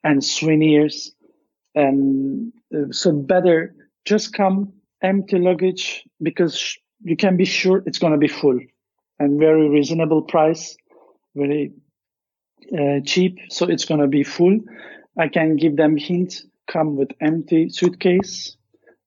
and 0.05 0.23
souvenirs 0.25 1.15
and 1.75 2.53
uh, 2.75 2.91
so 2.91 3.13
better 3.13 3.75
just 4.05 4.33
come 4.33 4.73
empty 5.03 5.39
luggage 5.39 6.05
because 6.21 6.77
you 7.03 7.17
can 7.17 7.37
be 7.37 7.45
sure 7.45 7.83
it's 7.87 7.99
going 7.99 8.13
to 8.13 8.19
be 8.19 8.29
full 8.29 8.59
and 9.19 9.39
very 9.39 9.69
reasonable 9.69 10.23
price, 10.23 10.77
very 11.35 11.73
uh, 12.73 13.01
cheap. 13.05 13.39
So 13.51 13.67
it's 13.67 13.85
going 13.85 14.01
to 14.01 14.07
be 14.09 14.25
full. 14.25 14.59
I 15.19 15.29
can 15.29 15.57
give 15.57 15.77
them 15.77 15.97
hint, 15.97 16.43
come 16.67 16.97
with 16.97 17.11
empty 17.21 17.69
suitcase 17.69 18.57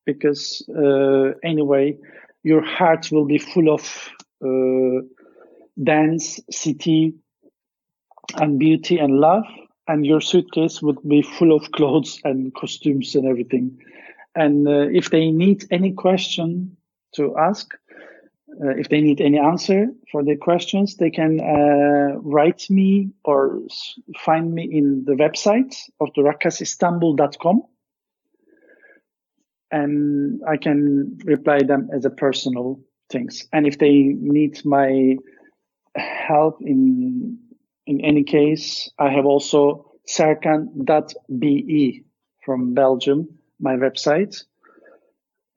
because 0.06 0.68
uh, 0.70 1.32
anyway, 1.44 1.98
your 2.44 2.64
heart 2.64 3.10
will 3.12 3.26
be 3.26 3.40
full 3.40 3.74
of 3.74 4.10
uh, 4.44 5.02
dance, 5.84 6.40
city, 6.52 7.14
and 8.36 8.60
beauty 8.60 9.00
and 9.00 9.20
love. 9.20 9.46
And 9.88 10.06
your 10.06 10.22
suitcase 10.22 10.82
would 10.82 10.98
be 11.08 11.22
full 11.22 11.56
of 11.56 11.72
clothes 11.72 12.20
and 12.24 12.54
costumes 12.56 13.16
and 13.16 13.28
everything. 13.28 13.80
And 14.36 14.68
uh, 14.68 14.88
if 14.92 15.12
they 15.12 15.32
need 15.32 15.66
any 15.72 15.94
question 15.94 16.76
to 17.16 17.38
ask, 17.38 17.72
uh, 18.64 18.70
if 18.70 18.90
they 18.90 19.02
need 19.02 19.22
any 19.22 19.38
answer 19.38 19.88
for 20.12 20.24
their 20.24 20.38
questions, 20.38 20.96
they 20.96 21.10
can 21.10 21.40
uh, 21.40 22.18
write 22.20 22.70
me 22.70 23.12
or 23.24 23.60
find 24.18 24.54
me 24.54 24.64
in 24.64 25.04
the 25.06 25.14
website 25.14 25.76
of 26.00 26.10
the 26.16 26.22
raksistanbul.com. 26.22 27.64
And 29.72 30.42
I 30.48 30.58
can 30.58 31.18
reply 31.26 31.64
them 31.64 31.90
as 31.94 32.06
a 32.06 32.10
personal 32.10 32.80
things. 33.10 33.46
And 33.52 33.68
if 33.68 33.78
they 33.78 33.92
need 33.92 34.64
my 34.66 35.18
help 35.96 36.62
in 36.62 37.38
in 37.88 38.02
any 38.02 38.24
case, 38.24 38.90
I 38.98 39.10
have 39.10 39.26
also 39.26 39.92
serkan.be 40.08 42.04
from 42.44 42.74
Belgium 42.74 43.40
my 43.60 43.76
website. 43.76 44.44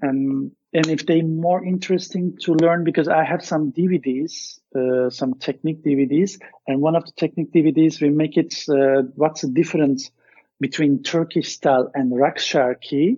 And 0.00 0.52
and 0.72 0.86
if 0.88 1.06
they 1.06 1.22
more 1.22 1.64
interesting 1.64 2.36
to 2.42 2.52
learn 2.54 2.84
because 2.84 3.08
I 3.08 3.24
have 3.24 3.42
some 3.42 3.72
DVDs, 3.72 4.60
uh, 4.76 5.08
some 5.08 5.34
technique 5.34 5.82
DVDs, 5.82 6.38
and 6.66 6.82
one 6.82 6.94
of 6.94 7.06
the 7.06 7.12
technique 7.12 7.52
DVDs 7.52 8.00
we 8.02 8.10
make 8.10 8.36
it 8.36 8.54
uh, 8.68 9.02
what's 9.14 9.40
the 9.40 9.48
difference 9.48 10.10
between 10.60 11.02
Turkish 11.02 11.52
style 11.54 11.90
and 11.94 12.14
Raks 12.14 12.44
Sharqi, 12.44 13.16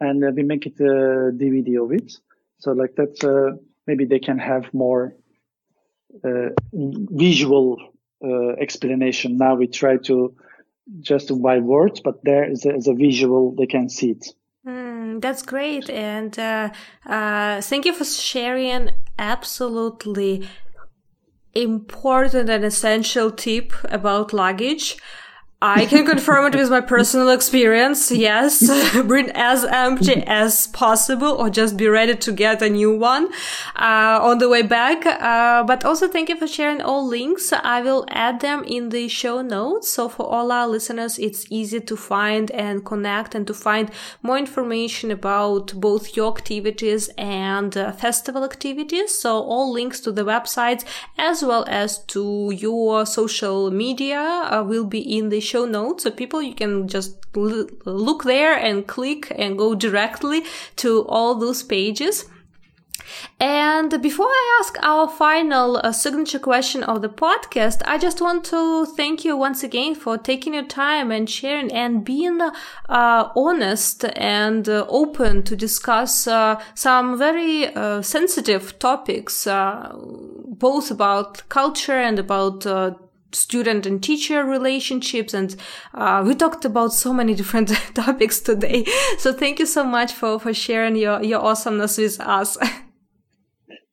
and 0.00 0.24
uh, 0.24 0.30
we 0.34 0.42
make 0.42 0.64
it 0.64 0.80
a 0.80 1.30
DVD 1.32 1.84
of 1.84 1.92
it. 1.92 2.14
So 2.60 2.72
like 2.72 2.94
that, 2.96 3.22
uh, 3.22 3.56
maybe 3.86 4.06
they 4.06 4.18
can 4.18 4.38
have 4.38 4.72
more 4.72 5.14
uh, 6.24 6.50
visual 6.72 7.76
uh, 8.24 8.50
explanation. 8.60 9.36
Now 9.36 9.54
we 9.54 9.66
try 9.66 9.96
to 10.04 10.34
just 11.00 11.30
by 11.42 11.58
words, 11.58 12.00
but 12.00 12.24
there 12.24 12.50
is 12.50 12.64
a, 12.64 12.74
is 12.74 12.88
a 12.88 12.94
visual, 12.94 13.54
they 13.56 13.66
can 13.66 13.88
see 13.88 14.10
it. 14.10 14.34
Mm, 14.66 15.20
that's 15.20 15.42
great. 15.42 15.88
And 15.90 16.38
uh, 16.38 16.70
uh, 17.06 17.60
thank 17.60 17.84
you 17.84 17.94
for 17.94 18.04
sharing 18.04 18.90
absolutely 19.18 20.48
important 21.54 22.48
and 22.48 22.64
essential 22.64 23.30
tip 23.30 23.72
about 23.84 24.32
luggage. 24.32 24.96
I 25.60 25.86
can 25.86 26.06
confirm 26.06 26.46
it 26.46 26.56
with 26.56 26.70
my 26.70 26.80
personal 26.80 27.30
experience. 27.30 28.12
Yes, 28.12 28.62
bring 29.06 29.30
as 29.34 29.64
empty 29.64 30.22
as 30.24 30.68
possible 30.68 31.32
or 31.32 31.50
just 31.50 31.76
be 31.76 31.88
ready 31.88 32.14
to 32.14 32.30
get 32.30 32.62
a 32.62 32.70
new 32.70 32.96
one 32.96 33.26
uh, 33.74 34.20
on 34.22 34.38
the 34.38 34.48
way 34.48 34.62
back. 34.62 35.04
Uh, 35.04 35.64
but 35.64 35.84
also 35.84 36.06
thank 36.06 36.28
you 36.28 36.36
for 36.36 36.46
sharing 36.46 36.80
all 36.80 37.04
links. 37.04 37.52
I 37.52 37.80
will 37.80 38.04
add 38.10 38.38
them 38.38 38.62
in 38.68 38.90
the 38.90 39.08
show 39.08 39.42
notes. 39.42 39.90
So 39.90 40.08
for 40.08 40.26
all 40.26 40.52
our 40.52 40.68
listeners, 40.68 41.18
it's 41.18 41.44
easy 41.50 41.80
to 41.80 41.96
find 41.96 42.52
and 42.52 42.84
connect 42.84 43.34
and 43.34 43.44
to 43.48 43.54
find 43.54 43.90
more 44.22 44.38
information 44.38 45.10
about 45.10 45.74
both 45.74 46.16
your 46.16 46.32
activities 46.36 47.08
and 47.18 47.76
uh, 47.76 47.90
festival 47.90 48.44
activities. 48.44 49.18
So 49.18 49.42
all 49.42 49.72
links 49.72 49.98
to 50.00 50.12
the 50.12 50.22
websites 50.22 50.84
as 51.18 51.42
well 51.42 51.64
as 51.66 51.98
to 52.14 52.52
your 52.56 53.04
social 53.06 53.72
media 53.72 54.20
uh, 54.20 54.62
will 54.64 54.84
be 54.84 55.00
in 55.00 55.30
the 55.30 55.47
show 55.48 55.64
notes. 55.64 56.04
So 56.04 56.10
people, 56.10 56.42
you 56.42 56.54
can 56.54 56.88
just 56.88 57.16
l- 57.36 57.68
look 57.84 58.24
there 58.24 58.54
and 58.54 58.86
click 58.86 59.32
and 59.36 59.58
go 59.58 59.74
directly 59.74 60.44
to 60.76 61.06
all 61.06 61.34
those 61.34 61.62
pages. 61.62 62.26
And 63.40 64.02
before 64.02 64.26
I 64.26 64.60
ask 64.60 64.76
our 64.82 65.08
final 65.08 65.78
uh, 65.78 65.92
signature 65.92 66.38
question 66.38 66.82
of 66.82 67.02
the 67.02 67.08
podcast, 67.08 67.82
I 67.86 67.98
just 67.98 68.20
want 68.20 68.44
to 68.46 68.86
thank 68.86 69.24
you 69.24 69.36
once 69.36 69.62
again 69.62 69.94
for 69.94 70.18
taking 70.18 70.54
your 70.54 70.66
time 70.66 71.10
and 71.10 71.28
sharing 71.28 71.72
and 71.72 72.04
being 72.04 72.40
uh, 72.40 73.28
honest 73.36 74.04
and 74.16 74.68
uh, 74.68 74.84
open 74.88 75.42
to 75.44 75.56
discuss 75.56 76.26
uh, 76.26 76.60
some 76.74 77.18
very 77.18 77.66
uh, 77.74 78.02
sensitive 78.02 78.78
topics, 78.78 79.46
uh, 79.46 79.92
both 79.94 80.90
about 80.90 81.48
culture 81.48 81.98
and 81.98 82.18
about 82.18 82.66
student 83.32 83.86
and 83.86 84.02
teacher 84.02 84.44
relationships 84.44 85.34
and 85.34 85.56
uh, 85.94 86.22
we 86.26 86.34
talked 86.34 86.64
about 86.64 86.92
so 86.92 87.12
many 87.12 87.34
different 87.40 87.68
topics 87.94 88.40
today. 88.40 88.84
So 89.18 89.32
thank 89.32 89.58
you 89.58 89.66
so 89.66 89.84
much 89.84 90.12
for 90.12 90.38
for 90.38 90.54
sharing 90.54 90.96
your 90.96 91.22
your 91.22 91.40
awesomeness 91.40 91.98
with 91.98 92.20
us. 92.20 92.56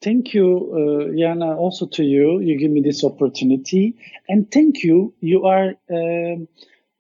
Thank 0.02 0.36
you 0.36 0.48
uh, 0.72 1.18
jana 1.18 1.58
also 1.58 1.88
to 1.88 2.04
you. 2.04 2.40
You 2.40 2.60
give 2.60 2.70
me 2.70 2.82
this 2.82 3.04
opportunity. 3.04 3.96
And 4.30 4.52
thank 4.52 4.84
you. 4.84 5.16
You 5.20 5.46
are 5.46 5.74
uh, 5.90 6.46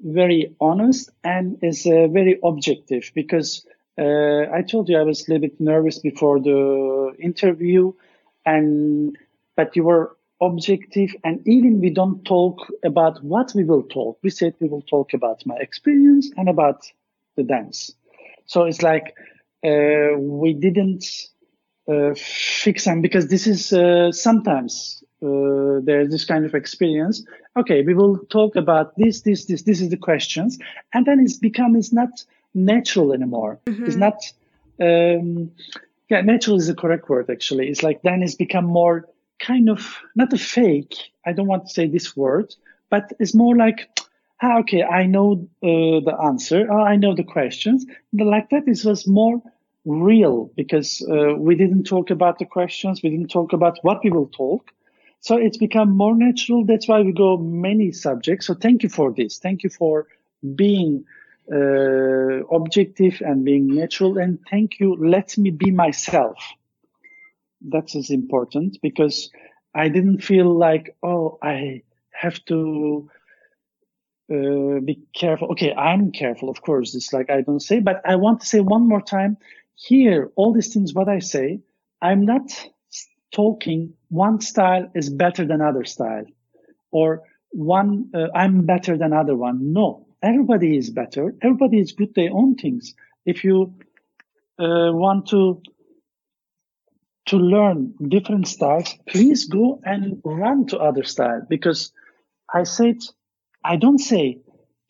very 0.01 0.55
honest 0.59 1.09
and 1.23 1.57
is 1.61 1.85
uh, 1.85 2.07
very 2.07 2.39
objective 2.43 3.11
because 3.15 3.65
uh, 3.97 4.45
i 4.53 4.61
told 4.61 4.89
you 4.89 4.97
i 4.97 5.03
was 5.03 5.27
a 5.27 5.31
little 5.31 5.47
bit 5.47 5.59
nervous 5.59 5.99
before 5.99 6.39
the 6.39 7.13
interview 7.19 7.93
and 8.45 9.17
but 9.55 9.75
you 9.75 9.83
were 9.83 10.15
objective 10.45 11.15
and 11.23 11.45
even 11.47 11.79
we 11.79 11.89
don't 11.89 12.23
talk 12.25 12.59
about 12.83 13.23
what 13.23 13.51
we 13.55 13.63
will 13.63 13.83
talk. 13.83 14.17
We 14.23 14.29
said 14.29 14.55
we 14.59 14.67
will 14.67 14.81
talk 14.83 15.13
about 15.13 15.45
my 15.45 15.55
experience 15.57 16.31
and 16.37 16.49
about 16.49 16.85
the 17.35 17.43
dance. 17.43 17.91
So 18.45 18.63
it's 18.63 18.81
like 18.81 19.15
uh, 19.65 20.17
we 20.17 20.53
didn't 20.53 21.05
uh, 21.87 22.13
fix 22.15 22.85
them 22.85 23.01
because 23.01 23.27
this 23.27 23.47
is 23.47 23.73
uh, 23.73 24.11
sometimes 24.11 25.03
uh, 25.21 25.79
there's 25.83 26.09
this 26.09 26.25
kind 26.25 26.45
of 26.45 26.53
experience. 26.53 27.25
Okay 27.57 27.81
we 27.83 27.93
will 27.93 28.17
talk 28.29 28.55
about 28.55 28.95
this 28.97 29.21
this 29.21 29.45
this 29.45 29.63
this 29.63 29.81
is 29.81 29.89
the 29.89 29.97
questions 29.97 30.57
and 30.93 31.05
then 31.05 31.19
it's 31.19 31.37
become 31.37 31.75
it's 31.75 31.93
not 31.93 32.23
natural 32.53 33.13
anymore. 33.13 33.59
Mm-hmm. 33.65 33.85
it's 33.85 33.95
not 33.95 34.17
um, 34.79 35.51
yeah 36.09 36.21
natural 36.21 36.57
is 36.57 36.67
the 36.67 36.75
correct 36.75 37.09
word 37.09 37.29
actually. 37.29 37.67
It's 37.69 37.83
like 37.83 38.01
then 38.01 38.23
it's 38.23 38.35
become 38.35 38.65
more 38.65 39.07
kind 39.39 39.69
of 39.69 39.97
not 40.15 40.33
a 40.33 40.37
fake. 40.37 40.95
I 41.25 41.33
don't 41.33 41.47
want 41.47 41.67
to 41.67 41.73
say 41.73 41.87
this 41.87 42.15
word, 42.15 42.53
but 42.89 43.11
it's 43.19 43.33
more 43.33 43.55
like, 43.55 43.89
ah, 44.41 44.59
okay, 44.59 44.83
I 44.83 45.05
know 45.05 45.47
uh, 45.63 45.99
the 46.05 46.17
answer. 46.23 46.67
Oh, 46.71 46.83
I 46.83 46.95
know 46.95 47.15
the 47.15 47.23
questions. 47.23 47.85
Like 48.13 48.49
that, 48.49 48.67
it 48.67 48.83
was 48.85 49.07
more 49.07 49.41
real 49.85 50.51
because 50.55 51.05
uh, 51.09 51.35
we 51.35 51.55
didn't 51.55 51.83
talk 51.83 52.09
about 52.09 52.39
the 52.39 52.45
questions. 52.45 53.01
We 53.03 53.09
didn't 53.09 53.29
talk 53.29 53.53
about 53.53 53.79
what 53.83 54.03
we 54.03 54.09
will 54.09 54.27
talk. 54.27 54.71
So 55.19 55.37
it's 55.37 55.57
become 55.57 55.89
more 55.89 56.15
natural. 56.15 56.65
That's 56.65 56.87
why 56.87 57.01
we 57.01 57.11
go 57.11 57.37
many 57.37 57.91
subjects. 57.91 58.47
So 58.47 58.53
thank 58.53 58.83
you 58.83 58.89
for 58.89 59.11
this. 59.11 59.39
Thank 59.39 59.63
you 59.63 59.69
for 59.69 60.07
being 60.55 61.05
uh, 61.51 62.45
objective 62.47 63.21
and 63.21 63.43
being 63.43 63.67
natural. 63.67 64.17
And 64.17 64.39
thank 64.49 64.79
you. 64.79 64.95
Let 64.95 65.37
me 65.37 65.49
be 65.49 65.71
myself 65.71 66.37
that 67.69 67.89
is 67.89 67.95
as 67.95 68.09
important 68.09 68.77
because 68.81 69.29
I 69.73 69.89
didn't 69.89 70.23
feel 70.23 70.57
like, 70.57 70.95
oh, 71.03 71.37
I 71.41 71.83
have 72.11 72.43
to 72.45 73.09
uh, 74.31 74.79
be 74.79 75.01
careful. 75.13 75.49
Okay, 75.51 75.73
I'm 75.73 76.11
careful, 76.11 76.49
of 76.49 76.61
course. 76.61 76.95
It's 76.95 77.13
like 77.13 77.29
I 77.29 77.41
don't 77.41 77.59
say, 77.59 77.79
but 77.79 78.01
I 78.05 78.15
want 78.15 78.41
to 78.41 78.47
say 78.47 78.59
one 78.59 78.87
more 78.87 79.01
time 79.01 79.37
here, 79.75 80.31
all 80.35 80.53
these 80.53 80.73
things, 80.73 80.93
what 80.93 81.09
I 81.09 81.19
say, 81.19 81.59
I'm 82.01 82.25
not 82.25 82.49
talking 83.33 83.93
one 84.09 84.39
style 84.39 84.89
is 84.95 85.09
better 85.09 85.45
than 85.45 85.61
other 85.61 85.83
style 85.83 86.25
or 86.91 87.23
one, 87.51 88.09
uh, 88.13 88.27
I'm 88.33 88.65
better 88.65 88.97
than 88.97 89.13
other 89.13 89.35
one. 89.35 89.73
No, 89.73 90.07
everybody 90.21 90.77
is 90.77 90.89
better. 90.89 91.35
Everybody 91.41 91.79
is 91.79 91.91
good 91.91 92.15
their 92.15 92.31
own 92.31 92.55
things. 92.55 92.93
If 93.25 93.43
you 93.43 93.73
uh, 94.59 94.91
want 94.93 95.27
to 95.27 95.61
to 97.27 97.37
learn 97.37 97.93
different 98.07 98.47
styles, 98.47 98.95
please 99.07 99.45
go 99.45 99.79
and 99.83 100.21
run 100.23 100.67
to 100.67 100.79
other 100.79 101.03
style 101.03 101.41
because 101.49 101.91
I 102.53 102.63
said, 102.63 102.97
I 103.63 103.77
don't 103.77 103.99
say 103.99 104.39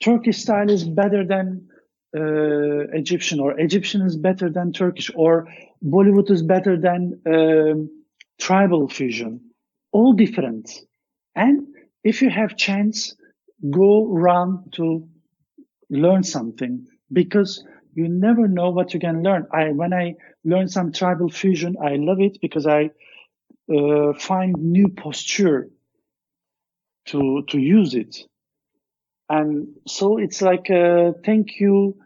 Turkish 0.04 0.40
style 0.40 0.70
is 0.70 0.84
better 0.84 1.26
than 1.26 1.70
uh, 2.16 2.88
Egyptian 2.94 3.40
or 3.40 3.60
Egyptian 3.60 4.02
is 4.02 4.18
better 4.18 4.50
than 4.50 4.72
Turkish 4.74 5.12
or 5.16 5.48
Bollywood 5.84 6.30
is 6.32 6.44
better 6.44 6.78
than 6.80 7.20
um, 7.26 7.90
tribal 8.40 8.88
fusion. 8.88 9.42
All 9.92 10.14
different. 10.14 10.70
And 11.36 11.68
if 12.04 12.22
you 12.22 12.30
have 12.30 12.58
chance, 12.58 13.16
go 13.70 14.08
run 14.08 14.66
to 14.74 15.08
learn 15.90 16.24
something 16.24 16.88
because 17.12 17.64
you 17.96 18.10
never 18.10 18.48
know 18.48 18.70
what 18.72 18.94
you 18.94 19.00
can 19.00 19.24
learn. 19.24 19.48
I, 19.52 19.70
when 19.70 19.94
I 19.94 20.16
learn 20.44 20.68
some 20.68 20.92
tribal 20.92 21.30
fusion, 21.30 21.78
I 21.82 21.96
love 21.96 22.20
it 22.20 22.38
because 22.42 22.68
I 22.68 22.92
uh, 23.74 24.14
find 24.20 24.54
new 24.58 24.90
posture 24.90 25.70
to, 27.08 27.44
to 27.50 27.58
use 27.58 27.96
it. 27.96 28.18
And 29.30 29.68
so 29.88 30.18
it's 30.18 30.42
like, 30.42 30.70
uh, 30.70 31.14
thank 31.26 31.60
you. 31.60 31.98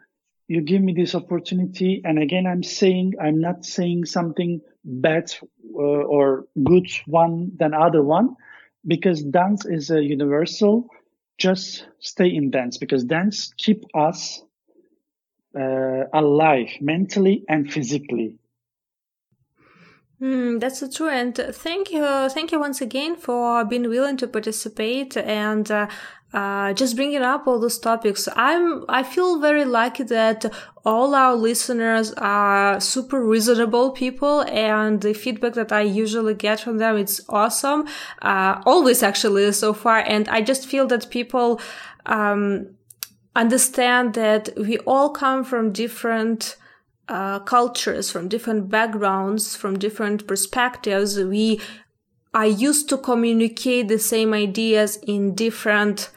You 0.48 0.61
give 0.61 0.82
me 0.82 0.94
this 0.94 1.16
opportunity. 1.16 2.02
And 2.06 2.20
again, 2.20 2.45
I'm 2.45 2.64
saying, 2.64 3.16
I'm 3.22 3.41
not 3.41 3.66
saying 3.66 4.06
something 4.06 4.61
bad 4.84 5.34
uh, 5.76 5.82
or 5.82 6.45
good 6.64 6.88
one 7.07 7.52
than 7.57 7.74
other 7.74 8.03
one 8.03 8.36
because 8.86 9.24
dance 9.24 9.66
is 9.66 9.90
a 9.90 10.02
universal. 10.02 10.88
Just 11.40 11.88
stay 11.99 12.28
in 12.28 12.52
dance 12.52 12.78
because 12.78 13.03
dance 13.03 13.53
keep 13.57 13.84
us 13.95 14.44
uh, 15.57 16.03
alive 16.13 16.69
mentally 16.81 17.43
and 17.47 17.71
physically. 17.71 18.38
Mm, 20.21 20.59
that's 20.59 20.80
so 20.81 20.89
true, 20.89 21.07
and 21.07 21.34
thank 21.34 21.91
you, 21.91 22.03
thank 22.30 22.51
you 22.51 22.59
once 22.59 22.81
again 22.81 23.15
for 23.15 23.63
being 23.63 23.88
willing 23.88 24.17
to 24.17 24.27
participate 24.27 25.15
and 25.15 25.71
uh, 25.71 25.88
uh, 26.34 26.73
just 26.73 26.97
bringing 26.97 27.21
up 27.21 27.47
all 27.47 27.57
those 27.57 27.80
topics. 27.80 28.27
I'm, 28.35 28.84
I 28.89 29.03
feel 29.03 29.39
very 29.39 29.63
lucky 29.63 30.03
that 30.03 30.43
all 30.84 31.15
our 31.15 31.35
listeners 31.35 32.11
are 32.17 32.81
super 32.81 33.23
reasonable 33.23 33.91
people, 33.91 34.41
and 34.41 34.99
the 34.99 35.13
feedback 35.13 35.53
that 35.53 35.71
I 35.71 35.81
usually 35.81 36.34
get 36.34 36.59
from 36.59 36.80
them 36.80 36.97
it's 36.97 37.21
awesome, 37.30 37.88
uh, 38.21 38.61
always 38.65 39.01
actually 39.01 39.49
so 39.53 39.73
far, 39.73 39.99
and 39.99 40.27
I 40.27 40.41
just 40.41 40.67
feel 40.67 40.85
that 40.88 41.09
people. 41.09 41.61
Um, 42.05 42.76
understand 43.35 44.14
that 44.15 44.49
we 44.57 44.77
all 44.80 45.10
come 45.10 45.43
from 45.43 45.72
different 45.72 46.57
uh, 47.07 47.39
cultures, 47.39 48.11
from 48.11 48.27
different 48.27 48.69
backgrounds, 48.69 49.56
from 49.56 49.80
different 49.80 50.27
perspectives. 50.27 51.18
We 51.18 51.60
are 52.34 52.45
used 52.45 52.89
to 52.89 52.97
communicate 52.97 53.88
the 53.88 53.99
same 53.99 54.34
ideas 54.34 54.97
in 54.97 55.34
different 55.34 56.10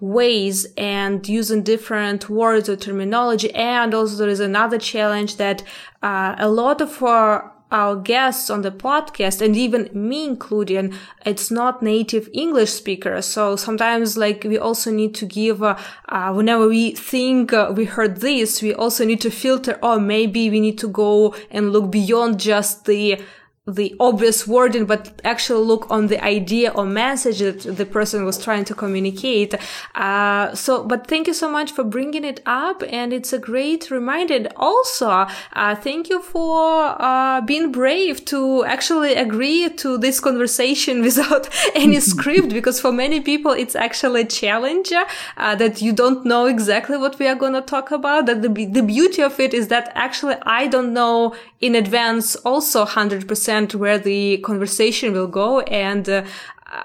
ways 0.00 0.66
and 0.78 1.28
using 1.28 1.62
different 1.62 2.30
words 2.30 2.68
or 2.68 2.76
terminology. 2.76 3.54
And 3.54 3.92
also 3.92 4.16
there 4.16 4.30
is 4.30 4.40
another 4.40 4.78
challenge 4.78 5.36
that 5.36 5.62
uh, 6.02 6.34
a 6.38 6.48
lot 6.48 6.80
of 6.80 7.02
our 7.02 7.52
our 7.70 7.96
guests 7.96 8.50
on 8.50 8.62
the 8.62 8.70
podcast 8.70 9.40
and 9.40 9.56
even 9.56 9.88
me 9.92 10.24
including 10.24 10.92
it's 11.24 11.50
not 11.50 11.82
native 11.82 12.28
english 12.32 12.70
speakers 12.70 13.26
so 13.26 13.56
sometimes 13.56 14.16
like 14.16 14.44
we 14.44 14.58
also 14.58 14.90
need 14.90 15.14
to 15.14 15.26
give 15.26 15.62
uh, 15.62 15.76
uh, 16.08 16.32
whenever 16.32 16.68
we 16.68 16.92
think 16.92 17.52
uh, 17.52 17.72
we 17.74 17.84
heard 17.84 18.20
this 18.20 18.62
we 18.62 18.74
also 18.74 19.04
need 19.04 19.20
to 19.20 19.30
filter 19.30 19.78
oh 19.82 19.98
maybe 19.98 20.50
we 20.50 20.60
need 20.60 20.78
to 20.78 20.88
go 20.88 21.34
and 21.50 21.72
look 21.72 21.90
beyond 21.90 22.40
just 22.40 22.84
the 22.86 23.20
the 23.74 23.94
obvious 24.00 24.46
wording, 24.46 24.84
but 24.84 25.20
actually 25.24 25.64
look 25.64 25.86
on 25.90 26.08
the 26.08 26.22
idea 26.24 26.70
or 26.70 26.84
message 26.84 27.38
that 27.38 27.76
the 27.76 27.86
person 27.86 28.24
was 28.24 28.42
trying 28.42 28.64
to 28.64 28.74
communicate. 28.74 29.54
Uh, 29.94 30.54
so, 30.54 30.84
but 30.84 31.06
thank 31.06 31.26
you 31.26 31.34
so 31.34 31.50
much 31.50 31.72
for 31.72 31.84
bringing 31.84 32.24
it 32.24 32.40
up. 32.46 32.82
And 32.88 33.12
it's 33.12 33.32
a 33.32 33.38
great 33.38 33.90
reminder. 33.90 34.48
Also, 34.56 35.08
uh, 35.08 35.74
thank 35.76 36.08
you 36.08 36.20
for 36.22 36.96
uh, 37.00 37.40
being 37.42 37.72
brave 37.72 38.24
to 38.26 38.64
actually 38.64 39.14
agree 39.14 39.68
to 39.68 39.98
this 39.98 40.20
conversation 40.20 41.02
without 41.08 41.48
any 41.74 42.00
script, 42.00 42.48
because 42.58 42.80
for 42.80 42.92
many 42.92 43.20
people, 43.20 43.52
it's 43.52 43.76
actually 43.76 44.22
a 44.22 44.26
challenge 44.26 44.92
uh, 44.92 45.54
that 45.54 45.80
you 45.80 45.92
don't 45.92 46.24
know 46.24 46.46
exactly 46.46 46.96
what 46.96 47.18
we 47.18 47.26
are 47.26 47.34
going 47.34 47.52
to 47.52 47.62
talk 47.62 47.90
about. 47.90 48.26
That 48.26 48.42
the, 48.42 48.48
the 48.48 48.82
beauty 48.82 49.22
of 49.22 49.38
it 49.38 49.54
is 49.54 49.68
that 49.68 49.92
actually 49.94 50.36
I 50.42 50.66
don't 50.66 50.92
know 50.92 51.34
in 51.60 51.74
advance 51.74 52.36
also 52.36 52.84
100% 52.84 53.59
where 53.68 53.98
the 53.98 54.38
conversation 54.38 55.12
will 55.12 55.28
go. 55.28 55.60
And 55.60 56.08
uh, 56.08 56.24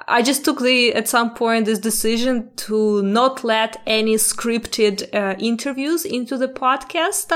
I 0.07 0.21
just 0.23 0.43
took 0.43 0.59
the, 0.59 0.93
at 0.93 1.07
some 1.07 1.33
point, 1.33 1.65
this 1.65 1.79
decision 1.79 2.49
to 2.55 3.03
not 3.03 3.43
let 3.43 3.81
any 3.85 4.15
scripted 4.15 5.13
uh, 5.13 5.35
interviews 5.37 6.05
into 6.05 6.37
the 6.37 6.47
podcast, 6.47 7.31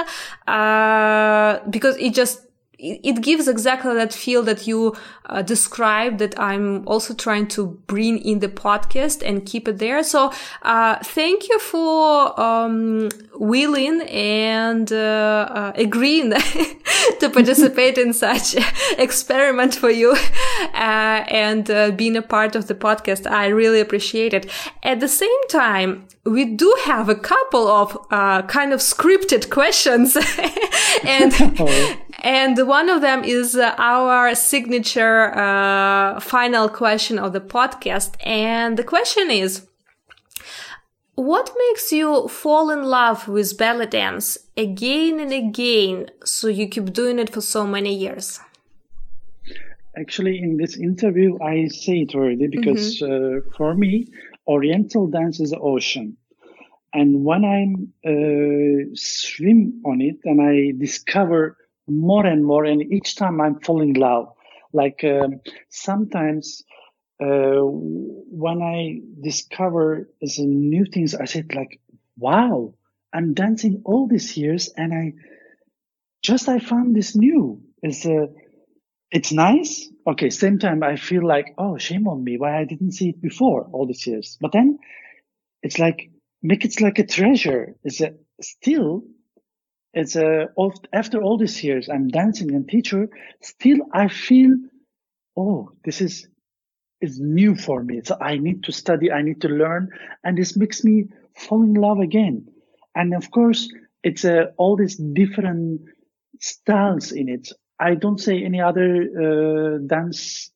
uh, 0.47 1.59
because 1.69 1.95
it 1.97 2.15
just, 2.15 2.47
it 2.81 3.21
gives 3.21 3.47
exactly 3.47 3.93
that 3.93 4.13
feel 4.13 4.41
that 4.43 4.65
you 4.65 4.95
uh, 5.25 5.41
described 5.41 6.19
that 6.19 6.39
I'm 6.39 6.87
also 6.87 7.13
trying 7.13 7.47
to 7.49 7.67
bring 7.85 8.17
in 8.17 8.39
the 8.39 8.47
podcast 8.47 9.21
and 9.21 9.45
keep 9.45 9.67
it 9.67 9.77
there. 9.77 10.01
So, 10.01 10.31
uh, 10.61 10.97
thank 11.03 11.49
you 11.49 11.59
for, 11.59 12.39
um, 12.39 13.09
willing 13.39 14.01
and, 14.01 14.91
uh, 14.91 15.47
uh 15.49 15.71
agreeing 15.75 16.31
to 17.19 17.29
participate 17.29 17.97
in 17.97 18.13
such 18.13 18.55
experiment 18.97 19.73
for 19.73 19.89
you, 19.89 20.11
uh, 20.11 21.23
and 21.29 21.71
uh, 21.71 21.91
being 21.91 22.15
a 22.15 22.21
part 22.21 22.55
of 22.55 22.67
the 22.67 22.75
podcast. 22.75 23.25
I 23.25 23.47
really 23.47 23.79
appreciate 23.79 24.33
it. 24.33 24.51
At 24.83 24.99
the 24.99 25.07
same 25.07 25.47
time, 25.49 26.05
we 26.25 26.45
do 26.45 26.75
have 26.83 27.09
a 27.09 27.15
couple 27.15 27.67
of, 27.67 27.97
kind 28.47 28.73
of 28.73 28.79
scripted 28.81 29.49
questions 29.49 30.17
and. 31.03 31.33
And 32.21 32.67
one 32.67 32.89
of 32.89 32.99
them 33.01 33.23
is 33.23 33.55
uh, 33.55 33.73
our 33.77 34.35
signature 34.35 35.33
uh, 35.37 36.19
final 36.19 36.67
question 36.67 37.17
of 37.17 37.31
the 37.31 37.39
podcast. 37.39 38.15
And 38.25 38.77
the 38.77 38.83
question 38.83 39.31
is, 39.31 39.68
what 41.19 41.51
makes 41.57 41.91
you 41.91 42.27
fall 42.27 42.69
in 42.69 42.83
love 42.83 43.27
with 43.27 43.57
belly 43.57 43.85
dance 43.85 44.37
again 44.55 45.19
and 45.19 45.33
again 45.33 46.09
so 46.23 46.47
you 46.47 46.67
keep 46.67 46.93
doing 46.93 47.19
it 47.19 47.29
for 47.29 47.41
so 47.41 47.67
many 47.67 47.93
years? 47.93 48.39
Actually, 49.97 50.39
in 50.39 50.55
this 50.55 50.77
interview, 50.77 51.37
I 51.41 51.67
say 51.67 51.97
it 52.05 52.15
already 52.15 52.47
because 52.47 53.01
mm-hmm. 53.01 53.49
uh, 53.49 53.55
for 53.57 53.73
me, 53.73 54.07
Oriental 54.47 55.07
dance 55.07 55.39
is 55.39 55.51
the 55.51 55.59
ocean. 55.59 56.15
And 56.93 57.23
when 57.25 57.43
I 57.43 57.61
uh, 58.09 58.89
swim 58.93 59.81
on 59.85 60.01
it 60.01 60.17
and 60.23 60.41
I 60.41 60.71
discover 60.79 61.57
more 61.89 62.25
and 62.25 62.45
more, 62.45 62.63
and 62.65 62.81
each 62.81 63.15
time 63.15 63.41
I'm 63.41 63.59
falling 63.59 63.95
in 63.95 64.01
love. 64.01 64.33
Like 64.71 65.03
um, 65.03 65.41
sometimes 65.69 66.63
uh, 67.19 67.61
when 67.61 68.61
I 68.61 69.01
discover 69.21 70.09
some 70.25 70.69
new 70.69 70.85
things, 70.85 71.15
I 71.15 71.25
said 71.25 71.53
like, 71.55 71.79
"Wow, 72.17 72.75
I'm 73.13 73.33
dancing 73.33 73.81
all 73.85 74.07
these 74.07 74.37
years, 74.37 74.69
and 74.75 74.93
I 74.93 75.13
just 76.21 76.49
I 76.49 76.59
found 76.59 76.95
this 76.95 77.15
new. 77.15 77.61
It's 77.81 78.05
uh, 78.05 78.27
it's 79.11 79.31
nice. 79.31 79.89
Okay, 80.07 80.29
same 80.29 80.59
time 80.59 80.83
I 80.83 80.95
feel 80.95 81.25
like, 81.25 81.53
oh, 81.57 81.77
shame 81.77 82.07
on 82.07 82.23
me, 82.23 82.37
why 82.37 82.59
I 82.59 82.65
didn't 82.65 82.91
see 82.93 83.09
it 83.09 83.21
before 83.21 83.69
all 83.71 83.87
these 83.87 84.05
years. 84.05 84.37
But 84.39 84.51
then 84.51 84.79
it's 85.63 85.79
like 85.79 86.11
make 86.41 86.65
it 86.65 86.79
like 86.81 86.99
a 86.99 87.05
treasure. 87.05 87.75
It's 87.83 88.01
a, 88.01 88.13
still 88.41 89.03
it's 89.93 90.15
a 90.15 90.49
after 90.93 91.21
all 91.21 91.37
these 91.37 91.63
years 91.63 91.89
I'm 91.89 92.07
dancing 92.09 92.53
and 92.53 92.67
teacher, 92.67 93.09
still 93.41 93.79
I 93.91 94.07
feel, 94.07 94.55
oh, 95.35 95.71
this 95.83 96.01
is 96.01 96.27
is 97.01 97.19
new 97.19 97.55
for 97.55 97.83
me. 97.83 98.01
So 98.03 98.17
I 98.19 98.37
need 98.37 98.63
to 98.63 98.71
study, 98.71 99.11
I 99.11 99.21
need 99.21 99.41
to 99.41 99.47
learn, 99.47 99.89
and 100.23 100.37
this 100.37 100.55
makes 100.57 100.83
me 100.83 101.05
fall 101.35 101.63
in 101.63 101.73
love 101.73 101.99
again. 101.99 102.47
And 102.95 103.13
of 103.13 103.31
course, 103.31 103.69
it's 104.03 104.25
uh, 104.25 104.47
all 104.57 104.75
these 104.75 104.95
different 104.95 105.81
styles 106.39 107.11
in 107.11 107.29
it. 107.29 107.49
I 107.79 107.95
don't 107.95 108.19
say 108.19 108.43
any 108.43 108.59
other 108.61 108.89
uh, 109.03 109.77
dance 109.87 110.51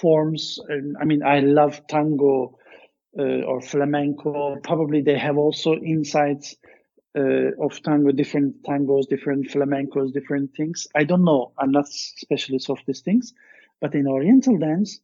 forms. 0.00 0.58
I 1.00 1.04
mean, 1.04 1.22
I 1.22 1.40
love 1.40 1.86
tango 1.88 2.58
uh, 3.18 3.42
or 3.42 3.60
flamenco. 3.60 4.56
Probably 4.62 5.02
they 5.02 5.18
have 5.18 5.36
also 5.36 5.74
insights 5.74 6.56
uh, 7.16 7.52
of 7.60 7.82
tango, 7.82 8.12
different 8.12 8.62
tangos, 8.62 9.08
different 9.08 9.48
flamencos, 9.48 10.12
different 10.12 10.54
things. 10.54 10.86
I 10.94 11.04
don't 11.04 11.24
know. 11.24 11.52
I'm 11.58 11.72
not 11.72 11.88
specialist 11.88 12.70
of 12.70 12.78
these 12.86 13.00
things, 13.00 13.32
but 13.80 13.94
in 13.94 14.06
Oriental 14.06 14.58
dance, 14.58 15.00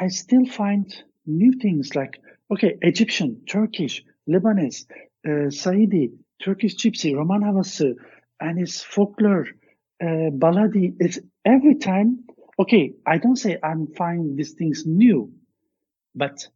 I 0.00 0.08
still 0.08 0.46
find 0.46 0.86
new 1.26 1.52
things 1.52 1.94
like 1.94 2.20
okay, 2.52 2.76
Egyptian, 2.82 3.42
Turkish, 3.48 4.04
Lebanese, 4.28 4.86
uh, 5.26 5.50
Saidi, 5.50 6.12
Turkish 6.44 6.76
gypsy, 6.76 7.14
Roman 7.16 7.42
havası, 7.42 7.94
and 8.40 8.58
it's 8.60 8.82
folklore, 8.82 9.46
uh, 10.02 10.30
baladi. 10.30 10.94
It's 11.00 11.18
every 11.44 11.76
time. 11.76 12.24
Okay, 12.58 12.94
I 13.06 13.18
don't 13.18 13.36
say 13.36 13.58
I'm 13.62 13.86
finding 13.88 14.36
these 14.36 14.52
things 14.52 14.84
new, 14.86 15.32
but 16.14 16.48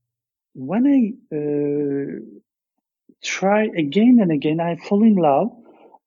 when 0.55 0.87
I 0.87 1.37
uh, 1.37 2.41
try 3.23 3.65
again 3.77 4.19
and 4.21 4.33
again. 4.33 4.61
I 4.61 4.77
fall 4.77 5.03
in 5.03 5.17
love 5.17 5.51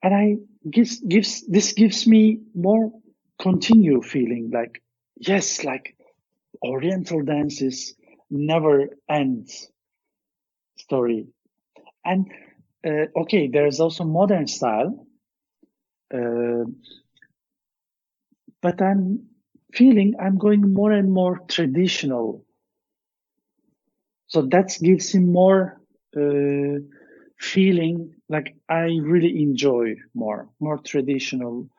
and 0.01 0.13
I 0.13 0.37
gives, 0.69 0.99
gives, 0.99 1.45
this 1.47 1.73
gives 1.73 2.07
me 2.07 2.41
more 2.55 2.91
continue 3.39 4.01
feeling 4.01 4.51
like, 4.53 4.81
yes, 5.17 5.63
like 5.63 5.95
Oriental 6.63 7.21
dances 7.23 7.95
never 8.31 8.89
ends 9.09 9.69
story. 10.77 11.27
And, 12.05 12.31
uh, 12.85 13.07
okay, 13.21 13.47
there's 13.47 13.79
also 13.79 14.03
modern 14.03 14.47
style. 14.47 15.07
Uh, 16.13 16.65
but 18.61 18.81
I'm 18.81 19.27
feeling 19.73 20.15
I'm 20.19 20.37
going 20.37 20.73
more 20.73 20.91
and 20.91 21.11
more 21.11 21.39
traditional. 21.47 22.45
So 24.27 24.41
that 24.43 24.77
gives 24.81 25.13
him 25.13 25.31
more 25.31 25.81
uh, 26.15 26.79
feeling 27.39 28.15
like 28.29 28.55
I 28.69 28.97
really 29.01 29.41
enjoy 29.41 29.95
more, 30.13 30.49
more 30.59 30.77
traditional, 30.79 31.69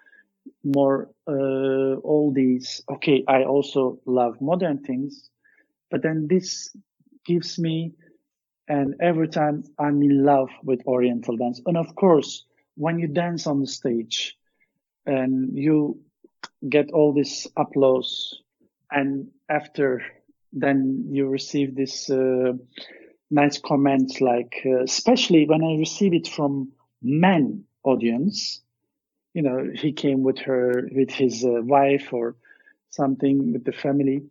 more 0.64 1.10
uh, 1.26 1.96
all 2.02 2.32
these. 2.34 2.82
Okay, 2.90 3.24
I 3.28 3.44
also 3.44 4.00
love 4.06 4.40
modern 4.40 4.78
things, 4.78 5.30
but 5.90 6.02
then 6.02 6.26
this 6.28 6.74
gives 7.24 7.58
me, 7.58 7.92
and 8.68 8.94
every 9.00 9.28
time 9.28 9.64
I'm 9.78 10.02
in 10.02 10.24
love 10.24 10.50
with 10.62 10.86
Oriental 10.86 11.36
dance. 11.36 11.60
And 11.66 11.76
of 11.76 11.94
course, 11.94 12.44
when 12.76 12.98
you 12.98 13.08
dance 13.08 13.46
on 13.46 13.60
the 13.60 13.66
stage 13.66 14.36
and 15.06 15.56
you 15.56 16.00
get 16.68 16.90
all 16.92 17.12
this 17.12 17.46
applause, 17.56 18.42
and 18.90 19.28
after 19.48 20.02
then 20.52 21.06
you 21.10 21.28
receive 21.28 21.74
this. 21.74 22.10
Uh, 22.10 22.52
nice 23.30 23.58
comments 23.58 24.20
like, 24.20 24.62
uh, 24.64 24.82
especially 24.82 25.46
when 25.46 25.62
I 25.62 25.76
receive 25.78 26.14
it 26.14 26.28
from 26.28 26.72
men 27.02 27.64
audience, 27.82 28.62
you 29.34 29.42
know, 29.42 29.68
he 29.74 29.92
came 29.92 30.22
with 30.22 30.38
her, 30.40 30.88
with 30.92 31.10
his 31.10 31.44
uh, 31.44 31.60
wife 31.62 32.12
or 32.12 32.36
something 32.90 33.52
with 33.52 33.64
the 33.64 33.72
family. 33.72 34.22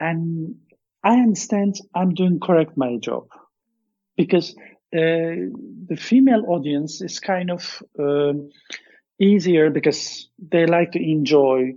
And 0.00 0.56
I 1.04 1.14
understand 1.18 1.76
I'm 1.94 2.14
doing 2.14 2.40
correct 2.40 2.76
my 2.76 2.96
job 2.96 3.28
because 4.16 4.54
uh, 4.94 5.52
the 5.88 5.96
female 5.98 6.44
audience 6.48 7.00
is 7.00 7.20
kind 7.20 7.50
of 7.50 7.82
uh, 7.98 8.32
easier 9.20 9.70
because 9.70 10.28
they 10.38 10.66
like 10.66 10.92
to 10.92 11.02
enjoy 11.02 11.72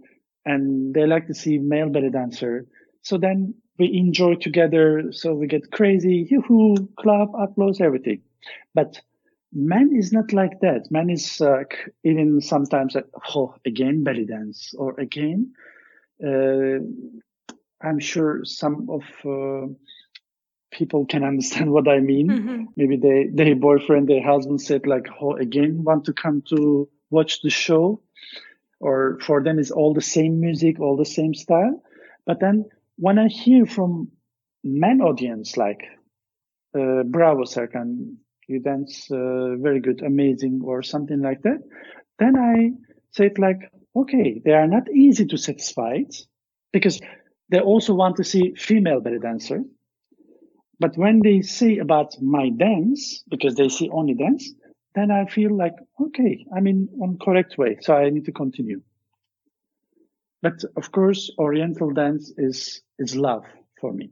and 0.45 0.94
they 0.94 1.06
like 1.06 1.27
to 1.27 1.34
see 1.34 1.57
male 1.57 1.90
belly 1.90 2.10
dancer. 2.10 2.65
So 3.02 3.18
then 3.18 3.56
we 3.77 3.94
enjoy 3.98 4.35
together. 4.35 5.11
So 5.11 5.34
we 5.34 5.48
get 5.48 5.72
crazy, 5.72 6.27
yoo-hoo, 6.30 6.90
clap, 6.98 7.30
applause, 7.38 7.81
everything. 7.81 8.22
But 8.73 8.99
man 9.53 9.95
is 9.95 10.11
not 10.11 10.34
like 10.34 10.59
that. 10.61 10.91
Man 10.91 11.09
is 11.09 11.41
uh, 11.41 11.63
even 12.03 12.41
sometimes 12.41 12.95
like, 12.95 13.07
oh, 13.35 13.55
again 13.65 14.03
belly 14.03 14.25
dance 14.25 14.73
or 14.77 14.99
again. 14.99 15.53
Uh, 16.23 16.80
I'm 17.81 17.99
sure 17.99 18.45
some 18.45 18.88
of 18.89 19.03
uh, 19.25 19.67
people 20.71 21.05
can 21.05 21.23
understand 21.23 21.71
what 21.75 21.88
I 21.88 21.99
mean. 21.99 22.27
Mm-hmm. 22.30 22.63
Maybe 22.75 22.97
they, 22.97 23.30
their 23.34 23.55
boyfriend, 23.55 24.07
their 24.07 24.23
husband 24.23 24.61
said 24.61 24.88
like, 24.88 25.07
oh, 25.21 25.35
again, 25.35 25.84
want 25.84 26.05
to 26.05 26.13
come 26.13 26.43
to 26.49 26.89
watch 27.09 27.41
the 27.41 27.49
show 27.49 28.01
or 28.80 29.17
for 29.21 29.41
them 29.41 29.59
is 29.59 29.71
all 29.71 29.93
the 29.93 30.01
same 30.01 30.41
music, 30.41 30.80
all 30.80 30.97
the 30.97 31.05
same 31.05 31.34
style. 31.34 31.81
But 32.25 32.39
then 32.41 32.65
when 32.97 33.17
I 33.17 33.27
hear 33.27 33.65
from 33.65 34.09
men 34.63 35.01
audience 35.01 35.55
like 35.57 35.84
uh, 36.77 37.03
bravo 37.03 37.43
Serkan, 37.43 38.17
you 38.47 38.59
dance 38.59 39.09
uh, 39.11 39.55
very 39.57 39.79
good, 39.79 40.01
amazing, 40.01 40.61
or 40.63 40.83
something 40.83 41.21
like 41.21 41.41
that, 41.43 41.59
then 42.19 42.37
I 42.37 42.71
say 43.11 43.27
it 43.27 43.39
like, 43.39 43.71
okay, 43.95 44.41
they 44.43 44.51
are 44.51 44.67
not 44.67 44.91
easy 44.91 45.25
to 45.27 45.37
satisfy 45.37 45.99
because 46.71 46.99
they 47.49 47.59
also 47.59 47.93
want 47.93 48.15
to 48.17 48.23
see 48.23 48.53
female 48.55 49.01
belly 49.01 49.19
dancer. 49.19 49.61
But 50.79 50.97
when 50.97 51.21
they 51.21 51.41
say 51.41 51.77
about 51.77 52.19
my 52.21 52.49
dance, 52.49 53.23
because 53.29 53.55
they 53.55 53.69
see 53.69 53.89
only 53.89 54.15
dance, 54.15 54.51
then 54.95 55.11
I 55.11 55.25
feel 55.25 55.55
like, 55.55 55.75
okay, 56.01 56.45
I'm 56.55 56.67
in 56.67 56.89
on 57.01 57.17
correct 57.19 57.57
way. 57.57 57.77
So 57.81 57.95
I 57.95 58.09
need 58.09 58.25
to 58.25 58.31
continue. 58.31 58.81
But 60.41 60.63
of 60.75 60.91
course, 60.91 61.31
Oriental 61.37 61.91
dance 61.91 62.33
is, 62.37 62.81
is 62.99 63.15
love 63.15 63.45
for 63.79 63.93
me. 63.93 64.11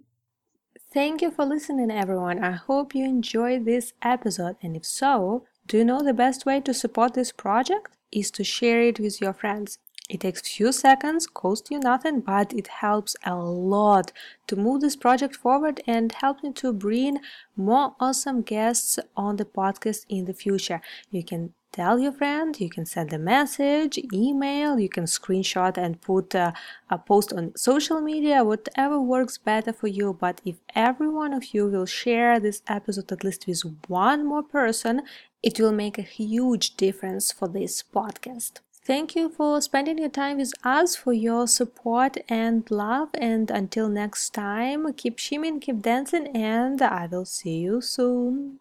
Thank 0.93 1.21
you 1.21 1.31
for 1.31 1.45
listening, 1.45 1.89
everyone. 1.89 2.43
I 2.43 2.51
hope 2.51 2.93
you 2.93 3.05
enjoyed 3.05 3.63
this 3.63 3.93
episode. 4.01 4.57
And 4.61 4.75
if 4.75 4.85
so, 4.85 5.45
do 5.65 5.77
you 5.77 5.85
know 5.85 6.03
the 6.03 6.13
best 6.13 6.45
way 6.45 6.59
to 6.59 6.73
support 6.73 7.13
this 7.13 7.31
project? 7.31 7.95
Is 8.11 8.29
to 8.31 8.43
share 8.43 8.81
it 8.81 8.99
with 8.99 9.21
your 9.21 9.31
friends. 9.31 9.79
It 10.09 10.19
takes 10.19 10.41
few 10.41 10.73
seconds, 10.73 11.27
costs 11.27 11.71
you 11.71 11.79
nothing, 11.79 12.19
but 12.19 12.51
it 12.51 12.67
helps 12.67 13.15
a 13.23 13.35
lot 13.35 14.11
to 14.47 14.57
move 14.57 14.81
this 14.81 14.97
project 14.97 15.37
forward 15.37 15.79
and 15.87 16.11
help 16.11 16.43
me 16.43 16.51
to 16.55 16.73
bring 16.73 17.19
more 17.55 17.95
awesome 18.01 18.41
guests 18.41 18.99
on 19.15 19.37
the 19.37 19.45
podcast 19.45 20.05
in 20.09 20.25
the 20.25 20.33
future. 20.33 20.81
You 21.09 21.23
can 21.23 21.53
tell 21.71 21.99
your 21.99 22.11
friend, 22.11 22.59
you 22.59 22.69
can 22.69 22.85
send 22.85 23.13
a 23.13 23.19
message, 23.19 23.97
email, 24.13 24.79
you 24.79 24.89
can 24.89 25.05
screenshot 25.05 25.77
and 25.77 26.01
put 26.01 26.35
a, 26.35 26.53
a, 26.89 26.97
post 26.97 27.33
on 27.33 27.55
social 27.55 28.01
media, 28.01 28.43
whatever 28.43 28.99
works 28.99 29.37
better 29.37 29.73
for 29.73 29.87
you. 29.87 30.17
But 30.19 30.41
if 30.45 30.57
every 30.75 31.09
one 31.09 31.33
of 31.33 31.53
you 31.53 31.67
will 31.67 31.85
share 31.85 32.39
this 32.39 32.61
episode 32.67 33.11
at 33.11 33.23
least 33.23 33.47
with 33.47 33.63
one 33.87 34.25
more 34.25 34.43
person, 34.43 35.03
it 35.41 35.59
will 35.59 35.71
make 35.71 35.97
a 35.97 36.03
huge 36.03 36.75
difference 36.75 37.31
for 37.31 37.47
this 37.47 37.83
podcast. 37.83 38.59
Thank 38.83 39.15
you 39.15 39.29
for 39.29 39.61
spending 39.61 39.99
your 39.99 40.09
time 40.09 40.37
with 40.37 40.53
us, 40.63 40.95
for 40.95 41.13
your 41.13 41.47
support 41.47 42.17
and 42.27 42.69
love. 42.71 43.09
And 43.13 43.51
until 43.51 43.87
next 43.87 44.31
time, 44.31 44.91
keep 44.93 45.19
shimming, 45.19 45.59
keep 45.59 45.83
dancing, 45.83 46.27
and 46.35 46.81
I 46.81 47.05
will 47.05 47.25
see 47.25 47.59
you 47.59 47.81
soon. 47.81 48.59